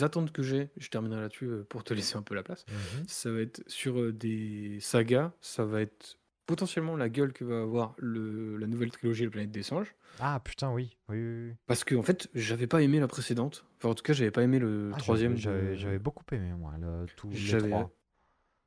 attentes 0.00 0.32
que 0.32 0.42
j'ai, 0.42 0.70
je 0.76 0.88
terminerai 0.88 1.20
là-dessus 1.20 1.46
euh, 1.46 1.66
pour 1.68 1.84
te 1.84 1.94
laisser 2.12 2.16
un 2.16 2.22
peu 2.22 2.34
la 2.34 2.42
place, 2.42 2.64
Mhm. 2.68 3.04
ça 3.06 3.30
va 3.30 3.40
être 3.40 3.62
sur 3.66 4.00
euh, 4.00 4.12
des 4.12 4.78
sagas, 4.80 5.32
ça 5.40 5.64
va 5.64 5.80
être 5.82 6.18
potentiellement 6.46 6.96
la 6.96 7.08
gueule 7.08 7.32
que 7.32 7.44
va 7.44 7.60
avoir 7.62 7.94
le, 7.98 8.56
la 8.56 8.66
nouvelle 8.66 8.90
trilogie 8.92 9.24
La 9.24 9.30
planète 9.30 9.50
des 9.50 9.62
singes. 9.64 9.94
Ah 10.20 10.40
putain, 10.42 10.72
oui. 10.72 10.96
Oui, 11.08 11.16
oui, 11.18 11.48
oui. 11.48 11.54
Parce 11.66 11.82
que 11.84 11.94
en 11.94 12.02
fait, 12.02 12.28
j'avais 12.34 12.66
pas 12.68 12.82
aimé 12.82 13.00
la 13.00 13.08
précédente. 13.08 13.64
Enfin, 13.78 13.88
en 13.90 13.94
tout 13.94 14.02
cas, 14.04 14.12
j'avais 14.12 14.30
pas 14.30 14.42
aimé 14.42 14.58
le 14.58 14.92
Ah, 14.94 14.96
troisième. 14.98 15.36
j'avais- 15.36 15.76
de- 15.76 15.98
beaucoup 15.98 16.24
aimé, 16.32 16.52
moi, 16.56 16.72
le, 16.80 17.06
tous 17.16 17.28
les 17.30 17.58
trois. 17.58 17.92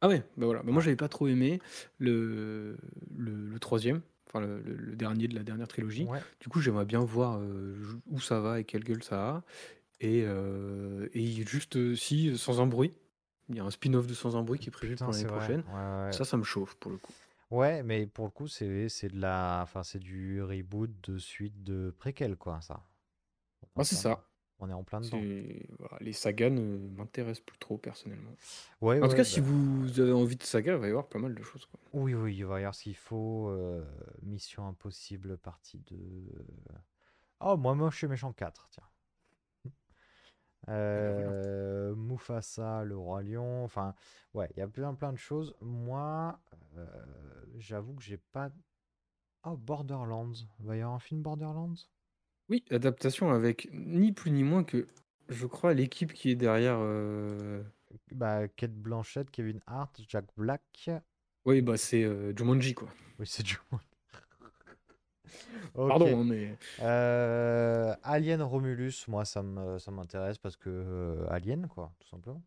Ah 0.02 0.08
ouais, 0.08 0.20
bah 0.38 0.46
voilà. 0.46 0.62
Bah 0.64 0.72
moi, 0.72 0.82
j'avais 0.82 0.96
pas 0.96 1.10
trop 1.10 1.28
aimé 1.28 1.60
le, 1.98 2.78
le, 3.18 3.34
le 3.48 3.60
troisième, 3.60 4.02
enfin 4.28 4.40
le, 4.40 4.62
le- 4.62 4.76
le 4.76 4.96
dernier 4.96 5.28
de 5.28 5.36
la 5.36 5.44
dernière 5.44 5.68
trilogie. 5.68 6.06
Ouais. 6.06 6.20
Du 6.40 6.48
coup, 6.50 6.62
j'aimerais 6.62 6.86
bien 6.86 7.00
voir 7.00 7.40
euh, 7.42 7.76
où 8.08 8.20
ça 8.22 8.40
va 8.40 8.60
et 8.60 8.64
quelle 8.64 8.84
gueule 8.84 9.04
ça 9.04 9.30
a. 9.30 9.44
Et, 10.02 10.24
euh, 10.26 11.10
et 11.14 11.26
juste 11.46 11.76
euh, 11.76 11.96
si, 11.96 12.38
sans 12.38 12.62
un 12.62 12.68
bruit, 12.68 12.94
il 13.50 13.56
y 13.56 13.60
a 13.60 13.64
un 13.66 13.72
spin-off 13.72 14.08
de 14.08 14.14
Sans 14.14 14.36
un 14.38 14.44
bruit 14.44 14.60
qui 14.60 14.70
est 14.70 14.72
prévu 14.72 14.94
Putain, 14.94 15.06
pour 15.06 15.14
l'année 15.14 15.24
c'est 15.24 15.30
vrai. 15.30 15.40
prochaine. 15.40 15.64
Ouais, 15.68 16.06
ouais. 16.06 16.12
Ça, 16.14 16.26
ça 16.26 16.38
me 16.38 16.44
chauffe 16.44 16.76
pour 16.76 16.92
le 16.92 16.98
coup. 16.98 17.14
Ouais, 17.52 17.82
mais 17.84 18.06
pour 18.06 18.26
le 18.26 18.32
coup, 18.32 18.48
c'est 18.48 18.90
c'est 18.90 19.10
de 19.10 19.20
la, 19.20 19.62
enfin, 19.64 19.84
c'est 19.84 20.00
du 20.00 20.42
reboot 20.44 20.92
de 21.10 21.18
suite 21.18 21.64
de 21.64 21.94
préquel, 21.98 22.36
quoi, 22.38 22.62
ça. 22.62 22.84
Ah, 23.76 23.84
c'est 23.84 23.96
ça. 23.96 24.26
On 24.60 24.70
est 24.70 24.74
en 24.74 24.84
plein 24.84 25.02
dedans. 25.02 25.18
C'est- 25.18 25.68
voilà, 25.80 25.98
Les 26.02 26.14
sagas 26.14 26.50
ne 26.50 26.78
m'intéressent 26.98 27.46
plus 27.46 27.58
trop 27.58 27.78
personnellement. 27.78 28.36
Ouais, 28.82 29.00
En 29.02 29.08
tout 29.08 29.10
ouais, 29.10 29.16
cas, 29.16 29.24
si 29.24 29.40
bah, 29.40 29.48
vous 29.48 30.00
avez 30.00 30.12
envie 30.12 30.36
de 30.36 30.44
saga, 30.44 30.74
il 30.74 30.80
va 30.80 30.88
y 30.88 30.90
avoir 30.90 31.08
pas 31.08 31.20
mal 31.20 31.34
de 31.34 31.44
choses. 31.44 31.66
Quoi. 31.66 31.80
oui, 31.94 32.14
oui, 32.14 32.36
il 32.38 32.46
va 32.46 32.56
y 32.60 32.64
avoir 32.64 32.76
ce 32.76 32.84
qu'il 32.84 32.96
faut. 32.96 33.50
euh, 33.50 33.84
Mission 34.24 34.68
Impossible, 34.68 35.38
partie 35.38 35.80
2. 35.80 36.46
Oh, 37.42 37.58
moi, 37.58 37.76
moche 37.76 38.04
et 38.04 38.08
méchant 38.08 38.32
4, 38.32 38.68
tiens. 38.72 38.88
Euh, 40.68 41.96
Mufasa, 41.96 42.84
le 42.84 42.98
roi 42.98 43.24
lion. 43.24 43.64
Enfin, 43.64 43.96
ouais, 44.34 44.50
il 44.56 44.60
y 44.60 44.62
a 44.62 44.68
plein, 44.68 44.94
plein 44.94 45.12
de 45.14 45.18
choses. 45.18 45.56
Moi, 45.62 46.40
euh, 46.78 46.86
j'avoue 47.58 47.94
que 47.96 48.04
j'ai 48.04 48.18
pas. 48.18 48.52
Oh, 49.44 49.58
Borderlands. 49.58 50.34
Il 50.60 50.66
va 50.66 50.76
y 50.78 50.82
avoir 50.82 50.96
un 50.96 51.00
film 51.00 51.22
Borderlands? 51.22 51.76
Oui, 52.50 52.66
adaptation 52.72 53.32
avec 53.32 53.70
ni 53.72 54.12
plus 54.12 54.32
ni 54.32 54.44
moins 54.44 54.64
que, 54.64 54.88
je 55.30 55.46
crois, 55.46 55.74
l'équipe 55.74 56.14
qui 56.14 56.32
est 56.32 56.36
derrière. 56.36 56.78
euh, 56.80 57.64
Bah, 58.12 58.48
Kate 58.48 58.74
Blanchett, 58.74 59.30
Kevin 59.32 59.62
Hart, 59.68 60.02
Jack 60.08 60.26
Black. 60.36 60.90
Oui, 61.46 61.62
bah 61.62 61.78
c'est 61.78 62.04
euh, 62.04 62.34
Jumanji, 62.36 62.74
quoi. 62.74 62.88
Oui, 63.20 63.28
c'est 63.28 63.44
Pardon, 65.88 66.22
hein, 66.22 66.24
mais. 66.26 66.58
Euh, 66.80 67.96
Alien 68.04 68.42
Romulus, 68.42 69.08
moi, 69.08 69.26
ça 69.26 69.42
m'intéresse 69.42 70.38
parce 70.38 70.56
que 70.58 70.70
euh, 70.70 71.28
Alien, 71.30 71.68
quoi, 71.68 71.94
tout 72.00 72.08
simplement. 72.08 72.42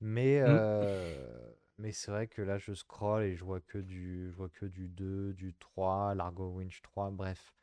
Mais, 0.00 0.40
Hmm. 0.44 0.50
euh, 0.50 1.52
mais 1.78 1.92
c'est 1.92 2.10
vrai 2.10 2.26
que 2.26 2.42
là, 2.42 2.58
je 2.58 2.72
scroll 2.74 3.22
et 3.24 3.36
je 3.36 3.44
vois 3.44 3.60
que 3.60 3.78
du, 3.78 4.28
je 4.30 4.36
vois 4.36 4.48
que 4.48 4.66
du 4.66 4.88
2, 4.88 5.32
du 5.34 5.54
3, 5.54 6.14
Largo 6.14 6.50
Winch 6.50 6.82
3, 6.82 7.10
bref. 7.10 7.54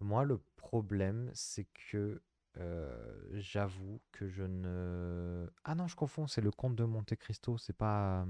Moi, 0.00 0.24
le 0.24 0.38
problème, 0.56 1.30
c'est 1.34 1.66
que 1.92 2.22
j'avoue 3.34 4.00
que 4.12 4.28
je 4.28 4.42
ne... 4.42 5.48
Ah 5.64 5.74
non, 5.74 5.86
je 5.86 5.96
confonds, 5.96 6.26
c'est 6.26 6.40
le 6.40 6.50
comte 6.50 6.74
de 6.76 6.84
Monte 6.84 7.14
Cristo, 7.16 7.56
c'est 7.58 7.76
pas 7.76 8.26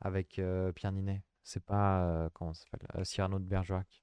avec 0.00 0.40
Pierre 0.74 0.92
Ninet, 0.92 1.22
c'est 1.44 1.64
pas, 1.64 2.30
comment 2.34 2.54
ça 2.54 2.64
s'appelle, 2.70 3.06
Cyrano 3.06 3.38
de 3.38 3.44
Bergerac. 3.44 4.01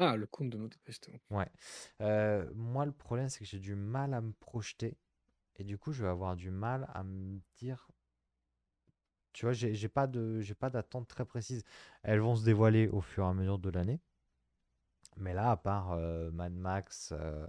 Ah, 0.00 0.16
le 0.16 0.26
comte 0.26 0.50
de 0.50 0.56
Monte 0.58 0.76
Cristo. 0.78 1.12
Ouais. 1.30 1.48
Euh, 2.00 2.50
moi, 2.54 2.84
le 2.86 2.92
problème, 2.92 3.28
c'est 3.28 3.38
que 3.40 3.44
j'ai 3.44 3.60
du 3.60 3.74
mal 3.76 4.14
à 4.14 4.20
me 4.20 4.32
projeter. 4.32 4.96
Et 5.56 5.64
du 5.64 5.78
coup, 5.78 5.92
je 5.92 6.02
vais 6.04 6.10
avoir 6.10 6.36
du 6.36 6.50
mal 6.50 6.88
à 6.94 7.04
me 7.04 7.40
dire. 7.56 7.88
Tu 9.32 9.44
vois, 9.46 9.52
j'ai 9.52 9.88
pas 9.88 10.06
de, 10.06 10.40
j'ai 10.40 10.54
pas 10.54 10.70
d'attente 10.70 11.08
très 11.08 11.24
précise. 11.24 11.64
Elles 12.02 12.20
vont 12.20 12.34
se 12.36 12.44
dévoiler 12.44 12.88
au 12.88 13.00
fur 13.00 13.24
et 13.24 13.28
à 13.28 13.32
mesure 13.32 13.58
de 13.58 13.70
l'année. 13.70 14.00
Mais 15.16 15.34
là, 15.34 15.52
à 15.52 15.56
part 15.56 15.92
euh, 15.92 16.30
Mad 16.32 16.52
Max, 16.52 17.12
euh, 17.12 17.46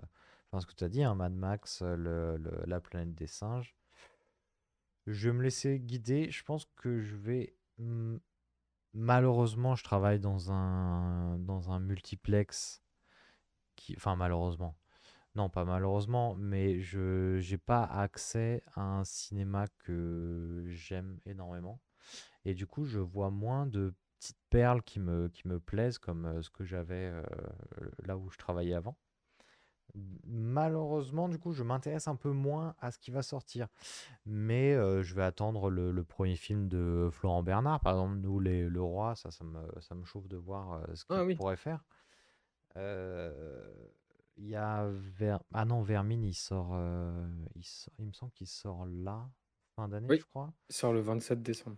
enfin 0.52 0.60
ce 0.62 0.66
que 0.68 0.74
tu 0.76 0.84
as 0.84 0.90
dit, 0.90 1.04
hein, 1.04 1.16
Mad 1.16 1.34
Max, 1.34 1.82
le- 1.82 2.38
la 2.68 2.80
planète 2.80 3.16
des 3.16 3.28
singes, 3.28 3.76
je 5.08 5.30
vais 5.30 5.36
me 5.36 5.44
laisser 5.44 5.80
guider. 5.80 6.30
Je 6.32 6.44
pense 6.44 6.66
que 6.76 7.02
je 7.02 7.16
vais. 7.16 7.56
hmm, 7.78 8.18
Malheureusement, 8.94 9.76
je 9.76 9.84
travaille 9.84 10.20
dans 10.20 10.52
un, 10.52 11.38
dans 11.40 11.72
un 11.72 11.80
multiplex 11.80 12.82
qui. 13.76 13.96
Enfin, 13.98 14.16
malheureusement. 14.16 14.76
Non, 15.36 15.50
pas 15.50 15.66
malheureusement, 15.66 16.36
mais 16.36 16.82
je 16.82 17.38
j'ai 17.40 17.58
pas 17.58 17.84
accès 17.86 18.64
à 18.76 18.82
un 18.82 19.06
cinéma 19.06 19.68
que 19.80 20.66
j'aime 20.68 21.20
énormément. 21.26 21.80
Et 22.46 22.54
du 22.54 22.68
coup, 22.68 22.86
je 22.86 23.00
vois 23.00 23.32
moins 23.32 23.66
de 23.68 23.94
petites 24.20 24.40
perles 24.50 24.84
qui 24.84 25.00
me, 25.00 25.30
qui 25.30 25.48
me 25.48 25.60
plaisent, 25.60 26.00
comme 26.00 26.26
euh, 26.26 26.42
ce 26.42 26.50
que 26.50 26.64
j'avais 26.66 27.12
euh, 27.12 27.24
là 28.06 28.18
où 28.18 28.30
je 28.30 28.38
travaillais 28.38 28.76
avant. 28.76 28.98
Malheureusement, 30.26 31.28
du 31.30 31.38
coup, 31.40 31.52
je 31.54 31.64
m'intéresse 31.64 32.08
un 32.08 32.16
peu 32.16 32.32
moins 32.32 32.76
à 32.80 32.92
ce 32.92 33.00
qui 33.00 33.12
va 33.12 33.22
sortir. 33.22 33.68
Mais 34.26 34.74
euh, 34.74 35.04
je 35.04 35.14
vais 35.16 35.24
attendre 35.24 35.70
le, 35.70 35.92
le 35.92 36.04
premier 36.04 36.36
film 36.36 36.68
de 36.68 37.10
Florent 37.12 37.44
Bernard, 37.44 37.80
par 37.82 37.94
exemple, 37.94 38.16
Nous, 38.18 38.40
les, 38.40 38.64
le 38.70 38.82
roi, 38.82 39.16
ça, 39.16 39.32
ça 39.32 39.44
me, 39.44 39.60
ça 39.82 39.96
me 39.96 40.04
chauffe 40.06 40.28
de 40.28 40.38
voir 40.38 40.74
euh, 40.74 40.96
ce 40.96 41.06
qu'il 41.06 41.16
Ah 41.16 41.26
oui. 41.26 41.36
pourrait 41.36 41.58
faire. 41.58 41.84
Euh, 42.78 43.74
Il 44.38 44.48
y 44.48 44.56
a 44.56 44.88
Ver- 44.90 45.44
Ah 45.54 45.66
non, 45.66 45.82
Vermine, 45.82 46.24
il 46.24 46.34
sort, 46.34 46.70
euh, 46.74 47.28
il 47.56 47.64
sort- 47.66 47.94
il 48.00 48.06
me 48.08 48.14
semble 48.14 48.32
qu'il 48.32 48.48
sort 48.48 48.86
là, 48.86 49.30
fin 49.76 49.88
d'année, 49.88 50.08
Oui. 50.10 50.20
je 50.20 50.26
crois. 50.26 50.54
Il 50.70 50.76
sort 50.76 50.94
le 50.94 51.02
27 51.02 51.42
décembre. 51.44 51.78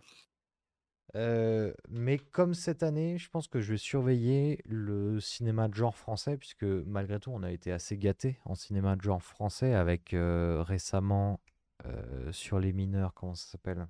Euh, 1.16 1.72
mais 1.88 2.18
comme 2.18 2.54
cette 2.54 2.82
année, 2.82 3.18
je 3.18 3.28
pense 3.30 3.46
que 3.48 3.60
je 3.60 3.72
vais 3.72 3.78
surveiller 3.78 4.60
le 4.66 5.20
cinéma 5.20 5.68
de 5.68 5.74
genre 5.74 5.96
français, 5.96 6.36
puisque 6.36 6.64
malgré 6.64 7.20
tout, 7.20 7.30
on 7.32 7.42
a 7.44 7.52
été 7.52 7.70
assez 7.72 7.96
gâtés 7.98 8.38
en 8.44 8.54
cinéma 8.54 8.96
de 8.96 9.02
genre 9.02 9.22
français 9.22 9.74
avec 9.74 10.12
euh, 10.14 10.62
récemment 10.62 11.40
euh, 11.86 12.32
sur 12.32 12.58
les 12.58 12.72
mineurs, 12.72 13.14
comment 13.14 13.34
ça 13.34 13.46
s'appelle? 13.52 13.86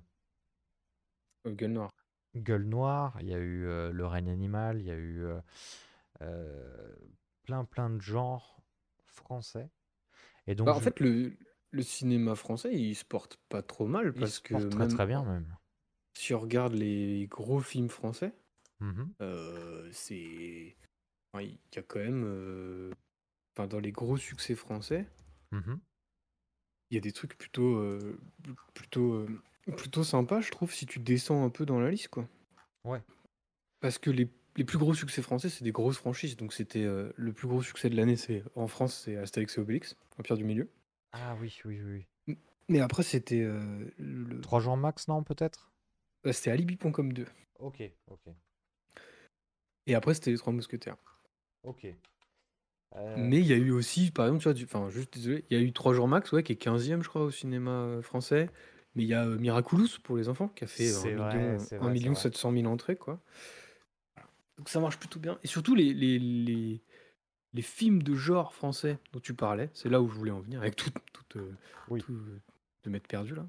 Euh, 1.47 1.51
Gueule 1.55 1.71
Noire. 1.73 1.91
Gueule 2.35 2.65
Noire, 2.65 3.17
il 3.21 3.29
y 3.29 3.33
a 3.33 3.37
eu 3.39 3.65
euh, 3.65 3.91
Le 3.91 4.05
règne 4.05 4.29
animal, 4.29 4.79
il 4.79 4.85
y 4.85 4.91
a 4.91 4.95
eu 4.95 5.23
euh, 5.23 5.39
euh, 6.21 6.95
plein 7.43 7.65
plein 7.65 7.89
de 7.89 8.01
genres 8.01 8.61
français. 9.05 9.69
Et 10.47 10.55
donc, 10.55 10.65
Bah, 10.65 10.75
en 10.75 10.79
je- 10.79 10.81
fait, 10.81 10.99
le, 10.99 11.37
le 11.71 11.81
cinéma 11.83 12.35
français, 12.35 12.73
il 12.75 12.95
se 12.95 13.05
porte 13.05 13.37
pas 13.49 13.61
trop 13.61 13.85
mal 13.87 14.13
il 14.15 14.31
parce 14.31 14.31
se 14.31 14.41
que 14.41 14.51
porte 14.51 14.69
très 14.69 14.87
même 14.87 14.99
très 15.05 15.05
bien 15.05 15.23
même. 15.23 15.55
Si 16.17 16.33
on 16.33 16.39
regarde 16.39 16.73
les 16.73 17.27
gros 17.27 17.59
films 17.61 17.89
français, 17.89 18.33
Mhm. 18.79 19.13
euh, 19.21 19.89
c'est. 19.91 20.75
enfin, 21.33 21.43
Il 21.43 21.57
y 21.75 21.79
a 21.79 21.83
quand 21.83 21.99
même. 21.99 22.23
euh, 22.25 22.91
Enfin, 23.57 23.67
dans 23.67 23.79
les 23.79 23.93
gros 23.93 24.17
succès 24.17 24.53
français, 24.55 25.05
Mhm. 25.53 25.79
il 26.91 26.95
y 26.95 26.97
a 26.97 27.01
des 27.01 27.11
trucs 27.13 27.37
plutôt. 27.37 27.75
euh, 27.77 28.19
plutôt. 28.73 29.25
plutôt 29.77 30.03
sympas, 30.03 30.41
je 30.41 30.51
trouve, 30.51 30.71
si 30.73 30.85
tu 30.85 30.99
descends 30.99 31.43
un 31.45 31.49
peu 31.49 31.65
dans 31.65 31.79
la 31.79 31.89
liste, 31.89 32.09
quoi. 32.09 32.27
Ouais. 32.83 33.01
Parce 33.79 33.97
que 33.97 34.09
les, 34.11 34.29
les 34.57 34.63
plus 34.63 34.77
gros 34.77 34.93
succès 34.93 35.21
français, 35.21 35.49
c'est 35.49 35.63
des 35.63 35.71
grosses 35.71 35.97
franchises. 35.97 36.35
Donc, 36.37 36.53
c'était. 36.53 36.83
le 37.15 37.33
plus 37.33 37.47
gros 37.47 37.61
succès 37.63 37.89
de 37.89 37.95
l'année, 37.95 38.15
c'est 38.17 38.43
en 38.55 38.67
France, 38.67 39.03
c'est 39.05 39.15
Astérix 39.17 39.57
et 39.57 39.61
Obélix, 39.61 39.95
Empire 40.19 40.37
du 40.37 40.43
Milieu. 40.43 40.69
Ah 41.13 41.35
oui, 41.41 41.57
oui, 41.65 41.81
oui. 41.81 42.05
oui. 42.27 42.37
Mais 42.69 42.79
après, 42.81 43.03
c'était. 43.03 43.47
le... 43.97 44.41
Trois 44.41 44.59
jours 44.59 44.75
max, 44.77 45.07
non, 45.07 45.23
peut-être? 45.23 45.71
Euh, 46.25 46.31
C'était 46.33 46.51
Alibi.com 46.51 47.13
2. 47.13 47.27
Ok, 47.59 47.81
ok, 48.05 48.25
Et 49.87 49.95
après, 49.95 50.13
c'était 50.13 50.29
Les 50.31 50.37
Trois 50.37 50.53
Mousquetaires. 50.53 50.97
ok. 51.63 51.85
Euh, 52.95 53.31
Mais 53.31 53.39
il 53.39 53.47
y 53.47 53.53
a 53.53 53.57
eu 53.57 53.71
aussi, 53.71 54.11
par 54.11 54.25
exemple, 54.25 54.41
tu 54.41 54.49
vois, 54.49 54.53
du- 54.53 54.65
enfin, 54.65 54.89
juste 54.89 55.13
désolé, 55.13 55.45
il 55.49 55.57
y 55.57 55.59
a 55.59 55.63
eu 55.63 55.71
3 55.71 55.93
jours 55.93 56.07
max, 56.07 56.31
ouais, 56.33 56.43
qui 56.43 56.51
est 56.51 56.55
15e, 56.57 57.01
je 57.01 57.07
crois, 57.09 57.23
au 57.23 57.31
cinéma 57.31 57.71
euh, 57.71 58.01
français. 58.01 58.49
Mais 58.95 59.03
il 59.03 59.07
y 59.09 59.13
a 59.13 59.25
euh, 59.25 59.37
Miraculous 59.37 59.87
pour 60.03 60.17
les 60.17 60.27
enfants, 60.29 60.49
qui 60.49 60.63
a 60.65 60.67
fait 60.67 60.91
C'est 60.91 60.91
1 60.91 61.11
vrai, 61.15 61.33
million, 61.33 61.67
c'est 61.67 61.77
1 61.79 61.89
vrai, 61.89 61.95
c'est 61.95 62.09
million 62.09 62.13
vrai. 62.13 62.21
700 62.21 62.51
000 62.51 62.67
entrées, 62.67 62.95
quoi. 62.97 63.21
Donc 64.57 64.69
ça 64.69 64.79
marche 64.79 64.97
plutôt 64.99 65.19
bien. 65.19 65.37
Et 65.43 65.47
surtout, 65.47 65.75
les, 65.75 65.93
les, 65.93 66.19
les, 66.19 66.81
les 67.53 67.61
films 67.61 68.03
de 68.03 68.15
genre 68.15 68.53
français 68.53 68.99
dont 69.13 69.19
tu 69.21 69.33
parlais, 69.33 69.69
c'est 69.73 69.89
là 69.89 70.01
où 70.01 70.09
je 70.09 70.15
voulais 70.15 70.31
en 70.31 70.41
venir, 70.41 70.61
avec 70.61 70.75
tout, 70.75 70.91
tout, 71.13 71.39
euh, 71.39 71.53
Oui. 71.87 72.05
tout, 72.05 72.17
de 72.83 72.89
m'être 72.89 73.07
perdu 73.07 73.35
là. 73.35 73.47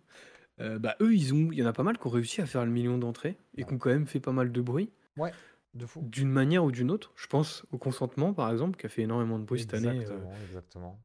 Euh, 0.60 0.78
bah, 0.78 0.96
eux, 1.00 1.14
ils 1.14 1.34
ont, 1.34 1.50
il 1.52 1.58
y 1.58 1.62
en 1.62 1.66
a 1.66 1.72
pas 1.72 1.82
mal 1.82 1.98
qui 1.98 2.06
ont 2.06 2.10
réussi 2.10 2.40
à 2.40 2.46
faire 2.46 2.64
le 2.64 2.70
million 2.70 2.96
d'entrées 2.98 3.36
et 3.56 3.64
qui 3.64 3.74
ont 3.74 3.78
quand 3.78 3.90
même 3.90 4.06
fait 4.06 4.20
pas 4.20 4.32
mal 4.32 4.52
de 4.52 4.60
bruit, 4.60 4.90
Ouais, 5.18 5.32
de 5.74 5.84
fou. 5.86 6.00
d'une 6.02 6.30
manière 6.30 6.64
ou 6.64 6.72
d'une 6.72 6.90
autre. 6.90 7.12
Je 7.16 7.26
pense 7.26 7.64
au 7.72 7.78
consentement, 7.78 8.32
par 8.32 8.50
exemple, 8.50 8.78
qui 8.78 8.86
a 8.86 8.88
fait 8.88 9.02
énormément 9.02 9.38
de 9.38 9.44
bruit 9.44 9.60
cette 9.60 9.74
année. 9.74 9.88
euh, 9.88 10.00
Exactement, 10.00 10.32
exactement. 10.46 11.00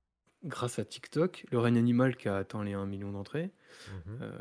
grâce 0.46 0.80
à 0.80 0.86
TikTok, 0.86 1.46
le 1.52 1.60
règne 1.60 1.78
animal 1.78 2.16
qui 2.16 2.30
a 2.30 2.38
atteint 2.38 2.64
les 2.64 2.74
1 2.74 2.86
million 2.86 3.12
d'entrées. 3.12 3.52
Mhm. 4.08 4.20
Euh, 4.22 4.32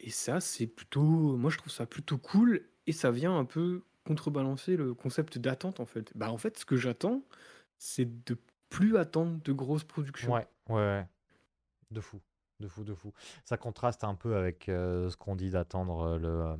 et 0.00 0.10
ça, 0.10 0.40
c'est 0.40 0.66
plutôt. 0.68 1.36
Moi, 1.36 1.50
je 1.50 1.58
trouve 1.58 1.72
ça 1.72 1.86
plutôt 1.86 2.18
cool. 2.18 2.62
Et 2.86 2.92
ça 2.92 3.10
vient 3.12 3.36
un 3.36 3.44
peu 3.44 3.82
contrebalancer 4.04 4.76
le 4.76 4.94
concept 4.94 5.38
d'attente, 5.38 5.78
en 5.80 5.86
fait. 5.86 6.12
Bah, 6.16 6.30
en 6.32 6.38
fait, 6.38 6.58
ce 6.58 6.64
que 6.64 6.76
j'attends, 6.76 7.22
c'est 7.78 8.24
de 8.26 8.36
plus 8.70 8.96
attendre 8.96 9.40
de 9.42 9.52
grosses 9.52 9.84
productions. 9.84 10.32
Ouais, 10.32 10.46
ouais, 10.68 10.74
ouais. 10.76 11.06
De 11.92 12.00
fou, 12.00 12.20
de 12.62 12.68
fou, 12.68 12.84
de 12.84 12.94
fou. 12.94 13.12
Ça 13.44 13.58
contraste 13.58 14.04
un 14.04 14.14
peu 14.14 14.36
avec 14.36 14.68
euh, 14.70 15.10
ce 15.10 15.16
qu'on 15.16 15.36
dit 15.36 15.50
d'attendre 15.50 16.02
euh, 16.02 16.18
le, 16.18 16.28
euh, 16.28 16.56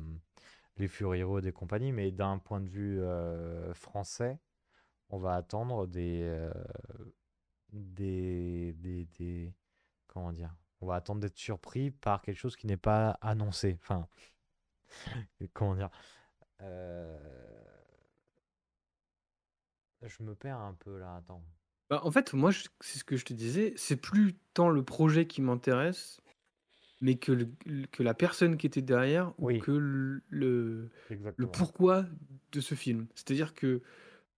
les 0.77 0.87
Fury 0.87 1.23
Road 1.23 1.45
et 1.45 1.51
compagnie, 1.53 1.91
mais 1.91 2.11
d'un 2.11 2.37
point 2.39 2.61
de 2.61 2.69
vue 2.69 3.01
français, 3.73 4.39
on 5.09 5.19
va 5.19 5.35
attendre 5.35 5.87
des, 5.87 6.23
des, 7.71 8.73
des, 8.77 9.05
des- 9.17 9.53
comment 10.07 10.33
dire? 10.33 10.55
On 10.81 10.87
va 10.87 10.95
attendre 10.95 11.21
d'être 11.21 11.37
surpris 11.37 11.91
par 11.91 12.21
quelque 12.21 12.37
chose 12.37 12.55
qui 12.57 12.67
n'est 12.67 12.77
pas 12.77 13.11
annoncé. 13.21 13.77
Enfin, 13.81 14.07
comment 15.53 15.75
dire? 15.75 15.89
Je 20.03 20.21
me 20.21 20.35
perds 20.35 20.59
un 20.59 20.75
peu 20.75 20.99
là, 20.99 21.15
attends. 21.15 21.43
Bah, 21.93 22.01
en 22.03 22.09
fait, 22.09 22.33
moi, 22.33 22.49
je- 22.49 22.63
c'est 22.81 22.97
ce 22.97 23.03
que 23.03 23.17
je 23.17 23.23
te 23.23 23.33
disais. 23.33 23.73
C'est 23.77 23.97
plus 23.97 24.33
tant 24.55 24.69
le 24.69 24.81
projet 24.81 25.27
qui 25.27 25.43
m'intéresse, 25.43 26.21
mais 27.01 27.15
que, 27.19 27.31
le- 27.31 27.51
le- 27.67 27.85
que 27.85 28.01
la 28.01 28.15
personne 28.15 28.57
qui 28.57 28.65
était 28.65 28.81
derrière 28.81 29.33
ou 29.37 29.45
Oui. 29.47 29.59
que 29.59 29.69
le, 29.71 30.23
le, 30.29 30.89
le 30.89 30.89
Exactement. 31.11 31.51
pourquoi 31.51 32.05
de 32.51 32.61
ce 32.61 32.73
film. 32.73 33.05
C'est-à-dire 33.13 33.53
que 33.53 33.83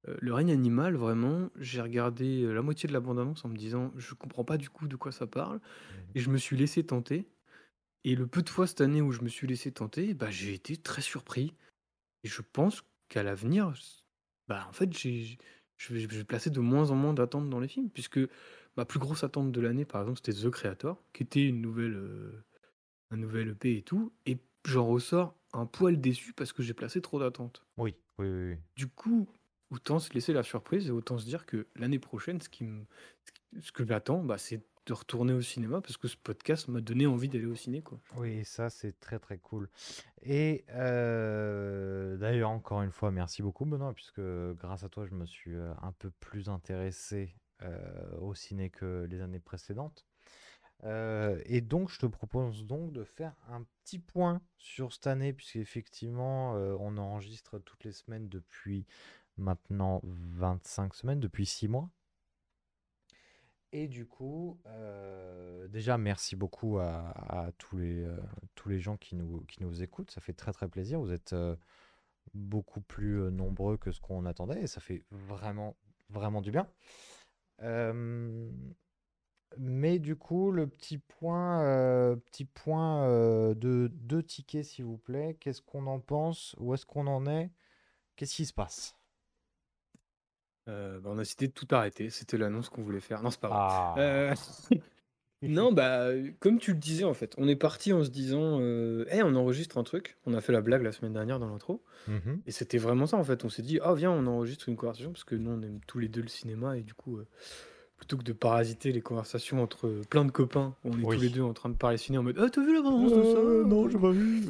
euh, 0.10 0.18
Le 0.20 0.34
règne 0.34 0.52
animal, 0.52 0.98
vraiment, 0.98 1.50
j'ai 1.56 1.82
regardé 1.82 2.44
euh, 2.44 2.52
la 2.54 2.62
moitié 2.62 2.88
de 2.88 2.94
la 2.94 3.00
bande-annonce 3.00 3.46
en 3.46 3.50
me 3.50 3.56
disant 3.56 3.94
je 3.96 4.16
comprends 4.16 4.44
pas 4.44 4.58
du 4.58 4.70
coup 4.70 4.90
de 4.90 4.98
quoi 4.98 5.14
ça 5.14 5.28
parle, 5.28 5.62
et 6.14 6.20
je 6.20 6.30
me 6.30 6.38
suis 6.38 6.58
laissé 6.58 6.84
tenter. 6.86 7.26
Et 8.04 8.16
le 8.16 8.28
peu 8.28 8.42
de 8.42 8.50
fois 8.50 8.68
cette 8.68 8.82
année 8.82 9.02
où 9.02 9.14
je 9.14 9.22
me 9.22 9.30
suis 9.30 9.48
laissé 9.48 9.72
tenter, 9.72 10.14
bah, 10.14 10.30
j'ai 10.30 10.54
été 10.54 10.76
très 10.76 11.02
surpris. 11.02 11.54
Et 12.26 12.28
je 12.28 12.42
pense 12.42 12.84
qu'à 13.08 13.24
l'avenir, 13.24 13.74
bah, 14.50 14.66
en 14.70 14.74
fait, 14.74 14.92
j'ai, 14.92 15.38
je 15.78 15.94
vais, 15.94 16.02
je 16.02 16.08
vais 16.08 16.24
placer 16.24 16.50
de 16.50 16.60
moins 16.60 16.92
en 16.92 16.96
moins 16.96 17.14
d'attentes 17.14 17.50
dans 17.50 17.60
les 17.60 17.68
films, 17.68 17.90
puisque 17.90 18.20
ma 18.78 18.86
plus 18.86 19.00
grosse 19.00 19.24
attente 19.24 19.52
de 19.52 19.62
l'année, 19.62 19.86
par 19.86 20.02
exemple, 20.02 20.20
c'était 20.24 20.40
The 20.40 20.50
Creator, 20.50 21.02
qui 21.14 21.24
était 21.24 21.46
une 21.46 21.62
nouvelle, 21.62 21.96
euh, 21.96 22.44
un 23.12 23.18
nouvel 23.18 23.50
EP 23.50 23.78
et 23.78 23.82
tout, 23.84 24.14
et 24.26 24.38
j'en 24.66 24.86
ressors 24.88 25.38
un 25.54 25.66
poil 25.66 26.00
déçu 26.00 26.34
parce 26.34 26.54
que 26.54 26.64
j'ai 26.64 26.74
placé 26.74 27.02
trop 27.02 27.20
d'attentes. 27.20 27.66
Oui, 27.78 27.96
oui, 28.18 28.28
oui. 28.28 28.50
oui. 28.54 28.58
Du 28.76 28.88
coup, 28.88 29.28
autant 29.70 30.00
se 30.00 30.14
laisser 30.14 30.34
la 30.34 30.44
surprise 30.44 30.88
et 30.88 30.92
autant 30.92 31.18
se 31.18 31.26
dire 31.26 31.46
que 31.46 31.68
l'année 31.76 32.00
prochaine, 32.00 32.42
ce, 32.42 32.50
qui 32.50 32.64
me, 32.66 32.86
ce 33.24 33.32
qui- 33.32 33.62
ce 33.62 33.72
que 33.72 33.86
j'attends, 33.86 34.24
bah, 34.24 34.38
c'est 34.38 34.66
de 34.86 34.94
retourner 34.94 35.34
au 35.34 35.42
cinéma 35.42 35.82
parce 35.82 35.98
que 35.98 36.08
ce 36.08 36.18
podcast 36.18 36.68
m'a 36.68 36.82
donné 36.82 37.08
envie 37.08 37.30
d'aller 37.30 37.46
au 37.46 37.56
ciné. 37.56 37.82
Quoi. 37.82 38.00
Oui, 38.18 38.46
ça 38.46 38.70
c'est 38.70 39.00
très 39.00 39.20
très 39.20 39.38
cool. 39.38 39.70
Et 40.22 40.66
euh, 40.70 42.18
d'ailleurs, 42.18 42.50
encore 42.50 42.82
une 42.82 42.92
fois, 42.92 43.12
merci 43.12 43.42
beaucoup 43.42 43.66
Benoît, 43.66 43.94
puisque 43.94 44.22
grâce 44.58 44.84
à 44.84 44.90
toi, 44.90 45.06
je 45.06 45.14
me 45.14 45.26
suis 45.26 45.56
euh, 45.56 45.74
un 45.82 45.92
peu 45.94 46.12
plus 46.20 46.50
intéressé 46.50 47.36
euh, 47.62 48.18
au 48.20 48.36
ciné 48.36 48.70
que 48.70 49.08
les 49.10 49.22
années 49.22 49.40
précédentes. 49.40 50.06
Et 51.48 51.62
donc, 51.62 51.90
je 51.90 51.98
te 51.98 52.06
propose 52.06 52.68
donc 52.68 52.92
de 52.92 53.04
faire 53.04 53.34
un 53.50 53.64
petit 53.84 54.00
point 54.00 54.42
sur 54.58 54.94
cette 54.94 55.08
année, 55.08 55.34
puisqu'effectivement, 55.34 56.56
euh, 56.56 56.76
on 56.80 56.98
enregistre 56.98 57.60
toutes 57.60 57.84
les 57.84 57.92
semaines 57.92 58.30
depuis 58.30 58.86
maintenant 59.38 60.02
25 60.04 60.94
semaines, 60.94 61.20
depuis 61.20 61.46
6 61.46 61.68
mois. 61.68 61.90
Et 63.78 63.90
du 63.90 64.06
coup, 64.06 64.58
euh, 64.68 65.68
déjà, 65.68 65.98
merci 65.98 66.38
beaucoup 66.38 66.80
à, 66.80 67.52
tous, 67.58 67.76
les, 67.76 68.06
euh, 68.06 68.18
tous 68.56 68.70
les 68.70 68.80
gens 68.80 68.96
qui 68.96 69.18
nous, 69.18 69.42
qui 69.50 69.62
nous 69.62 69.84
écoutent. 69.84 70.12
Ça 70.12 70.22
fait 70.22 70.32
très 70.32 70.54
très 70.54 70.70
plaisir. 70.70 71.02
Vous 71.02 71.12
êtes 71.12 71.34
euh, 71.34 71.58
beaucoup 72.34 72.80
plus 72.80 73.30
nombreux 73.32 73.76
que 73.76 73.92
ce 73.92 74.00
qu'on 74.00 74.24
attendait 74.24 74.62
et 74.62 74.68
ça 74.68 74.80
fait 74.80 75.04
vraiment, 75.12 75.76
vraiment 76.10 76.42
du 76.42 76.52
bien. 76.52 76.70
Mais 79.58 80.00
du 80.00 80.16
coup, 80.16 80.52
le 80.52 80.68
petit 80.68 80.98
point, 80.98 81.60
petit 82.28 82.46
point 82.46 83.10
de 83.56 83.92
deux 83.92 84.24
tickets, 84.24 84.64
s'il 84.64 84.86
vous 84.86 84.98
plaît. 84.98 85.36
Qu'est-ce 85.42 85.62
qu'on 85.62 85.86
en 85.88 86.00
pense? 86.00 86.56
Où 86.60 86.74
est-ce 86.74 86.86
qu'on 86.86 87.08
en 87.08 87.28
est? 87.28 87.52
Qu'est-ce 88.16 88.36
qui 88.36 88.46
se 88.46 88.54
passe? 88.54 88.96
Euh, 90.68 91.00
bah, 91.00 91.10
on 91.14 91.18
a 91.18 91.22
décidé 91.22 91.48
de 91.48 91.54
tout 91.54 91.68
arrêter. 91.72 92.10
C'était 92.10 92.38
l'annonce 92.38 92.70
qu'on 92.70 92.82
voulait 92.82 93.00
faire. 93.00 93.22
Non, 93.22 93.30
c'est 93.30 93.40
pas 93.40 93.48
vrai. 93.50 93.58
Ah, 93.60 93.96
Euh, 93.98 94.34
non, 95.44 95.72
bah, 95.72 96.08
comme 96.40 96.58
tu 96.60 96.72
le 96.72 96.80
disais, 96.80 97.04
en 97.04 97.14
fait, 97.14 97.36
on 97.38 97.48
est 97.48 97.56
parti 97.56 97.94
en 97.94 98.04
se 98.04 98.10
disant 98.10 98.60
euh, 98.62 99.06
Hey, 99.10 99.22
on 99.24 99.36
enregistre 99.36 99.78
un 99.78 99.84
truc. 99.84 100.18
On 100.26 100.34
a 100.34 100.42
fait 100.42 100.54
la 100.54 100.62
blague 100.62 100.82
la 100.82 100.92
semaine 100.92 101.14
dernière 101.14 101.40
dans 101.40 101.48
l'intro. 101.50 101.84
mhm. 102.08 102.42
Et 102.48 102.52
c'était 102.52 102.78
vraiment 102.80 103.06
ça, 103.06 103.18
en 103.18 103.24
fait. 103.24 103.46
On 103.46 103.50
s'est 103.50 103.62
dit 103.62 103.80
Ah, 103.84 103.94
viens, 103.94 104.12
on 104.12 104.26
enregistre 104.28 104.70
une 104.70 104.76
conversation 104.76 105.12
parce 105.12 105.24
que 105.24 105.36
nous, 105.36 105.52
on 105.52 105.62
aime 105.62 105.80
tous 105.88 106.00
les 106.00 106.08
deux 106.08 106.22
le 106.22 106.28
cinéma. 106.30 106.78
Et 106.78 106.82
du 106.82 106.94
coup, 106.96 107.18
euh, 107.18 107.28
plutôt 107.98 108.18
que 108.18 108.24
de 108.24 108.34
parasiter 108.34 108.92
les 108.92 109.02
conversations 109.02 109.62
entre 109.62 110.02
plein 110.10 110.26
de 110.26 110.32
copains, 110.32 110.76
où 110.84 110.90
on 110.94 111.00
est 111.00 111.04
tous 111.16 111.22
les 111.22 111.30
deux 111.30 111.42
en 111.44 111.54
train 111.54 111.70
de 111.70 111.76
parler 111.76 111.98
ciné 111.98 112.18
en 112.18 112.24
mode 112.24 112.38
Ah, 112.40 112.50
t'as 112.52 112.62
vu 112.62 112.74
la 112.74 112.82
bande-annonce 112.82 113.14
de 113.14 113.24
ça? 113.24 113.68
Non, 113.68 113.88
j'ai 113.90 114.00
pas 114.00 114.12
vu. 114.12 114.44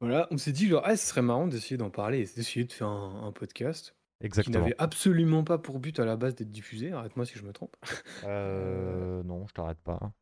Voilà, 0.00 0.26
on 0.32 0.36
s'est 0.36 0.50
dit 0.52 0.66
genre, 0.66 0.82
ah, 0.84 0.96
ce 0.96 1.06
serait 1.06 1.22
marrant 1.22 1.46
d'essayer 1.46 1.76
d'en 1.76 1.90
parler 1.90 2.18
et 2.18 2.28
d'essayer 2.36 2.64
de 2.64 2.72
faire 2.72 2.88
un, 2.88 3.22
un 3.24 3.30
podcast 3.30 3.94
qui 4.22 4.26
Exactement. 4.26 4.58
n'avait 4.60 4.74
absolument 4.78 5.44
pas 5.44 5.58
pour 5.58 5.80
but 5.80 5.98
à 5.98 6.04
la 6.04 6.16
base 6.16 6.34
d'être 6.34 6.52
diffusé. 6.52 6.92
Arrête-moi 6.92 7.26
si 7.26 7.38
je 7.38 7.44
me 7.44 7.52
trompe. 7.52 7.76
Euh, 8.24 9.22
non, 9.24 9.46
je 9.48 9.52
t'arrête 9.52 9.80
pas. 9.82 10.12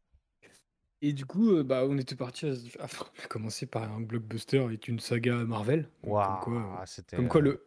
Et 1.03 1.13
du 1.13 1.25
coup, 1.25 1.53
euh, 1.53 1.63
bah, 1.65 1.85
on 1.89 1.97
était 1.99 2.17
parti. 2.17 2.47
À... 2.47 2.53
On 2.81 2.85
a 3.25 3.27
commencé 3.29 3.67
par 3.67 3.91
un 3.93 4.01
blockbuster 4.01 4.59
avec 4.59 4.89
une 4.89 5.01
saga 5.01 5.35
Marvel. 5.45 5.83
Donc, 6.03 6.13
Waouh, 6.13 6.41
Comme 6.45 6.63
quoi, 6.63 6.81
euh, 6.81 6.85
c'était, 6.87 7.17
comme 7.17 7.29
quoi 7.29 7.41
euh, 7.41 7.45
le, 7.45 7.67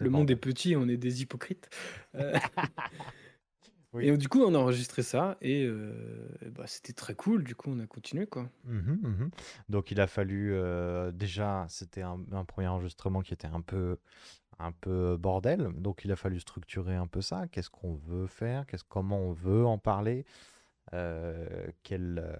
le 0.00 0.10
monde 0.10 0.30
est 0.30 0.36
petit 0.36 0.72
et 0.72 0.76
on 0.76 0.88
est 0.88 0.96
des 0.96 1.22
hypocrites. 1.22 1.68
Euh, 2.16 2.36
Oui. 3.92 4.06
Et 4.06 4.16
du 4.16 4.28
coup, 4.28 4.40
on 4.42 4.54
a 4.54 4.58
enregistré 4.58 5.02
ça 5.02 5.36
et 5.42 5.64
euh, 5.64 5.92
bah, 6.52 6.64
c'était 6.68 6.92
très 6.92 7.14
cool. 7.14 7.42
Du 7.42 7.56
coup, 7.56 7.70
on 7.72 7.80
a 7.80 7.86
continué 7.86 8.26
quoi. 8.26 8.48
Mhm, 8.64 9.00
mhm. 9.02 9.30
Donc 9.68 9.90
il 9.90 10.00
a 10.00 10.06
fallu 10.06 10.52
euh, 10.54 11.10
déjà, 11.10 11.66
c'était 11.68 12.02
un, 12.02 12.20
un 12.30 12.44
premier 12.44 12.68
enregistrement 12.68 13.20
qui 13.20 13.34
était 13.34 13.48
un 13.48 13.60
peu, 13.60 13.98
un 14.60 14.72
peu 14.72 15.16
bordel. 15.16 15.72
Donc 15.76 16.04
il 16.04 16.12
a 16.12 16.16
fallu 16.16 16.40
structurer 16.40 16.94
un 16.94 17.06
peu 17.06 17.20
ça. 17.20 17.48
Qu'est-ce 17.48 17.70
qu'on 17.70 17.94
veut 17.94 18.26
faire? 18.26 18.66
Qu'est-ce, 18.66 18.84
comment 18.84 19.18
on 19.18 19.32
veut 19.32 19.66
en 19.66 19.78
parler? 19.78 20.24
Euh, 20.92 21.68
quelle, 21.82 22.36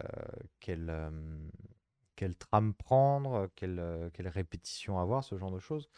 trame 2.38 2.74
prendre? 2.74 3.48
Quelle, 3.56 4.10
quelle 4.12 4.28
répétition 4.28 4.98
avoir? 4.98 5.24
Ce 5.24 5.36
genre 5.36 5.52
de 5.52 5.60
choses. 5.60 5.88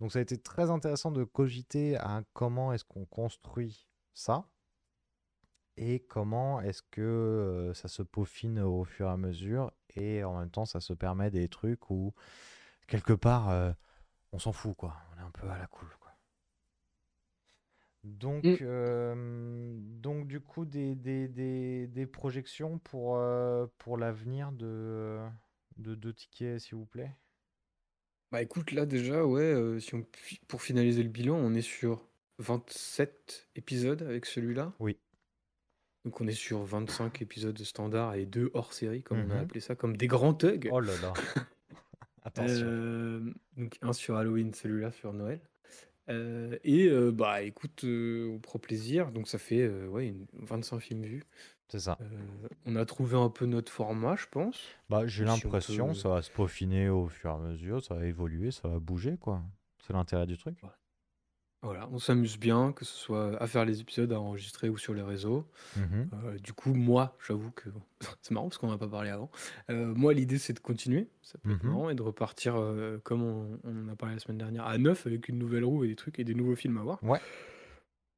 Donc 0.00 0.12
ça 0.12 0.18
a 0.18 0.22
été 0.22 0.38
très 0.38 0.70
intéressant 0.70 1.10
de 1.10 1.24
cogiter 1.24 1.96
à 1.96 2.22
comment 2.32 2.72
est-ce 2.72 2.84
qu'on 2.84 3.04
construit 3.04 3.86
ça 4.14 4.48
et 5.76 6.00
comment 6.00 6.60
est-ce 6.60 6.82
que 6.90 7.72
ça 7.74 7.88
se 7.88 8.02
peaufine 8.02 8.58
au 8.58 8.84
fur 8.84 9.06
et 9.06 9.10
à 9.10 9.16
mesure 9.16 9.72
et 9.94 10.22
en 10.24 10.38
même 10.38 10.50
temps 10.50 10.66
ça 10.66 10.80
se 10.80 10.92
permet 10.92 11.30
des 11.30 11.48
trucs 11.48 11.88
où 11.88 12.12
quelque 12.88 13.14
part 13.14 13.74
on 14.32 14.38
s'en 14.38 14.52
fout 14.52 14.76
quoi, 14.76 14.96
on 15.14 15.18
est 15.20 15.22
un 15.22 15.30
peu 15.30 15.48
à 15.50 15.58
la 15.58 15.66
cool 15.66 15.88
quoi. 16.00 16.12
Donc, 18.04 18.44
Mm. 18.44 18.62
euh, 18.62 19.76
donc 19.78 20.26
du 20.26 20.40
coup 20.40 20.64
des, 20.64 20.96
des, 20.96 21.28
des, 21.28 21.86
des 21.86 22.06
projections 22.06 22.78
pour, 22.80 23.16
euh, 23.16 23.66
pour 23.78 23.96
l'avenir 23.96 24.50
de, 24.52 25.20
de 25.76 25.94
deux 25.94 26.12
tickets 26.12 26.58
s'il 26.60 26.76
vous 26.76 26.86
plaît? 26.86 27.16
Bah 28.32 28.42
écoute, 28.42 28.72
là 28.72 28.84
déjà, 28.86 29.24
ouais, 29.26 29.42
euh, 29.42 29.78
si 29.78 29.94
on, 29.94 30.04
fi- 30.16 30.40
pour 30.48 30.62
finaliser 30.62 31.02
le 31.02 31.08
bilan, 31.10 31.36
on 31.36 31.54
est 31.54 31.60
sur 31.62 32.08
27 32.38 33.50
épisodes 33.54 34.02
avec 34.02 34.26
celui-là? 34.26 34.72
Oui. 34.78 35.00
Donc 36.04 36.20
on 36.20 36.28
est 36.28 36.32
sur 36.34 36.62
25 36.64 37.22
épisodes 37.22 37.58
standards 37.58 38.14
et 38.14 38.24
deux 38.26 38.50
hors 38.54 38.72
série, 38.72 39.02
comme 39.02 39.24
on 39.24 39.30
a 39.30 39.38
Mhm. 39.38 39.40
appelé 39.40 39.60
ça, 39.60 39.74
comme 39.74 39.96
des 39.96 40.06
grands 40.06 40.34
thugs. 40.34 40.74
Oh 40.74 40.80
là 40.80 40.96
là. 40.96 41.14
Attention. 42.24 42.66
Euh, 42.66 43.32
donc 43.56 43.78
un 43.82 43.92
sur 43.92 44.16
Halloween, 44.16 44.52
celui-là 44.54 44.92
sur 44.92 45.12
Noël. 45.12 45.40
Euh, 46.08 46.58
et 46.64 46.88
euh, 46.88 47.12
bah 47.12 47.42
écoute, 47.42 47.84
euh, 47.84 48.28
on 48.34 48.38
prend 48.40 48.58
plaisir. 48.58 49.12
Donc 49.12 49.28
ça 49.28 49.38
fait 49.38 49.60
euh, 49.62 49.86
ouais, 49.86 50.08
une- 50.08 50.26
25 50.34 50.80
films 50.80 51.02
vus. 51.04 51.24
C'est 51.68 51.78
ça. 51.80 51.96
Euh, 52.00 52.04
on 52.66 52.76
a 52.76 52.84
trouvé 52.84 53.16
un 53.16 53.30
peu 53.30 53.46
notre 53.46 53.72
format, 53.72 54.16
je 54.16 54.26
pense. 54.30 54.60
Bah, 54.90 55.06
j'ai 55.06 55.24
Si 55.24 55.30
on 55.30 55.34
l'impression 55.50 55.88
peut- 55.88 55.94
ça 55.94 56.08
va 56.10 56.22
se 56.22 56.30
peaufiner 56.30 56.88
au 56.88 57.06
fur 57.08 57.30
et 57.30 57.34
à 57.34 57.38
mesure, 57.38 57.82
ça 57.82 57.94
va 57.94 58.04
évoluer, 58.06 58.50
ça 58.50 58.68
va 58.68 58.78
bouger 58.78 59.16
quoi. 59.16 59.42
C'est 59.86 59.92
l'intérêt 59.92 60.26
du 60.26 60.36
truc. 60.36 60.58
Voilà, 61.62 61.88
on 61.92 62.00
s'amuse 62.00 62.38
bien, 62.38 62.72
que 62.72 62.84
ce 62.84 62.92
soit 62.92 63.40
à 63.40 63.46
faire 63.46 63.64
les 63.64 63.80
épisodes, 63.80 64.12
à 64.12 64.20
enregistrer 64.20 64.68
ou 64.68 64.76
sur 64.78 64.94
les 64.94 65.02
réseaux. 65.02 65.46
Mhm. 65.76 66.10
Euh, 66.12 66.38
du 66.38 66.52
coup, 66.52 66.74
moi, 66.74 67.16
j'avoue 67.24 67.52
que 67.52 67.68
c'est 68.20 68.32
marrant 68.32 68.48
parce 68.48 68.58
qu'on 68.58 68.70
n'a 68.70 68.78
pas 68.78 68.88
parlé 68.88 69.10
avant. 69.10 69.30
Euh, 69.70 69.94
moi, 69.94 70.12
l'idée, 70.12 70.38
c'est 70.38 70.52
de 70.52 70.58
continuer. 70.58 71.08
Ça 71.22 71.38
peut 71.38 71.52
être 71.52 71.62
marrant 71.62 71.88
et 71.88 71.94
de 71.94 72.02
repartir, 72.02 72.56
euh, 72.56 72.98
comme 73.04 73.22
on, 73.22 73.88
a 73.88 73.94
parlé 73.94 74.16
la 74.16 74.20
semaine 74.20 74.38
dernière, 74.38 74.66
à 74.66 74.76
neuf 74.76 75.06
avec 75.06 75.28
une 75.28 75.38
nouvelle 75.38 75.64
roue 75.64 75.84
et 75.84 75.88
des 75.88 75.94
trucs 75.96 76.18
et 76.18 76.24
des 76.24 76.34
nouveaux 76.34 76.56
films 76.56 76.78
à 76.78 76.82
voir. 76.82 76.98
Ouais. 77.04 77.20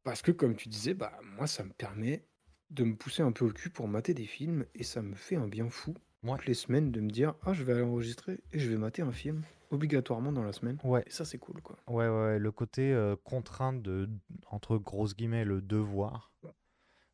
Parce 0.05 0.23
que, 0.23 0.33
comme 0.33 0.57
tu 0.57 0.71
disais, 0.71 0.95
bah, 0.95 1.13
moi, 1.37 1.47
ça 1.47 1.65
me 1.65 1.73
permet 1.73 2.25
de 2.71 2.85
me 2.85 2.97
pousser 2.97 3.23
un 3.23 3.33
peu 3.33 3.45
au 3.45 3.51
cul 3.51 3.69
pour 3.69 3.89
mater 3.89 4.15
des 4.15 4.25
films 4.25 4.65
et 4.75 4.85
ça 4.85 5.03
me 5.03 5.15
fait 5.15 5.37
un 5.37 5.49
bien 5.49 5.69
fou 5.69 5.95
Ouais. 6.25 6.39
toutes 6.39 6.47
les 6.47 6.55
semaines 6.55 6.91
de 6.91 7.01
me 7.01 7.11
dire 7.11 7.35
Ah, 7.45 7.53
je 7.53 7.63
vais 7.63 7.75
aller 7.75 7.83
enregistrer 7.83 8.41
et 8.53 8.59
je 8.59 8.71
vais 8.71 8.79
mater 8.79 9.03
un 9.03 9.13
film 9.13 9.43
obligatoirement 9.75 10.33
dans 10.33 10.43
la 10.43 10.53
semaine. 10.53 10.79
Ouais. 10.85 11.03
Et 11.07 11.11
ça, 11.11 11.25
c'est 11.25 11.39
cool, 11.39 11.61
quoi. 11.63 11.77
Ouais, 11.87 12.09
ouais, 12.09 12.25
ouais, 12.25 12.39
le 12.39 12.53
côté 12.53 12.93
euh, 12.93 13.17
contrainte 13.25 13.83
de, 13.83 14.09
entre 14.47 14.79
grosses 14.79 15.15
guillemets, 15.15 15.45
le 15.45 15.61
devoir, 15.61 16.33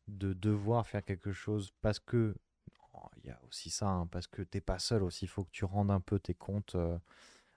de 0.07 0.33
devoir 0.33 0.87
faire 0.87 1.03
quelque 1.03 1.31
chose 1.31 1.71
parce 1.81 1.99
que, 1.99 2.35
oh, 2.93 3.07
il 3.17 3.27
y 3.27 3.29
a 3.29 3.39
aussi 3.47 3.69
ça, 3.69 3.87
hein, 3.89 4.07
parce 4.07 4.27
que 4.27 4.41
t'es 4.41 4.61
pas 4.61 4.79
seul 4.79 5.03
aussi, 5.03 5.25
il 5.25 5.27
faut 5.27 5.43
que 5.43 5.51
tu 5.51 5.65
rendes 5.65 5.91
un 5.91 5.99
peu 6.01 6.19
tes 6.19 6.33
comptes 6.33 6.75
euh, 6.75 6.97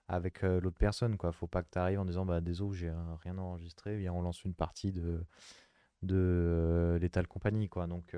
avec 0.09 0.45
euh, 0.45 0.61
l'autre 0.61 0.79
personne, 0.79 1.17
quoi. 1.17 1.33
Faut 1.33 1.47
pas 1.47 1.63
que 1.63 1.71
tu 1.71 1.79
arrives 1.79 2.01
en 2.01 2.05
disant, 2.05 2.27
bah 2.27 2.41
désolé, 2.41 2.77
j'ai 2.77 2.93
rien 3.23 3.39
enregistré, 3.39 3.97
viens, 3.97 4.13
on 4.13 4.23
lance 4.23 4.45
une 4.45 4.55
partie 4.55 4.93
de, 4.93 5.25
de 6.03 6.17
euh, 6.17 6.99
Lethal 6.99 7.27
Company, 7.27 7.69
quoi. 7.69 7.87
Donc, 7.87 8.17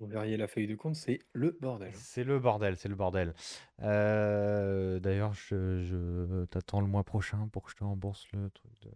Vous 0.00 0.06
verriez 0.06 0.38
la 0.38 0.48
feuille 0.48 0.66
de 0.66 0.74
compte, 0.74 0.96
c'est 0.96 1.20
le 1.34 1.56
bordel. 1.60 1.92
c'est 1.94 2.24
le 2.24 2.38
bordel, 2.38 2.76
c'est 2.76 2.88
le 2.88 2.94
bordel. 2.94 3.34
Euh, 3.82 4.98
D'ailleurs, 4.98 5.34
je, 5.34 5.82
je 5.82 6.44
t'attends 6.46 6.80
le 6.80 6.86
mois 6.86 7.04
prochain 7.04 7.48
pour 7.52 7.64
que 7.64 7.70
je 7.70 7.76
te 7.76 7.84
rembourse 7.84 8.26
le 8.32 8.48
truc 8.50 8.72
de... 8.80 8.90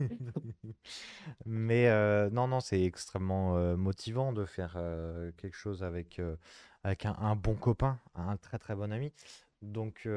Mais 1.46 1.88
euh, 1.88 2.30
non, 2.30 2.48
non, 2.48 2.60
c'est 2.60 2.82
extrêmement 2.82 3.56
euh, 3.56 3.76
motivant 3.76 4.32
de 4.32 4.44
faire 4.44 4.74
euh, 4.76 5.30
quelque 5.36 5.56
chose 5.56 5.82
avec, 5.82 6.20
avec 6.82 7.06
un, 7.06 7.14
un 7.18 7.36
bon 7.36 7.54
copain, 7.54 8.00
un 8.14 8.36
très 8.36 8.58
très 8.58 8.74
bon 8.74 8.92
ami. 8.92 9.12
Donc, 9.62 10.08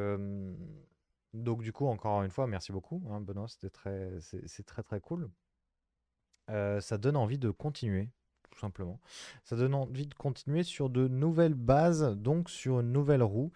donc 1.34 1.62
du 1.62 1.74
coup, 1.74 1.88
encore 1.88 2.24
une 2.24 2.32
fois, 2.32 2.48
merci 2.48 2.72
beaucoup, 2.72 3.04
hein, 3.12 3.22
Benoît, 3.22 3.48
c'était 3.48 3.70
très, 3.70 4.12
c'est 4.22 4.66
très 4.66 4.84
très 4.84 5.00
cool. 5.00 5.30
Ça 6.48 6.98
donne 6.98 7.16
envie 7.18 7.38
de 7.38 7.52
continuer, 7.52 8.10
tout 8.54 8.60
simplement. 8.60 9.00
Ça 9.44 9.56
donne 9.56 9.74
envie 9.74 10.08
de 10.08 10.14
continuer 10.14 10.64
sur 10.64 10.90
de 10.90 11.08
nouvelles 11.08 11.56
bases, 11.56 12.04
donc 12.18 12.50
sur 12.50 12.80
une 12.80 12.92
nouvelle 12.92 13.24
roue. 13.24 13.52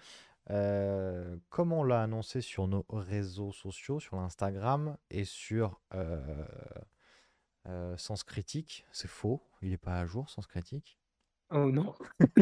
Euh, 0.49 1.35
comme 1.49 1.73
on 1.73 1.83
l'a 1.83 2.01
annoncé 2.01 2.41
sur 2.41 2.67
nos 2.67 2.85
réseaux 2.89 3.51
sociaux, 3.51 3.99
sur 3.99 4.15
l'Instagram 4.15 4.97
et 5.11 5.25
sur 5.25 5.81
euh, 5.93 6.45
euh, 7.67 7.97
Sens 7.97 8.23
Critique, 8.23 8.85
c'est 8.91 9.09
faux, 9.09 9.41
il 9.61 9.69
n'est 9.69 9.77
pas 9.77 9.99
à 9.99 10.05
jour, 10.05 10.29
Sens 10.29 10.47
Critique? 10.47 10.97
Oh 11.49 11.71
non. 11.71 11.93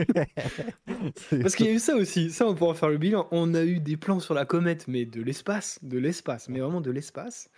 Parce 1.41 1.55
qu'il 1.55 1.67
y 1.67 1.69
a 1.69 1.73
eu 1.73 1.79
ça 1.79 1.95
aussi, 1.95 2.31
ça 2.31 2.47
on 2.47 2.55
pourra 2.55 2.73
faire 2.73 2.89
le 2.89 2.97
bilan. 2.97 3.27
On 3.31 3.53
a 3.53 3.63
eu 3.63 3.79
des 3.79 3.97
plans 3.97 4.19
sur 4.19 4.33
la 4.33 4.45
comète, 4.45 4.87
mais 4.87 5.05
de 5.05 5.21
l'espace, 5.21 5.79
de 5.83 5.99
l'espace, 5.99 6.49
mais 6.49 6.59
vraiment 6.59 6.81
de 6.81 6.89
l'espace. 6.89 7.49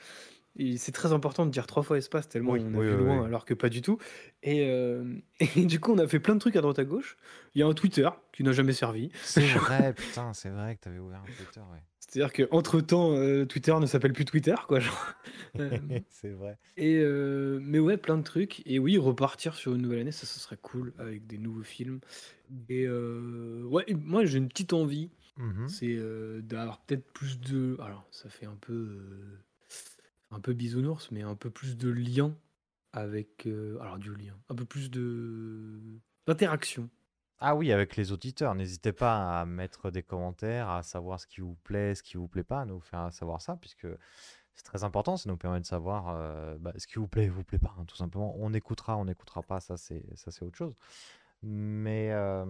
Et 0.59 0.77
c'est 0.77 0.91
très 0.91 1.13
important 1.13 1.45
de 1.45 1.51
dire 1.51 1.67
trois 1.67 1.83
fois 1.83 1.97
espace, 1.97 2.27
tellement 2.27 2.53
Oui, 2.53 2.61
on 2.65 2.73
a 2.73 2.77
oui, 2.79 2.87
vu 2.87 2.95
oui, 2.95 3.03
loin, 3.03 3.19
oui. 3.21 3.25
alors 3.25 3.45
que 3.45 3.53
pas 3.53 3.69
du 3.69 3.81
tout. 3.81 3.97
Et, 4.43 4.65
euh, 4.69 5.03
et 5.55 5.65
du 5.65 5.79
coup, 5.79 5.93
on 5.93 5.97
a 5.99 6.07
fait 6.07 6.19
plein 6.19 6.33
de 6.33 6.39
trucs 6.39 6.55
à 6.55 6.61
droite 6.61 6.79
à 6.79 6.83
gauche. 6.85 7.15
Il 7.55 7.59
y 7.59 7.63
a 7.63 7.67
un 7.67 7.73
Twitter 7.73 8.09
qui 8.33 8.43
n'a 8.43 8.51
jamais 8.53 8.73
servi. 8.73 9.11
C'est 9.23 9.41
vrai, 9.45 9.93
putain, 9.93 10.33
c'est 10.33 10.49
vrai 10.49 10.75
que 10.75 10.81
tu 10.81 10.89
avais 10.89 10.99
ouvert 10.99 11.19
un 11.21 11.25
Twitter, 11.25 11.59
ouais. 11.71 11.79
C'est-à-dire 11.99 12.31
qu'entre 12.31 12.79
temps, 12.79 13.13
Twitter 13.47 13.75
ne 13.79 13.85
s'appelle 13.85 14.13
plus 14.13 14.25
Twitter, 14.25 14.55
quoi. 14.67 14.79
genre. 14.79 15.13
Euh, 15.59 15.69
c'est 16.09 16.29
vrai. 16.29 16.57
et 16.75 16.99
euh, 16.99 17.57
mais 17.63 17.79
ouais, 17.79 17.97
plein 17.97 18.17
de 18.17 18.21
trucs. 18.23 18.61
Et 18.67 18.77
oui, 18.77 18.97
repartir 18.99 19.55
sur 19.55 19.73
une 19.73 19.81
nouvelle 19.81 19.99
année, 20.01 20.11
ça, 20.11 20.27
ça 20.27 20.39
serait 20.39 20.57
cool 20.61 20.93
avec 20.99 21.25
des 21.25 21.39
nouveaux 21.39 21.63
films. 21.63 21.99
Et 22.69 22.85
euh, 22.85 23.63
ouais, 23.63 23.85
moi 24.05 24.23
j'ai 24.25 24.37
une 24.37 24.49
petite 24.49 24.73
envie, 24.73 25.09
Mhm. 25.37 25.67
c'est 25.67 25.95
euh, 25.97 26.41
d'avoir 26.41 26.79
peut-être 26.81 27.05
plus 27.11 27.39
de. 27.39 27.75
Alors, 27.81 28.07
ça 28.11 28.29
fait 28.29 28.45
un 28.45 28.57
peu, 28.61 28.73
euh, 28.73 29.39
un 30.31 30.39
peu 30.39 30.53
bisounours, 30.53 31.11
mais 31.11 31.21
un 31.21 31.35
peu 31.35 31.49
plus 31.49 31.77
de 31.77 31.89
lien 31.89 32.35
avec. 32.93 33.45
euh, 33.45 33.79
alors, 33.79 33.97
du 33.97 34.13
lien, 34.15 34.35
un 34.49 34.55
peu 34.55 34.65
plus 34.65 34.89
de 34.89 35.79
d'interaction. 36.25 36.89
Ah 37.39 37.55
oui, 37.55 37.71
avec 37.71 37.95
les 37.95 38.11
auditeurs, 38.11 38.55
n'hésitez 38.55 38.91
pas 38.91 39.39
à 39.39 39.45
mettre 39.45 39.91
des 39.91 40.01
commentaires, 40.01 40.69
à 40.69 40.81
savoir 40.81 41.19
ce 41.19 41.27
qui 41.27 41.41
vous 41.41 41.55
plaît, 41.63 41.93
ce 41.93 42.01
qui 42.01 42.17
vous 42.17 42.27
plaît 42.27 42.43
pas, 42.43 42.61
à 42.61 42.65
nous 42.65 42.79
faire 42.79 43.13
savoir 43.13 43.41
ça, 43.41 43.55
puisque 43.57 43.87
c'est 44.55 44.63
très 44.63 44.83
important, 44.83 45.17
ça 45.17 45.29
nous 45.29 45.37
permet 45.37 45.59
de 45.59 45.65
savoir 45.65 46.09
euh, 46.09 46.57
bah, 46.59 46.73
ce 46.77 46.87
qui 46.87 46.95
vous 46.95 47.07
plaît, 47.07 47.29
vous 47.29 47.43
plaît 47.43 47.59
pas, 47.59 47.75
hein, 47.79 47.85
tout 47.85 47.95
simplement. 47.95 48.33
On 48.39 48.53
écoutera, 48.53 48.97
on 48.97 49.05
n'écoutera 49.05 49.43
pas, 49.43 49.59
ça 49.59 49.77
c'est 49.77 50.03
ça 50.15 50.31
c'est 50.31 50.43
autre 50.43 50.57
chose. 50.57 50.75
Mais 51.43 52.11
euh, 52.11 52.43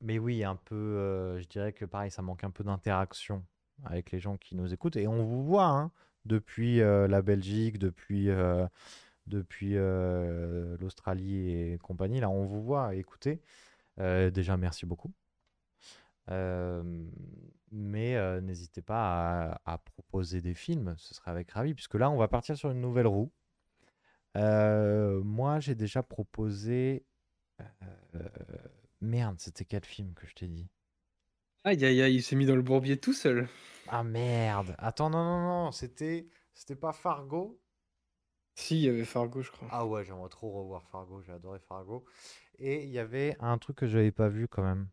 mais 0.00 0.18
oui, 0.20 0.44
un 0.44 0.54
peu, 0.56 1.36
je 1.40 1.46
dirais 1.48 1.72
que 1.72 1.84
pareil, 1.84 2.12
ça 2.12 2.22
manque 2.22 2.44
un 2.44 2.50
peu 2.50 2.62
d'interaction 2.62 3.44
avec 3.82 4.12
les 4.12 4.20
gens 4.20 4.36
qui 4.36 4.54
nous 4.54 4.72
écoutent, 4.72 4.96
et 4.96 5.08
on 5.08 5.24
vous 5.24 5.42
voit 5.42 5.66
hein, 5.66 5.90
depuis 6.24 6.78
la 6.78 7.22
Belgique, 7.22 7.78
depuis 7.78 8.28
depuis 9.26 9.74
l'Australie 9.74 11.50
et 11.50 11.78
compagnie. 11.78 12.20
Là, 12.20 12.30
on 12.30 12.44
vous 12.44 12.62
voit, 12.62 12.94
écoutez. 12.94 13.40
Déjà, 13.98 14.56
merci 14.56 14.86
beaucoup. 14.86 15.12
Mais 17.70 18.40
n'hésitez 18.42 18.82
pas 18.82 19.60
à, 19.64 19.78
proposer 19.78 20.40
des 20.40 20.54
films, 20.54 20.94
ce 20.98 21.14
serait 21.14 21.30
avec 21.30 21.50
ravi, 21.50 21.74
puisque 21.74 21.94
là, 21.94 22.10
on 22.10 22.16
va 22.16 22.28
partir 22.28 22.56
sur 22.56 22.70
une 22.70 22.80
nouvelle 22.80 23.06
roue. 23.06 23.30
Moi, 24.34 25.60
j'ai 25.60 25.74
déjà 25.74 26.02
proposé. 26.02 27.04
Merde, 29.00 29.36
c'était 29.38 29.64
quel 29.64 29.84
film 29.84 30.14
que 30.14 30.26
je 30.26 30.34
t'ai 30.34 30.48
dit? 30.48 30.68
Aïe 31.64 31.84
aïe 31.84 32.00
aïe, 32.00 32.14
il 32.14 32.22
s'est 32.22 32.36
mis 32.36 32.46
dans 32.46 32.54
le 32.56 32.62
bourbier 32.62 32.96
tout 32.96 33.12
seul. 33.12 33.48
Ah 33.88 34.02
merde! 34.04 34.74
Attends, 34.78 35.08
non, 35.10 35.24
non, 35.24 35.40
non, 35.64 35.72
c'était 35.72 36.28
c'était 36.52 36.76
pas 36.76 36.92
Fargo? 36.92 37.58
Si, 38.56 38.76
il 38.78 38.82
y 38.84 38.88
avait 38.88 39.04
Fargo, 39.04 39.42
je 39.42 39.50
crois. 39.50 39.68
Ah 39.70 39.86
ouais, 39.86 40.04
j'aimerais 40.04 40.28
trop 40.28 40.50
revoir 40.50 40.82
Fargo, 40.88 41.22
j'ai 41.22 41.32
adoré 41.32 41.58
Fargo. 41.60 42.04
Et 42.58 42.84
il 42.84 42.90
y 42.90 42.98
avait 42.98 43.36
un 43.40 43.58
truc 43.58 43.76
que 43.76 43.86
j'avais 43.86 44.12
pas 44.12 44.28
vu 44.28 44.48
quand 44.48 44.62
même. 44.62 44.88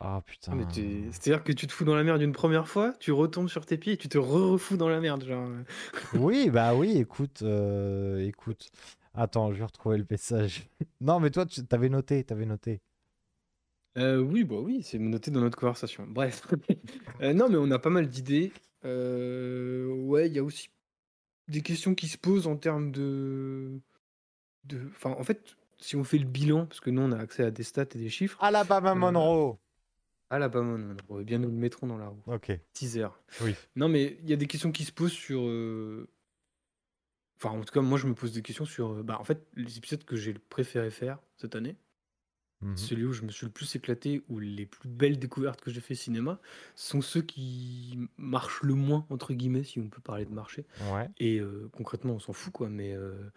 Ah 0.00 0.16
Ah, 0.16 0.22
putain. 0.24 0.54
mais 0.54 0.64
t'es- 0.66 1.10
c'est-à-dire 1.12 1.44
que 1.44 1.52
tu 1.52 1.66
te 1.66 1.72
fous 1.72 1.84
dans 1.84 1.94
la 1.94 2.04
merde 2.04 2.22
une 2.22 2.32
première 2.32 2.68
fois, 2.68 2.94
tu 3.00 3.12
retombes 3.12 3.48
sur 3.48 3.66
tes 3.66 3.76
pieds 3.76 3.94
et 3.94 3.96
tu 3.96 4.08
te 4.08 4.16
re-refous 4.18 4.76
dans 4.76 4.88
la 4.88 5.00
merde, 5.00 5.24
genre. 5.24 5.48
Oui, 6.12 6.50
bah 6.50 6.74
oui, 6.74 6.96
écoute, 6.98 7.42
euh, 7.42 8.18
écoute. 8.26 8.70
Attends, 9.14 9.52
je 9.52 9.58
vais 9.58 9.64
retrouver 9.64 9.98
le 9.98 10.06
message. 10.10 10.68
Non, 11.00 11.20
mais 11.20 11.30
toi, 11.30 11.46
tu 11.46 11.64
t'avais 11.66 11.88
noté, 11.88 12.24
t'avais 12.24 12.46
noté. 12.46 12.80
Euh, 13.98 14.18
oui, 14.18 14.44
bah 14.44 14.56
oui, 14.60 14.82
c'est 14.82 14.98
noté 14.98 15.30
dans 15.30 15.40
notre 15.40 15.58
conversation. 15.58 16.06
Bref. 16.06 16.46
Euh, 17.20 17.32
non, 17.32 17.48
mais 17.48 17.56
on 17.56 17.68
a 17.72 17.80
pas 17.80 17.90
mal 17.90 18.06
d'idées. 18.06 18.52
Euh, 18.84 19.88
ouais, 19.88 20.28
il 20.28 20.34
y 20.34 20.38
a 20.38 20.44
aussi 20.44 20.70
des 21.48 21.62
questions 21.62 21.96
qui 21.96 22.06
se 22.06 22.16
posent 22.16 22.46
en 22.46 22.56
termes 22.56 22.92
de... 22.92 23.80
de... 24.62 24.88
Enfin, 24.94 25.10
en 25.18 25.24
fait, 25.24 25.56
si 25.78 25.96
on 25.96 26.04
fait 26.04 26.18
le 26.18 26.26
bilan, 26.26 26.66
parce 26.66 26.78
que 26.78 26.90
nous, 26.90 27.02
on 27.02 27.10
a 27.10 27.18
accès 27.18 27.42
à 27.42 27.50
des 27.50 27.64
stats 27.64 27.82
et 27.82 27.98
des 27.98 28.08
chiffres, 28.08 28.38
Alabama 28.40 28.94
Monroe. 28.94 29.58
Alabama, 30.30 30.78
non, 30.78 30.94
eh 31.18 31.24
bien 31.24 31.38
nous 31.38 31.48
le 31.48 31.56
mettrons 31.56 31.88
dans 31.88 31.98
la 31.98 32.06
roue. 32.06 32.22
Ok, 32.26 32.52
Teaser. 32.72 33.08
oui. 33.40 33.56
Non, 33.74 33.88
mais 33.88 34.16
il 34.22 34.30
y 34.30 34.32
a 34.32 34.36
des 34.36 34.46
questions 34.46 34.70
qui 34.70 34.84
se 34.84 34.92
posent 34.92 35.10
sur... 35.10 35.40
Enfin, 37.36 37.50
en 37.50 37.64
tout 37.64 37.74
cas, 37.74 37.80
moi, 37.80 37.98
je 37.98 38.06
me 38.06 38.14
pose 38.14 38.32
des 38.32 38.42
questions 38.42 38.64
sur... 38.64 39.02
Bah, 39.02 39.18
en 39.18 39.24
fait, 39.24 39.44
les 39.56 39.76
épisodes 39.76 40.04
que 40.04 40.14
j'ai 40.14 40.34
préféré 40.34 40.90
faire 40.90 41.18
cette 41.36 41.56
année, 41.56 41.76
Mhm. 42.60 42.76
celui 42.76 43.04
où 43.04 43.12
je 43.12 43.22
me 43.22 43.30
suis 43.30 43.46
le 43.46 43.52
plus 43.52 43.76
éclaté, 43.76 44.22
ou 44.28 44.38
les 44.40 44.66
plus 44.66 44.88
belles 44.88 45.18
découvertes 45.18 45.60
que 45.60 45.70
j'ai 45.70 45.80
fait 45.80 45.94
cinéma, 45.94 46.40
sont 46.74 47.00
ceux 47.00 47.22
qui 47.22 47.98
marchent 48.16 48.62
le 48.62 48.74
moins, 48.74 49.06
entre 49.10 49.32
guillemets, 49.32 49.62
si 49.64 49.78
on 49.78 49.88
peut 49.88 50.00
parler 50.00 50.24
de 50.24 50.32
marché. 50.34 50.66
Ouais. 50.92 51.08
Et 51.18 51.38
euh, 51.38 51.68
concrètement, 51.72 52.14
on 52.14 52.18
s'en 52.18 52.32
fout, 52.32 52.52
quoi. 52.52 52.68
Mais, 52.68 52.92
euh, 52.94 53.30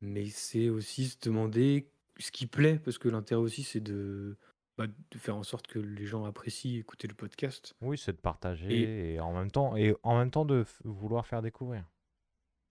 mais 0.00 0.26
c'est 0.26 0.68
aussi 0.70 1.06
se 1.08 1.16
demander 1.20 1.86
ce 2.18 2.30
qui 2.30 2.46
plaît, 2.46 2.78
parce 2.82 2.96
que 2.96 3.08
l'intérêt 3.10 3.40
aussi, 3.42 3.62
c'est 3.62 3.80
de, 3.80 4.36
bah, 4.78 4.86
de 4.86 5.18
faire 5.18 5.36
en 5.36 5.42
sorte 5.42 5.66
que 5.66 5.78
les 5.78 6.06
gens 6.06 6.24
apprécient 6.24 6.78
écouter 6.78 7.08
le 7.08 7.14
podcast. 7.14 7.74
Oui, 7.82 7.98
c'est 7.98 8.12
de 8.12 8.20
partager 8.20 8.72
Et- 8.72 9.14
et, 9.16 9.20
en 9.20 9.34
même 9.34 9.50
temps 9.50 9.76
et 9.76 9.94
en 10.02 10.16
même 10.18 10.30
temps 10.30 10.44
de 10.46 10.64
vouloir 10.84 11.26
faire 11.26 11.42
découvrir. 11.42 11.84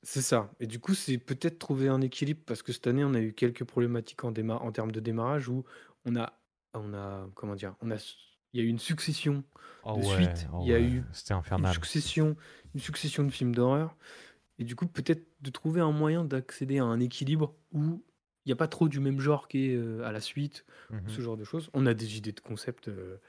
C'est 0.08 0.22
ça. 0.22 0.52
Et 0.60 0.68
du 0.68 0.80
coup, 0.80 0.94
c'est 0.94 1.18
peut-être 1.18 1.58
trouver 1.58 1.88
un 1.88 2.02
équilibre, 2.02 2.42
parce 2.46 2.62
que 2.62 2.72
cette 2.72 2.86
année, 2.88 3.04
on 3.04 3.14
a 3.16 3.20
eu 3.22 3.34
quelques 3.34 3.64
problématiques 3.64 4.24
en, 4.24 4.32
déma- 4.32 4.60
en 4.62 4.72
termes 4.72 4.92
de 4.92 5.00
démarrage, 5.00 5.50
où 5.50 5.64
on 6.06 6.16
a, 6.16 6.40
on 6.76 6.94
a, 6.94 7.28
comment 7.36 7.56
dire, 7.56 7.76
on 7.82 7.90
a, 7.92 7.96
il 8.54 8.60
y 8.60 8.64
a 8.64 8.66
eu 8.66 8.70
une 8.70 8.78
succession 8.80 9.44
Oh 9.84 9.96
de 9.96 10.02
ouais, 10.02 10.04
suites, 10.04 10.50
oh 10.52 10.58
il 10.58 10.68
y 10.68 10.74
a 10.74 10.80
ouais, 10.80 10.82
eu 10.82 11.06
c'était 11.14 11.34
une 11.58 11.66
infernal. 11.66 11.66
succession, 11.66 12.36
une 12.76 12.82
succession 12.82 13.24
de 13.24 13.32
films 13.32 13.56
d'horreur. 13.56 13.98
Et 14.60 14.66
du 14.66 14.76
coup, 14.76 14.88
peut-être 14.88 15.28
de 15.42 15.50
trouver 15.52 15.82
un 15.82 15.92
moyen 15.92 16.26
d'accéder 16.26 16.80
à 16.80 16.86
un 16.86 17.00
équilibre 17.00 17.56
où 17.74 18.04
il 18.46 18.50
n'y 18.50 18.54
a 18.54 18.58
pas 18.58 18.68
trop 18.70 18.90
du 18.90 19.00
même 19.02 19.20
genre 19.22 19.48
qu'est 19.48 19.76
euh, 19.76 20.04
à 20.06 20.12
la 20.14 20.22
suite, 20.22 20.66
Mhm. 20.90 21.08
ce 21.08 21.22
genre 21.22 21.38
de 21.38 21.44
choses. 21.46 21.70
On 21.74 21.86
a 21.88 21.94
des 21.96 22.18
idées 22.18 22.34
de 22.34 22.42
concept 22.42 22.90
euh, 22.90 23.20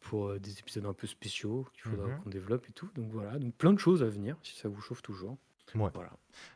pour 0.00 0.28
euh, 0.28 0.40
des 0.40 0.58
épisodes 0.60 0.86
un 0.86 0.94
peu 0.94 1.06
spéciaux 1.08 1.66
qu'il 1.74 1.82
faudra 1.84 2.10
Mhm. 2.10 2.14
qu'on 2.14 2.30
développe 2.30 2.68
et 2.70 2.72
tout. 2.72 2.90
Donc 2.96 3.12
voilà, 3.12 3.38
donc 3.38 3.54
plein 3.56 3.72
de 3.74 3.80
choses 3.80 4.02
à 4.02 4.08
venir 4.08 4.38
si 4.42 4.56
ça 4.56 4.68
vous 4.68 4.80
chauffe 4.82 5.02
toujours. 5.02 5.38
Ouais. 5.74 5.90
Voilà. 5.92 6.10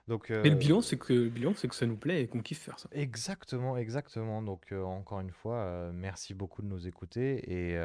Donc, 0.08 0.30
Mais 0.30 0.48
le 0.48 0.54
euh, 0.54 0.58
bilan, 0.58 0.80
c'est 0.80 0.98
que 0.98 1.12
le 1.12 1.28
bilan, 1.28 1.52
c'est 1.56 1.68
que 1.68 1.74
ça 1.74 1.86
nous 1.86 1.96
plaît 1.96 2.22
et 2.22 2.28
qu'on 2.28 2.40
kiffe 2.40 2.60
faire 2.60 2.78
ça. 2.78 2.88
Exactement, 2.92 3.76
exactement. 3.76 4.40
Donc, 4.42 4.72
euh, 4.72 4.82
encore 4.82 5.20
une 5.20 5.32
fois, 5.32 5.56
euh, 5.56 5.90
merci 5.92 6.32
beaucoup 6.34 6.62
de 6.62 6.68
nous 6.68 6.86
écouter 6.86 7.72
et, 7.72 7.78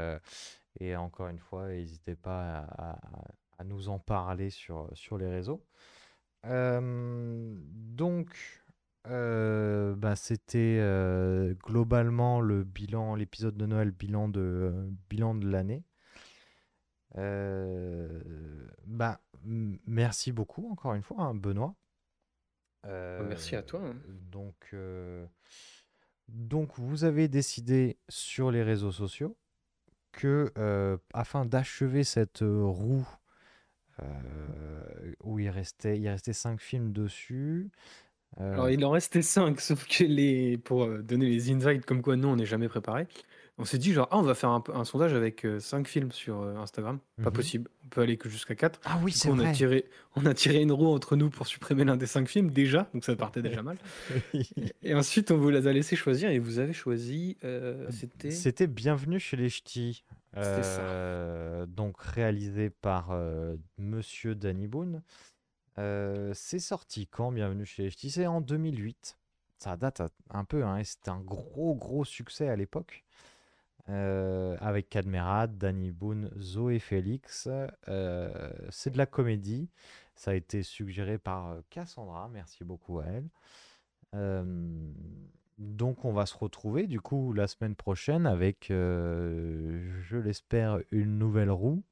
et 0.80 0.96
encore 0.96 1.28
une 1.30 1.40
fois, 1.40 1.68
n'hésitez 1.70 2.16
pas 2.16 2.60
à, 2.60 2.92
à- 2.92 3.00
à 3.58 3.64
nous 3.64 3.88
en 3.88 4.00
parler 4.00 4.50
sur, 4.50 4.90
sur 4.94 5.18
les 5.18 5.28
réseaux. 5.30 5.66
Donc, 6.44 8.36
bah, 9.06 10.16
c'était 10.16 10.80
globalement 11.66 12.42
le 12.42 12.64
bilan, 12.64 13.16
l'épisode 13.16 13.58
de 13.58 13.66
Noël, 13.66 13.92
bilan 13.92 14.30
de, 14.30 14.74
bilan 15.10 15.36
de 15.36 15.48
l'année. 15.50 15.84
Euh, 17.18 18.22
bah, 18.86 19.22
merci 19.88 20.32
beaucoup 20.32 20.70
encore 20.72 20.94
une 20.94 21.04
fois, 21.04 21.22
hein, 21.22 21.34
Benoît. 21.36 21.76
Merci 23.28 23.56
à 23.56 23.64
toi, 23.64 23.82
hein. 23.84 23.96
Donc, 24.32 24.56
euh, 24.74 25.26
donc, 26.28 26.78
vous 26.78 27.04
avez 27.04 27.28
décidé 27.28 27.98
sur 28.10 28.52
les 28.52 28.62
réseaux 28.64 28.92
sociaux 28.92 29.38
que, 30.12 30.52
euh, 30.58 30.98
afin 31.14 31.46
d'achever 31.46 32.04
cette 32.04 32.42
euh, 32.42 32.64
roue 32.64 33.08
euh, 34.02 35.14
où 35.24 35.40
il 35.40 35.50
restait, 35.50 35.98
il 36.00 36.08
restait 36.10 36.34
cinq 36.34 36.60
films 36.62 36.92
dessus. 36.92 37.72
euh, 38.40 38.54
Alors, 38.54 38.70
il 38.70 38.84
en 38.86 38.92
restait 38.92 39.22
5, 39.22 39.60
sauf 39.62 39.88
que 39.88 40.04
les, 40.04 40.58
pour 40.58 40.84
euh, 40.86 41.02
donner 41.02 41.28
les 41.28 41.52
insights 41.52 41.86
comme 41.86 42.02
quoi 42.02 42.16
nous, 42.18 42.28
on 42.28 42.36
n'est 42.36 42.46
jamais 42.46 42.68
préparé. 42.68 43.08
On 43.58 43.64
s'est 43.64 43.78
dit 43.78 43.94
genre 43.94 44.08
ah 44.12 44.18
on 44.18 44.22
va 44.22 44.36
faire 44.36 44.50
un, 44.50 44.62
un 44.74 44.84
sondage 44.84 45.14
avec 45.14 45.48
5 45.60 45.88
films 45.88 46.12
sur 46.12 46.42
euh, 46.42 46.56
Instagram. 46.58 47.00
Pas 47.24 47.30
Mhm. 47.30 47.36
possible. 47.36 47.70
On 47.86 47.88
peut 47.88 48.02
aller 48.02 48.18
que 48.18 48.28
jusqu'à 48.28 48.54
4. 48.56 48.82
Ah 48.84 49.00
oui, 49.02 49.12
Du 49.14 49.18
c'est 49.18 49.30
on 49.30 49.40
a 49.40 49.44
vrai. 49.44 49.52
tiré 49.54 49.86
on 50.18 50.26
a 50.26 50.34
tiré 50.34 50.62
une 50.62 50.74
roue 50.74 50.88
entre 50.88 51.16
nous 51.16 51.30
pour 51.30 51.48
supprimer 51.48 51.86
l'un 51.86 51.96
des 51.96 52.06
5 52.08 52.28
films 52.28 52.52
déjà, 52.52 52.90
donc 52.94 53.06
ça 53.06 53.16
partait 53.16 53.42
déjà 53.42 53.64
mal. 53.64 53.78
Et 54.84 54.94
ensuite 54.94 55.32
on 55.32 55.38
vous 55.38 55.50
les 55.52 55.68
a 55.68 55.72
laissé 55.74 55.96
choisir 55.96 56.30
et 56.32 56.40
vous 56.40 56.60
avez 56.60 56.74
choisi 56.74 57.38
euh, 57.46 57.88
c'était 57.92 58.32
C'était 58.32 58.68
Bienvenue 58.68 59.20
chez 59.22 59.38
les 59.38 59.48
Ch'tis. 59.50 60.04
C'était 60.34 60.64
ça. 60.64 60.82
Euh, 60.82 61.66
donc 61.66 62.02
réalisé 62.02 62.70
par 62.70 63.12
euh, 63.12 63.56
Monsieur 63.78 64.36
Danny 64.36 64.68
Boone. 64.68 65.02
Euh, 65.78 66.32
c'est 66.34 66.60
sorti 66.60 67.08
quand 67.08 67.32
Bienvenue 67.32 67.66
chez 67.66 67.84
les 67.84 67.90
Ch'tis? 67.90 68.10
C'est 68.12 68.28
en 68.28 68.42
2008. 68.42 69.18
Ça 69.60 69.78
date 69.78 70.02
un- 70.02 70.10
un 70.32 70.44
peu, 70.44 70.66
hein, 70.66 70.78
et 70.78 70.84
c'était 70.84 71.10
un 71.12 71.22
gros 71.22 71.74
gros 71.76 72.04
succès 72.04 72.50
à 72.50 72.58
l'époque. 72.58 73.05
Euh, 73.88 74.58
avec 74.62 74.90
Cadmerade, 74.90 75.60
Danny 75.60 75.92
Boone, 75.92 76.32
Zoé 76.40 76.80
Félix. 76.80 77.48
Euh, 77.88 78.52
c'est 78.70 78.90
de 78.90 78.98
la 78.98 79.06
comédie. 79.06 79.70
Ça 80.16 80.32
a 80.32 80.34
été 80.34 80.64
suggéré 80.64 81.20
par 81.20 81.50
euh, 81.50 81.62
Cassandra. 81.70 82.28
Merci 82.30 82.64
beaucoup 82.64 83.00
à 83.00 83.06
elle. 83.06 83.30
Donc 85.58 86.06
on 86.06 86.14
va 86.14 86.26
se 86.26 86.38
retrouver 86.38 86.88
du 86.88 87.02
coup 87.02 87.34
la 87.34 87.48
semaine 87.48 87.76
prochaine 87.76 88.26
avec, 88.26 88.68
je 88.70 90.18
l'espère, 90.18 90.80
une 90.92 91.18
nouvelle 91.18 91.52
roue 91.52 91.84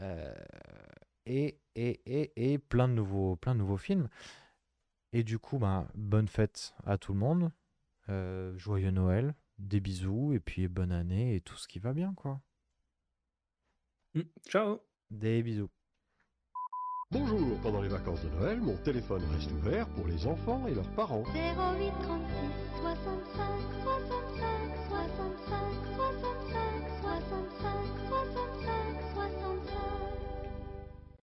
et, 0.00 1.58
et, 1.74 2.00
et, 2.06 2.52
et 2.52 2.58
plein, 2.58 2.86
de 2.86 2.92
nouveaux, 2.92 3.34
plein 3.34 3.54
de 3.54 3.58
nouveaux 3.58 3.76
films. 3.76 4.08
Et 5.12 5.24
du 5.24 5.40
coup, 5.40 5.58
ben, 5.58 5.88
bonne 5.96 6.28
fête 6.28 6.74
à 6.84 6.96
tout 6.96 7.12
le 7.12 7.18
monde, 7.18 7.50
joyeux 8.56 8.92
Noël, 8.92 9.34
des 9.58 9.80
bisous 9.80 10.32
et 10.32 10.40
puis 10.40 10.68
bonne 10.68 10.92
année 10.92 11.36
et 11.36 11.40
tout 11.40 11.56
ce 11.56 11.68
qui 11.68 11.78
va 11.78 11.92
bien 11.92 12.14
quoi. 12.14 12.40
Hmm, 14.14 14.22
Ciao. 14.48 14.80
Des 15.10 15.42
bisous. 15.42 15.70
Bonjour, 17.12 17.60
pendant 17.60 17.80
les 17.82 17.88
vacances 17.88 18.22
de 18.24 18.28
Noël, 18.30 18.60
mon 18.60 18.76
téléphone 18.78 19.22
reste 19.32 19.52
ouvert 19.52 19.88
pour 19.90 20.08
les 20.08 20.26
enfants 20.26 20.66
et 20.66 20.74
leurs 20.74 20.90
parents. 20.94 21.22
08 21.34 21.92
36 22.02 22.80
65 22.80 23.60
65 23.84 24.25